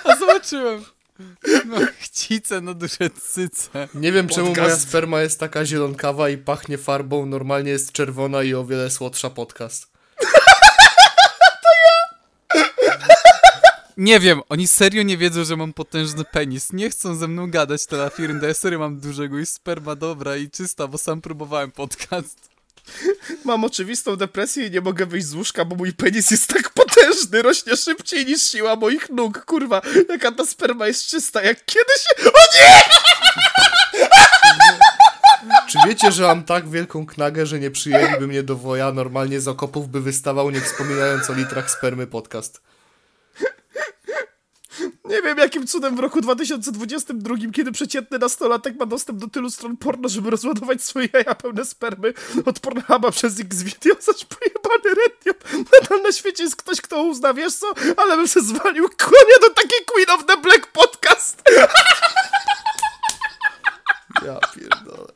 A 0.04 0.16
zobaczyłem. 0.16 0.84
No, 1.66 1.76
chcicę 2.00 2.60
na 2.60 2.74
duże 2.74 3.10
cyce. 3.22 3.88
Nie 3.94 4.12
wiem 4.12 4.28
czemu 4.28 4.46
Podcast. 4.46 4.68
moja 4.68 4.76
sperma 4.76 5.20
jest 5.20 5.40
taka 5.40 5.64
zielonkawa 5.64 6.28
i 6.28 6.38
pachnie 6.38 6.78
farbą, 6.78 7.26
normalnie 7.26 7.70
jest 7.70 7.92
czerwona 7.92 8.42
i 8.42 8.54
o 8.54 8.64
wiele 8.64 8.90
słodsza 8.90 9.30
podcast. 9.30 9.95
Nie 13.96 14.20
wiem, 14.20 14.40
oni 14.48 14.68
serio 14.68 15.02
nie 15.02 15.16
wiedzą, 15.16 15.44
że 15.44 15.56
mam 15.56 15.72
potężny 15.72 16.24
penis. 16.24 16.72
Nie 16.72 16.90
chcą 16.90 17.14
ze 17.14 17.28
mną 17.28 17.50
gadać 17.50 17.86
te 17.86 17.96
lafirynda. 17.96 18.46
Ja 18.46 18.54
serio 18.54 18.78
mam 18.78 19.00
dużego 19.00 19.38
i 19.38 19.46
sperma 19.46 19.96
dobra 19.96 20.36
i 20.36 20.50
czysta, 20.50 20.88
bo 20.88 20.98
sam 20.98 21.20
próbowałem 21.20 21.72
podcast. 21.72 22.50
Mam 23.44 23.64
oczywistą 23.64 24.16
depresję 24.16 24.66
i 24.66 24.70
nie 24.70 24.80
mogę 24.80 25.06
wyjść 25.06 25.26
z 25.26 25.34
łóżka, 25.34 25.64
bo 25.64 25.76
mój 25.76 25.92
penis 25.92 26.30
jest 26.30 26.48
tak 26.48 26.70
potężny, 26.70 27.42
rośnie 27.42 27.76
szybciej 27.76 28.26
niż 28.26 28.42
siła 28.42 28.76
moich 28.76 29.10
nóg. 29.10 29.44
Kurwa, 29.44 29.82
jaka 30.08 30.32
ta 30.32 30.46
sperma 30.46 30.86
jest 30.86 31.06
czysta, 31.06 31.42
jak 31.42 31.64
kiedyś... 31.64 32.04
O 32.26 32.40
nie! 32.54 32.82
Czy 35.68 35.78
wiecie, 35.88 36.12
że 36.12 36.22
mam 36.22 36.44
tak 36.44 36.68
wielką 36.68 37.06
knagę, 37.06 37.46
że 37.46 37.60
nie 37.60 37.70
przyjęliby 37.70 38.26
mnie 38.26 38.42
do 38.42 38.56
woja, 38.56 38.92
normalnie 38.92 39.40
z 39.40 39.48
okopów 39.48 39.88
by 39.88 40.00
wystawał, 40.00 40.50
nie 40.50 40.60
wspominając 40.60 41.30
o 41.30 41.32
litrach 41.32 41.70
spermy 41.70 42.06
podcast. 42.06 42.60
Nie 45.04 45.22
wiem, 45.22 45.38
jakim 45.38 45.66
cudem 45.66 45.96
w 45.96 45.98
roku 45.98 46.20
2022, 46.20 47.34
kiedy 47.52 47.72
przeciętny 47.72 48.18
nastolatek 48.18 48.76
ma 48.76 48.86
dostęp 48.86 49.18
do 49.18 49.28
tylu 49.28 49.50
stron 49.50 49.76
porno, 49.76 50.08
żeby 50.08 50.30
rozładować 50.30 50.82
swoje 50.84 51.08
jaja 51.12 51.34
pełne 51.34 51.64
spermy 51.64 52.14
od 52.46 52.60
Pornhuba 52.60 53.10
przez 53.10 53.40
X-Video, 53.40 53.94
zaś 54.00 54.24
pojebany 54.24 54.94
Reddit. 54.94 55.44
Nadal 55.72 56.02
na 56.02 56.12
świecie 56.12 56.42
jest 56.42 56.56
ktoś, 56.56 56.80
kto 56.80 57.02
uzna, 57.02 57.34
wiesz 57.34 57.54
co, 57.54 57.66
ale 57.96 58.16
bym 58.16 58.28
się 58.28 58.40
zwalił 58.40 58.88
konia 58.98 59.38
do 59.40 59.50
takiej 59.50 59.78
Queen 59.86 60.10
of 60.10 60.26
the 60.26 60.36
Black 60.36 60.66
podcast. 60.66 61.42
Ja 64.26 64.38
pierdolę. 64.54 65.12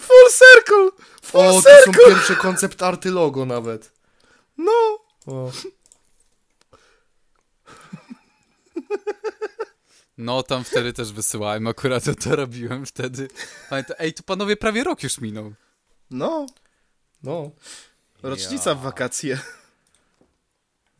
Full 0.00 0.30
circle! 0.38 1.04
Full 1.22 1.40
O, 1.40 1.52
to 1.52 1.60
są 1.62 1.70
circle! 1.84 2.06
pierwsze 2.14 2.36
koncept 2.36 2.82
arty 2.82 3.10
logo 3.10 3.44
nawet. 3.46 3.92
No! 4.58 4.72
O. 5.26 5.50
No, 10.18 10.42
tam 10.42 10.64
wtedy 10.64 10.92
też 10.92 11.12
wysyłałem, 11.12 11.66
akurat 11.66 12.04
to, 12.04 12.14
to 12.14 12.36
robiłem 12.36 12.86
wtedy. 12.86 13.28
Pamiętam, 13.70 13.96
ej, 13.98 14.12
tu 14.14 14.22
panowie 14.22 14.56
prawie 14.56 14.84
rok 14.84 15.02
już 15.02 15.18
minął. 15.20 15.52
No, 16.10 16.46
No. 17.22 17.50
rocznica 18.22 18.74
w 18.74 18.80
wakacje. 18.82 19.38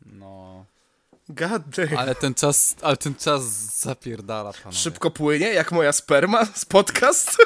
No. 0.05 0.65
God 1.29 1.63
damn. 1.69 1.97
Ale 1.97 2.15
ten 2.15 2.33
czas, 2.33 2.75
ale 2.81 2.97
ten 2.97 3.15
czas 3.15 3.43
zapierdala, 3.79 4.53
panowie. 4.53 4.77
Szybko 4.77 5.11
płynie, 5.11 5.53
jak 5.53 5.71
moja 5.71 5.93
sperma 5.93 6.45
z 6.55 6.65
podcast. 6.65 7.37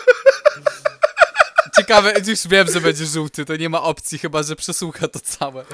Ciekawe, 1.76 2.14
już 2.28 2.48
wiem, 2.48 2.68
że 2.74 2.82
będzie 2.82 3.06
żółty, 3.06 3.46
to 3.46 3.56
nie 3.56 3.70
ma 3.70 3.82
opcji, 3.84 4.18
chyba, 4.20 4.44
że 4.44 4.56
przesłucha 4.56 5.08
to 5.08 5.20
całe. 5.20 5.66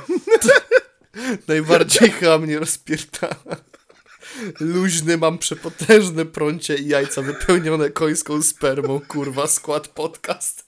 Najbardziej 1.47 2.11
chyba 2.11 2.37
mnie 2.37 2.59
rozpierdala. 2.59 3.55
Luźny, 4.59 5.17
mam 5.17 5.37
przepotężne 5.37 6.25
prącie 6.25 6.75
i 6.75 6.87
jajca 6.87 7.21
wypełnione 7.21 7.89
końską 7.89 8.41
spermą, 8.41 9.01
kurwa, 9.07 9.47
skład 9.47 9.87
podcast. 9.87 10.65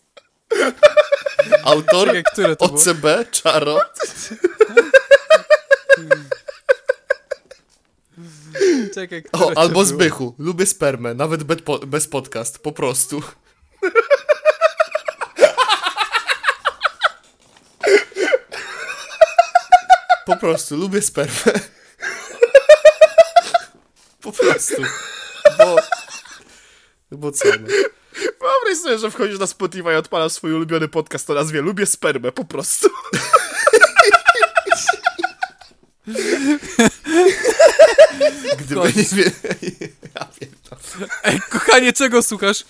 Autor 1.63 2.07
Czekaj, 2.07 2.23
to 2.35 2.67
było? 2.67 2.79
OCB, 2.79 3.31
Czaro. 3.31 3.79
Czekaj, 8.93 9.23
O, 9.31 9.51
albo 9.55 9.71
było? 9.73 9.85
Zbychu. 9.85 10.35
Lubię 10.39 10.65
spermę, 10.65 11.13
nawet 11.13 11.43
bez 11.87 12.07
podcast, 12.07 12.59
po 12.59 12.71
prostu. 12.71 13.21
Po 20.25 20.37
prostu, 20.37 20.77
lubię 20.77 21.01
spermę. 21.01 21.53
Po 24.27 24.33
prostu. 24.33 24.81
Bo... 25.57 25.75
Bo 27.11 27.31
co, 27.31 27.47
no. 27.47 27.67
Wyobraź 28.39 28.77
sobie, 28.83 28.97
że 28.97 29.11
wchodzisz 29.11 29.39
na 29.39 29.47
Spotify 29.47 29.91
i 29.93 29.95
odpalasz 29.95 30.31
swój 30.31 30.53
ulubiony 30.53 30.87
podcast 30.87 31.29
o 31.29 31.33
nazwie 31.33 31.61
Lubię 31.61 31.85
spermę, 31.85 32.31
po 32.31 32.45
prostu. 32.45 32.89
Gdyby 38.57 38.93
nie 38.95 39.03
wie... 39.03 39.31
Ja 40.15 40.25
pierdolę. 40.39 41.11
Ej, 41.23 41.41
kochanie, 41.49 41.93
czego 41.93 42.23
słuchasz? 42.23 42.65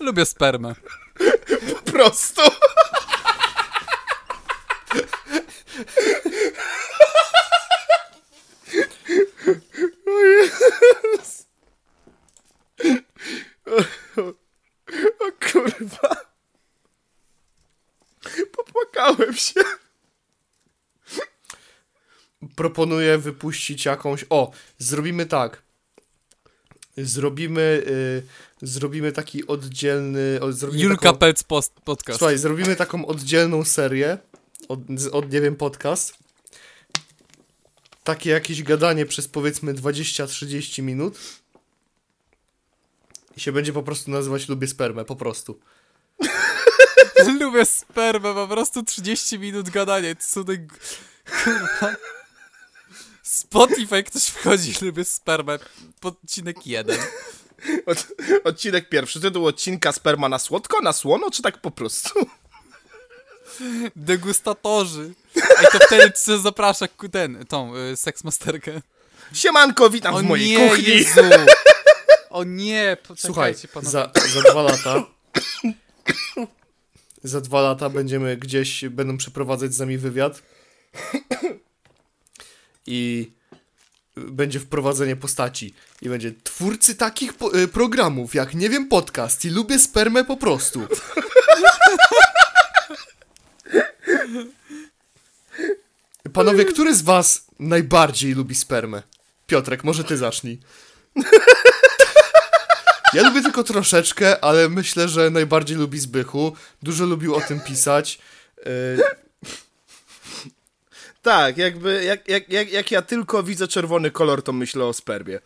Lubię 0.00 0.26
spermę. 0.26 0.74
Po 1.74 1.92
prostu 1.92 2.42
Jezus. 10.42 11.46
O, 13.66 14.20
o 15.26 15.32
kurwa. 15.52 16.16
Popłakałem 18.52 19.34
się. 19.34 19.60
Proponuję 22.72 23.18
wypuścić 23.18 23.84
jakąś... 23.84 24.24
O, 24.30 24.52
zrobimy 24.78 25.26
tak. 25.26 25.62
Zrobimy... 26.96 27.82
Y, 27.86 28.22
zrobimy 28.62 29.12
taki 29.12 29.46
oddzielny... 29.46 30.38
O, 30.40 30.52
zrobimy 30.52 30.84
Julka 30.84 31.02
taką... 31.02 31.18
Pelc 31.18 31.42
post, 31.42 31.72
podcast. 31.84 32.18
Słuchaj, 32.18 32.38
zrobimy 32.38 32.76
taką 32.76 33.06
oddzielną 33.06 33.64
serię 33.64 34.18
od, 34.68 34.80
od, 35.12 35.32
nie 35.32 35.40
wiem, 35.40 35.56
podcast. 35.56 36.14
Takie 38.04 38.30
jakieś 38.30 38.62
gadanie 38.62 39.06
przez 39.06 39.28
powiedzmy 39.28 39.74
20-30 39.74 40.82
minut. 40.82 41.18
I 43.36 43.40
się 43.40 43.52
będzie 43.52 43.72
po 43.72 43.82
prostu 43.82 44.10
nazywać 44.10 44.48
Lubię 44.48 44.66
spermę, 44.66 45.04
po 45.04 45.16
prostu. 45.16 45.60
Lubię 47.40 47.64
spermę, 47.66 48.34
po 48.34 48.48
prostu 48.48 48.82
30 48.82 49.38
minut 49.38 49.70
gadania. 49.70 50.14
To 50.14 50.22
są. 50.22 50.44
Kurwa. 51.44 51.96
Spotify 53.22 54.02
ktoś 54.02 54.22
wchodzi, 54.24 54.72
lubię 54.82 55.04
spermę. 55.04 55.58
Odcinek 56.02 56.66
jeden. 56.66 56.98
Od, 57.86 58.06
odcinek 58.44 58.88
pierwszy. 58.88 59.20
Tytuł 59.20 59.46
odcinka 59.46 59.92
Sperma 59.92 60.28
na 60.28 60.38
słodko, 60.38 60.80
na 60.80 60.92
słono, 60.92 61.30
czy 61.30 61.42
tak 61.42 61.60
po 61.60 61.70
prostu? 61.70 62.10
Degustatorzy. 63.96 65.14
Ej, 65.36 65.66
to 65.72 65.78
wtedy 65.86 66.12
co 66.12 66.38
zaprasza 66.38 66.88
ku- 66.88 67.08
ten, 67.08 67.46
tą, 67.48 67.76
y, 67.76 67.96
seksmasterkę. 67.96 68.80
Siemanko, 69.32 69.90
witam 69.90 70.14
O 70.14 70.18
w 70.18 70.22
mojej 70.22 70.48
nie, 70.50 70.68
kuchni. 70.68 70.84
Jezu. 70.88 71.20
O 72.30 72.44
nie, 72.44 72.96
Słuchaj, 73.16 73.54
panowie. 73.74 73.90
za, 73.90 74.10
za 74.34 74.50
dwa 74.50 74.62
lata... 74.62 75.06
Za 77.24 77.40
dwa 77.40 77.60
lata 77.60 77.88
będziemy 77.88 78.36
gdzieś, 78.36 78.84
będą 78.84 79.16
przeprowadzać 79.16 79.74
z 79.74 79.78
nami 79.78 79.98
wywiad. 79.98 80.42
I 82.86 83.30
będzie 84.16 84.60
wprowadzenie 84.60 85.16
postaci. 85.16 85.74
I 86.02 86.08
będzie 86.08 86.32
twórcy 86.44 86.94
takich 86.94 87.34
po, 87.34 87.58
y, 87.58 87.68
programów, 87.68 88.34
jak 88.34 88.54
nie 88.54 88.70
wiem, 88.70 88.88
podcast 88.88 89.44
i 89.44 89.50
lubię 89.50 89.78
spermę 89.78 90.24
po 90.24 90.36
prostu. 90.36 90.86
Panowie, 96.32 96.64
który 96.64 96.94
z 96.94 97.02
was 97.02 97.46
najbardziej 97.58 98.34
lubi 98.34 98.54
spermę? 98.54 99.02
Piotrek, 99.46 99.84
może 99.84 100.04
ty 100.04 100.16
zacznij. 100.16 100.60
Ja 103.12 103.22
lubię 103.22 103.42
tylko 103.42 103.64
troszeczkę, 103.64 104.44
ale 104.44 104.68
myślę, 104.68 105.08
że 105.08 105.30
najbardziej 105.30 105.76
lubi 105.76 105.98
Zbychu. 105.98 106.56
Dużo 106.82 107.06
lubił 107.06 107.34
o 107.34 107.40
tym 107.40 107.60
pisać. 107.60 108.18
Tak, 111.22 111.58
jakby, 111.58 112.04
jak, 112.04 112.28
jak, 112.28 112.48
jak, 112.48 112.70
jak 112.72 112.90
ja 112.90 113.02
tylko 113.02 113.42
widzę 113.42 113.68
czerwony 113.68 114.10
kolor, 114.10 114.42
to 114.42 114.52
myślę 114.52 114.84
o 114.84 114.92
spermie. 114.92 115.38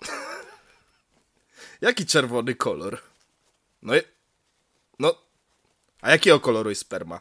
Jaki 1.80 2.06
czerwony 2.06 2.54
kolor? 2.54 2.98
No, 3.82 3.96
i- 3.96 4.02
no, 4.98 5.14
a 6.00 6.10
jakiego 6.10 6.40
koloru 6.40 6.68
jest 6.70 6.80
sperma? 6.80 7.20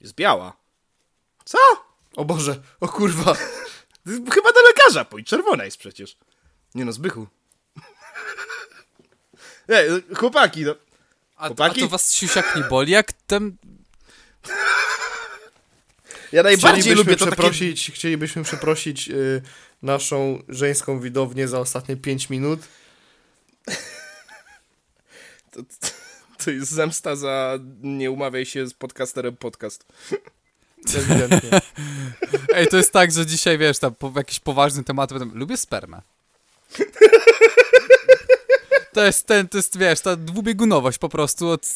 Jest 0.00 0.14
biała. 0.14 0.56
Co? 1.44 1.58
O 2.16 2.24
Boże, 2.24 2.62
o 2.80 2.88
kurwa. 2.88 3.34
Chyba 4.34 4.52
do 4.52 4.62
lekarza 4.68 5.04
pójdź, 5.04 5.28
czerwona 5.28 5.64
jest 5.64 5.76
przecież. 5.76 6.16
Nie 6.74 6.84
no, 6.84 6.92
Zbychu. 6.92 7.26
Nie, 9.68 9.84
chłopaki, 10.16 10.64
no. 10.64 10.74
A, 11.36 11.44
a 11.44 11.46
Chłopaki? 11.46 11.80
to 11.80 11.88
was 11.88 12.12
siusiak 12.12 12.56
nie 12.56 12.62
boli, 12.62 12.92
jak 12.92 13.12
ten... 13.12 13.56
Ja 16.32 16.42
najbardziej 16.42 16.82
Chcielibyśmy 16.82 16.94
lubię 16.94 17.16
to 17.16 17.24
takie... 17.24 17.36
przeprosić, 17.36 17.90
Chcielibyśmy 17.94 18.42
przeprosić 18.42 19.08
y, 19.08 19.42
naszą 19.82 20.42
żeńską 20.48 21.00
widownię 21.00 21.48
za 21.48 21.60
ostatnie 21.60 21.96
5 21.96 22.30
minut. 22.30 22.60
To, 25.50 25.62
to 26.44 26.50
jest 26.50 26.70
zemsta 26.70 27.16
za 27.16 27.58
nie 27.82 28.10
umawiaj 28.10 28.46
się 28.46 28.66
z 28.66 28.74
podcasterem 28.74 29.36
podcast. 29.36 29.86
Ewidentnie. 30.98 31.60
Ej, 32.54 32.66
to 32.66 32.76
jest 32.76 32.92
tak, 32.92 33.12
że 33.12 33.26
dzisiaj, 33.26 33.58
wiesz, 33.58 33.78
tam 33.78 33.94
po, 33.94 34.12
jakiś 34.16 34.40
poważny 34.40 34.84
temat, 34.84 35.10
lubię 35.34 35.56
spermę. 35.56 36.02
To 38.98 39.04
jest 39.04 39.26
ten, 39.26 39.48
to 39.48 39.56
jest, 39.56 39.78
wiesz, 39.78 40.00
ta 40.00 40.16
dwubiegunowość 40.16 40.98
po 40.98 41.08
prostu 41.08 41.48
od, 41.48 41.66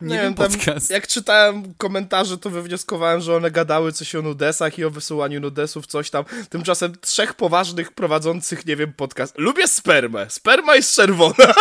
nie, 0.00 0.18
wiem, 0.18 0.34
tam, 0.34 0.50
podcast. 0.50 0.90
jak 0.90 1.06
czytałem 1.06 1.74
komentarze, 1.74 2.38
to 2.38 2.50
wywnioskowałem, 2.50 3.20
że 3.20 3.36
one 3.36 3.50
gadały 3.50 3.92
coś 3.92 4.14
o 4.14 4.22
nudesach 4.22 4.78
i 4.78 4.84
o 4.84 4.90
wysyłaniu 4.90 5.40
nudesów, 5.40 5.86
coś 5.86 6.10
tam. 6.10 6.24
Tymczasem 6.50 6.96
trzech 7.00 7.34
poważnych 7.34 7.92
prowadzących, 7.92 8.66
nie 8.66 8.76
wiem, 8.76 8.92
podcast. 8.92 9.34
Lubię 9.38 9.68
spermę. 9.68 10.26
Sperma 10.30 10.76
jest 10.76 10.94
czerwona. 10.94 11.54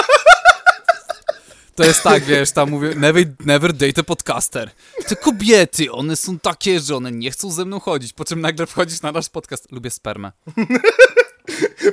To 1.76 1.84
jest 1.84 2.04
tak, 2.04 2.24
wiesz, 2.24 2.52
tam 2.52 2.70
mówię, 2.70 2.96
never, 2.96 3.24
never 3.46 3.74
date 3.74 4.02
a 4.02 4.04
podcaster. 4.04 4.72
Te 5.08 5.16
kobiety, 5.16 5.92
one 5.92 6.16
są 6.16 6.40
takie, 6.40 6.80
że 6.80 6.96
one 6.96 7.12
nie 7.12 7.32
chcą 7.32 7.52
ze 7.52 7.66
mną 7.66 7.80
chodzić, 7.80 8.14
po 8.14 8.26
czym 8.26 8.42
nagle 8.42 8.66
wchodzisz 8.66 9.02
na 9.02 9.12
nasz 9.12 9.30
podcast, 9.30 9.72
lubię 9.72 9.92
spermę. 9.92 10.32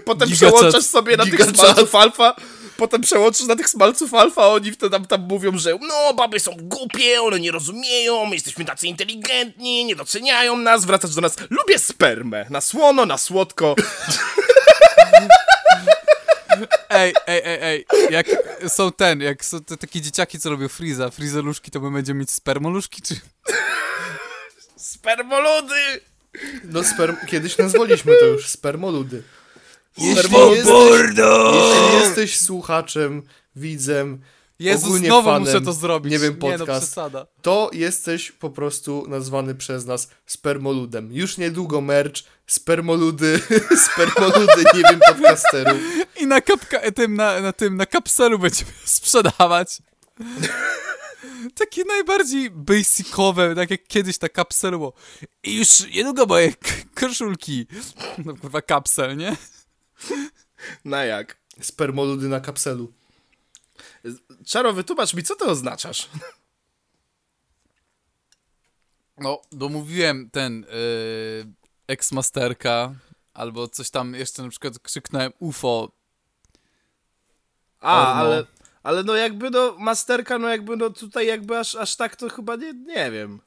Potem 0.04 0.28
Giga 0.28 0.36
przełączasz 0.36 0.84
sobie 0.84 1.16
na 1.16 1.24
Giga 1.24 1.46
tych 1.46 1.94
alfa. 1.94 2.36
Potem 2.76 3.00
przełączysz 3.00 3.46
na 3.46 3.56
tych 3.56 3.68
smalców 3.68 4.14
alfa, 4.14 4.42
a 4.42 4.46
oni 4.46 4.72
wtedy 4.72 4.90
tam, 4.90 5.06
tam 5.06 5.20
mówią, 5.20 5.58
że 5.58 5.78
no, 5.80 6.14
baby 6.14 6.40
są 6.40 6.56
głupie, 6.58 7.22
one 7.22 7.40
nie 7.40 7.50
rozumieją, 7.50 8.26
my 8.26 8.34
jesteśmy 8.34 8.64
tacy 8.64 8.86
inteligentni, 8.86 9.84
nie 9.84 9.96
doceniają 9.96 10.56
nas, 10.56 10.84
wracasz 10.84 11.14
do 11.14 11.20
nas. 11.20 11.36
Lubię 11.50 11.78
spermę. 11.78 12.46
Na 12.50 12.60
słono, 12.60 13.06
na 13.06 13.18
słodko. 13.18 13.74
Ej, 16.90 17.14
ej, 17.26 17.42
ej, 17.44 17.58
ej, 17.62 17.86
jak 18.10 18.26
są 18.68 18.92
ten, 18.92 19.20
jak 19.20 19.44
są 19.44 19.64
te 19.64 19.76
takie 19.76 20.00
dzieciaki, 20.00 20.38
co 20.38 20.50
robią 20.50 20.68
Freeza, 20.68 21.10
Freezeluszki, 21.10 21.70
to 21.70 21.80
my 21.80 21.90
będziemy 21.90 22.20
mieć 22.20 22.30
spermoluszki, 22.30 23.02
czy... 23.02 23.14
Spermoludy! 24.76 26.00
No 26.64 26.84
sperm... 26.84 27.16
Kiedyś 27.26 27.58
nazwaliśmy 27.58 28.12
to 28.20 28.24
już 28.24 28.48
spermoludy. 28.48 29.22
Jeśli 29.96 30.36
jesteś, 30.50 31.16
jeśli 31.54 31.98
jesteś 31.98 32.38
słuchaczem, 32.38 33.22
widzem, 33.56 34.20
Jezus, 34.58 34.84
ogólnie 34.84 35.06
znowu 35.06 35.28
fanem, 35.28 35.42
muszę 35.42 35.60
to 35.60 35.72
zrobić. 35.72 36.12
nie 36.12 36.18
wiem, 36.18 36.36
Nie 36.42 36.50
no, 36.50 36.58
podcast, 36.58 36.94
to 37.42 37.70
jesteś 37.72 38.32
po 38.32 38.50
prostu 38.50 39.04
nazwany 39.08 39.54
przez 39.54 39.86
nas 39.86 40.08
spermoludem. 40.26 41.12
Już 41.12 41.38
niedługo 41.38 41.80
merch, 41.80 42.22
spermoludy, 42.46 43.40
spermoludy, 43.86 44.64
nie 44.74 44.82
wiem, 44.82 45.00
podcasterów. 45.08 45.78
I 46.20 46.26
na, 46.26 46.40
kapka, 46.40 46.90
tym, 46.90 47.14
na, 47.16 47.40
na 47.40 47.52
tym, 47.52 47.76
na 47.76 47.86
kapselu 47.86 48.38
będziemy 48.38 48.70
sprzedawać. 48.84 49.78
Takie 51.54 51.84
najbardziej 51.84 52.50
basicowe, 52.50 53.54
tak 53.54 53.70
jak 53.70 53.86
kiedyś 53.86 54.18
ta 54.18 54.28
kapsel 54.28 54.70
było. 54.70 54.92
I 55.42 55.56
już 55.56 55.86
niedługo 55.94 56.26
moje 56.26 56.52
koszulki. 56.94 57.66
No 58.24 58.36
kurwa, 58.36 58.62
kapsel, 58.62 59.16
nie? 59.16 59.36
Na 60.84 61.04
jak? 61.04 61.36
Spermoludy 61.60 62.28
na 62.28 62.40
kapselu. 62.40 62.92
Czaro, 64.46 64.72
wytłumacz 64.72 65.14
mi, 65.14 65.22
co 65.22 65.36
to 65.36 65.44
oznaczasz? 65.44 66.08
No, 69.18 69.42
domówiłem 69.52 70.30
ten 70.30 70.60
yy, 70.60 71.52
ex-masterka, 71.86 72.94
albo 73.34 73.68
coś 73.68 73.90
tam 73.90 74.14
jeszcze 74.14 74.42
na 74.42 74.48
przykład 74.48 74.78
krzyknąłem 74.78 75.32
UFO. 75.38 75.92
A, 77.80 78.10
Orno. 78.10 78.20
ale, 78.20 78.44
ale 78.82 79.02
no 79.02 79.14
jakby 79.16 79.50
no, 79.50 79.76
masterka, 79.78 80.38
no 80.38 80.48
jakby 80.48 80.76
no 80.76 80.90
tutaj 80.90 81.26
jakby 81.26 81.58
aż, 81.58 81.74
aż 81.74 81.96
tak 81.96 82.16
to 82.16 82.28
chyba 82.28 82.56
nie, 82.56 82.72
nie 82.72 83.10
wiem. 83.10 83.40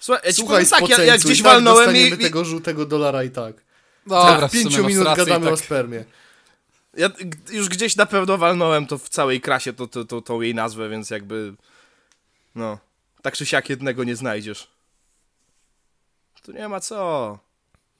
Słuchaj, 0.00 0.22
ja 0.26 0.32
Słuchaj, 0.32 0.66
tak, 0.66 0.80
ja, 0.80 0.88
jak 0.88 0.98
spoceńcu, 0.98 1.28
gdzieś 1.28 1.42
tak 1.42 1.52
walnąłem 1.52 1.96
i 1.96 2.18
tego 2.18 2.44
żółtego 2.44 2.86
dolara 2.86 3.24
i 3.24 3.30
tak. 3.30 3.63
Dobra, 4.06 4.40
tak, 4.40 4.50
w 4.50 4.52
pięciu 4.52 4.86
minut 4.86 5.04
rację, 5.04 5.24
gadamy 5.24 5.44
tak. 5.44 5.54
o 5.54 5.56
spermie. 5.56 6.04
ja 6.96 7.10
już 7.50 7.68
gdzieś 7.68 7.96
na 7.96 8.06
pewno 8.06 8.38
walnąłem 8.38 8.86
to 8.86 8.98
w 8.98 9.08
całej 9.08 9.40
krasie, 9.40 9.72
to, 9.72 9.86
to, 9.86 10.04
to, 10.04 10.22
tą 10.22 10.40
jej 10.40 10.54
nazwę, 10.54 10.88
więc 10.88 11.10
jakby, 11.10 11.54
no, 12.54 12.78
tak 13.22 13.36
czy 13.36 13.46
siak 13.46 13.70
jednego 13.70 14.04
nie 14.04 14.16
znajdziesz. 14.16 14.68
Tu 16.42 16.52
nie 16.52 16.68
ma 16.68 16.80
co, 16.80 17.38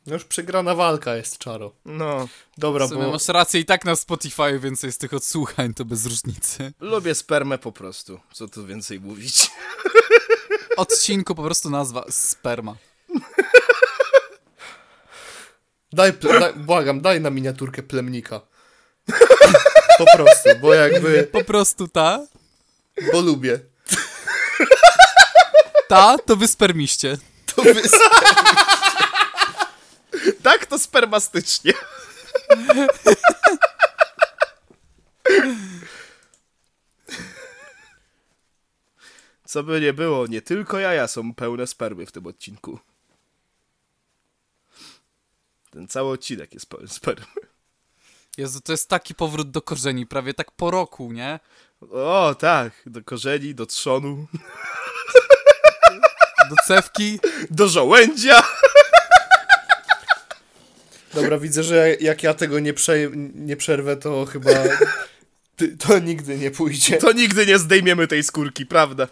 No 0.06 0.14
już 0.14 0.24
przegrana 0.24 0.74
walka 0.74 1.16
jest, 1.16 1.38
Czaro. 1.38 1.72
no. 1.84 2.28
Dobra, 2.58 2.88
bo 2.88 3.12
masz 3.12 3.28
rację 3.28 3.60
i 3.60 3.64
tak 3.64 3.84
na 3.84 3.96
Spotify 3.96 4.58
więcej 4.58 4.92
z 4.92 4.98
tych 4.98 5.14
odsłuchań, 5.14 5.74
to 5.74 5.84
bez 5.84 6.06
różnicy. 6.06 6.72
Lubię 6.80 7.14
spermę 7.14 7.58
po 7.58 7.72
prostu, 7.72 8.20
co 8.32 8.48
tu 8.48 8.66
więcej 8.66 9.00
mówić. 9.00 9.50
Odcinku 10.76 11.34
po 11.34 11.42
prostu 11.42 11.70
nazwa 11.70 12.04
sperma. 12.10 12.76
daj, 15.94 16.12
daj, 16.40 16.52
błagam, 16.54 17.00
daj 17.00 17.20
na 17.20 17.30
miniaturkę 17.30 17.82
plemnika. 17.82 18.40
Po 19.98 20.04
prostu, 20.16 20.48
bo 20.60 20.74
jakby, 20.74 21.28
Po 21.32 21.44
prostu 21.44 21.88
ta, 21.88 22.26
bo 23.12 23.20
lubię. 23.20 23.60
ta 25.88 26.18
to 26.18 26.36
wy 26.36 26.48
spermiście. 26.48 27.18
To. 27.56 27.62
Tak, 30.42 30.66
to 30.66 30.78
spermastycznie. 30.78 31.72
Co 39.44 39.62
by 39.62 39.80
nie 39.80 39.92
było, 39.92 40.26
nie 40.26 40.42
tylko 40.42 40.78
jaja 40.78 41.08
są 41.08 41.34
pełne 41.34 41.66
spermy 41.66 42.06
w 42.06 42.12
tym 42.12 42.26
odcinku. 42.26 42.78
Ten 45.74 45.88
cały 45.88 46.12
odcinek 46.12 46.54
jest 46.54 46.66
pełen 46.66 46.88
spermy. 46.88 47.26
Jezu, 48.38 48.60
to 48.60 48.72
jest 48.72 48.88
taki 48.88 49.14
powrót 49.14 49.50
do 49.50 49.62
korzeni, 49.62 50.06
prawie 50.06 50.34
tak 50.34 50.50
po 50.50 50.70
roku, 50.70 51.12
nie? 51.12 51.40
O, 51.90 52.34
tak, 52.38 52.72
do 52.86 53.04
korzeni, 53.04 53.54
do 53.54 53.66
trzonu, 53.66 54.26
Do 56.50 56.56
cewki. 56.66 57.20
do 57.50 57.68
żołędzia. 57.68 58.42
Dobra, 61.14 61.38
widzę, 61.38 61.62
że 61.62 61.94
jak 62.00 62.22
ja 62.22 62.34
tego 62.34 62.60
nie, 62.60 62.74
prze... 62.74 62.94
nie 63.34 63.56
przerwę, 63.56 63.96
to 63.96 64.26
chyba 64.26 64.50
ty, 65.56 65.76
to 65.76 65.98
nigdy 65.98 66.38
nie 66.38 66.50
pójdzie. 66.50 66.96
To 66.98 67.12
nigdy 67.12 67.46
nie 67.46 67.58
zdejmiemy 67.58 68.06
tej 68.06 68.22
skórki, 68.22 68.66
prawda? 68.66 69.08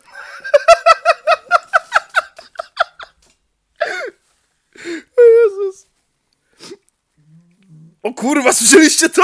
O 8.02 8.14
kurwa, 8.14 8.52
słyszeliście 8.52 9.08
to? 9.08 9.22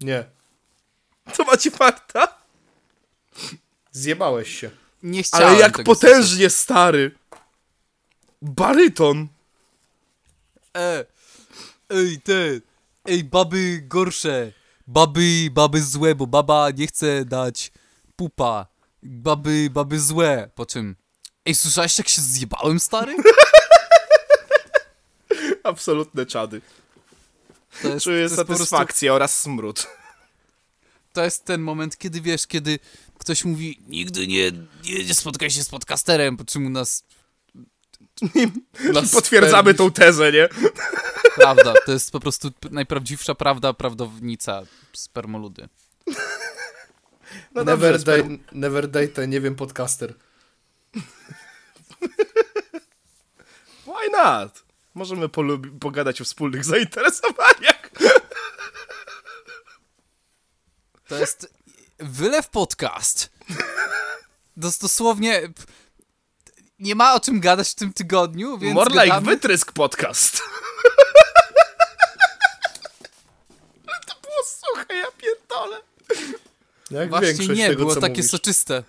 Nie. 0.00 0.24
To 1.36 1.44
macie 1.44 1.70
farta? 1.70 2.38
Zjebałeś 3.92 4.60
się. 4.60 4.70
Nie 5.02 5.22
chciałem 5.22 5.48
Ale 5.48 5.58
jak 5.58 5.76
tego 5.76 5.94
potężnie 5.94 6.50
stary. 6.50 7.14
Baryton. 8.42 9.28
E, 10.76 11.04
ej, 11.90 12.20
te, 12.20 12.32
ej, 13.04 13.24
baby 13.24 13.82
gorsze. 13.82 14.52
Baby, 14.86 15.50
baby 15.50 15.82
złe, 15.82 16.14
bo 16.14 16.26
baba 16.26 16.70
nie 16.70 16.86
chce 16.86 17.24
dać 17.24 17.72
pupa. 18.16 18.66
Baby, 19.02 19.70
baby 19.70 20.00
złe. 20.00 20.50
Po 20.54 20.66
czym, 20.66 20.96
ej, 21.46 21.54
słyszałeś 21.54 21.98
jak 21.98 22.08
się 22.08 22.22
zjebałem, 22.22 22.80
stary? 22.80 23.16
Absolutne 25.64 26.26
czady. 26.26 26.60
To 27.82 27.88
jest, 27.88 28.04
Czuję 28.04 28.28
to 28.28 28.36
po 28.36 28.44
prostu- 28.44 28.56
satysfakcję 28.64 29.12
oraz 29.14 29.40
smród. 29.40 29.86
to 31.12 31.24
jest 31.24 31.44
ten 31.44 31.60
moment, 31.60 31.98
kiedy 31.98 32.20
wiesz, 32.20 32.46
kiedy 32.46 32.78
ktoś 33.18 33.44
mówi, 33.44 33.80
nigdy 33.88 34.26
nie, 34.26 34.50
nie, 34.84 35.04
nie 35.04 35.14
spotkaj 35.14 35.50
się 35.50 35.64
z 35.64 35.68
podcasterem, 35.68 36.36
po 36.36 36.44
czym 36.44 36.66
u 36.66 36.70
nas, 36.70 37.04
I 38.34 38.48
potwierdzamy 39.12 39.74
tą 39.74 39.90
tezę, 39.90 40.32
nie? 40.32 40.48
prawda, 41.34 41.74
to 41.86 41.92
jest 41.92 42.10
po 42.10 42.20
prostu 42.20 42.52
najprawdziwsza 42.70 43.34
prawda, 43.34 43.72
prawdownica 43.72 44.62
spermoludy. 44.92 45.68
No 47.54 47.64
never, 47.64 47.98
dobrze, 47.98 48.24
never 48.52 48.88
date, 48.90 49.28
nie 49.28 49.40
wiem, 49.40 49.54
podcaster. 49.54 50.14
Why 53.84 54.10
not? 54.12 54.62
Możemy 54.94 55.28
pogadać 55.80 56.20
o 56.20 56.24
wspólnych 56.24 56.64
zainteresowaniach. 56.74 57.90
To 61.08 61.18
jest 61.18 61.54
wylew 61.98 62.48
podcast. 62.48 63.30
Dos 64.56 64.78
dosłownie. 64.78 65.42
nie 66.78 66.94
ma 66.94 67.14
o 67.14 67.20
czym 67.20 67.40
gadać 67.40 67.68
w 67.70 67.74
tym 67.74 67.92
tygodniu, 67.92 68.58
więc 68.58 68.74
More 68.74 68.90
like 68.90 69.06
gadamy. 69.06 69.26
wytrysk 69.30 69.72
podcast. 69.72 70.40
Ale 73.86 74.00
to 74.06 74.14
było 74.22 74.34
suche, 74.46 74.94
ja 74.96 75.06
pierdolę. 75.18 75.80
Jak 76.90 77.08
Właśnie 77.10 77.46
nie, 77.48 77.68
tego, 77.68 77.78
było 77.84 77.94
takie 77.96 78.08
mówisz. 78.16 78.30
soczyste. 78.30 78.82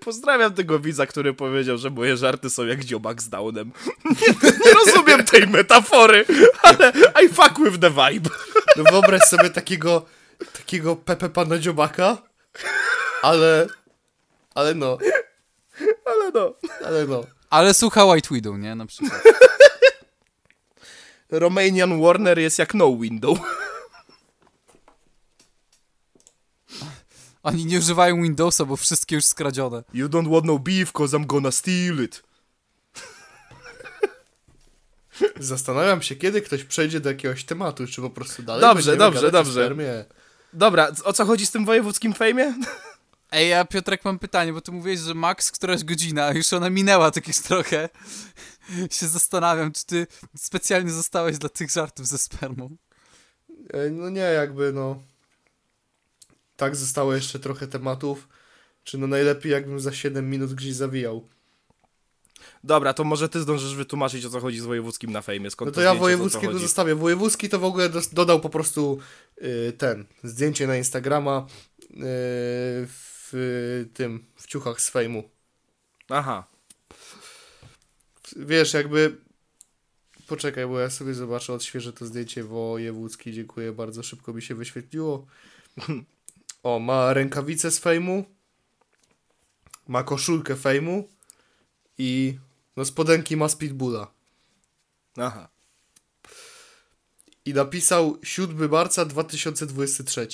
Pozdrawiam 0.00 0.54
tego 0.54 0.78
widza, 0.78 1.06
który 1.06 1.34
powiedział, 1.34 1.78
że 1.78 1.90
moje 1.90 2.16
żarty 2.16 2.50
są 2.50 2.66
jak 2.66 2.84
dziobak 2.84 3.22
z 3.22 3.28
downem. 3.28 3.72
Nie, 4.04 4.48
nie 4.66 4.72
rozumiem 4.72 5.24
tej 5.24 5.46
metafory, 5.46 6.24
ale 6.62 6.92
I 7.24 7.28
fuck 7.28 7.58
with 7.64 7.78
the 7.80 7.90
vibe. 7.90 8.30
No 8.76 8.84
wyobraź 8.90 9.22
sobie 9.22 9.50
takiego, 9.50 10.06
takiego 10.52 10.96
Pepe 10.96 11.28
Pana 11.28 11.58
Dziobaka, 11.58 12.18
ale, 13.22 13.66
ale 14.54 14.74
no, 14.74 14.98
Ale 16.04 16.30
no. 16.34 16.54
ale 16.86 17.06
no. 17.06 17.24
Ale 17.50 17.74
słucha 17.74 18.04
White 18.04 18.28
Widow, 18.34 18.58
nie? 18.58 18.74
Na 18.74 18.86
przykład. 18.86 19.22
Romanian 21.30 22.02
Warner 22.02 22.38
jest 22.38 22.58
jak 22.58 22.74
no 22.74 22.96
window. 22.96 23.38
Oni 27.44 27.66
nie 27.66 27.78
używają 27.78 28.22
Windowsa, 28.22 28.64
bo 28.64 28.76
wszystkie 28.76 29.14
już 29.16 29.24
skradzione. 29.24 29.82
You 29.94 30.08
don't 30.08 30.30
want 30.32 30.44
no 30.44 30.58
beef, 30.58 30.92
cause 30.92 31.16
I'm 31.16 31.26
gonna 31.26 31.50
steal 31.50 32.02
it. 32.04 32.22
Zastanawiam 35.40 36.02
się, 36.02 36.16
kiedy 36.16 36.42
ktoś 36.42 36.64
przejdzie 36.64 37.00
do 37.00 37.08
jakiegoś 37.10 37.44
tematu, 37.44 37.86
czy 37.86 38.00
po 38.00 38.10
prostu 38.10 38.42
dalej 38.42 38.60
Dobrze, 38.60 38.96
dobrze, 38.96 39.20
gadać 39.20 39.28
o 39.28 39.32
dobrze. 39.32 39.52
spermie. 39.52 40.04
Dobra, 40.52 40.92
o 41.04 41.12
co 41.12 41.24
chodzi 41.24 41.46
z 41.46 41.50
tym 41.50 41.64
wojewódzkim 41.64 42.14
fejmie? 42.14 42.54
Ej, 43.32 43.48
ja 43.48 43.64
Piotrek 43.64 44.04
mam 44.04 44.18
pytanie, 44.18 44.52
bo 44.52 44.60
ty 44.60 44.72
mówiłeś, 44.72 45.00
że 45.00 45.14
max 45.14 45.52
któraś 45.52 45.84
godzina, 45.84 46.26
a 46.26 46.32
już 46.32 46.52
ona 46.52 46.70
minęła 46.70 47.10
tak 47.10 47.28
już 47.28 47.38
trochę. 47.38 47.88
się 48.90 49.08
zastanawiam, 49.08 49.72
czy 49.72 49.86
ty 49.86 50.06
specjalnie 50.36 50.90
zostałeś 50.90 51.38
dla 51.38 51.48
tych 51.48 51.70
żartów 51.70 52.06
ze 52.06 52.18
spermą. 52.18 52.76
No 53.90 54.10
nie, 54.10 54.20
jakby 54.20 54.72
no. 54.72 55.02
Tak 56.56 56.76
zostało 56.76 57.14
jeszcze 57.14 57.38
trochę 57.38 57.66
tematów. 57.66 58.28
Czy 58.84 58.98
no 58.98 59.06
najlepiej 59.06 59.52
jakbym 59.52 59.80
za 59.80 59.92
7 59.92 60.30
minut 60.30 60.54
gdzieś 60.54 60.74
zawijał. 60.74 61.28
Dobra, 62.64 62.94
to 62.94 63.04
może 63.04 63.28
ty 63.28 63.40
zdążysz 63.40 63.74
wytłumaczyć, 63.74 64.24
o 64.24 64.30
co 64.30 64.40
chodzi 64.40 64.60
z 64.60 64.64
wojewódzkim 64.64 65.12
na 65.12 65.22
fejmie. 65.22 65.50
Skąd 65.50 65.66
No 65.66 65.72
to 65.72 65.76
to 65.76 65.82
ja 65.82 65.94
wojewódzkiego 65.94 66.58
zostawię. 66.58 66.94
Wojewódzki 66.94 67.48
to 67.48 67.58
w 67.58 67.64
ogóle 67.64 67.90
dodał 68.12 68.40
po 68.40 68.48
prostu 68.50 68.98
y, 69.42 69.72
ten, 69.78 70.04
zdjęcie 70.22 70.66
na 70.66 70.76
Instagrama 70.76 71.46
y, 71.82 71.96
w 72.86 73.30
y, 73.34 73.88
tym, 73.94 74.24
w 74.36 74.46
ciuchach 74.46 74.80
z 74.80 74.90
fejmu. 74.90 75.30
Aha. 76.08 76.46
Wiesz, 78.36 78.74
jakby... 78.74 79.16
Poczekaj, 80.26 80.66
bo 80.66 80.80
ja 80.80 80.90
sobie 80.90 81.14
zobaczę, 81.14 81.52
odświeżę 81.52 81.92
to 81.92 82.06
zdjęcie 82.06 82.44
wojewódzki. 82.44 83.32
Dziękuję 83.32 83.72
bardzo, 83.72 84.02
szybko 84.02 84.32
mi 84.32 84.42
się 84.42 84.54
wyświetliło. 84.54 85.26
O, 86.64 86.78
ma 86.78 87.12
rękawice 87.12 87.70
z 87.70 87.78
fejmu. 87.78 88.24
Ma 89.88 90.02
koszulkę 90.02 90.56
fejmu. 90.56 91.08
I 91.98 92.38
no 92.76 92.84
spodenki 92.84 93.36
ma 93.36 93.48
z 93.48 93.56
Pitbulla. 93.56 94.10
Aha. 95.16 95.48
I 97.44 97.54
napisał 97.54 98.18
7 98.22 98.70
marca 98.70 99.04
2023. 99.04 100.28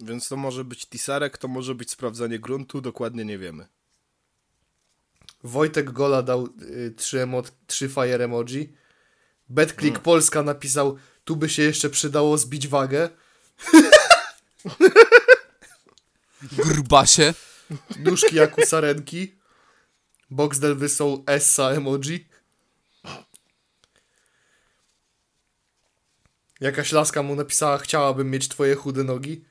Więc 0.00 0.28
to 0.28 0.36
może 0.36 0.64
być 0.64 0.86
tisarek, 0.86 1.38
to 1.38 1.48
może 1.48 1.74
być 1.74 1.90
sprawdzanie 1.90 2.38
gruntu, 2.38 2.80
dokładnie 2.80 3.24
nie 3.24 3.38
wiemy. 3.38 3.66
Wojtek 5.44 5.90
Gola 5.90 6.22
dał 6.22 6.48
y, 6.62 6.94
trzy, 6.96 7.18
emo- 7.18 7.50
trzy 7.66 7.88
fire 7.88 8.24
emoji. 8.24 8.72
BetClick 9.48 9.98
Polska 9.98 10.42
napisał, 10.42 10.96
tu 11.24 11.36
by 11.36 11.48
się 11.48 11.62
jeszcze 11.62 11.90
przydało 11.90 12.38
zbić 12.38 12.68
wagę. 12.68 13.10
Grubasie. 16.52 17.34
Nóżki 17.98 18.36
jak 18.36 18.58
u 18.58 18.66
sarenki. 18.66 19.34
Boxdel 20.30 20.76
wysłał 20.76 21.24
Essa 21.26 21.70
emoji. 21.70 22.28
Jakaś 26.60 26.92
laska 26.92 27.22
mu 27.22 27.34
napisała, 27.34 27.78
chciałabym 27.78 28.30
mieć 28.30 28.48
twoje 28.48 28.74
chude 28.74 29.04
nogi. 29.04 29.44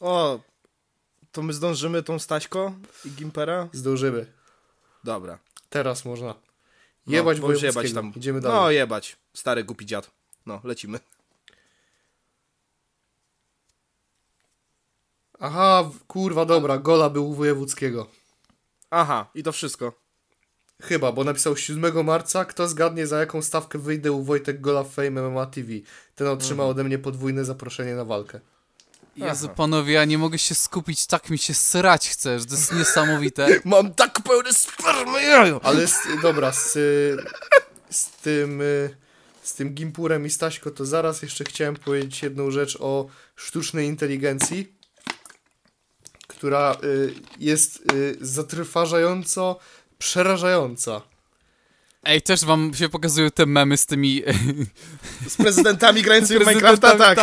O, 0.00 0.40
to 1.32 1.42
my 1.42 1.52
zdążymy 1.52 2.02
tą 2.02 2.18
Staśko 2.18 2.74
i 3.04 3.10
Gimpera? 3.10 3.68
Zdążymy. 3.72 4.32
Dobra. 5.04 5.38
Teraz 5.68 6.04
można. 6.04 6.43
No, 7.06 7.12
Jebać 7.12 7.40
wojewódzkiego. 7.40 7.80
jebać 7.80 7.94
tam. 7.94 8.12
Idziemy 8.16 8.40
dalej. 8.40 8.58
No, 8.60 8.70
jebać. 8.70 9.16
Stary 9.34 9.64
głupi 9.64 9.86
dziad. 9.86 10.10
No, 10.46 10.60
lecimy. 10.64 10.98
Aha, 15.40 15.90
kurwa, 16.06 16.44
dobra, 16.44 16.78
Gola 16.78 17.10
był 17.10 17.30
u 17.30 17.34
wojewódzkiego. 17.34 18.06
Aha, 18.90 19.30
i 19.34 19.42
to 19.42 19.52
wszystko. 19.52 19.92
Chyba, 20.82 21.12
bo 21.12 21.24
napisał 21.24 21.56
7 21.56 22.04
marca, 22.04 22.44
kto 22.44 22.68
zgadnie 22.68 23.06
za 23.06 23.20
jaką 23.20 23.42
stawkę 23.42 23.78
wyjdę 23.78 24.12
u 24.12 24.22
Wojtek 24.22 24.60
Gola 24.60 24.82
w 24.82 24.90
Fame 24.90 25.10
MMA 25.30 25.46
TV. 25.46 25.68
Ten 26.14 26.26
otrzymał 26.26 26.68
ode 26.68 26.84
mnie 26.84 26.98
podwójne 26.98 27.44
zaproszenie 27.44 27.94
na 27.94 28.04
walkę. 28.04 28.40
Jezu, 29.16 29.46
Aha. 29.46 29.54
panowie, 29.56 29.92
ja 29.94 30.04
nie 30.04 30.18
mogę 30.18 30.38
się 30.38 30.54
skupić, 30.54 31.06
tak 31.06 31.30
mi 31.30 31.38
się 31.38 31.54
srać 31.54 32.08
chce, 32.08 32.40
że 32.40 32.46
to 32.46 32.54
jest 32.54 32.72
niesamowite. 32.72 33.48
Mam 33.64 33.94
tak 33.94 34.20
pełne 34.22 34.52
spermy 34.52 35.22
jaju. 35.22 35.60
Ale 35.62 35.86
z, 35.86 35.98
dobra, 36.22 36.52
z, 36.52 36.72
z 37.90 38.06
tym 38.10 38.60
y, 38.60 38.96
z 39.42 39.54
tym 39.54 39.74
Gimpurem 39.74 40.26
i 40.26 40.30
Staśko, 40.30 40.70
to 40.70 40.84
zaraz 40.84 41.22
jeszcze 41.22 41.44
chciałem 41.44 41.76
powiedzieć 41.76 42.22
jedną 42.22 42.50
rzecz 42.50 42.76
o 42.80 43.06
sztucznej 43.36 43.86
inteligencji, 43.86 44.72
która 46.26 46.76
y, 46.84 47.14
jest 47.38 47.92
y, 47.92 48.16
zatrważająco 48.20 49.58
przerażająca. 49.98 51.00
Ej, 52.04 52.22
też 52.22 52.44
wam 52.44 52.74
się 52.74 52.88
pokazują 52.88 53.30
te 53.30 53.46
memy 53.46 53.76
z 53.76 53.86
tymi... 53.86 54.22
Z 55.28 55.36
prezydentami 55.36 56.02
grającymi 56.02 56.40
Minecrafta, 56.46 56.96
tak. 56.96 57.18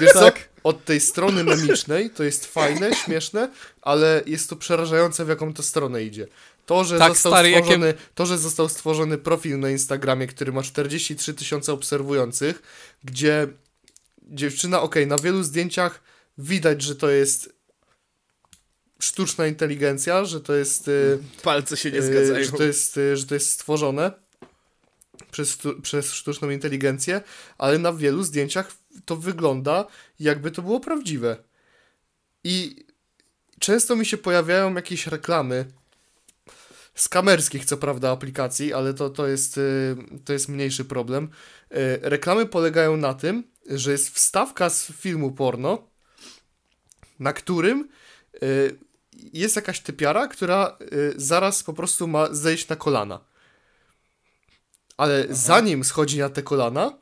Wiesz 0.00 0.12
Tak. 0.12 0.34
co? 0.34 0.55
Od 0.66 0.84
tej 0.84 1.00
strony 1.00 1.44
memicznej 1.44 2.10
to 2.10 2.24
jest 2.24 2.46
fajne, 2.46 2.94
śmieszne, 3.04 3.50
ale 3.82 4.22
jest 4.26 4.50
to 4.50 4.56
przerażające, 4.56 5.24
w 5.24 5.28
jaką 5.28 5.54
to 5.54 5.62
stronę 5.62 6.04
idzie. 6.04 6.26
To, 6.66 6.84
że, 6.84 6.98
Tak, 6.98 7.12
został 7.12 7.32
stary, 7.32 7.50
jakie- 7.50 7.62
stworzony, 7.64 7.94
to, 8.14 8.26
że 8.26 8.38
został 8.38 8.68
stworzony 8.68 9.18
profil 9.18 9.58
na 9.58 9.70
Instagramie, 9.70 10.26
który 10.26 10.52
ma 10.52 10.62
43 10.62 11.34
tysiące 11.34 11.72
obserwujących, 11.72 12.62
gdzie 13.04 13.48
dziewczyna, 14.22 14.82
okej, 14.82 15.06
na 15.06 15.18
wielu 15.18 15.42
zdjęciach 15.42 16.00
widać, 16.38 16.82
że 16.82 16.96
to 16.96 17.10
jest 17.10 17.52
sztuczna 19.00 19.46
inteligencja, 19.46 20.24
że 20.24 20.40
to 20.40 20.54
jest... 20.54 20.88
y, 20.88 21.18
Palce 21.42 21.76
się 21.76 21.90
nie 21.90 21.96
Yy, 21.96 22.02
zgadzają. 22.06 22.44
że 22.44 22.52
to 22.52 22.62
jest, 22.62 22.96
yy, 22.96 23.16
że 23.16 23.26
to 23.26 23.34
jest 23.34 23.50
stworzone 23.50 24.12
przez, 25.30 25.58
przez 25.82 26.12
sztuczną 26.12 26.50
inteligencję, 26.50 27.20
ale 27.58 27.78
na 27.78 27.92
wielu 27.92 28.22
zdjęciach 28.22 28.72
to 29.04 29.16
wygląda 29.16 29.86
jakby 30.20 30.50
to 30.50 30.62
było 30.62 30.80
prawdziwe. 30.80 31.36
I 32.44 32.86
często 33.58 33.96
mi 33.96 34.06
się 34.06 34.16
pojawiają 34.16 34.74
jakieś 34.74 35.06
reklamy 35.06 35.64
z 36.94 37.08
kamerskich, 37.08 37.64
co 37.64 37.76
prawda, 37.76 38.10
aplikacji, 38.10 38.72
ale 38.72 38.94
to, 38.94 39.10
to, 39.10 39.26
jest, 39.26 39.56
yy, 39.56 39.96
to 40.24 40.32
jest 40.32 40.48
mniejszy 40.48 40.84
problem. 40.84 41.28
Yy, 41.70 41.78
Reklamy 42.02 42.46
polegają 42.46 42.96
na 42.96 43.14
tym, 43.14 43.44
że 43.70 43.92
jest 43.92 44.10
wstawka 44.10 44.70
z 44.70 44.92
filmu 44.92 45.32
porno, 45.32 45.88
na 47.18 47.32
którym 47.32 47.88
yy, 48.42 48.86
jest 49.32 49.56
jakaś 49.56 49.80
typiara, 49.80 50.28
która 50.28 50.76
y, 50.92 51.14
zaraz 51.16 51.62
po 51.62 51.72
prostu 51.72 52.08
ma 52.08 52.34
zejść 52.34 52.68
na 52.68 52.76
kolana. 52.76 53.20
Ale 54.96 55.26
zanim 55.30 55.84
schodzi 55.84 56.18
na 56.18 56.28
te 56.28 56.42
kolana, 56.42 56.98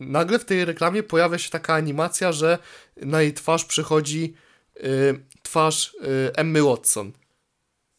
nagle 0.00 0.38
w 0.38 0.44
tej 0.44 0.64
reklamie 0.64 1.02
pojawia 1.02 1.38
się 1.38 1.50
taka 1.50 1.74
animacja, 1.74 2.32
że 2.32 2.58
na 2.96 3.22
jej 3.22 3.34
twarz 3.34 3.64
przychodzi 3.64 4.34
y, 4.76 5.20
twarz 5.42 5.94
y, 5.94 6.32
Emmy 6.34 6.62
Watson. 6.62 7.12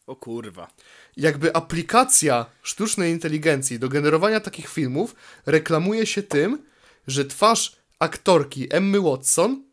O 0.06 0.16
kurwa. 0.16 0.70
Jakby 1.16 1.54
aplikacja 1.54 2.46
sztucznej 2.62 3.12
inteligencji 3.12 3.78
do 3.78 3.88
generowania 3.88 4.40
takich 4.40 4.68
filmów 4.68 5.14
reklamuje 5.46 6.06
się 6.06 6.22
tym, 6.22 6.64
że 7.06 7.24
twarz 7.24 7.76
aktorki 7.98 8.66
Emmy 8.70 9.00
Watson 9.00 9.64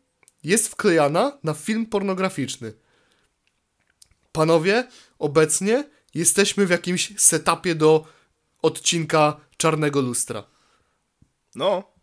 jest 0.44 0.68
wklejana 0.68 1.38
na 1.42 1.54
film 1.54 1.86
pornograficzny. 1.86 2.72
Panowie, 4.32 4.88
obecnie 5.18 5.84
jesteśmy 6.14 6.66
w 6.66 6.70
jakimś 6.70 7.20
setupie 7.20 7.74
do 7.74 8.06
odcinka 8.62 9.40
Czarnego 9.56 10.00
Lustra. 10.00 10.44
No. 11.54 11.97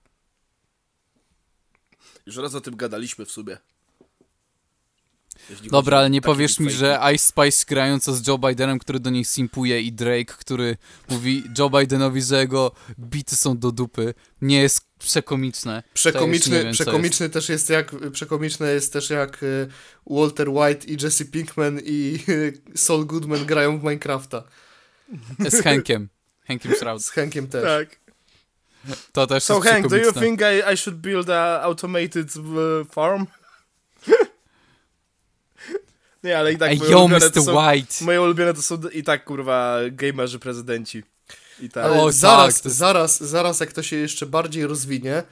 Już 2.25 2.37
raz 2.37 2.55
o 2.55 2.61
tym 2.61 2.75
gadaliśmy 2.75 3.25
w 3.25 3.31
sumie. 3.31 3.57
Jeśli 5.49 5.69
Dobra, 5.69 5.97
ale 5.97 6.09
nie 6.09 6.21
powiesz 6.21 6.59
mi, 6.59 6.71
że 6.71 6.99
Ice 7.13 7.25
Spice 7.25 7.65
grająca 7.67 8.13
z 8.13 8.27
Joe 8.27 8.37
Bidenem, 8.37 8.79
który 8.79 8.99
do 8.99 9.09
niej 9.09 9.25
simpuje 9.25 9.81
i 9.81 9.91
Drake, 9.91 10.33
który 10.37 10.77
mówi 11.09 11.43
Joe 11.59 11.69
Bidenowi, 11.69 12.21
że 12.21 12.39
jego 12.39 12.71
bity 12.99 13.35
są 13.35 13.57
do 13.57 13.71
dupy, 13.71 14.13
nie 14.41 14.61
jest 14.61 14.85
przekomiczne. 14.99 15.83
Przekomiczny, 15.93 16.63
wiem, 16.63 16.73
przekomiczny 16.73 17.29
też 17.29 17.49
jest 17.49 17.69
jak, 17.69 17.95
przekomiczne 18.11 18.71
jest 18.71 18.93
też 18.93 19.09
jak 19.09 19.43
y, 19.43 19.67
Walter 20.07 20.49
White 20.49 20.87
i 20.87 20.97
Jesse 21.03 21.25
Pinkman 21.25 21.79
i 21.83 22.19
y, 22.29 22.61
Saul 22.75 23.05
Goodman 23.05 23.45
grają 23.45 23.79
w 23.79 23.83
Minecrafta. 23.83 24.43
jest. 25.39 25.57
Z 25.61 25.63
Hankiem. 25.63 26.09
Hankiem 26.47 26.75
Shroud. 26.75 27.03
Z 27.03 27.09
Henkiem 27.09 27.47
też. 27.47 27.63
Tak. 27.63 28.04
To 29.11 29.27
też 29.27 29.43
So 29.43 29.53
jest 29.55 29.67
Hank, 29.67 29.87
do 29.87 29.97
you 29.97 30.13
think 30.13 30.41
I, 30.41 30.73
I 30.73 30.77
should 30.77 30.99
build 30.99 31.29
a 31.29 31.61
automated 31.61 32.35
uh, 32.35 32.43
farm? 32.91 33.25
Nie, 36.23 36.37
ale 36.37 36.53
i 36.53 36.57
tak 36.57 36.71
Ej, 36.71 36.77
moje 36.77 36.91
yo, 36.91 36.99
ulubione 36.99 37.29
to 37.29 37.39
Mr. 37.39 37.45
są, 37.45 37.69
White! 37.69 38.05
Moje 38.05 38.21
ulubione 38.21 38.53
to 38.53 38.61
są 38.61 38.81
i 38.93 39.03
tak, 39.03 39.23
kurwa, 39.23 39.77
gamerzy 39.91 40.39
prezydenci. 40.39 41.03
I 41.59 41.69
tak. 41.69 41.85
Ale 41.85 42.01
O, 42.01 42.11
zaraz, 42.11 42.55
tak, 42.55 42.63
to 42.63 42.69
jest- 42.69 42.77
zaraz, 42.77 43.23
zaraz 43.23 43.59
jak 43.59 43.73
to 43.73 43.83
się 43.83 43.95
jeszcze 43.95 44.25
bardziej 44.25 44.67
rozwinie, 44.67 45.23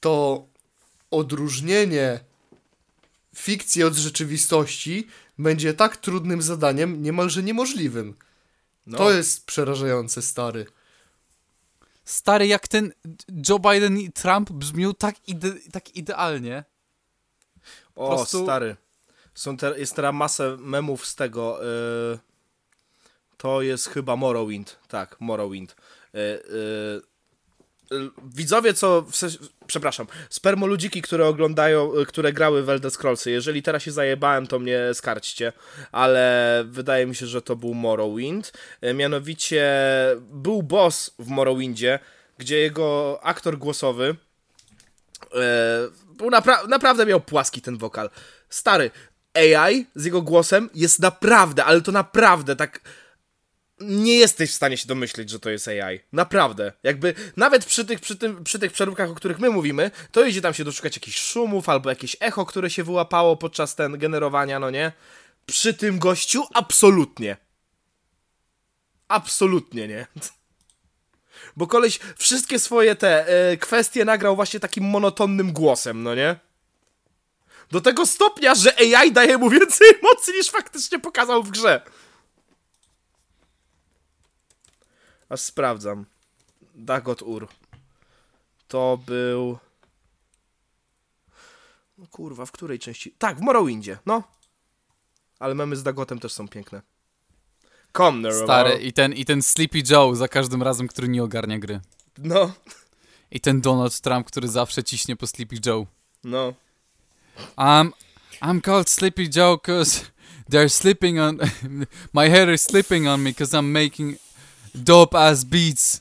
to 0.00 0.46
odróżnienie 1.10 2.20
fikcji 3.36 3.84
od 3.84 3.94
rzeczywistości 3.94 5.08
będzie 5.38 5.74
tak 5.74 5.96
trudnym 5.96 6.42
zadaniem, 6.42 7.02
niemalże 7.02 7.42
niemożliwym. 7.42 8.14
no. 8.86 8.98
To 8.98 9.12
jest 9.12 9.46
przerażające, 9.46 10.22
stary. 10.22 10.66
Stary, 12.08 12.46
jak 12.46 12.68
ten 12.68 12.92
Joe 13.48 13.58
Biden 13.58 13.98
i 13.98 14.12
Trump 14.12 14.50
brzmią 14.50 14.94
tak, 14.94 15.28
ide 15.28 15.52
tak 15.72 15.96
idealnie. 15.96 16.64
O, 17.94 18.08
prostu- 18.16 18.42
stary. 18.42 18.76
Są 19.34 19.56
te, 19.56 19.78
jest 19.78 19.94
teraz 19.96 20.14
masę 20.14 20.56
memów 20.60 21.06
z 21.06 21.14
tego. 21.14 21.64
y, 22.14 22.18
to 23.36 23.62
jest 23.62 23.88
chyba 23.88 24.16
Morrowind. 24.16 24.78
Tak, 24.88 25.20
Morrowind. 25.20 25.76
Y, 26.14 26.18
y, 26.18 27.02
widzowie, 28.34 28.74
co. 28.74 29.02
W 29.02 29.16
przepraszam. 29.66 30.06
Spermoludziki, 30.30 31.02
które 31.02 31.26
oglądają, 31.26 31.96
y, 31.96 32.06
które 32.06 32.32
grały 32.32 32.62
w 32.62 32.68
Elder 32.68 32.90
Scrollsy. 32.90 33.30
Jeżeli 33.30 33.62
teraz 33.62 33.82
się 33.82 33.92
zajebałem, 33.92 34.46
to 34.46 34.58
mnie 34.58 34.80
skarćcie. 34.94 35.52
Ale 35.92 36.64
wydaje 36.66 37.06
mi 37.06 37.14
się, 37.14 37.26
że 37.26 37.42
to 37.42 37.56
był 37.56 37.74
Morrowind. 37.74 38.52
Y, 38.84 38.94
mianowicie 38.94 39.66
był 40.20 40.62
boss 40.62 41.10
w 41.18 41.28
Morrowindzie, 41.28 41.98
gdzie 42.38 42.58
jego 42.58 43.20
aktor 43.22 43.58
głosowy. 43.58 44.16
Był 46.16 46.30
napra- 46.30 46.68
naprawdę 46.68 47.06
miał 47.06 47.20
płaski 47.20 47.60
ten 47.60 47.78
wokal. 47.78 48.10
Stary, 48.48 48.90
AI 49.34 49.86
z 49.94 50.04
jego 50.04 50.22
głosem 50.22 50.70
jest 50.74 51.00
naprawdę, 51.00 51.64
ale 51.64 51.80
to 51.80 51.92
naprawdę 51.92 52.56
tak. 52.56 52.80
Nie 53.80 54.16
jesteś 54.16 54.50
w 54.50 54.54
stanie 54.54 54.76
się 54.76 54.86
domyśleć, 54.86 55.30
że 55.30 55.40
to 55.40 55.50
jest 55.50 55.68
AI. 55.68 56.00
Naprawdę. 56.12 56.72
Jakby 56.82 57.14
nawet 57.36 57.64
przy 57.64 57.84
tych, 57.84 58.00
przy, 58.00 58.16
tym, 58.16 58.44
przy 58.44 58.58
tych 58.58 58.72
przeróbkach, 58.72 59.10
o 59.10 59.14
których 59.14 59.38
my 59.38 59.50
mówimy, 59.50 59.90
to 60.12 60.24
idzie 60.24 60.40
tam 60.40 60.54
się 60.54 60.64
doszukać 60.64 60.96
jakichś 60.96 61.18
szumów 61.18 61.68
albo 61.68 61.90
jakieś 61.90 62.16
echo, 62.20 62.46
które 62.46 62.70
się 62.70 62.84
wyłapało 62.84 63.36
podczas 63.36 63.74
ten 63.74 63.98
generowania, 63.98 64.58
no 64.58 64.70
nie? 64.70 64.92
Przy 65.46 65.74
tym 65.74 65.98
gościu 65.98 66.44
absolutnie. 66.54 67.36
Absolutnie 69.08 69.88
nie. 69.88 70.06
Bo 71.56 71.66
koleś 71.66 71.98
wszystkie 72.16 72.58
swoje 72.58 72.94
te 72.96 73.26
e, 73.26 73.56
kwestie 73.56 74.04
nagrał 74.04 74.36
właśnie 74.36 74.60
takim 74.60 74.84
monotonnym 74.84 75.52
głosem, 75.52 76.02
no 76.02 76.14
nie? 76.14 76.36
Do 77.70 77.80
tego 77.80 78.06
stopnia, 78.06 78.54
że 78.54 78.74
AI 78.78 79.12
daje 79.12 79.38
mu 79.38 79.50
więcej 79.50 79.88
emocji 80.02 80.34
niż 80.34 80.50
faktycznie 80.50 80.98
pokazał 80.98 81.42
w 81.42 81.50
grze. 81.50 81.82
Aż 85.28 85.40
sprawdzam. 85.40 86.06
Dagot 86.74 87.22
Ur. 87.22 87.48
To 88.68 88.98
był... 89.06 89.58
No 91.98 92.06
kurwa, 92.10 92.46
w 92.46 92.52
której 92.52 92.78
części? 92.78 93.14
Tak, 93.18 93.38
w 93.38 93.40
Morrowindzie, 93.40 93.98
no. 94.06 94.22
Ale 95.38 95.54
memy 95.54 95.76
z 95.76 95.82
Dagotem 95.82 96.18
też 96.18 96.32
są 96.32 96.48
piękne. 96.48 96.82
Comner. 97.96 98.34
Stary, 98.34 98.78
i 98.78 98.92
ten, 98.92 99.12
i 99.12 99.24
ten 99.24 99.42
Sleepy 99.42 99.82
Joe 99.90 100.14
za 100.14 100.28
każdym 100.28 100.62
razem, 100.62 100.88
który 100.88 101.08
nie 101.08 101.22
ogarnia 101.22 101.58
gry. 101.58 101.80
No, 102.18 102.52
I 103.30 103.40
ten 103.40 103.60
Donald 103.60 104.00
Trump, 104.00 104.26
który 104.26 104.48
zawsze 104.48 104.84
ciśnie 104.84 105.16
po 105.16 105.26
Sleepy 105.26 105.56
Joe. 105.66 105.86
no. 106.24 106.54
I'm, 107.56 107.92
I'm 108.40 108.60
called 108.60 108.90
Sleepy 108.90 109.28
Joe 109.36 109.56
because 109.56 110.04
they're 110.50 110.68
sleeping 110.68 111.18
on... 111.20 111.38
my 112.12 112.30
hair 112.30 112.52
is 112.52 112.62
sleeping 112.62 113.06
on 113.06 113.22
me 113.22 113.30
because 113.30 113.56
I'm 113.56 113.72
making 113.72 114.18
dope 114.74 115.18
ass 115.18 115.44
beats. 115.44 116.00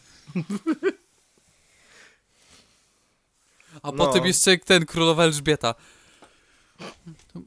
A 3.81 3.91
No. 3.91 3.93
potem 3.93 4.25
jeszcze 4.25 4.57
ten 4.57 4.85
Królowa 4.85 5.23
Elżbieta. 5.23 5.75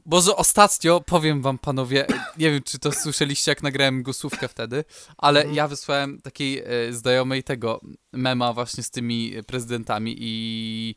Boże, 0.05 0.35
ostatnio, 0.35 1.01
powiem 1.01 1.41
wam 1.41 1.57
panowie, 1.57 2.07
nie 2.37 2.51
wiem 2.51 2.63
czy 2.63 2.79
to 2.79 2.91
słyszeliście 2.91 3.51
jak 3.51 3.63
nagrałem 3.63 4.03
głosówkę 4.03 4.47
wtedy, 4.47 4.83
ale 5.17 5.39
Mhm. 5.39 5.55
ja 5.55 5.67
wysłałem 5.67 6.21
takiej 6.21 6.59
e, 6.59 6.93
znajomej 6.93 7.43
tego 7.43 7.81
mema 8.11 8.53
właśnie 8.53 8.83
z 8.83 8.89
tymi 8.89 9.33
prezydentami 9.47 10.15
i 10.19 10.95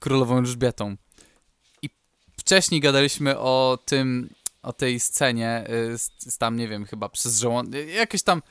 Królową 0.00 0.38
Elżbietą. 0.38 0.96
I 1.82 1.90
wcześniej 2.38 2.80
gadaliśmy 2.80 3.38
o 3.38 3.78
tym, 3.84 4.30
o 4.62 4.72
tej 4.72 5.00
scenie, 5.00 5.64
y, 5.92 5.98
z, 5.98 6.10
z 6.18 6.38
tam, 6.38 6.56
nie 6.56 6.68
wiem, 6.68 6.84
chyba 6.86 7.08
przez 7.08 7.38
żołądek, 7.40 7.88
jakiś 7.88 8.22
tam, 8.22 8.42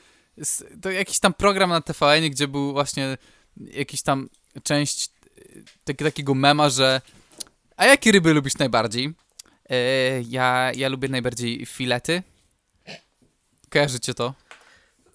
to 0.82 0.90
jakiś 0.90 1.18
tam 1.18 1.34
program 1.34 1.70
na 1.70 1.80
TVN, 1.80 2.30
gdzie 2.30 2.48
był 2.48 2.72
właśnie 2.72 3.18
jakiś 3.56 4.02
tam 4.02 4.28
część 4.62 5.10
tak, 5.84 5.96
takiego 5.96 6.34
mema, 6.34 6.70
że 6.70 7.00
a 7.76 7.86
jakie 7.86 8.12
ryby 8.12 8.34
lubisz 8.34 8.58
najbardziej? 8.58 9.14
E, 9.70 9.76
ja, 10.22 10.72
ja 10.74 10.88
lubię 10.88 11.08
najbardziej 11.08 11.66
filety. 11.66 12.22
Kojarzycie 13.70 14.14
to? 14.14 14.34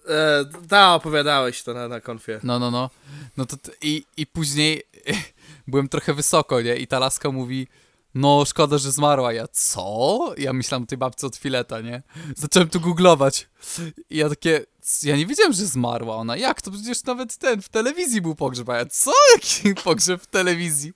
E, 0.08 0.44
da, 0.62 0.94
opowiadałeś 0.94 1.62
to 1.62 1.74
na, 1.74 1.88
na 1.88 2.00
konfie. 2.00 2.40
No, 2.42 2.58
no, 2.58 2.70
no. 2.70 2.90
No 3.36 3.46
to 3.46 3.56
i, 3.82 4.04
i 4.16 4.26
później 4.26 4.82
byłem 5.66 5.88
trochę 5.88 6.14
wysoko, 6.14 6.60
nie? 6.60 6.76
I 6.76 6.86
ta 6.86 6.98
laska 6.98 7.30
mówi, 7.30 7.68
no 8.14 8.44
szkoda, 8.44 8.78
że 8.78 8.92
zmarła. 8.92 9.32
Ja, 9.32 9.48
co? 9.52 10.18
Ja 10.38 10.52
myślałem 10.52 10.82
o 10.82 10.86
tej 10.86 10.98
babce 10.98 11.26
od 11.26 11.36
fileta, 11.36 11.80
nie? 11.80 12.02
Zacząłem 12.36 12.68
tu 12.68 12.80
googlować. 12.80 13.48
I 14.10 14.16
ja 14.16 14.28
takie, 14.28 14.66
"C- 14.82 15.08
ja 15.08 15.16
nie 15.16 15.26
wiedziałem, 15.26 15.52
że 15.52 15.66
zmarła. 15.66 16.16
Ona, 16.16 16.36
jak? 16.36 16.62
To 16.62 16.70
przecież 16.70 17.04
nawet 17.04 17.36
ten, 17.36 17.62
w 17.62 17.68
telewizji 17.68 18.20
był 18.20 18.34
pogrzeb. 18.34 18.68
A 18.68 18.76
ja, 18.76 18.86
co? 18.86 19.10
Jaki 19.34 19.74
pogrzeb 19.74 20.22
w 20.22 20.26
telewizji? 20.26 20.92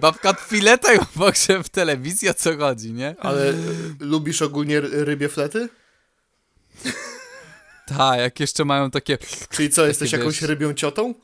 Babka 0.00 0.30
od 0.30 0.40
fileta 0.40 0.94
i 0.94 0.98
pogrzeb 1.18 1.66
w 1.66 1.68
telewizji? 1.68 2.28
O 2.28 2.34
co 2.34 2.56
chodzi, 2.56 2.92
nie? 2.92 3.14
Ale 3.20 3.50
y, 3.50 3.54
lubisz 4.00 4.42
ogólnie 4.42 4.80
rybie 4.80 5.28
flety? 5.28 5.68
Tak, 7.86 8.18
jak 8.20 8.40
jeszcze 8.40 8.64
mają 8.64 8.90
takie... 8.90 9.18
Czyli 9.50 9.70
co, 9.70 9.86
jesteś 9.86 10.12
jakąś 10.12 10.34
wiesz- 10.40 10.48
rybią 10.48 10.74
ciotą? 10.74 11.14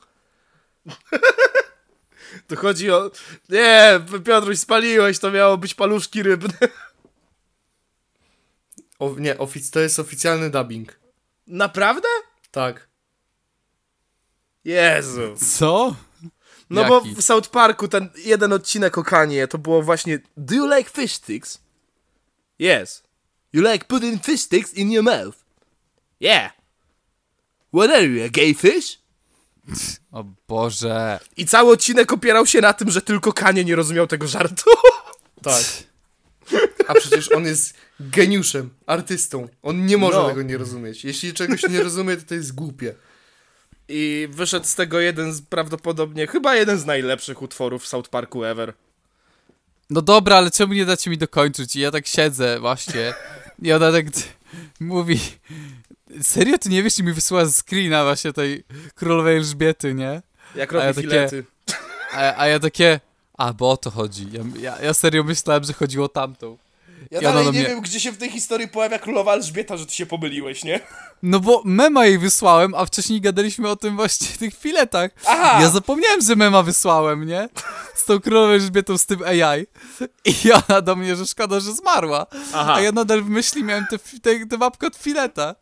To 2.46 2.56
chodzi 2.56 2.90
o... 2.90 3.10
Nie, 3.48 4.01
Piotruś, 4.24 4.59
spaliłeś, 4.59 5.18
to 5.18 5.30
miało 5.30 5.59
być 5.59 5.74
paluszki 5.74 6.22
rybne. 6.22 6.55
O, 8.98 9.14
nie, 9.18 9.34
ofic- 9.34 9.72
to 9.72 9.80
jest 9.80 9.98
oficjalny 9.98 10.51
dubbing. 10.51 10.98
Naprawdę? 11.46 12.09
Tak. 12.51 12.88
Jezu. 14.64 15.34
Co? 15.56 15.96
No 16.70 16.84
bo 16.84 16.94
Jaki? 16.94 17.14
w 17.14 17.22
South 17.22 17.48
Parku 17.48 17.88
ten 17.88 18.09
jeden 18.16 18.52
odcinek 18.52 18.98
o 18.98 19.05
Kanye 19.05 19.48
to 19.48 19.59
było 19.59 19.82
właśnie 19.82 20.18
Do 20.36 20.55
you 20.55 20.74
like 20.76 20.90
fish 20.90 21.12
sticks? 21.12 21.59
Yes. 22.59 23.02
You 23.52 23.62
like 23.72 23.84
putting 23.84 24.24
fish 24.24 24.40
sticks 24.40 24.74
in 24.74 24.92
your 24.92 25.05
mouth? 25.05 25.44
Yeah. 26.20 26.52
What 27.72 27.90
are 27.90 28.05
you, 28.05 28.24
a 28.24 28.28
gay 28.28 28.55
fish? 28.55 28.98
O 30.12 30.24
Boże. 30.49 31.20
I 31.36 31.47
cały 31.47 31.73
odcinek 31.73 32.12
opierał 32.12 32.47
się 32.47 32.61
na 32.61 32.73
tym, 32.73 32.91
że 32.91 33.03
tylko 33.03 33.32
Kanye 33.32 33.65
nie 33.65 33.77
rozumiał 33.77 34.07
tego 34.07 34.27
żartu. 34.27 34.70
Tak. 35.43 35.62
A 36.89 36.95
przecież 36.95 37.32
on 37.32 37.45
jest 37.45 37.74
geniuszem, 38.01 38.70
artystą. 38.86 39.49
On 39.62 39.86
nie 39.86 39.97
może 39.97 40.19
No. 40.19 40.28
tego 40.28 40.43
nie 40.43 40.59
rozumieć. 40.59 41.05
Jeśli 41.05 41.32
czegoś 41.35 41.62
nie 41.69 41.82
rozumie, 41.82 42.16
to 42.16 42.23
to 42.28 42.35
jest 42.35 42.55
głupie. 42.55 42.95
I 43.89 44.28
wyszedł 44.31 44.66
z 44.66 44.74
tego 44.74 45.01
jeden 45.01 45.32
z 45.35 45.43
prawdopodobnie, 45.43 46.27
chyba 46.27 46.55
jeden 46.57 46.78
z 46.78 46.85
najlepszych 46.86 47.43
utworów 47.43 47.82
w 47.85 47.86
South 47.89 48.09
Parku 48.09 48.45
ever. 48.45 48.74
No 49.91 50.03
dobra, 50.03 50.36
ale 50.36 50.51
czemu 50.51 50.73
nie 50.73 50.86
dacie 50.86 51.11
mi 51.11 51.19
dokończyć? 51.19 51.77
I 51.77 51.81
ja 51.81 51.91
tak 51.91 52.07
siedzę 52.07 52.61
właśnie. 52.61 53.15
I 53.62 53.73
ona 53.73 53.93
tak 53.93 54.05
mówi. 54.81 55.20
Serio, 56.23 56.59
ty 56.59 56.69
nie 56.69 56.82
wiesz, 56.82 56.99
i 56.99 57.03
mi 57.03 57.12
wysyła 57.12 57.47
screena 57.47 58.05
właśnie 58.05 58.32
tej 58.32 58.65
królowej 58.95 59.36
Elżbiety, 59.36 59.95
nie? 59.95 60.23
Jak 60.55 60.74
A 60.74 60.77
ja 60.77 60.86
robi 60.86 60.95
takie- 60.95 61.09
filety. 61.09 61.45
A, 62.12 62.36
a 62.43 62.47
ja 62.47 62.59
takie. 62.61 63.01
A, 63.39 63.53
bo 63.53 63.70
o 63.70 63.77
to 63.77 63.91
chodzi. 63.91 64.27
Ja, 64.32 64.41
ja, 64.61 64.82
ja 64.82 64.95
serio 64.95 65.24
myślałem, 65.24 65.65
że 65.65 65.73
chodziło 65.73 66.09
tamtą. 66.09 66.59
Ja 67.10 67.18
ona 67.18 67.28
dalej 67.28 67.44
nie 67.47 67.51
mnie- 67.52 67.68
wiem, 67.68 67.81
gdzie 67.81 68.01
się 68.01 68.12
w 68.12 68.16
tej 68.18 68.31
historii 68.31 68.68
pojawia 68.68 68.98
królowa 68.98 69.32
Elżbieta, 69.32 69.76
że 69.76 69.86
ty 69.86 69.94
się 69.94 70.06
pomyliłeś, 70.06 70.64
nie? 70.64 70.81
No 71.22 71.40
bo 71.40 71.62
mema 71.64 72.06
jej 72.06 72.18
wysłałem, 72.18 72.74
a 72.74 72.86
wcześniej 72.86 73.20
gadaliśmy 73.20 73.68
o 73.68 73.76
tym 73.76 73.97
właśnie 73.97 74.26
tych 74.39 74.55
filetach. 74.59 75.10
Aha! 75.26 75.59
Ja 75.62 75.70
zapomniałem, 75.70 76.20
że 76.20 76.36
mema 76.36 76.62
wysłałem, 76.62 77.26
nie? 77.26 77.48
Z 77.94 78.05
tą 78.05 78.20
królową 78.20 78.52
Elżbietą, 78.52 78.98
z 78.98 79.06
tym 79.06 79.22
AI. 79.22 79.66
I 80.24 80.52
ona 80.52 80.81
do 80.81 80.97
mnie, 80.97 81.16
że 81.16 81.26
szkoda, 81.26 81.60
że 81.60 81.72
zmarła. 81.72 82.26
Aha. 82.55 82.74
A 82.74 82.81
ja 82.81 82.93
nadal 82.93 83.22
w 83.22 83.28
myśli 83.28 83.64
miałem 83.64 83.86
tę 83.86 83.98
te, 84.22 84.47
te 84.47 84.56
mapkę 84.59 84.86
od 84.86 84.97
fileta. 84.97 85.55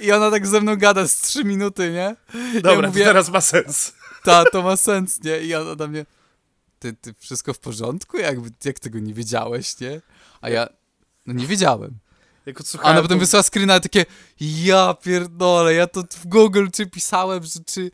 I 0.00 0.12
ona 0.12 0.30
tak 0.30 0.46
ze 0.46 0.60
mną 0.60 0.76
gada 0.76 1.08
z 1.08 1.16
trzy 1.20 1.44
minuty, 1.44 1.90
nie? 1.90 2.16
Dobra, 2.54 2.72
ja 2.82 2.88
mówię, 2.88 3.04
teraz 3.04 3.28
ma 3.30 3.40
sens. 3.40 3.92
ta, 4.24 4.44
to 4.44 4.62
ma 4.62 4.76
sens, 4.76 5.24
nie? 5.24 5.38
I 5.38 5.54
ona 5.54 5.74
do 5.74 5.88
mnie, 5.88 6.06
ty, 6.78 6.92
ty 6.92 7.14
wszystko 7.18 7.54
w 7.54 7.58
porządku? 7.58 8.18
Jak, 8.18 8.36
jak 8.64 8.78
tego 8.78 8.98
nie 8.98 9.14
wiedziałeś, 9.14 9.80
nie? 9.80 10.00
A 10.40 10.50
ja, 10.50 10.68
no 11.26 11.34
nie 11.34 11.46
wiedziałem. 11.46 11.98
Jak 12.46 12.60
A 12.82 12.90
ona 12.90 13.02
potem 13.02 13.18
to- 13.18 13.20
wysłała 13.20 13.42
screena 13.42 13.80
takie, 13.80 14.06
ja 14.40 14.94
pierdolę, 15.02 15.74
ja 15.74 15.86
to 15.86 16.02
w 16.10 16.26
Google 16.26 16.66
czy 16.72 16.86
pisałem, 16.86 17.44
że 17.44 17.60
czy... 17.66 17.90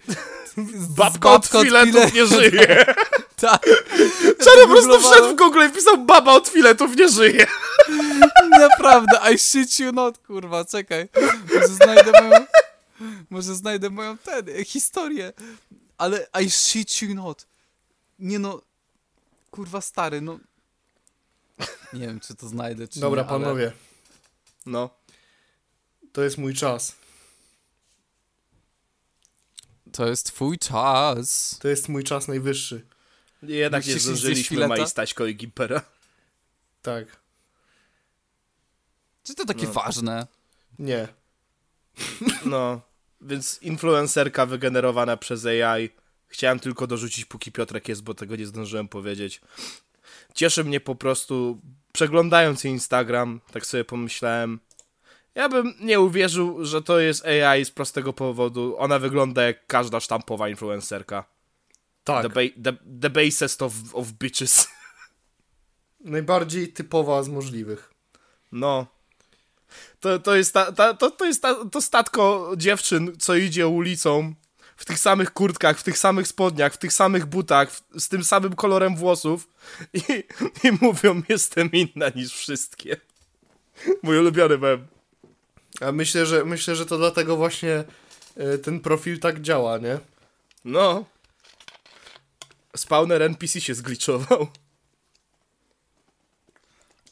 Babka 0.96 1.30
od 1.32 1.46
filetów 1.46 2.14
nie 2.14 2.26
żyje. 2.36 2.84
Tak. 3.36 3.62
Czarny 4.44 4.62
po 4.62 4.68
prostu 4.68 5.00
wszedł 5.00 5.34
w 5.34 5.38
Google 5.38 5.66
i 5.66 5.68
wpisał 5.68 6.04
baba 6.04 6.32
od 6.32 6.48
filetów 6.48 6.96
nie 6.96 7.08
żyje. 7.08 7.46
Naprawdę, 8.60 9.32
I 9.34 9.38
shit 9.38 9.78
you 9.78 9.92
not, 9.92 10.18
kurwa, 10.18 10.64
czekaj. 10.64 11.08
Może 11.54 11.68
znajdę 11.68 12.12
moją... 12.22 12.46
Może 13.30 13.54
znajdę 13.54 13.90
moją 13.90 14.18
ten, 14.18 14.48
e, 14.48 14.64
historię. 14.64 15.32
Ale 15.98 16.26
I 16.42 16.50
shit 16.50 17.02
you 17.02 17.14
not. 17.14 17.46
Nie 18.18 18.38
no, 18.38 18.62
kurwa 19.52 19.80
stary, 19.80 20.20
no... 20.20 20.38
Nie 21.92 22.00
wiem, 22.06 22.20
czy 22.20 22.34
to 22.34 22.48
znajdę, 22.48 22.88
czy 22.88 23.00
Dobra, 23.00 23.22
nie, 23.22 23.28
ale- 23.28 23.40
panowie, 23.40 23.72
No. 24.66 24.90
to 26.12 26.22
jest 26.22 26.38
mój 26.38 26.54
czas. 26.54 26.96
To 29.92 30.08
jest 30.08 30.26
twój 30.26 30.58
czas. 30.58 31.58
To 31.60 31.68
jest 31.68 31.88
mój 31.88 32.04
czas 32.04 32.28
najwyższy. 32.28 32.86
Jednak 33.42 33.86
nie 33.86 33.92
Musisz 33.92 34.02
zdążyliśmy? 34.02 34.68
Mai 34.68 34.86
Staśko 34.88 35.26
i 35.26 35.36
Gimpera. 35.36 35.82
Tak. 36.82 37.04
Czy 39.24 39.34
to 39.34 39.44
takie 39.44 39.66
No. 39.66 39.72
ważne? 39.72 40.26
Nie. 40.78 41.08
No. 42.44 42.80
Więc 43.20 43.58
influencerka 43.62 44.46
wygenerowana 44.46 45.16
przez 45.16 45.46
AI. 45.46 45.90
Chciałem 46.32 46.60
tylko 46.60 46.86
dorzucić, 46.86 47.24
póki 47.24 47.52
Piotrek 47.52 47.88
jest, 47.88 48.02
bo 48.02 48.14
tego 48.14 48.36
nie 48.36 48.46
zdążyłem 48.46 48.88
powiedzieć. 48.88 49.40
Cieszy 50.34 50.64
mnie 50.64 50.80
po 50.80 50.94
prostu, 50.94 51.60
przeglądając 51.92 52.64
Instagram, 52.64 53.40
tak 53.52 53.66
sobie 53.66 53.84
pomyślałem, 53.84 54.60
ja 55.34 55.48
bym 55.48 55.74
nie 55.80 56.00
uwierzył, 56.00 56.64
że 56.64 56.82
to 56.82 57.00
jest 57.00 57.26
AI 57.26 57.64
z 57.64 57.70
prostego 57.70 58.12
powodu. 58.12 58.76
Ona 58.78 58.98
wygląda 58.98 59.42
jak 59.42 59.66
każda 59.66 60.00
sztampowa 60.00 60.48
influencerka. 60.48 61.24
Tak. 62.04 62.22
The, 62.22 62.28
ba- 62.28 62.62
the, 62.64 62.72
the 63.00 63.10
basest 63.10 63.62
of, 63.62 63.72
of 63.92 64.12
bitches. 64.12 64.68
Najbardziej 66.00 66.72
typowa 66.72 67.22
z 67.22 67.28
możliwych. 67.28 67.94
No. 68.52 68.86
To, 70.00 70.18
to 70.18 70.36
jest, 70.36 70.54
ta, 70.54 70.72
ta, 70.72 70.94
to, 70.94 71.10
to, 71.10 71.24
jest 71.24 71.42
ta, 71.42 71.64
to 71.64 71.80
statko 71.80 72.52
dziewczyn, 72.56 73.12
co 73.18 73.34
idzie 73.34 73.68
ulicą 73.68 74.34
w 74.82 74.84
tych 74.84 74.98
samych 74.98 75.32
kurtkach, 75.32 75.78
w 75.78 75.82
tych 75.82 75.98
samych 75.98 76.28
spodniach, 76.28 76.74
w 76.74 76.76
tych 76.76 76.92
samych 76.92 77.26
butach, 77.26 77.70
w, 77.70 77.82
z 78.00 78.08
tym 78.08 78.24
samym 78.24 78.54
kolorem 78.56 78.96
włosów 78.96 79.48
i, 79.94 80.02
i 80.64 80.72
mówią, 80.80 81.22
jestem 81.28 81.70
inna 81.72 82.08
niż 82.14 82.34
wszystkie. 82.34 82.96
Mój 84.02 84.18
ulubiony 84.18 84.58
mem. 84.58 84.86
A 85.80 85.92
myślę, 85.92 86.26
że 86.26 86.44
myślę, 86.44 86.76
że 86.76 86.86
to 86.86 86.98
dlatego 86.98 87.36
właśnie 87.36 87.84
e, 88.36 88.58
ten 88.58 88.80
profil 88.80 89.20
tak 89.20 89.40
działa, 89.40 89.78
nie? 89.78 89.98
No. 90.64 91.04
Spawner 92.76 93.22
NPC 93.22 93.60
się 93.60 93.74
zgliczował. 93.74 94.46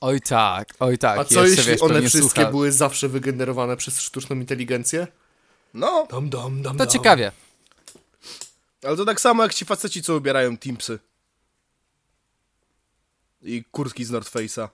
Oj 0.00 0.20
tak, 0.20 0.68
oj 0.80 0.98
tak. 0.98 1.18
A 1.18 1.24
co 1.24 1.46
jeśli 1.46 1.64
wiesz, 1.64 1.82
one 1.82 2.00
wszystkie 2.02 2.20
słucha. 2.20 2.50
były 2.50 2.72
zawsze 2.72 3.08
wygenerowane 3.08 3.76
przez 3.76 4.00
sztuczną 4.00 4.36
inteligencję? 4.36 5.06
No. 5.74 6.06
Dam, 6.10 6.30
dam, 6.30 6.62
dam, 6.62 6.72
To 6.76 6.84
dam. 6.84 6.92
ciekawie. 6.92 7.32
Ale 8.82 8.96
to 8.96 9.04
tak 9.04 9.20
samo 9.20 9.42
jak 9.42 9.54
ci 9.54 9.64
faceci, 9.64 10.02
co 10.02 10.16
ubierają 10.16 10.56
Teamsy. 10.56 10.98
I 13.42 13.64
kurtki 13.64 14.04
z 14.04 14.10
North 14.10 14.32
Face'a. 14.32 14.68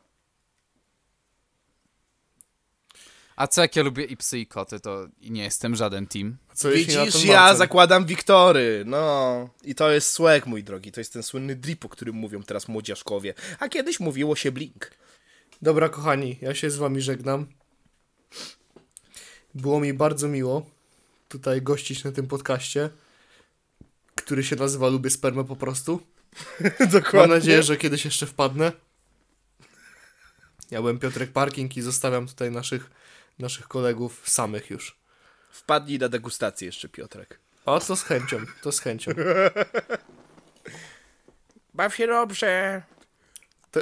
A 3.36 3.46
co 3.46 3.62
jak 3.62 3.76
ja 3.76 3.82
lubię 3.82 4.04
i 4.04 4.16
psy 4.16 4.38
i 4.38 4.46
koty, 4.46 4.80
to 4.80 5.08
nie 5.20 5.42
jestem 5.42 5.76
żaden 5.76 6.06
team. 6.06 6.36
Co 6.54 6.70
Widzisz, 6.70 7.24
ja 7.24 7.54
zakładam 7.54 8.06
Wiktory, 8.06 8.82
no. 8.86 9.48
I 9.62 9.74
to 9.74 9.90
jest 9.90 10.12
swag, 10.12 10.46
mój 10.46 10.64
drogi. 10.64 10.92
To 10.92 11.00
jest 11.00 11.12
ten 11.12 11.22
słynny 11.22 11.56
drip, 11.56 11.84
o 11.84 11.88
którym 11.88 12.14
mówią 12.14 12.42
teraz 12.42 12.68
młodziaszkowie. 12.68 13.34
A 13.58 13.68
kiedyś 13.68 14.00
mówiło 14.00 14.36
się 14.36 14.52
blink. 14.52 14.90
Dobra, 15.62 15.88
kochani, 15.88 16.38
ja 16.40 16.54
się 16.54 16.70
z 16.70 16.76
wami 16.76 17.02
żegnam. 17.02 17.46
Było 19.54 19.80
mi 19.80 19.92
bardzo 19.92 20.28
miło 20.28 20.66
tutaj 21.28 21.62
gościć 21.62 22.04
na 22.04 22.12
tym 22.12 22.26
podcaście, 22.26 22.90
który 24.26 24.44
się 24.44 24.56
nazywa 24.56 24.88
Lubię 24.88 25.10
Spermę 25.10 25.44
po 25.44 25.56
prostu. 25.56 26.00
Dokładnie. 26.92 27.20
Mam 27.20 27.30
nadzieję, 27.30 27.62
że 27.62 27.76
kiedyś 27.76 28.04
jeszcze 28.04 28.26
wpadnę. 28.26 28.72
Ja 30.70 30.80
byłem 30.80 30.98
Piotrek 30.98 31.32
Parking 31.32 31.76
i 31.76 31.82
zostawiam 31.82 32.26
tutaj 32.26 32.50
naszych, 32.50 32.90
naszych 33.38 33.68
kolegów 33.68 34.22
samych 34.28 34.70
już. 34.70 34.96
Wpadnij 35.50 35.98
na 35.98 36.08
degustację 36.08 36.66
jeszcze, 36.66 36.88
Piotrek. 36.88 37.38
O, 37.66 37.80
to 37.80 37.96
z 37.96 38.02
chęcią, 38.02 38.38
to 38.62 38.72
z 38.72 38.80
chęcią. 38.80 39.12
Baw 41.74 41.96
się 41.96 42.06
dobrze. 42.06 42.82
To... 43.70 43.80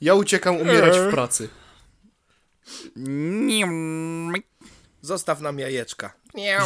Ja 0.00 0.14
uciekam 0.14 0.56
umierać 0.56 0.98
w 0.98 1.10
pracy. 1.10 1.48
Zostaw 5.06 5.40
nam 5.40 5.58
jajeczka. 5.58 6.12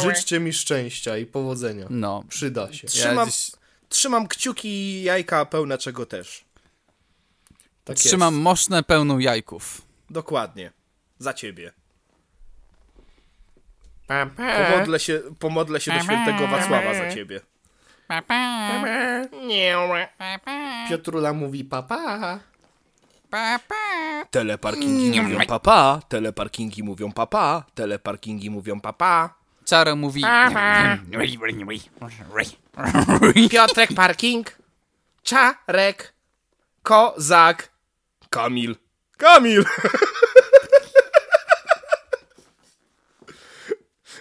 Życzcie 0.01 0.39
mi 0.39 0.53
szczęścia 0.53 1.17
i 1.17 1.25
powodzenia. 1.25 1.85
No. 1.89 2.23
Przyda 2.29 2.73
się. 2.73 2.87
Trzymam, 2.87 3.17
Ja 3.17 3.25
dziś 3.25 3.51
trzymam 3.89 4.27
kciuki 4.27 4.69
i 4.69 5.03
jajka 5.03 5.45
pełne 5.45 5.77
czego 5.77 6.05
też. 6.05 6.45
Tak 7.83 7.97
trzymam 7.97 8.33
jest. 8.33 8.43
moszne 8.43 8.83
pełną 8.83 9.19
jajków. 9.19 9.81
Dokładnie. 10.09 10.71
Za 11.19 11.33
ciebie. 11.33 11.71
Pa, 14.07 14.25
pa. 14.25 14.71
Pomodlę 14.71 14.99
się, 14.99 15.21
pomodlę 15.39 15.81
się 15.81 15.91
do 15.91 16.03
świętego 16.03 16.47
Wacława 16.47 16.93
za 16.93 17.13
ciebie. 17.13 17.41
Piotrula 20.89 21.33
mówi 21.33 21.63
papa. 21.63 22.39
Teleparkingi 24.31 25.21
mówią 25.21 25.45
papa, 25.47 25.99
teleparkingi 26.09 26.83
mówią 26.83 27.11
papa, 27.11 27.63
teleparkingi 27.75 28.49
mówią 28.49 28.81
papa. 28.81 29.33
Czaro 29.65 29.95
mówi... 29.95 30.23
Piotrek 33.49 33.93
Parking, 33.95 34.57
Czarek, 35.23 36.13
Kozak, 36.83 37.69
Kamil. 38.29 38.75
Kamil! 39.17 39.65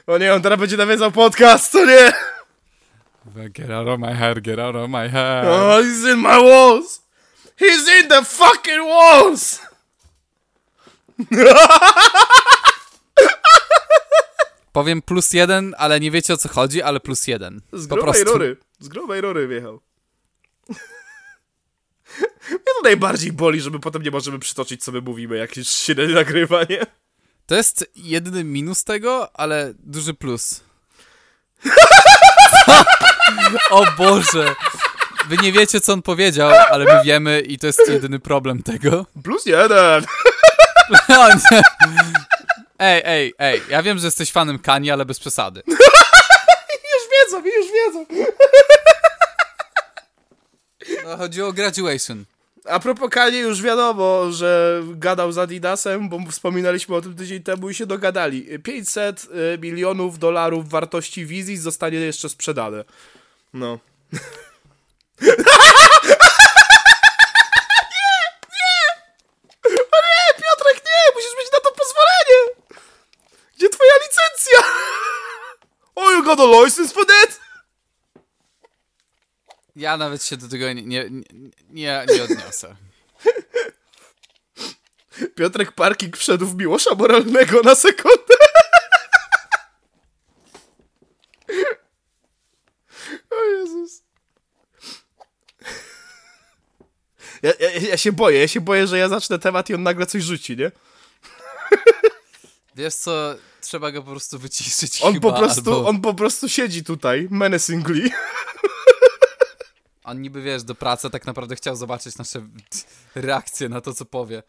O 0.06 0.18
nie, 0.18 0.34
on 0.34 0.42
teraz 0.42 0.58
będzie 0.60 0.76
nawiązał 0.76 1.10
podcast, 1.10 1.72
co 1.72 1.86
nie? 1.86 2.12
Get 3.50 3.70
out 3.70 3.88
of 3.88 4.00
my 4.00 4.14
hair, 4.14 4.42
get 4.42 4.58
out 4.58 4.76
of 4.76 4.90
my 4.90 5.08
hair. 5.08 5.46
Oh, 5.46 5.82
he's 5.82 6.12
in 6.12 6.18
my 6.18 6.38
walls! 6.42 7.09
He's 7.60 7.88
in 8.02 8.08
the 8.08 8.24
fucking 8.24 8.84
walls! 8.88 9.60
Powiem 14.72 15.02
plus 15.02 15.32
jeden, 15.32 15.74
ale 15.78 16.00
nie 16.00 16.10
wiecie 16.10 16.34
o 16.34 16.36
co 16.36 16.48
chodzi, 16.48 16.82
ale 16.82 17.00
plus 17.00 17.26
jeden. 17.26 17.60
Z 17.72 17.88
po 17.88 17.94
grubej 17.94 18.12
prostu. 18.12 18.32
rury. 18.32 18.56
Z 18.78 18.88
grubej 18.88 19.20
rury 19.20 19.48
wjechał. 19.48 19.80
Mnie 22.50 22.58
to 22.76 22.82
najbardziej 22.84 23.32
boli, 23.32 23.60
że 23.60 23.70
my 23.70 23.80
potem 23.80 24.02
nie 24.02 24.10
możemy 24.10 24.38
przytoczyć, 24.38 24.84
co 24.84 24.92
my 24.92 25.00
mówimy, 25.00 25.36
jak 25.36 25.56
już 25.56 25.68
się 25.68 25.94
nagrywa, 25.94 26.64
nie? 26.64 26.86
To 27.46 27.54
jest 27.54 27.90
jedyny 27.96 28.44
minus 28.44 28.84
tego, 28.84 29.36
ale 29.36 29.74
duży 29.78 30.14
plus. 30.14 30.60
o 33.70 33.86
Boże! 33.98 34.54
Wy 35.30 35.36
nie 35.36 35.52
wiecie, 35.52 35.80
co 35.80 35.92
on 35.92 36.02
powiedział, 36.02 36.50
ale 36.70 36.84
my 36.84 37.04
wiemy 37.04 37.40
i 37.40 37.58
to 37.58 37.66
jest 37.66 37.88
jedyny 37.88 38.18
problem 38.18 38.62
tego. 38.62 39.06
Plus 39.24 39.46
jeden. 39.46 40.04
O 41.08 41.28
nie. 41.28 41.62
Ej, 42.78 43.02
ej, 43.04 43.34
ej, 43.38 43.62
ja 43.68 43.82
wiem, 43.82 43.98
że 43.98 44.06
jesteś 44.06 44.32
fanem 44.32 44.58
Kani, 44.58 44.90
ale 44.90 45.04
bez 45.04 45.20
przesady. 45.20 45.62
Już 46.92 47.02
wiedzą, 47.12 47.42
już 47.46 47.72
wiedzą. 47.72 48.06
No, 51.04 51.16
chodzi 51.16 51.42
o 51.42 51.52
graduation. 51.52 52.24
A 52.64 52.80
propos 52.80 53.10
Kanie 53.10 53.38
już 53.38 53.62
wiadomo, 53.62 54.32
że 54.32 54.82
gadał 54.86 55.32
z 55.32 55.38
Adidasem, 55.38 56.08
bo 56.08 56.18
wspominaliśmy 56.30 56.96
o 56.96 57.00
tym 57.00 57.16
tydzień 57.16 57.42
temu 57.42 57.70
i 57.70 57.74
się 57.74 57.86
dogadali. 57.86 58.58
500 58.58 59.24
y, 59.54 59.58
milionów 59.58 60.18
dolarów 60.18 60.68
wartości 60.68 61.26
wizji 61.26 61.56
zostanie 61.56 61.98
jeszcze 61.98 62.28
sprzedane. 62.28 62.84
No. 63.54 63.78
nie! 65.20 65.36
Nie! 68.54 68.80
O 69.64 69.98
nie, 70.06 70.34
Piotrek, 70.34 70.84
nie! 70.86 71.14
Musisz 71.14 71.34
mieć 71.38 71.52
na 71.52 71.60
to 71.60 71.72
pozwolenie! 71.72 72.38
Gdzie 73.56 73.68
twoja 73.68 73.92
licencja? 74.02 74.58
Oh, 75.94 76.12
you 76.12 76.24
got 76.24 76.40
a 76.40 76.64
license 76.64 76.94
for 76.94 77.06
that? 77.06 77.40
Ja 79.76 79.96
nawet 79.96 80.24
się 80.24 80.36
do 80.36 80.48
tego 80.48 80.72
nie, 80.72 80.82
nie, 80.82 81.10
nie, 81.70 82.06
nie 82.08 82.22
odniosę. 82.22 82.76
Piotrek 85.36 85.72
Parking 85.72 86.16
wszedł 86.16 86.46
w 86.46 86.56
Miłosza 86.56 86.94
Moralnego 86.94 87.60
na 87.62 87.74
sekundę. 87.74 88.34
O 93.30 93.44
Jezus. 93.44 94.02
Ja, 97.42 97.52
ja, 97.60 97.70
ja 97.70 97.96
się 97.96 98.12
boję, 98.12 98.40
ja 98.40 98.48
się 98.48 98.60
boję, 98.60 98.86
że 98.86 98.98
ja 98.98 99.08
zacznę 99.08 99.38
temat 99.38 99.70
i 99.70 99.74
on 99.74 99.82
nagle 99.82 100.06
coś 100.06 100.22
rzuci, 100.22 100.56
nie? 100.56 100.70
Wiesz 102.76 102.94
co, 102.94 103.34
trzeba 103.60 103.92
go 103.92 104.02
po 104.02 104.10
prostu 104.10 104.38
wyciszyć 104.38 105.02
On 105.02 105.14
chyba, 105.14 105.32
po 105.32 105.38
prostu, 105.38 105.74
albo... 105.74 105.88
on 105.88 106.00
po 106.00 106.14
prostu 106.14 106.48
siedzi 106.48 106.84
tutaj, 106.84 107.28
menacingly. 107.30 108.10
On 110.04 110.20
niby, 110.20 110.42
wiesz, 110.42 110.62
do 110.62 110.74
pracy 110.74 111.10
tak 111.10 111.26
naprawdę 111.26 111.56
chciał 111.56 111.76
zobaczyć 111.76 112.18
nasze 112.18 112.48
reakcje 113.14 113.68
na 113.68 113.80
to, 113.80 113.94
co 113.94 114.04
powie. 114.04 114.42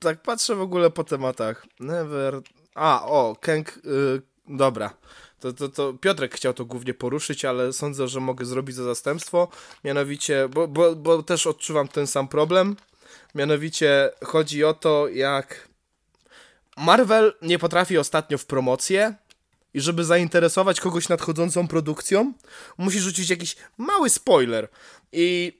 Tak 0.00 0.22
patrzę 0.22 0.54
w 0.54 0.60
ogóle 0.60 0.90
po 0.90 1.04
tematach. 1.04 1.66
Never... 1.80 2.40
A, 2.74 3.06
o, 3.06 3.36
Kęk... 3.40 3.76
Y, 3.76 4.22
dobra. 4.48 4.94
To, 5.52 5.52
to, 5.52 5.68
to 5.68 5.92
Piotrek 5.92 6.34
chciał 6.34 6.54
to 6.54 6.64
głównie 6.64 6.94
poruszyć, 6.94 7.44
ale 7.44 7.72
sądzę, 7.72 8.08
że 8.08 8.20
mogę 8.20 8.44
zrobić 8.44 8.76
za 8.76 8.84
zastępstwo. 8.84 9.48
Mianowicie, 9.84 10.48
bo, 10.48 10.68
bo, 10.68 10.96
bo 10.96 11.22
też 11.22 11.46
odczuwam 11.46 11.88
ten 11.88 12.06
sam 12.06 12.28
problem. 12.28 12.76
Mianowicie 13.34 14.10
chodzi 14.24 14.64
o 14.64 14.74
to, 14.74 15.08
jak 15.08 15.68
Marvel 16.76 17.34
nie 17.42 17.58
potrafi 17.58 17.98
ostatnio 17.98 18.38
w 18.38 18.46
promocję 18.46 19.14
i 19.74 19.80
żeby 19.80 20.04
zainteresować 20.04 20.80
kogoś 20.80 21.08
nadchodzącą 21.08 21.68
produkcją, 21.68 22.32
musi 22.78 23.00
rzucić 23.00 23.30
jakiś 23.30 23.56
mały 23.78 24.10
spoiler. 24.10 24.68
I 25.12 25.52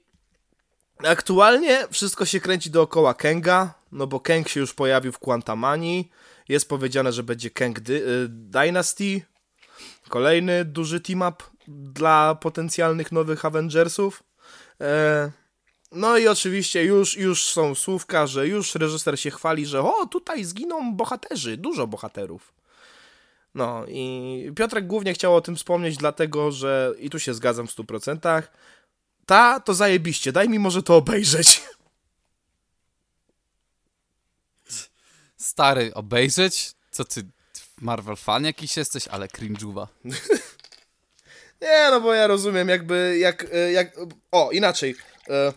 Aktualnie 1.03 1.87
wszystko 1.91 2.25
się 2.25 2.39
kręci 2.39 2.69
dookoła 2.69 3.13
Kenga, 3.13 3.73
no 3.91 4.07
bo 4.07 4.19
Kang 4.19 4.49
się 4.49 4.59
już 4.59 4.73
pojawił 4.73 5.11
w 5.11 5.19
Quantamani. 5.19 6.09
Jest 6.49 6.69
powiedziane, 6.69 7.11
że 7.11 7.23
będzie 7.23 7.49
Kang 7.49 7.89
y, 7.89 8.25
Dynasty. 8.29 9.21
Kolejny 10.09 10.65
duży 10.65 10.99
team-up 10.99 11.43
dla 11.67 12.35
potencjalnych 12.35 13.11
nowych 13.11 13.45
Avengersów. 13.45 14.23
E, 14.81 15.31
no 15.91 16.17
i 16.17 16.27
oczywiście 16.27 16.83
już, 16.83 17.17
już 17.17 17.43
są 17.43 17.75
słówka, 17.75 18.27
że 18.27 18.47
już 18.47 18.75
reżyser 18.75 19.19
się 19.19 19.31
chwali, 19.31 19.65
że 19.65 19.81
o, 19.81 20.05
tutaj 20.05 20.43
zginą 20.43 20.95
bohaterzy, 20.95 21.57
dużo 21.57 21.87
bohaterów. 21.87 22.53
No 23.55 23.85
i 23.87 24.51
Piotrek 24.55 24.87
głównie 24.87 25.13
chciał 25.13 25.35
o 25.35 25.41
tym 25.41 25.55
wspomnieć, 25.55 25.97
dlatego 25.97 26.51
że, 26.51 26.93
i 26.99 27.09
tu 27.09 27.19
się 27.19 27.33
zgadzam 27.33 27.67
w 27.67 27.75
100%, 27.75 28.43
ta, 29.25 29.59
to 29.59 29.73
zajebiście, 29.73 30.31
daj 30.31 30.49
mi 30.49 30.59
może 30.59 30.83
to 30.83 30.95
obejrzeć. 30.95 31.63
Stary, 35.37 35.93
obejrzeć? 35.93 36.71
Co 36.91 37.05
ty, 37.05 37.23
Marvel 37.81 38.15
fan 38.15 38.43
jakiś 38.43 38.77
jesteś, 38.77 39.07
ale 39.07 39.27
cringe'uwa. 39.27 39.87
Nie, 41.61 41.87
no 41.91 42.01
bo 42.01 42.13
ja 42.13 42.27
rozumiem 42.27 42.69
jakby, 42.69 43.17
jak, 43.19 43.47
e, 43.53 43.71
jak, 43.71 43.91
o, 44.31 44.51
inaczej. 44.51 44.95
E, 45.29 45.53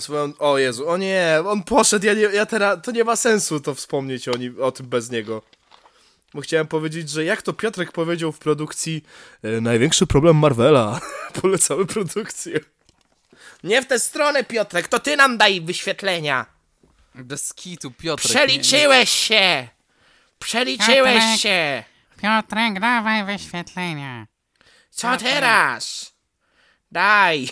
swoją, 0.00 0.32
o 0.38 0.58
Jezu, 0.58 0.88
o 0.88 0.96
nie, 0.96 1.42
on 1.46 1.62
poszedł, 1.62 2.06
ja, 2.06 2.14
nie, 2.14 2.20
ja 2.20 2.46
teraz, 2.46 2.78
to 2.82 2.90
nie 2.90 3.04
ma 3.04 3.16
sensu 3.16 3.60
to 3.60 3.74
wspomnieć 3.74 4.28
o, 4.28 4.36
nim, 4.36 4.62
o 4.62 4.72
tym 4.72 4.86
bez 4.86 5.10
niego. 5.10 5.42
Bo 6.34 6.40
chciałem 6.40 6.66
powiedzieć, 6.66 7.10
że 7.10 7.24
jak 7.24 7.42
to 7.42 7.52
Piotrek 7.52 7.92
powiedział 7.92 8.32
w 8.32 8.38
produkcji, 8.38 9.04
e, 9.42 9.60
największy 9.60 10.06
problem 10.06 10.36
Marvela, 10.36 11.00
polecamy 11.42 11.86
produkcję. 11.86 12.60
Nie 13.64 13.82
w 13.82 13.86
tę 13.86 13.98
stronę, 13.98 14.44
Piotrek, 14.44 14.88
to 14.88 14.98
ty 14.98 15.16
nam 15.16 15.38
daj 15.38 15.60
wyświetlenia. 15.60 16.46
Bez 17.14 17.54
kitu, 17.54 17.90
Piotrek. 17.90 18.28
Przeliczyłeś 18.28 19.10
się! 19.10 19.77
Przeliczyłeś 20.38 21.14
Piotrek. 21.14 21.40
się! 21.40 21.84
Piotrek, 22.22 22.80
dawaj 22.80 23.24
wyświetlenia. 23.24 24.26
Co 24.90 25.16
teraz? 25.16 26.14
Daj! 26.92 27.48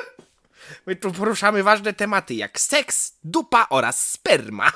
My 0.86 0.96
tu 0.96 1.12
poruszamy 1.12 1.62
ważne 1.62 1.92
tematy 1.92 2.34
jak 2.34 2.60
seks, 2.60 3.12
dupa 3.24 3.66
oraz 3.70 4.10
sperma. 4.10 4.72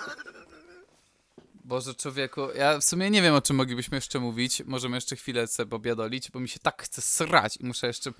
Boże, 1.64 1.94
człowieku, 1.94 2.48
ja 2.54 2.78
w 2.78 2.84
sumie 2.84 3.10
nie 3.10 3.22
wiem, 3.22 3.34
o 3.34 3.42
czym 3.42 3.56
moglibyśmy 3.56 3.96
jeszcze 3.96 4.18
mówić. 4.20 4.62
Możemy 4.66 4.96
jeszcze 4.96 5.16
chwilę 5.16 5.46
sobie 5.46 5.70
pobiadolić, 5.70 6.30
bo 6.30 6.40
mi 6.40 6.48
się 6.48 6.58
tak 6.58 6.82
chce 6.82 7.02
srać 7.02 7.56
i 7.56 7.64
muszę 7.64 7.86
jeszcze 7.86 8.10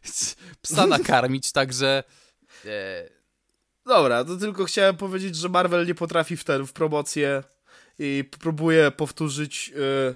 psa 0.62 0.86
nakarmić, 0.86 1.52
także... 1.52 2.04
E, 2.64 3.24
Dobra, 3.86 4.24
to 4.24 4.36
tylko 4.36 4.64
chciałem 4.64 4.96
powiedzieć, 4.96 5.36
że 5.36 5.48
Marvel 5.48 5.86
nie 5.86 5.94
potrafi 5.94 6.36
w, 6.36 6.44
ten, 6.44 6.66
w 6.66 6.72
promocję 6.72 7.42
i 7.98 8.24
próbuje 8.40 8.90
powtórzyć 8.90 9.72
e, 9.76 10.14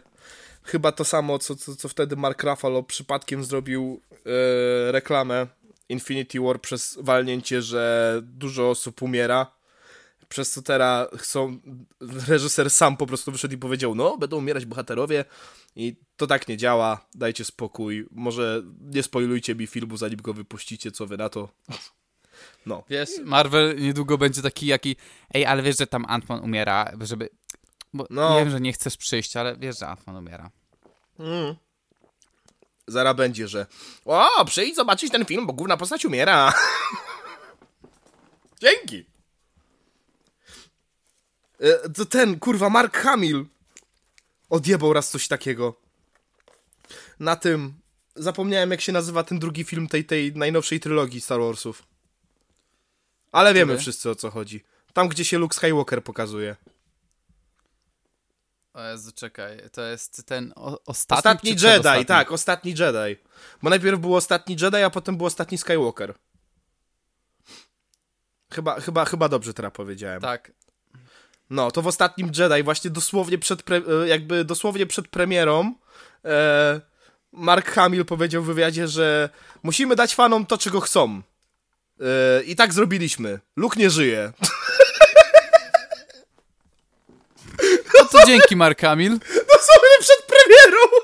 chyba 0.62 0.92
to 0.92 1.04
samo, 1.04 1.38
co, 1.38 1.56
co, 1.56 1.76
co 1.76 1.88
wtedy 1.88 2.16
Mark 2.16 2.42
Ruffalo 2.42 2.82
przypadkiem 2.82 3.44
zrobił 3.44 4.00
e, 4.12 4.92
reklamę 4.92 5.46
Infinity 5.88 6.40
War 6.40 6.60
przez 6.60 6.98
walnięcie, 7.00 7.62
że 7.62 8.12
dużo 8.22 8.70
osób 8.70 9.02
umiera. 9.02 9.58
Przez 10.28 10.50
co 10.50 10.62
teraz 10.62 11.08
chcą. 11.16 11.58
Reżyser 12.28 12.70
sam 12.70 12.96
po 12.96 13.06
prostu 13.06 13.32
wyszedł 13.32 13.54
i 13.54 13.58
powiedział: 13.58 13.94
No, 13.94 14.16
będą 14.16 14.36
umierać 14.36 14.66
bohaterowie. 14.66 15.24
I 15.76 15.96
to 16.16 16.26
tak 16.26 16.48
nie 16.48 16.56
działa. 16.56 17.06
Dajcie 17.14 17.44
spokój. 17.44 18.06
Może 18.10 18.62
nie 18.80 19.02
spoilujcie 19.02 19.54
mi 19.54 19.66
filmu, 19.66 19.96
zanim 19.96 20.16
go 20.22 20.34
wypuścicie. 20.34 20.92
Co 20.92 21.06
wy 21.06 21.16
na 21.16 21.28
to? 21.28 21.48
No. 22.66 22.84
wiesz, 22.90 23.10
Marvel 23.24 23.80
niedługo 23.80 24.18
będzie 24.18 24.42
taki 24.42 24.66
jaki... 24.66 24.96
Ej, 25.34 25.46
ale 25.46 25.62
wiesz, 25.62 25.78
że 25.78 25.86
tam 25.86 26.04
Ant-Man 26.04 26.44
umiera, 26.44 26.92
żeby... 27.00 27.28
Bo 27.94 28.06
No. 28.10 28.38
Wiem, 28.38 28.50
że 28.50 28.60
nie 28.60 28.72
chcesz 28.72 28.96
przyjść, 28.96 29.36
ale 29.36 29.56
wiesz, 29.56 29.78
że 29.78 29.86
Ant-Man 29.86 30.18
umiera. 30.18 30.50
Mm. 31.18 31.54
Zara 32.86 33.14
będzie, 33.14 33.48
że 33.48 33.66
o, 34.04 34.44
przyjdź 34.44 34.76
zobaczyć 34.76 35.12
ten 35.12 35.24
film, 35.26 35.46
bo 35.46 35.52
główna 35.52 35.76
postać 35.76 36.04
umiera. 36.04 36.52
Dzięki. 38.62 39.04
E, 41.60 41.88
To 41.88 42.04
ten, 42.04 42.38
kurwa, 42.38 42.68
Mark 42.70 42.96
Hamill 42.96 43.46
odjebał 44.50 44.92
raz 44.92 45.10
coś 45.10 45.28
takiego. 45.28 45.74
Na 47.20 47.36
tym, 47.36 47.74
zapomniałem 48.16 48.70
jak 48.70 48.80
się 48.80 48.92
nazywa 48.92 49.24
ten 49.24 49.38
drugi 49.38 49.64
film 49.64 49.88
tej, 49.88 50.04
tej 50.04 50.32
najnowszej 50.32 50.80
trylogii 50.80 51.20
Star 51.20 51.40
Warsów. 51.40 51.82
Ale 53.32 53.54
wiemy 53.54 53.72
Który? 53.72 53.80
wszyscy 53.80 54.10
o 54.10 54.14
co 54.14 54.30
chodzi. 54.30 54.64
Tam, 54.92 55.08
gdzie 55.08 55.24
się 55.24 55.38
Luke 55.38 55.56
Skywalker 55.56 56.04
pokazuje. 56.04 56.56
Jezu, 58.84 59.12
czekaj, 59.14 59.58
to 59.72 59.82
jest 59.82 60.26
ten 60.26 60.52
o, 60.56 60.78
ostatni 60.86 61.18
Ostatni 61.18 61.50
Jedi, 61.50 61.60
przedostatni? 61.60 62.06
tak, 62.06 62.32
ostatni 62.32 62.70
Jedi. 62.70 63.16
Bo 63.62 63.70
najpierw 63.70 64.00
był 64.00 64.16
ostatni 64.16 64.56
Jedi, 64.62 64.76
a 64.76 64.90
potem 64.90 65.16
był 65.16 65.26
ostatni 65.26 65.58
Skywalker. 65.58 66.14
Chyba, 68.52 68.80
chyba, 68.80 69.04
chyba 69.04 69.28
dobrze 69.28 69.54
teraz 69.54 69.72
powiedziałem. 69.72 70.20
Tak, 70.20 70.52
No, 71.50 71.70
to 71.70 71.82
w 71.82 71.86
ostatnim 71.86 72.30
Jedi, 72.38 72.62
właśnie 72.62 72.90
dosłownie 72.90 73.38
przed, 73.38 73.70
e, 73.70 74.08
jakby 74.08 74.44
dosłownie 74.44 74.86
przed 74.86 75.08
premierą, 75.08 75.74
e, 76.24 76.80
Mark 77.32 77.70
Hamill 77.70 78.04
powiedział 78.04 78.42
w 78.42 78.46
wywiadzie, 78.46 78.88
że 78.88 79.28
musimy 79.62 79.96
dać 79.96 80.14
fanom 80.14 80.46
to, 80.46 80.58
czego 80.58 80.80
chcą. 80.80 81.22
E, 82.00 82.42
I 82.42 82.56
tak 82.56 82.72
zrobiliśmy. 82.74 83.40
Luke 83.56 83.80
nie 83.80 83.90
żyje. 83.90 84.32
no 87.94 87.97
to 88.12 88.26
dzięki 88.26 88.56
Mark 88.56 88.80
Hamill. 88.80 89.18
Dosłownie 89.28 89.98
przed 90.00 90.26
premierą! 90.26 90.78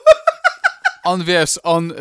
On, 1.04 1.24
wiesz, 1.24 1.60
on 1.62 1.90
y, 1.90 1.94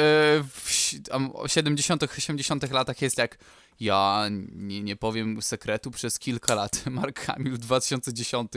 w 0.53 0.71
si- 0.71 1.03
tam 1.03 1.31
o 1.35 1.47
70 1.47 2.03
80 2.03 2.71
latach 2.71 3.01
jest 3.01 3.17
jak 3.17 3.37
ja 3.79 4.25
nie, 4.51 4.83
nie 4.83 4.95
powiem 4.95 5.41
sekretu 5.41 5.91
przez 5.91 6.19
kilka 6.19 6.55
lat. 6.55 6.85
Mark 6.85 7.19
Hamill 7.19 7.53
w 7.53 7.57
2010. 7.57 8.51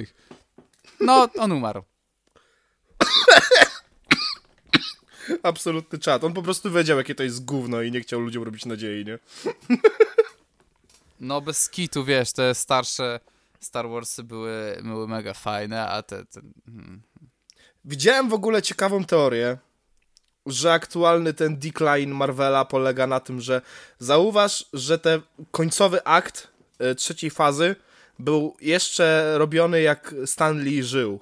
No, 1.01 1.29
on 1.39 1.53
umarł. 1.53 1.83
Absolutny 5.43 5.99
czat. 5.99 6.25
On 6.25 6.33
po 6.33 6.43
prostu 6.43 6.73
wiedział, 6.73 6.99
jakie 6.99 7.15
to 7.15 7.23
jest 7.23 7.45
gówno 7.45 7.83
i 7.83 7.91
nie 7.91 8.01
chciał 8.01 8.21
ludziom 8.21 8.43
robić 8.43 8.67
nadziei, 8.67 9.05
nie? 9.05 9.19
No 11.21 11.41
bez 11.41 11.71
kitu, 11.71 12.05
wiesz, 12.05 12.33
te 12.33 12.55
starsze 12.55 13.21
Star 13.61 13.89
Warsy 13.89 14.23
były, 14.23 14.79
były 14.85 15.09
mega 15.09 15.35
fajne, 15.35 15.89
a 15.89 16.03
te... 16.03 16.25
te 16.25 16.41
hmm. 16.67 17.03
Widziałem 17.85 18.29
w 18.29 18.35
ogóle 18.35 18.63
ciekawą 18.63 19.05
teorię, 19.05 19.59
że 20.47 20.73
aktualny 20.73 21.35
ten 21.35 21.59
decline 21.59 22.15
Marvela 22.15 22.65
polega 22.65 23.07
na 23.07 23.21
tym, 23.21 23.41
że 23.41 23.63
zauważ, 23.99 24.65
że 24.73 24.99
ten 24.99 25.21
końcowy 25.51 26.05
akt 26.05 26.49
e, 26.79 26.95
trzeciej 26.95 27.31
fazy 27.31 27.77
był 28.19 28.57
jeszcze 28.61 29.35
robiony 29.39 29.83
jak 29.83 30.15
Stan 30.27 30.63
Lee 30.65 30.83
żył. 30.83 31.21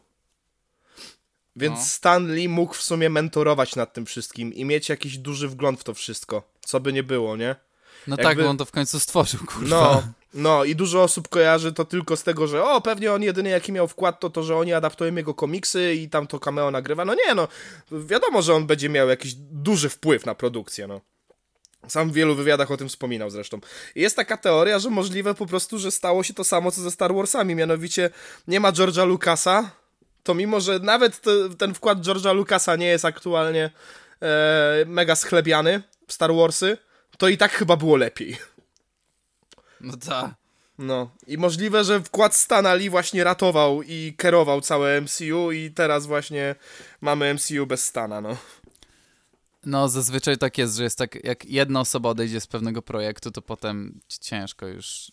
Więc 1.56 1.78
No. 1.78 1.85
Stan 1.85 2.35
Lee 2.35 2.48
mógł 2.48 2.74
w 2.74 2.82
sumie 2.82 3.11
mentorować 3.11 3.77
nad 3.77 3.93
tym 3.93 4.06
wszystkim 4.06 4.55
i 4.55 4.65
mieć 4.65 4.89
jakiś 4.89 5.19
duży 5.19 5.48
wgląd 5.48 5.81
w 5.81 5.85
to 5.85 5.94
wszystko, 5.94 6.43
co 6.61 6.81
by 6.81 6.93
nie 6.93 7.02
było, 7.02 7.36
nie? 7.36 7.56
No 8.06 8.16
Jakby- 8.16 8.23
tak, 8.23 8.39
bo 8.39 8.51
on 8.51 8.56
to 8.56 8.65
w 8.65 8.70
końcu 8.70 9.01
stworzył, 9.01 9.40
kurwa. 9.47 9.69
No, 9.69 10.02
no 10.35 10.65
i 10.65 10.77
dużo 10.77 11.02
osób 11.02 11.28
kojarzy 11.28 11.73
to 11.73 11.85
tylko 11.85 12.16
z 12.16 12.23
tego, 12.23 12.47
że 12.47 12.65
o, 12.65 12.81
pewnie 12.81 13.12
on 13.12 13.23
jedyny 13.23 13.48
jaki 13.48 13.73
miał 13.73 13.89
wkład 13.89 14.20
to 14.20 14.31
to, 14.31 14.43
że 14.43 14.56
oni 14.56 14.73
adaptują 14.73 15.15
jego 15.15 15.35
komiksy 15.35 15.94
i 15.94 16.09
tam 16.09 16.27
to 16.27 16.40
cameo 16.40 16.70
nagrywa. 16.70 17.05
No 17.05 17.15
nie, 17.15 17.35
no, 17.35 17.48
wiadomo, 17.93 18.43
że 18.43 18.55
on 18.55 18.66
będzie 18.66 18.89
miał 18.89 19.09
jakiś 19.09 19.35
duży 19.35 19.89
wpływ 19.89 20.27
na 20.27 20.35
produkcję, 20.35 20.86
no. 20.86 21.01
Sam 21.89 22.11
w 22.11 22.15
wielu 22.15 22.35
wywiadach 22.35 22.70
o 22.70 22.77
tym 22.77 22.89
wspominał 22.89 23.31
zresztą. 23.31 23.61
Jest 23.94 24.16
taka 24.16 24.36
teoria, 24.36 24.78
że 24.78 24.90
możliwe 24.90 25.35
po 25.35 25.47
prostu, 25.47 25.78
że 25.78 25.90
stało 25.90 26.23
się 26.23 26.35
to 26.35 26.44
samo 26.44 26.70
co 26.70 26.81
ze 26.81 26.90
Star 26.90 27.15
Warsami, 27.15 27.55
mianowicie 27.55 28.11
nie 28.48 28.61
ma 28.61 28.73
George'a 28.73 29.06
Lucasa, 29.06 29.70
to 30.23 30.35
mimo, 30.35 30.61
że 30.61 30.78
nawet 30.78 31.20
te, 31.20 31.31
ten 31.59 31.74
wkład 31.74 31.98
George'a 31.98 32.35
Lucasa 32.35 32.77
nie 32.77 32.86
jest 32.86 33.05
aktualnie 33.05 33.70
e, 34.23 34.85
mega 34.86 35.16
schlebiany 35.16 35.82
w 36.06 36.12
Star 36.12 36.35
Warsy, 36.35 36.78
to 37.19 37.28
i 37.28 37.36
tak 37.36 37.52
chyba 37.52 37.77
było 37.77 37.97
lepiej. 37.97 38.36
No 39.85 39.97
tak. 39.97 40.35
No 40.78 41.11
i 41.27 41.39
możliwe, 41.39 41.85
że 41.85 42.02
wkład 42.02 42.35
Stana 42.35 42.74
Lee 42.74 42.90
właśnie 42.90 43.24
ratował 43.24 43.82
i 43.82 44.15
kierował 44.19 44.61
całe 44.61 45.01
MCU 45.01 45.52
i 45.52 45.70
teraz 45.70 46.06
właśnie 46.06 46.55
mamy 47.01 47.35
MCU 47.35 47.66
bez 47.66 47.85
Stana, 47.85 48.20
no. 48.20 48.36
No 49.66 49.89
zazwyczaj 49.89 50.39
tak 50.39 50.59
jest, 50.59 50.77
że 50.77 50.85
jest 50.85 50.98
tak, 50.98 51.24
jak 51.24 51.44
jedna 51.44 51.81
osoba 51.81 52.09
odejdzie 52.09 52.40
z 52.40 52.47
pewnego 52.47 52.82
projektu, 52.82 53.31
to 53.31 53.43
potem 53.43 54.01
ci 54.09 54.19
ciężko 54.19 54.66
już 54.66 55.12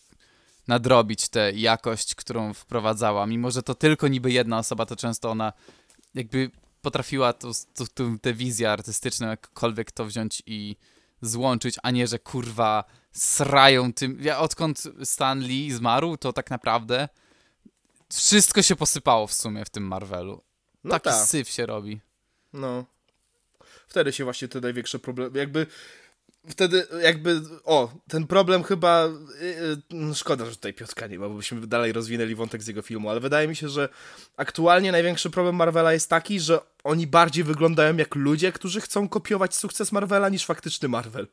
nadrobić 0.68 1.28
tę 1.28 1.52
jakość, 1.52 2.14
którą 2.14 2.54
wprowadzała. 2.54 3.26
Mimo, 3.26 3.50
że 3.50 3.62
to 3.62 3.74
tylko 3.74 4.08
niby 4.08 4.32
jedna 4.32 4.58
osoba, 4.58 4.86
to 4.86 4.96
często 4.96 5.30
ona 5.30 5.52
jakby 6.14 6.50
potrafiła 6.82 7.34
tę 8.22 8.34
wizję 8.34 8.70
artystyczną 8.70 9.28
jakkolwiek 9.28 9.92
to 9.92 10.04
wziąć 10.04 10.42
i 10.46 10.76
złączyć, 11.22 11.76
a 11.82 11.90
nie, 11.90 12.06
że 12.06 12.18
kurwa 12.18 12.84
srają 13.12 13.92
tym. 13.92 14.18
Ja 14.20 14.38
odkąd 14.38 14.82
Stan 15.04 15.40
Lee 15.40 15.70
zmarł, 15.72 16.16
to 16.16 16.32
tak 16.32 16.50
naprawdę 16.50 17.08
wszystko 18.12 18.62
się 18.62 18.76
posypało 18.76 19.26
w 19.26 19.32
sumie 19.34 19.64
w 19.64 19.70
tym 19.70 19.82
Marvelu. 19.86 20.42
No 20.84 20.90
Taki 20.90 21.04
tak, 21.04 21.26
syf 21.28 21.48
się 21.48 21.66
robi. 21.66 22.00
no. 22.52 22.84
Wtedy 23.88 24.12
się 24.12 24.24
właśnie 24.24 24.48
te 24.48 24.60
największe 24.60 24.98
problemy, 24.98 25.38
jakby 25.38 25.66
wtedy 26.48 26.86
jakby, 27.02 27.40
o, 27.64 27.92
ten 28.08 28.26
problem 28.26 28.62
chyba, 28.62 29.08
yy, 29.90 30.14
szkoda, 30.14 30.44
że 30.46 30.50
tutaj 30.50 30.74
Piotrka 30.74 31.06
nie 31.06 31.18
ma, 31.18 31.28
bo 31.28 31.34
byśmy 31.34 31.66
dalej 31.66 31.92
rozwinęli 31.92 32.34
wątek 32.34 32.62
z 32.62 32.66
jego 32.66 32.82
filmu, 32.82 33.10
ale 33.10 33.20
wydaje 33.20 33.48
mi 33.48 33.56
się, 33.56 33.68
że 33.68 33.88
aktualnie 34.36 34.92
największy 34.92 35.30
problem 35.30 35.56
Marvela 35.56 35.92
jest 35.92 36.10
taki, 36.10 36.40
że 36.40 36.60
oni 36.84 37.06
bardziej 37.06 37.44
wyglądają 37.44 37.96
jak 37.96 38.14
ludzie, 38.14 38.52
którzy 38.52 38.80
chcą 38.80 39.08
kopiować 39.08 39.56
sukces 39.56 39.92
Marvela 39.92 40.28
niż 40.28 40.46
faktyczny 40.46 40.88
Marvel. 40.88 41.26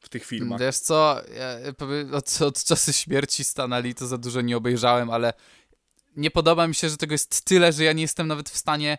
W 0.00 0.08
tych 0.08 0.24
filmach. 0.24 0.60
Wiesz 0.60 0.76
co, 0.76 1.20
ja 1.36 1.72
powiem, 1.72 2.14
od, 2.14 2.42
od 2.42 2.64
czasu 2.64 2.92
śmierci 2.92 3.44
Stana 3.44 3.78
Lee 3.78 3.94
to 3.94 4.06
za 4.06 4.18
dużo 4.18 4.40
nie 4.40 4.56
obejrzałem, 4.56 5.10
ale 5.10 5.32
nie 6.16 6.30
podoba 6.30 6.66
mi 6.66 6.74
się, 6.74 6.88
że 6.88 6.96
tego 6.96 7.14
jest 7.14 7.44
tyle, 7.44 7.72
że 7.72 7.84
ja 7.84 7.92
nie 7.92 8.02
jestem 8.02 8.26
nawet 8.26 8.50
w 8.50 8.56
stanie... 8.56 8.98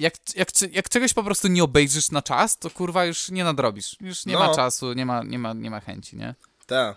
Jak, 0.00 0.14
jak, 0.36 0.48
jak 0.72 0.88
czegoś 0.88 1.14
po 1.14 1.22
prostu 1.24 1.48
nie 1.48 1.64
obejrzysz 1.64 2.10
na 2.10 2.22
czas, 2.22 2.58
to 2.58 2.70
kurwa 2.70 3.04
już 3.04 3.30
nie 3.30 3.44
nadrobisz. 3.44 3.96
Już 4.00 4.26
nie 4.26 4.32
No. 4.34 4.38
ma 4.38 4.54
czasu, 4.54 4.92
nie 4.92 5.06
ma, 5.06 5.22
nie, 5.22 5.38
ma, 5.38 5.52
nie 5.52 5.70
ma 5.70 5.80
chęci, 5.80 6.16
nie? 6.16 6.34
Tak. 6.66 6.96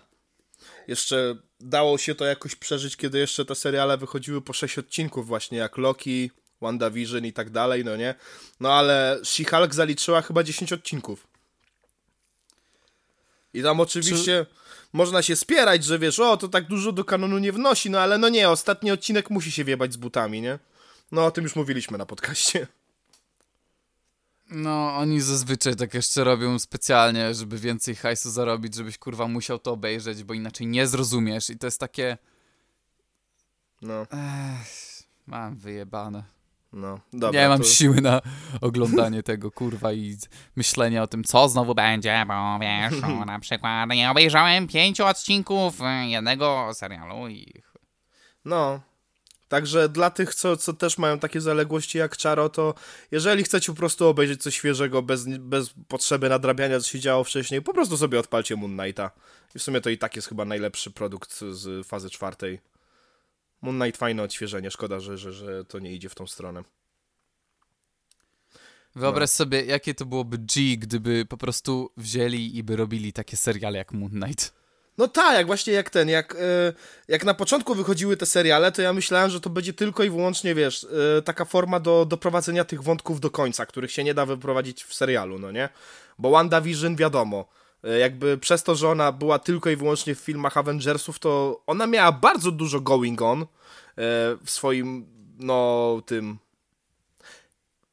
Jeszcze 0.88 1.36
dało 1.60 1.98
się 1.98 2.14
to 2.14 2.24
jakoś 2.24 2.54
przeżyć, 2.56 2.96
kiedy 2.96 3.18
jeszcze 3.18 3.44
te 3.44 3.54
seriale 3.54 3.96
wychodziły 3.98 4.42
po 4.42 4.52
6 4.52 4.78
odcinków 4.78 5.26
właśnie, 5.26 5.58
jak 5.58 5.76
Loki, 5.78 6.30
WandaVision 6.60 7.26
i 7.26 7.32
tak 7.32 7.50
dalej, 7.50 7.84
no 7.84 7.96
nie? 7.96 8.14
No 8.60 8.72
ale 8.72 9.18
She-Hulk 9.24 9.74
zaliczyła 9.74 10.22
chyba 10.22 10.42
10 10.42 10.72
odcinków. 10.72 11.26
I 13.54 13.62
tam 13.62 13.80
oczywiście 13.80 14.46
można 14.92 15.22
się 15.22 15.36
spierać, 15.36 15.84
że 15.84 15.98
wiesz, 15.98 16.18
o, 16.20 16.36
to 16.36 16.48
tak 16.48 16.66
dużo 16.66 16.92
do 16.92 17.04
kanonu 17.04 17.38
nie 17.38 17.52
wnosi, 17.52 17.90
no 17.90 18.00
ale 18.00 18.18
no 18.18 18.28
nie, 18.28 18.48
ostatni 18.50 18.90
odcinek 18.90 19.30
musi 19.30 19.52
się 19.52 19.64
wiebać 19.64 19.92
z 19.92 19.96
butami, 19.96 20.40
nie? 20.40 20.58
No 21.12 21.24
o 21.26 21.30
tym 21.30 21.44
już 21.44 21.56
mówiliśmy 21.56 21.98
na 21.98 22.06
podcaście. 22.06 22.66
No, 24.54 24.96
oni 24.96 25.20
zazwyczaj 25.20 25.76
tak 25.76 25.94
jeszcze 25.94 26.24
robią 26.24 26.58
specjalnie, 26.58 27.34
żeby 27.34 27.58
więcej 27.58 27.94
hajsu 27.94 28.30
zarobić, 28.30 28.74
żebyś 28.74 28.98
kurwa 28.98 29.28
musiał 29.28 29.58
to 29.58 29.72
obejrzeć, 29.72 30.24
bo 30.24 30.34
inaczej 30.34 30.66
nie 30.66 30.86
zrozumiesz 30.86 31.50
i 31.50 31.58
to 31.58 31.66
jest 31.66 31.80
takie... 31.80 32.18
No, 33.82 34.02
Ech, 34.02 35.02
mam 35.26 35.56
wyjebane. 35.56 36.24
no, 36.72 37.00
dobra. 37.12 37.42
nie 37.42 37.48
mam 37.48 37.58
to... 37.58 37.64
siły 37.64 38.00
na 38.00 38.20
oglądanie 38.60 39.22
tego, 39.32 39.50
kurwa, 39.50 39.92
i 39.92 40.16
myślenie 40.56 41.02
o 41.02 41.06
tym, 41.06 41.24
co 41.24 41.48
znowu 41.48 41.74
będzie. 41.74 42.24
Bo 42.28 42.58
wiesz, 42.60 43.02
o, 43.04 43.24
na 43.24 43.40
przykład 43.40 43.88
nie 43.90 44.10
obejrzałem 44.10 44.68
pięciu 44.68 45.06
odcinków 45.06 45.80
y, 45.80 46.08
jednego 46.08 46.70
serialu 46.74 47.28
i... 47.28 47.62
No. 48.44 48.80
Także 49.52 49.88
dla 49.88 50.10
tych, 50.10 50.34
co, 50.34 50.56
co 50.56 50.72
też 50.72 50.98
mają 50.98 51.18
takie 51.18 51.40
zaległości 51.40 51.98
jak 51.98 52.16
Czaro, 52.16 52.48
to 52.48 52.74
jeżeli 53.10 53.42
chcecie 53.42 53.72
po 53.72 53.78
prostu 53.78 54.06
obejrzeć 54.06 54.42
coś 54.42 54.54
świeżego, 54.54 55.02
bez, 55.02 55.24
bez 55.38 55.74
potrzeby 55.88 56.28
nadrabiania, 56.28 56.80
co 56.80 56.88
się 56.88 57.00
działo 57.00 57.24
wcześniej, 57.24 57.62
po 57.62 57.74
prostu 57.74 57.96
sobie 57.96 58.18
odpalcie 58.18 58.56
Moon 58.56 58.78
Knighta. 58.78 59.10
I 59.54 59.58
w 59.58 59.62
sumie 59.62 59.80
to 59.80 59.90
i 59.90 59.98
tak 59.98 60.16
jest 60.16 60.28
chyba 60.28 60.44
najlepszy 60.44 60.90
produkt 60.90 61.40
z 61.50 61.86
fazy 61.86 62.10
czwartej. 62.10 62.60
Moon 63.62 63.80
Knight 63.80 63.98
fajne 63.98 64.22
odświeżenie, 64.22 64.70
szkoda, 64.70 65.00
że, 65.00 65.18
że, 65.18 65.32
że 65.32 65.64
to 65.64 65.78
nie 65.78 65.92
idzie 65.92 66.08
w 66.08 66.14
tą 66.14 66.26
stronę. 66.26 66.64
Wyobraź 68.94 69.30
sobie, 69.30 69.64
jakie 69.64 69.94
to 69.94 70.06
byłoby 70.06 70.38
G, 70.38 70.76
gdyby 70.76 71.26
po 71.28 71.36
prostu 71.36 71.90
wzięli 71.96 72.56
i 72.56 72.62
by 72.62 72.76
robili 72.76 73.12
takie 73.12 73.36
seriale 73.36 73.78
jak 73.78 73.92
Moon 73.92 74.10
Knight. 74.10 74.61
No 74.98 75.08
tak, 75.08 75.34
jak 75.34 75.46
właśnie 75.46 75.72
jak 75.72 75.90
ten, 75.90 76.08
jak, 76.08 76.34
e, 76.34 76.72
jak 77.08 77.24
na 77.24 77.34
początku 77.34 77.74
wychodziły 77.74 78.16
te 78.16 78.26
seriale, 78.26 78.72
to 78.72 78.82
ja 78.82 78.92
myślałem, 78.92 79.30
że 79.30 79.40
to 79.40 79.50
będzie 79.50 79.72
tylko 79.72 80.04
i 80.04 80.10
wyłącznie, 80.10 80.54
wiesz, 80.54 80.86
e, 81.18 81.22
taka 81.22 81.44
forma 81.44 81.80
do 81.80 82.04
doprowadzenia 82.04 82.64
tych 82.64 82.82
wątków 82.82 83.20
do 83.20 83.30
końca, 83.30 83.66
których 83.66 83.92
się 83.92 84.04
nie 84.04 84.14
da 84.14 84.26
wyprowadzić 84.26 84.84
w 84.84 84.94
serialu, 84.94 85.38
no 85.38 85.50
nie? 85.50 85.68
Bo 86.18 86.30
WandaVision 86.30 86.96
wiadomo, 86.96 87.48
e, 87.84 87.98
jakby 87.98 88.38
przez 88.38 88.62
to, 88.62 88.74
że 88.74 88.88
ona 88.88 89.12
była 89.12 89.38
tylko 89.38 89.70
i 89.70 89.76
wyłącznie 89.76 90.14
w 90.14 90.18
filmach 90.18 90.56
Avengersów, 90.56 91.18
to 91.18 91.62
ona 91.66 91.86
miała 91.86 92.12
bardzo 92.12 92.50
dużo 92.50 92.80
going 92.80 93.22
on 93.22 93.46
w 94.44 94.50
swoim, 94.50 95.06
no, 95.38 96.02
tym... 96.06 96.38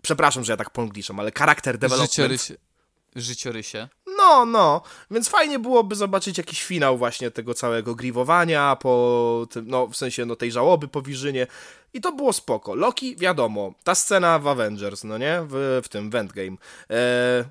Przepraszam, 0.01 0.43
że 0.43 0.53
ja 0.53 0.57
tak 0.57 0.69
pongliszam, 0.69 1.19
ale 1.19 1.31
charakter 1.37 1.77
development... 1.77 2.11
Życiorysie. 2.11 2.68
Życiorysie. 3.15 3.87
No, 4.17 4.45
no, 4.45 4.81
więc 5.11 5.29
fajnie 5.29 5.59
byłoby 5.59 5.95
zobaczyć 5.95 6.37
jakiś 6.37 6.63
finał 6.63 6.97
właśnie 6.97 7.31
tego 7.31 7.53
całego 7.53 7.95
grievowania, 7.95 8.75
po 8.75 9.47
tym, 9.51 9.67
no 9.67 9.87
w 9.87 9.95
sensie 9.95 10.25
no 10.25 10.35
tej 10.35 10.51
żałoby 10.51 10.87
po 10.87 11.01
Wirzynie 11.01 11.47
i 11.93 12.01
to 12.01 12.11
było 12.11 12.33
spoko. 12.33 12.75
Loki, 12.75 13.15
wiadomo, 13.15 13.73
ta 13.83 13.95
scena 13.95 14.39
w 14.39 14.47
Avengers, 14.47 15.03
no 15.03 15.17
nie, 15.17 15.41
w, 15.47 15.81
w 15.83 15.89
tym 15.89 16.09
w 16.09 16.15
Endgame. 16.15 16.57
E, 16.89 17.45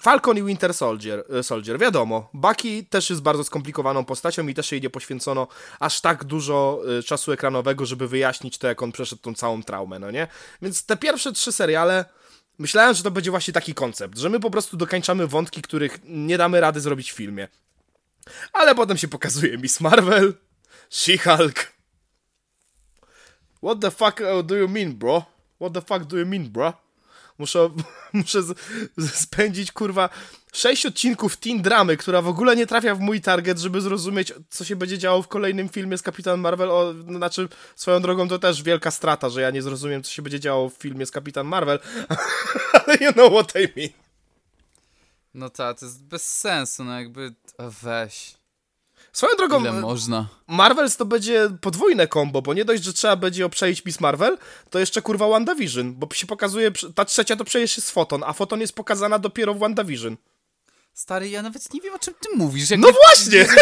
Falcon 0.00 0.38
i 0.38 0.42
Winter 0.42 0.74
Soldier, 0.74 1.24
e, 1.38 1.42
Soldier, 1.42 1.78
wiadomo, 1.78 2.28
Bucky 2.34 2.84
też 2.90 3.10
jest 3.10 3.22
bardzo 3.22 3.44
skomplikowaną 3.44 4.04
postacią 4.04 4.46
i 4.48 4.54
też 4.54 4.72
jej 4.72 4.80
nie 4.80 4.90
poświęcono 4.90 5.46
aż 5.80 6.00
tak 6.00 6.24
dużo 6.24 6.82
e, 6.98 7.02
czasu 7.02 7.32
ekranowego, 7.32 7.86
żeby 7.86 8.08
wyjaśnić 8.08 8.58
to, 8.58 8.66
jak 8.66 8.82
on 8.82 8.92
przeszedł 8.92 9.22
tą 9.22 9.34
całą 9.34 9.62
traumę, 9.62 9.98
no 9.98 10.10
nie? 10.10 10.26
Więc 10.62 10.86
te 10.86 10.96
pierwsze 10.96 11.32
trzy 11.32 11.52
seriale 11.52 12.04
Myślałem, 12.58 12.94
że 12.94 13.02
to 13.02 13.10
będzie 13.10 13.30
właśnie 13.30 13.54
taki 13.54 13.74
koncept, 13.74 14.18
że 14.18 14.30
my 14.30 14.40
po 14.40 14.50
prostu 14.50 14.76
dokańczamy 14.76 15.26
wątki, 15.26 15.62
których 15.62 15.98
nie 16.04 16.38
damy 16.38 16.60
rady 16.60 16.80
zrobić 16.80 17.12
w 17.12 17.16
filmie. 17.16 17.48
Ale 18.52 18.74
potem 18.74 18.96
się 18.96 19.08
pokazuje 19.08 19.58
Miss 19.58 19.80
Marvel, 19.80 20.34
She-Hulk. 20.90 21.72
What 23.62 23.80
the 23.80 23.90
fuck 23.90 24.20
uh, 24.20 24.46
do 24.46 24.56
you 24.56 24.68
mean, 24.68 24.92
bro? 24.92 25.24
What 25.60 25.72
the 25.72 25.80
fuck 25.80 26.04
do 26.04 26.18
you 26.18 26.26
mean, 26.26 26.48
bro? 26.50 26.81
Muszę, 27.42 27.70
muszę 28.12 28.42
z, 28.42 28.54
spędzić, 29.14 29.72
kurwa, 29.72 30.08
sześć 30.52 30.86
odcinków 30.86 31.36
teen 31.36 31.62
dramy, 31.62 31.96
która 31.96 32.22
w 32.22 32.28
ogóle 32.28 32.56
nie 32.56 32.66
trafia 32.66 32.94
w 32.94 33.00
mój 33.00 33.20
target, 33.20 33.58
żeby 33.58 33.80
zrozumieć, 33.80 34.32
co 34.50 34.64
się 34.64 34.76
będzie 34.76 34.98
działo 34.98 35.22
w 35.22 35.28
kolejnym 35.28 35.68
filmie 35.68 35.98
z 35.98 36.02
Kapitan 36.02 36.40
Marvel. 36.40 36.70
O, 36.70 36.94
znaczy, 37.16 37.48
swoją 37.76 38.00
drogą 38.00 38.28
to 38.28 38.38
też 38.38 38.62
wielka 38.62 38.90
strata, 38.90 39.28
że 39.28 39.40
ja 39.40 39.50
nie 39.50 39.62
zrozumiem, 39.62 40.02
co 40.02 40.10
się 40.10 40.22
będzie 40.22 40.40
działo 40.40 40.68
w 40.68 40.74
filmie 40.74 41.06
z 41.06 41.10
Kapitan 41.10 41.46
Marvel, 41.46 41.78
ale 42.86 42.96
you 43.00 43.12
know 43.12 43.32
what 43.32 43.52
I 43.56 43.80
mean. 43.80 43.90
No 45.34 45.50
tak, 45.50 45.78
to 45.78 45.86
jest 45.86 46.04
bez 46.04 46.38
sensu, 46.38 46.84
no 46.84 46.98
jakby... 46.98 47.34
Weź. 47.82 48.41
Swoją 49.12 49.36
drogą, 49.36 49.60
Ile 49.60 49.72
można? 49.72 50.28
Marvels 50.46 50.96
to 50.96 51.04
będzie 51.04 51.50
podwójne 51.60 52.08
combo, 52.08 52.42
bo 52.42 52.54
nie 52.54 52.64
dość, 52.64 52.84
że 52.84 52.92
trzeba 52.92 53.16
będzie 53.16 53.46
obczaić 53.46 53.84
Miss 53.84 54.00
Marvel, 54.00 54.38
to 54.70 54.78
jeszcze 54.78 55.02
kurwa 55.02 55.28
WandaVision, 55.28 55.94
bo 55.94 56.14
się 56.14 56.26
pokazuje, 56.26 56.72
ta 56.94 57.04
trzecia 57.04 57.36
to 57.36 57.44
przecież 57.44 57.76
jest 57.76 57.90
Foton, 57.90 58.22
a 58.26 58.32
Foton 58.32 58.60
jest 58.60 58.72
pokazana 58.72 59.18
dopiero 59.18 59.54
w 59.54 59.58
WandaVision. 59.58 60.16
Stary, 60.94 61.28
ja 61.28 61.42
nawet 61.42 61.74
nie 61.74 61.80
wiem, 61.80 61.94
o 61.94 61.98
czym 61.98 62.14
ty 62.14 62.36
mówisz. 62.36 62.70
No 62.70 62.76
Jakby, 62.76 62.92
właśnie! 62.92 63.46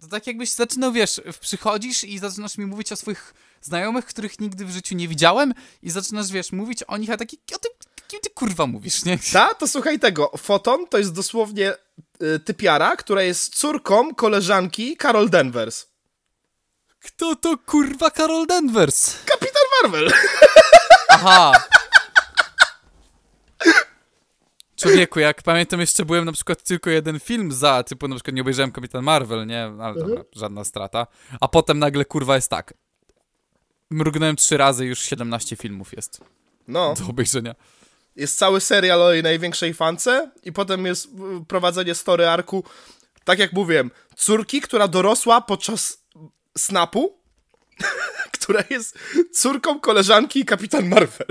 To 0.00 0.08
tak 0.08 0.26
jakbyś 0.26 0.50
zaczynał, 0.50 0.92
wiesz, 0.92 1.20
przychodzisz 1.40 2.04
i 2.04 2.18
zaczynasz 2.18 2.58
mi 2.58 2.66
mówić 2.66 2.92
o 2.92 2.96
swoich 2.96 3.34
znajomych, 3.60 4.06
których 4.06 4.40
nigdy 4.40 4.64
w 4.64 4.70
życiu 4.70 4.94
nie 4.94 5.08
widziałem 5.08 5.54
i 5.82 5.90
zaczynasz, 5.90 6.32
wiesz, 6.32 6.52
mówić 6.52 6.82
o 6.82 6.96
nich, 6.96 7.10
a 7.10 7.16
taki, 7.16 7.38
o 7.54 7.58
tym, 7.58 7.72
kim 8.12 8.20
ty 8.20 8.30
kurwa 8.30 8.66
mówisz, 8.66 9.04
nie? 9.04 9.18
Ta? 9.32 9.54
To 9.54 9.68
słuchaj 9.68 9.98
tego, 9.98 10.30
Foton 10.38 10.86
to 10.86 10.98
jest 10.98 11.12
dosłownie 11.14 11.72
y, 12.22 12.40
typiara, 12.40 12.96
która 12.96 13.22
jest 13.22 13.54
córką 13.56 14.14
koleżanki 14.14 14.96
Carol 15.02 15.30
Danvers. 15.30 15.86
Kto 17.00 17.36
to 17.36 17.58
kurwa 17.66 18.10
Carol 18.10 18.46
Danvers? 18.46 19.24
Kapitan 19.24 19.62
Marvel! 19.82 20.12
Aha. 21.08 21.52
Człowieku, 24.76 25.20
jak 25.20 25.42
pamiętam, 25.42 25.80
jeszcze 25.80 26.04
byłem 26.04 26.24
na 26.24 26.32
przykład 26.32 26.62
tylko 26.62 26.90
jeden 26.90 27.20
film 27.20 27.52
za, 27.52 27.82
typu 27.82 28.08
na 28.08 28.14
przykład 28.14 28.34
nie 28.34 28.42
obejrzałem 28.42 28.72
Kapitan 28.72 29.04
Marvel, 29.04 29.46
nie? 29.46 29.64
Ale 29.80 29.94
dobra, 29.94 30.22
żadna 30.32 30.64
strata. 30.64 31.06
A 31.40 31.48
potem 31.48 31.78
nagle 31.78 32.04
kurwa 32.04 32.34
jest 32.34 32.50
tak. 32.50 32.74
Mrugnąłem 33.90 34.36
trzy 34.36 34.56
razy, 34.56 34.86
już 34.86 34.98
17 34.98 35.56
filmów 35.56 35.92
jest 35.92 36.20
No, 36.68 36.94
do 36.94 37.06
obejrzenia. 37.10 37.54
Jest 38.16 38.38
cały 38.38 38.60
serial 38.60 39.02
o 39.02 39.12
jej 39.12 39.22
największej 39.22 39.74
fance 39.74 40.30
i 40.42 40.52
potem 40.52 40.86
jest 40.86 41.08
prowadzenie 41.48 41.94
story 41.94 42.28
arku, 42.28 42.64
tak 43.24 43.38
jak 43.38 43.52
mówiłem, 43.52 43.90
córki, 44.16 44.60
która 44.60 44.88
dorosła 44.88 45.40
podczas 45.40 46.04
snapu, 46.58 47.18
która 48.38 48.64
jest 48.70 48.98
córką 49.32 49.80
koleżanki 49.80 50.44
Kapitan 50.44 50.88
Marvel. 50.88 51.26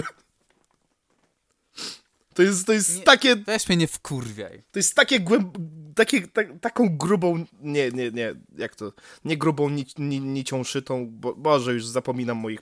To 2.34 2.41
jest, 2.44 2.66
to 2.66 2.74
jest 2.74 2.98
Nie. 2.98 3.03
takie, 3.03 3.36
Weź 3.36 3.68
mnie 3.70 3.78
nie 3.78 3.88
wkurwiaj. 3.88 4.64
to 4.72 4.80
jest 4.80 4.95
takie 4.95 5.20
głęb... 5.20 5.58
Takie, 5.95 6.28
tak, 6.28 6.48
taką 6.62 6.98
grubą, 6.98 7.45
nie, 7.62 7.91
nie, 7.91 8.12
nie, 8.12 8.36
jak 8.58 8.76
to, 8.76 8.94
nie 9.26 9.38
grubą 9.38 9.70
ni, 9.70 9.86
ni, 9.98 10.20
nicią 10.20 10.64
szytą, 10.64 11.08
bo, 11.12 11.36
Boże, 11.36 11.74
już 11.74 11.86
zapominam 11.86 12.38
moich 12.38 12.62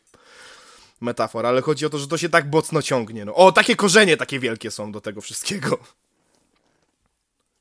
metafor, 1.01 1.45
ale 1.45 1.61
chodzi 1.61 1.85
o 1.85 1.89
to, 1.89 1.99
że 1.99 2.07
to 2.07 2.17
się 2.17 2.29
tak 2.29 2.51
mocno 2.51 2.81
ciągnie, 2.81 3.25
no. 3.25 3.35
O, 3.35 3.51
takie 3.51 3.75
korzenie 3.75 4.17
takie 4.17 4.39
wielkie 4.39 4.71
są 4.71 4.91
do 4.91 5.01
tego 5.01 5.21
wszystkiego. 5.21 5.79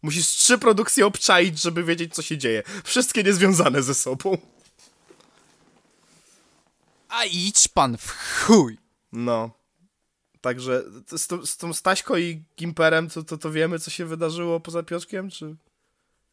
Musisz 0.02 0.26
trzy 0.26 0.58
produkcje 0.58 1.06
obczaić, 1.06 1.62
żeby 1.62 1.84
wiedzieć, 1.84 2.14
co 2.14 2.22
się 2.22 2.38
dzieje. 2.38 2.62
Wszystkie 2.84 3.22
niezwiązane 3.22 3.82
ze 3.82 3.94
sobą. 3.94 4.38
A 7.08 7.24
idź 7.24 7.68
pan 7.68 7.98
w 7.98 8.10
chuj. 8.10 8.78
No. 9.12 9.50
Także 10.40 10.82
z, 11.16 11.26
tą- 11.26 11.46
z 11.46 11.56
tą 11.56 11.72
Staśko 11.72 12.16
i 12.16 12.42
Gimperem, 12.58 13.10
to, 13.10 13.22
to, 13.22 13.38
to 13.38 13.50
wiemy, 13.50 13.78
co 13.78 13.90
się 13.90 14.06
wydarzyło 14.06 14.60
poza 14.60 14.82
Piotrkiem, 14.82 15.30
czy... 15.30 15.56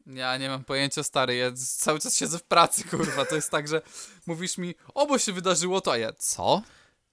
Ja 0.07 0.37
nie 0.37 0.49
mam 0.49 0.63
pojęcia, 0.63 1.03
stary, 1.03 1.35
ja 1.35 1.51
cały 1.77 1.99
czas 1.99 2.17
siedzę 2.17 2.39
w 2.39 2.43
pracy, 2.43 2.83
kurwa. 2.83 3.25
To 3.25 3.35
jest 3.35 3.49
tak, 3.49 3.67
że 3.67 3.81
mówisz 4.25 4.57
mi, 4.57 4.75
o, 4.93 5.05
bo 5.07 5.17
się 5.17 5.33
wydarzyło 5.33 5.81
to, 5.81 5.91
a 5.91 5.97
ja, 5.97 6.13
co? 6.13 6.61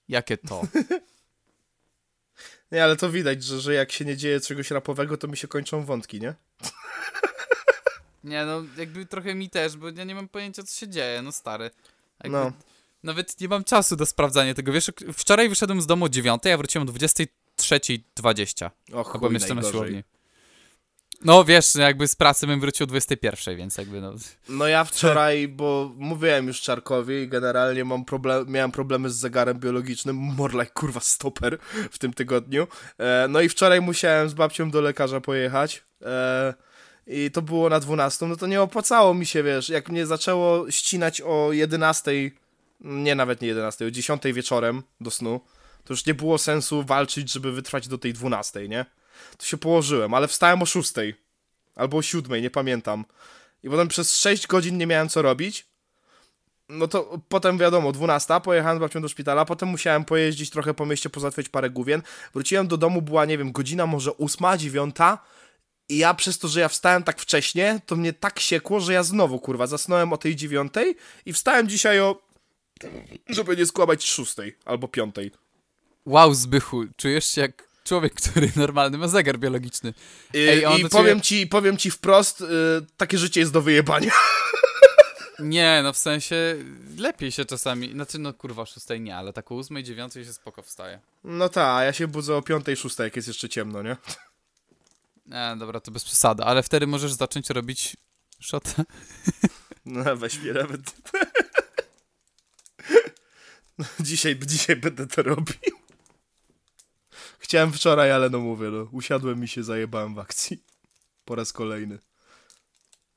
Jakie 0.09 0.37
to? 0.37 0.63
Nie, 2.73 2.85
ale 2.85 2.97
to 2.97 3.11
widać, 3.11 3.45
że, 3.45 3.61
że 3.61 3.75
jak 3.75 3.93
się 3.93 4.05
nie 4.05 4.17
dzieje 4.17 4.41
czegoś 4.41 4.71
rapowego, 4.71 5.17
to 5.17 5.29
mi 5.29 5.37
się 5.37 5.49
kończą 5.49 5.85
wątki, 5.85 6.21
nie? 6.21 6.35
Nie, 8.25 8.45
no, 8.45 8.63
jakby 8.77 9.07
trochę 9.07 9.35
mi 9.35 9.51
też, 9.51 9.77
bo 9.77 9.91
ja 9.91 10.05
nie 10.05 10.15
mam 10.15 10.29
pojęcia, 10.29 10.63
co 10.63 10.81
się 10.81 10.89
dzieje, 10.89 11.23
no 11.23 11.33
stary. 11.33 11.71
Jakby 12.25 12.39
No. 12.39 12.53
Nawet 13.03 13.41
nie 13.41 13.49
mam 13.49 13.65
czasu 13.65 13.97
do 13.97 14.07
sprawdzania 14.07 14.55
tego, 14.55 14.73
wiesz, 14.73 14.91
wczoraj 15.13 15.49
wyszedłem 15.49 15.83
z 15.83 15.87
domu 15.87 16.05
o 16.05 16.09
9, 16.09 16.47
a 16.47 16.57
wróciłem 16.57 16.89
o 16.89 16.93
23.20. 16.93 18.67
O 18.67 18.71
Bo 18.93 19.05
chuj, 19.05 19.21
byłem 19.21 19.35
jeszcze 19.35 19.55
na 19.55 19.63
siłowni. 19.63 20.03
No 21.25 21.45
wiesz, 21.45 21.75
jakby 21.75 22.09
z 22.09 22.17
pracy 22.17 22.47
bym 22.47 22.61
wrócił 22.61 22.85
o 22.85 22.87
21, 22.87 23.57
więc 23.57 23.79
jakby 23.79 24.01
no... 24.01 24.15
No 24.49 24.67
ja 24.67 24.85
wczoraj, 24.85 25.49
bo 25.49 25.93
mówiłem 25.97 26.47
już 26.47 26.61
Czarkowi, 26.61 27.29
generalnie 27.29 27.85
mam 27.85 28.05
problem, 28.05 28.45
miałem 28.49 28.73
problemy 28.73 29.11
z 29.11 29.17
zegarem 29.17 29.59
biologicznym, 29.59 30.17
more 30.17 30.53
like 30.53 30.73
kurwa 30.75 31.01
stoper 31.01 31.59
w 31.91 31.99
tym 31.99 32.13
tygodniu. 32.13 32.67
E, 32.99 33.27
no 33.29 33.41
i 33.41 33.49
wczoraj 33.49 33.81
musiałem 33.81 34.29
z 34.29 34.35
babcią 34.35 34.71
do 34.71 34.81
lekarza 34.81 35.21
pojechać. 35.21 35.85
E, 36.03 36.55
I 37.07 37.31
to 37.31 37.43
było 37.43 37.69
na 37.69 37.81
12, 37.81 38.27
no 38.27 38.37
to 38.37 38.47
nie 38.47 38.63
opłacało 38.63 39.15
mi 39.15 39.27
się, 39.27 39.43
wiesz, 39.43 39.69
jak 39.69 39.89
mnie 39.89 40.07
zaczęło 40.07 40.71
ścinać 40.71 41.21
o 41.21 41.53
11, 41.53 42.13
nie 42.81 43.15
nawet 43.15 43.41
nie 43.41 43.49
11, 43.49 43.87
o 43.87 43.91
10 43.91 44.23
wieczorem 44.33 44.83
do 45.01 45.11
snu, 45.11 45.41
to 45.85 45.93
już 45.93 46.07
nie 46.07 46.15
było 46.15 46.39
sensu 46.39 46.83
walczyć, 46.83 47.33
żeby 47.33 47.53
wytrwać 47.53 47.89
do 47.89 47.99
tej 47.99 48.13
12, 48.13 48.69
nie? 48.69 48.87
To 49.37 49.47
się 49.47 49.57
położyłem, 49.57 50.15
ale 50.15 50.29
wstałem 50.29 50.63
o 50.63 50.67
6 50.67 50.93
albo 51.77 51.97
o 51.97 52.03
7, 52.03 52.43
nie 52.43 52.51
pamiętam. 52.51 53.05
I 53.63 53.71
potem 53.71 53.89
przez 53.89 54.19
6 54.19 54.47
godzin 54.47 54.79
nie 54.79 54.87
miałem 54.87 55.09
co 55.09 55.23
robić. 55.23 55.67
No 56.69 56.89
to 56.89 57.19
potem 57.29 57.59
wiadomo, 57.59 57.93
12, 57.93 58.41
pojechałem 58.41 58.79
z 58.79 58.81
babcią 58.81 59.03
do 59.03 59.09
szpitala, 59.09 59.45
potem 59.45 59.69
musiałem 59.69 60.05
pojeździć 60.05 60.51
trochę 60.51 60.75
po 60.75 60.87
mieście, 60.87 61.11
pozałatwiać 61.11 61.49
parę 61.49 61.71
główien. 61.71 62.03
Wróciłem 62.35 62.69
do 62.69 62.77
domu, 62.77 63.03
była, 63.03 63.25
nie 63.25 63.39
wiem, 63.39 63.53
godzina 63.53 63.87
może 63.87 64.17
8, 64.17 64.59
9 64.59 64.97
i 65.89 65.99
ja 65.99 66.15
przez 66.15 66.39
to, 66.39 66.49
że 66.49 66.61
ja 66.61 66.69
wstałem 66.69 67.03
tak 67.03 67.21
wcześnie, 67.21 67.81
to 67.87 67.97
mnie 67.97 68.13
tak 68.13 68.41
siekło, 68.41 68.81
że 68.81 68.93
ja 68.93 69.03
znowu, 69.03 69.39
kurwa, 69.39 69.67
zasnąłem 69.67 70.13
o 70.13 70.17
tej 70.17 70.37
9 70.37 70.73
i 71.27 71.33
wstałem 71.33 71.69
dzisiaj 71.69 72.01
o... 72.01 72.23
żeby 73.29 73.57
nie 73.57 73.67
skłamać 73.67 74.05
6 74.05 74.35
albo 74.65 74.89
5. 74.89 75.15
Wow, 76.07 76.35
Zbychu, 76.35 76.85
czujesz 76.97 77.27
się 77.27 77.41
jak 77.41 77.72
człowiek, 77.85 78.15
który 78.15 78.53
normalny 78.57 78.99
ma 78.99 79.09
zegar 79.09 79.39
biologiczny. 79.39 79.95
I, 80.35 80.39
Ej, 80.39 80.79
i 80.79 80.83
do 80.83 80.89
powiem, 80.89 81.21
ciebie- 81.21 81.41
ci, 81.41 81.47
powiem 81.47 81.77
ci 81.77 81.91
wprost, 81.91 82.41
y, 82.41 82.45
takie 82.97 83.19
życie 83.19 83.41
jest 83.41 83.53
do 83.53 83.63
wyjebania. 83.63 84.13
Nie, 85.39 85.81
no 85.83 85.93
w 85.93 85.97
sensie 85.99 86.57
lepiej 86.99 87.33
się 87.33 87.45
czasami, 87.45 87.93
znaczy 87.93 88.19
no 88.19 88.33
kurwa, 88.35 88.67
6 88.67 88.87
nie, 89.01 89.17
ale 89.17 89.33
tak 89.33 89.53
o 89.53 89.57
8, 89.59 89.85
9 89.85 90.13
się 90.15 90.33
spoko 90.33 90.63
wstaje. 90.63 91.01
No 91.25 91.49
tak, 91.49 91.85
ja 91.85 91.93
się 91.93 92.09
budzę 92.09 92.37
o 92.37 92.43
5, 92.43 92.67
6, 92.77 92.99
jak 92.99 93.17
jest 93.17 93.29
jeszcze 93.29 93.49
ciemno, 93.49 93.83
nie? 93.83 93.97
Nie, 95.27 95.57
dobra, 95.59 95.81
to 95.81 95.91
bez 95.91 96.05
przesady, 96.05 96.43
ale 96.45 96.63
wtedy 96.63 96.87
możesz 96.87 97.13
zacząć 97.13 97.51
robić 97.51 97.97
shota. 98.41 98.85
No 99.85 100.17
weź 100.17 100.39
mnie 100.39 100.53
nawet. 100.53 100.81
No, 103.79 103.85
dzisiaj, 104.01 104.39
dzisiaj 104.47 104.77
będę 104.77 105.07
to 105.07 105.23
robił. 105.23 105.55
Chciałem 107.53 107.73
wczoraj, 107.73 108.13
ale 108.13 108.31
no 108.31 108.41
mówię, 108.41 108.71
no, 108.71 108.89
usiadłem 108.93 109.41
mi 109.41 109.49
się 109.49 109.63
zajebałem 109.63 110.15
w 110.15 110.19
akcji. 110.19 110.65
Po 111.25 111.35
raz 111.35 111.53
kolejny. 111.53 111.99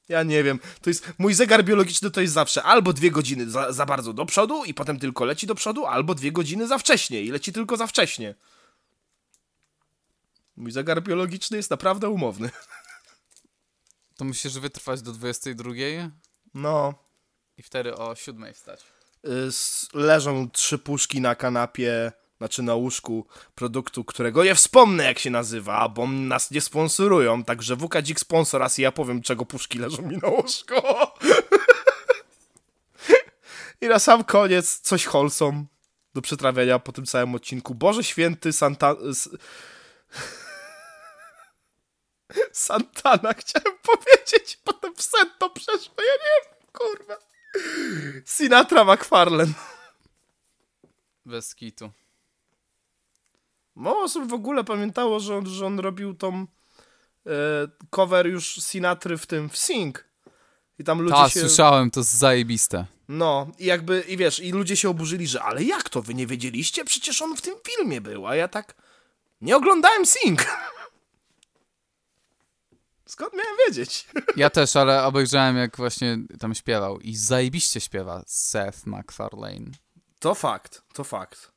Ja 0.09 0.23
nie 0.23 0.43
wiem, 0.43 0.59
to 0.81 0.89
jest, 0.89 1.13
mój 1.17 1.33
zegar 1.33 1.63
biologiczny 1.63 2.11
to 2.11 2.21
jest 2.21 2.33
zawsze 2.33 2.63
albo 2.63 2.93
dwie 2.93 3.11
godziny 3.11 3.49
za, 3.49 3.71
za 3.71 3.85
bardzo 3.85 4.13
do 4.13 4.25
przodu 4.25 4.65
i 4.65 4.73
potem 4.73 4.99
tylko 4.99 5.25
leci 5.25 5.47
do 5.47 5.55
przodu, 5.55 5.85
albo 5.85 6.15
dwie 6.15 6.31
godziny 6.31 6.67
za 6.67 6.77
wcześnie 6.77 7.21
i 7.21 7.31
leci 7.31 7.53
tylko 7.53 7.77
za 7.77 7.87
wcześnie. 7.87 8.35
Mój 10.55 10.71
zegar 10.71 11.03
biologiczny 11.03 11.57
jest 11.57 11.69
naprawdę 11.69 12.09
umowny. 12.09 12.49
To 14.17 14.25
musisz 14.25 14.59
wytrwać 14.59 15.01
do 15.01 15.11
22 15.11 15.71
No, 16.53 16.93
i 17.57 17.63
wtedy 17.63 17.95
o 17.95 18.15
7 18.15 18.53
wstać. 18.53 18.83
y, 19.25 19.49
leżą 19.93 20.49
trzy 20.49 20.77
puszki 20.77 21.21
na 21.21 21.35
kanapie, 21.35 22.11
znaczy 22.37 22.63
na 22.63 22.75
łóżku 22.75 23.25
produktu, 23.55 24.03
którego 24.03 24.43
nie 24.43 24.55
wspomnę 24.55 25.03
jak 25.03 25.19
się 25.19 25.29
nazywa, 25.29 25.89
bo 25.89 26.07
nas 26.07 26.51
nie 26.51 26.61
sponsorują, 26.61 27.43
także 27.43 27.75
WKDzik 27.75 28.19
sponsor 28.19 28.67
i 28.77 28.81
ja 28.81 28.91
powiem 28.91 29.21
czego 29.21 29.45
puszki 29.45 29.79
leżą 29.79 30.01
mi 30.01 30.17
na 30.17 30.27
łóżku. 30.27 30.73
I 33.81 33.87
na 33.87 33.99
sam 33.99 34.23
koniec 34.23 34.79
coś 34.79 35.07
wholesome 35.07 35.65
do 36.13 36.21
przetrawienia 36.21 36.79
po 36.79 36.91
tym 36.91 37.05
całym 37.05 37.35
odcinku. 37.35 37.75
Boże 37.75 38.03
święty 38.03 38.53
Santa... 38.53 38.95
Santana 42.51 43.33
chciałem 43.33 43.77
powiedzieć, 43.81 44.59
potem 44.63 44.95
w 44.95 45.01
sen 45.01 45.29
to 45.39 45.49
przeszło, 45.49 45.95
ja 45.97 46.13
nie 46.13 46.41
wiem, 46.45 46.53
kurwa. 46.73 47.17
Sinatra 48.25 48.83
McFarlane. 48.83 49.53
Bez 51.25 51.55
kitu. 51.55 51.91
Mało 53.75 54.03
osób 54.03 54.29
w 54.29 54.33
ogóle 54.33 54.63
pamiętało, 54.63 55.19
że 55.19 55.37
on, 55.37 55.45
że 55.45 55.65
on 55.65 55.79
robił 55.79 56.13
tą 56.13 56.47
e, 57.25 57.31
cover 57.89 58.27
już 58.27 58.55
Sinatry 58.55 59.17
w 59.17 59.27
tym, 59.27 59.49
w 59.49 59.57
Sing. 59.57 60.05
I 60.79 60.83
tam 60.83 61.01
ludzie 61.01 61.15
Ta, 61.15 61.29
się... 61.29 61.39
słyszałem, 61.39 61.91
to 61.91 61.99
jest 61.99 62.13
zajebiste. 62.13 62.85
No, 63.07 63.47
i 63.59 63.65
jakby, 63.65 64.01
i 64.07 64.17
wiesz, 64.17 64.39
i 64.39 64.51
ludzie 64.51 64.77
się 64.77 64.89
oburzyli, 64.89 65.27
że 65.27 65.43
ale 65.43 65.63
jak 65.63 65.89
to, 65.89 66.01
wy 66.01 66.13
nie 66.13 66.27
wiedzieliście? 66.27 66.85
Przecież 66.85 67.21
on 67.21 67.37
w 67.37 67.41
tym 67.41 67.55
filmie 67.67 68.01
był, 68.01 68.27
a 68.27 68.35
ja 68.35 68.47
tak 68.47 68.75
nie 69.41 69.57
oglądałem 69.57 70.05
Sing. 70.05 70.45
Skąd 73.05 73.33
miałem 73.33 73.55
wiedzieć? 73.67 74.07
Ja 74.35 74.49
też, 74.49 74.75
ale 74.75 75.03
obejrzałem 75.03 75.57
jak 75.57 75.77
właśnie 75.77 76.17
tam 76.39 76.55
śpiewał 76.55 76.99
i 76.99 77.15
zajebiście 77.15 77.81
śpiewa 77.81 78.23
Seth 78.27 78.85
MacFarlane. 78.85 79.71
To 80.19 80.35
fakt, 80.35 80.81
to 80.93 81.03
fakt. 81.03 81.51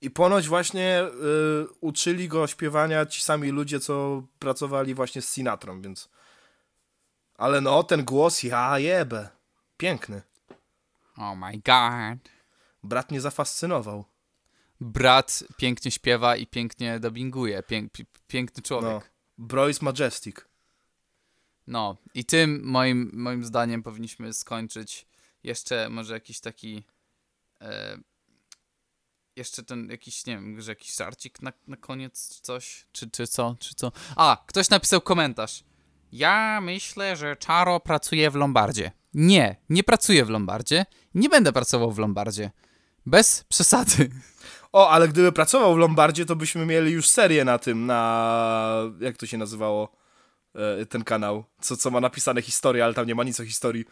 I 0.00 0.10
ponoć 0.10 0.48
właśnie 0.48 1.02
y, 1.02 1.66
uczyli 1.80 2.28
go 2.28 2.46
śpiewania 2.46 3.06
ci 3.06 3.22
sami 3.22 3.48
ludzie, 3.50 3.80
co 3.80 4.22
pracowali 4.38 4.94
właśnie 4.94 5.22
z 5.22 5.34
Sinatrą, 5.34 5.82
więc... 5.82 6.08
Ale 7.34 7.60
no, 7.60 7.82
ten 7.82 8.04
głos, 8.04 8.42
ja 8.42 8.78
jebę. 8.78 9.28
Piękny. 9.76 10.22
Oh 11.16 11.34
my 11.34 11.52
god. 11.52 12.30
Brat 12.82 13.10
mnie 13.10 13.20
zafascynował. 13.20 14.04
Brat 14.80 15.44
pięknie 15.56 15.90
śpiewa 15.90 16.36
i 16.36 16.46
pięknie 16.46 17.00
dubbinguje. 17.00 17.62
Pięk, 17.62 17.92
pi- 17.92 18.06
piękny 18.26 18.62
No. 18.64 18.68
człowiek. 18.68 19.10
Broyce 19.38 19.84
Majestic. 19.84 20.36
No 21.66 21.96
i 22.14 22.24
tym 22.24 22.60
moim, 22.64 23.10
moim 23.14 23.44
zdaniem 23.44 23.82
powinniśmy 23.82 24.32
skończyć. 24.32 25.06
Jeszcze 25.42 25.88
może 25.88 26.14
jakiś 26.14 26.40
taki. 26.40 26.84
E, 27.60 27.98
jeszcze 29.36 29.62
ten 29.62 29.90
jakiś, 29.90 30.26
nie 30.26 30.34
wiem, 30.34 30.60
że 30.60 30.72
jakiś 30.72 30.96
żarcik 30.96 31.42
na, 31.42 31.52
na 31.66 31.76
koniec, 31.76 32.34
czy 32.34 32.42
coś, 32.42 32.86
czy, 32.92 33.10
czy 33.10 33.26
co, 33.26 33.56
czy 33.58 33.74
co. 33.74 33.92
A, 34.16 34.44
ktoś 34.46 34.70
napisał 34.70 35.00
komentarz. 35.00 35.64
Ja 36.12 36.60
myślę, 36.60 37.16
że 37.16 37.36
Czaro 37.36 37.80
pracuje 37.80 38.30
w 38.30 38.34
Lombardzie. 38.34 38.92
Nie, 39.14 39.56
nie 39.68 39.84
pracuję 39.84 40.24
w 40.24 40.30
Lombardzie. 40.30 40.86
Nie 41.14 41.28
będę 41.28 41.52
pracował 41.52 41.92
w 41.92 41.98
Lombardzie. 41.98 42.50
Bez 43.06 43.44
przesady. 43.44 44.10
O, 44.72 44.90
ale 44.90 45.08
gdyby 45.08 45.32
pracował 45.32 45.74
w 45.74 45.78
Lombardzie, 45.78 46.26
to 46.26 46.36
byśmy 46.36 46.66
mieli 46.66 46.92
już 46.92 47.08
serię 47.08 47.44
na 47.44 47.58
tym, 47.58 47.86
na... 47.86 48.92
Jak 49.00 49.16
to 49.16 49.26
się 49.26 49.38
nazywało? 49.38 49.92
E, 50.54 50.86
ten 50.86 51.04
kanał. 51.04 51.44
Co, 51.60 51.76
co 51.76 51.90
ma 51.90 52.00
napisane 52.00 52.42
historię, 52.42 52.84
ale 52.84 52.94
tam 52.94 53.06
nie 53.06 53.14
ma 53.14 53.24
nic 53.24 53.40
o 53.40 53.44
historii. 53.44 53.84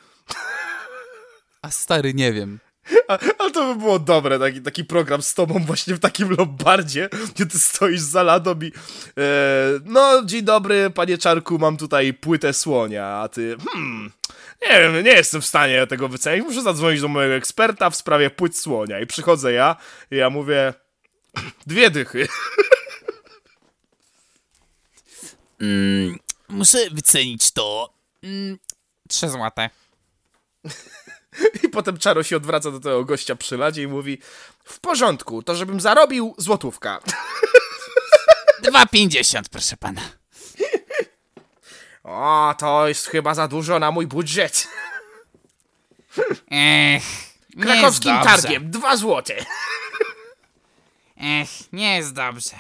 A 1.63 1.71
stary, 1.71 2.15
nie 2.15 2.33
wiem. 2.33 2.59
Ale 3.39 3.51
to 3.51 3.75
by 3.75 3.81
było 3.81 3.99
dobre, 3.99 4.39
taki, 4.39 4.63
taki 4.63 4.85
program 4.85 5.23
z 5.23 5.35
tobą 5.35 5.65
właśnie 5.65 5.95
w 5.95 6.01
takim 6.01 6.31
Lombardzie, 6.31 7.09
gdzie 7.35 7.47
ty 7.47 7.59
stoisz 7.59 8.01
za 8.01 8.23
ladą 8.23 8.55
i 8.61 8.67
e, 8.67 8.71
no, 9.85 10.23
dzień 10.25 10.43
dobry, 10.43 10.91
panie 10.91 11.19
Czarku, 11.19 11.59
mam 11.59 11.77
tutaj 11.77 12.15
płytę 12.15 12.53
słonia, 12.53 13.07
a 13.07 13.29
ty, 13.29 13.57
hmm, 13.73 14.13
nie 14.63 14.81
wiem, 14.81 15.05
nie 15.05 15.13
jestem 15.13 15.41
w 15.41 15.47
stanie 15.47 15.87
tego 15.87 16.09
wycenić, 16.09 16.47
muszę 16.47 16.63
zadzwonić 16.63 17.01
do 17.01 17.09
mojego 17.09 17.35
eksperta 17.35 17.91
w 17.91 17.97
sprawie 17.97 18.31
płyt 18.31 18.59
słonia 18.59 19.01
i 19.01 19.07
przychodzę 19.07 19.53
ja 19.53 19.77
i 20.11 20.17
ja 20.17 20.31
mówię, 20.31 20.75
dwie 21.67 21.91
dychy. 21.91 22.29
Muszę 26.49 26.79
wycenić 26.91 27.53
to. 27.53 27.95
Trzy 29.09 29.29
złote. 29.29 29.71
I 31.65 31.69
potem 31.69 31.99
Czaro 31.99 32.23
się 32.23 32.37
odwraca 32.37 32.71
do 32.71 32.81
tego 32.81 33.05
gościa 33.05 33.37
przy 33.37 33.57
ladzie 33.57 33.83
i 33.83 33.87
mówi, 33.87 34.19
w 34.65 34.81
porządku, 34.81 35.43
to 35.43 35.57
żebym 35.57 35.81
zarobił 35.81 36.35
złotówka. 36.39 37.01
2,50 38.63 39.43
proszę 39.51 39.77
pana. 39.77 40.01
O, 42.05 42.55
to 42.59 42.89
jest 42.89 43.07
chyba 43.07 43.35
za 43.35 43.49
dużo 43.49 43.79
na 43.79 43.91
mój 43.91 44.07
budżet. 44.07 44.69
Ech. 46.51 47.03
Krakowskim 47.63 48.19
targiem, 48.25 48.71
dwa 48.71 48.97
złote. 48.97 49.35
Ech, 51.17 51.73
nie 51.73 51.97
jest 51.97 52.13
dobrze. 52.13 52.57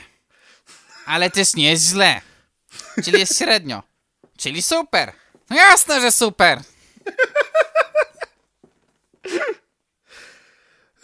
Ale 1.06 1.30
też 1.30 1.54
nie 1.54 1.70
jest 1.70 1.84
źle. 1.84 2.20
Czyli 3.04 3.20
jest 3.20 3.38
średnio. 3.38 3.82
Czyli 4.36 4.62
super. 4.62 5.12
No 5.50 5.56
jasne, 5.56 6.00
że 6.00 6.12
super. 6.12 6.60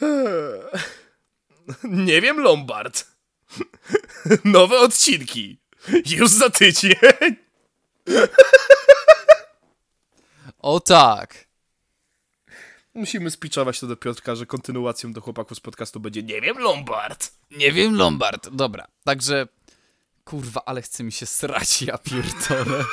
Nie 1.85 2.21
wiem, 2.21 2.41
Lombard. 2.41 3.07
Nowe 4.45 4.79
odcinki. 4.79 5.59
Już 6.07 6.31
za 6.31 6.51
tydzień. 6.51 6.95
O 10.59 10.81
tak. 10.81 11.45
Musimy 12.95 13.31
spiczować 13.31 13.81
to 13.81 13.87
do 13.87 13.97
Piotrka, 13.97 14.35
że 14.35 14.47
kontynuacją 14.47 15.13
do 15.13 15.21
chłopaków 15.21 15.59
z 15.59 15.61
podcastu 15.61 16.01
będzie 16.01 16.23
Nie 16.23 16.41
wiem, 16.41 16.59
Lombard. 16.59 17.33
Nie 17.51 17.73
wiem, 17.73 17.95
Lombard. 17.97 18.49
Dobra, 18.49 18.87
także. 19.05 19.49
Kurwa, 20.25 20.63
ale 20.67 20.83
chce 20.83 21.05
mi 21.05 21.13
się 21.13 21.27
srać, 21.27 21.83
ja 21.83 21.99
pierdolę. 21.99 22.85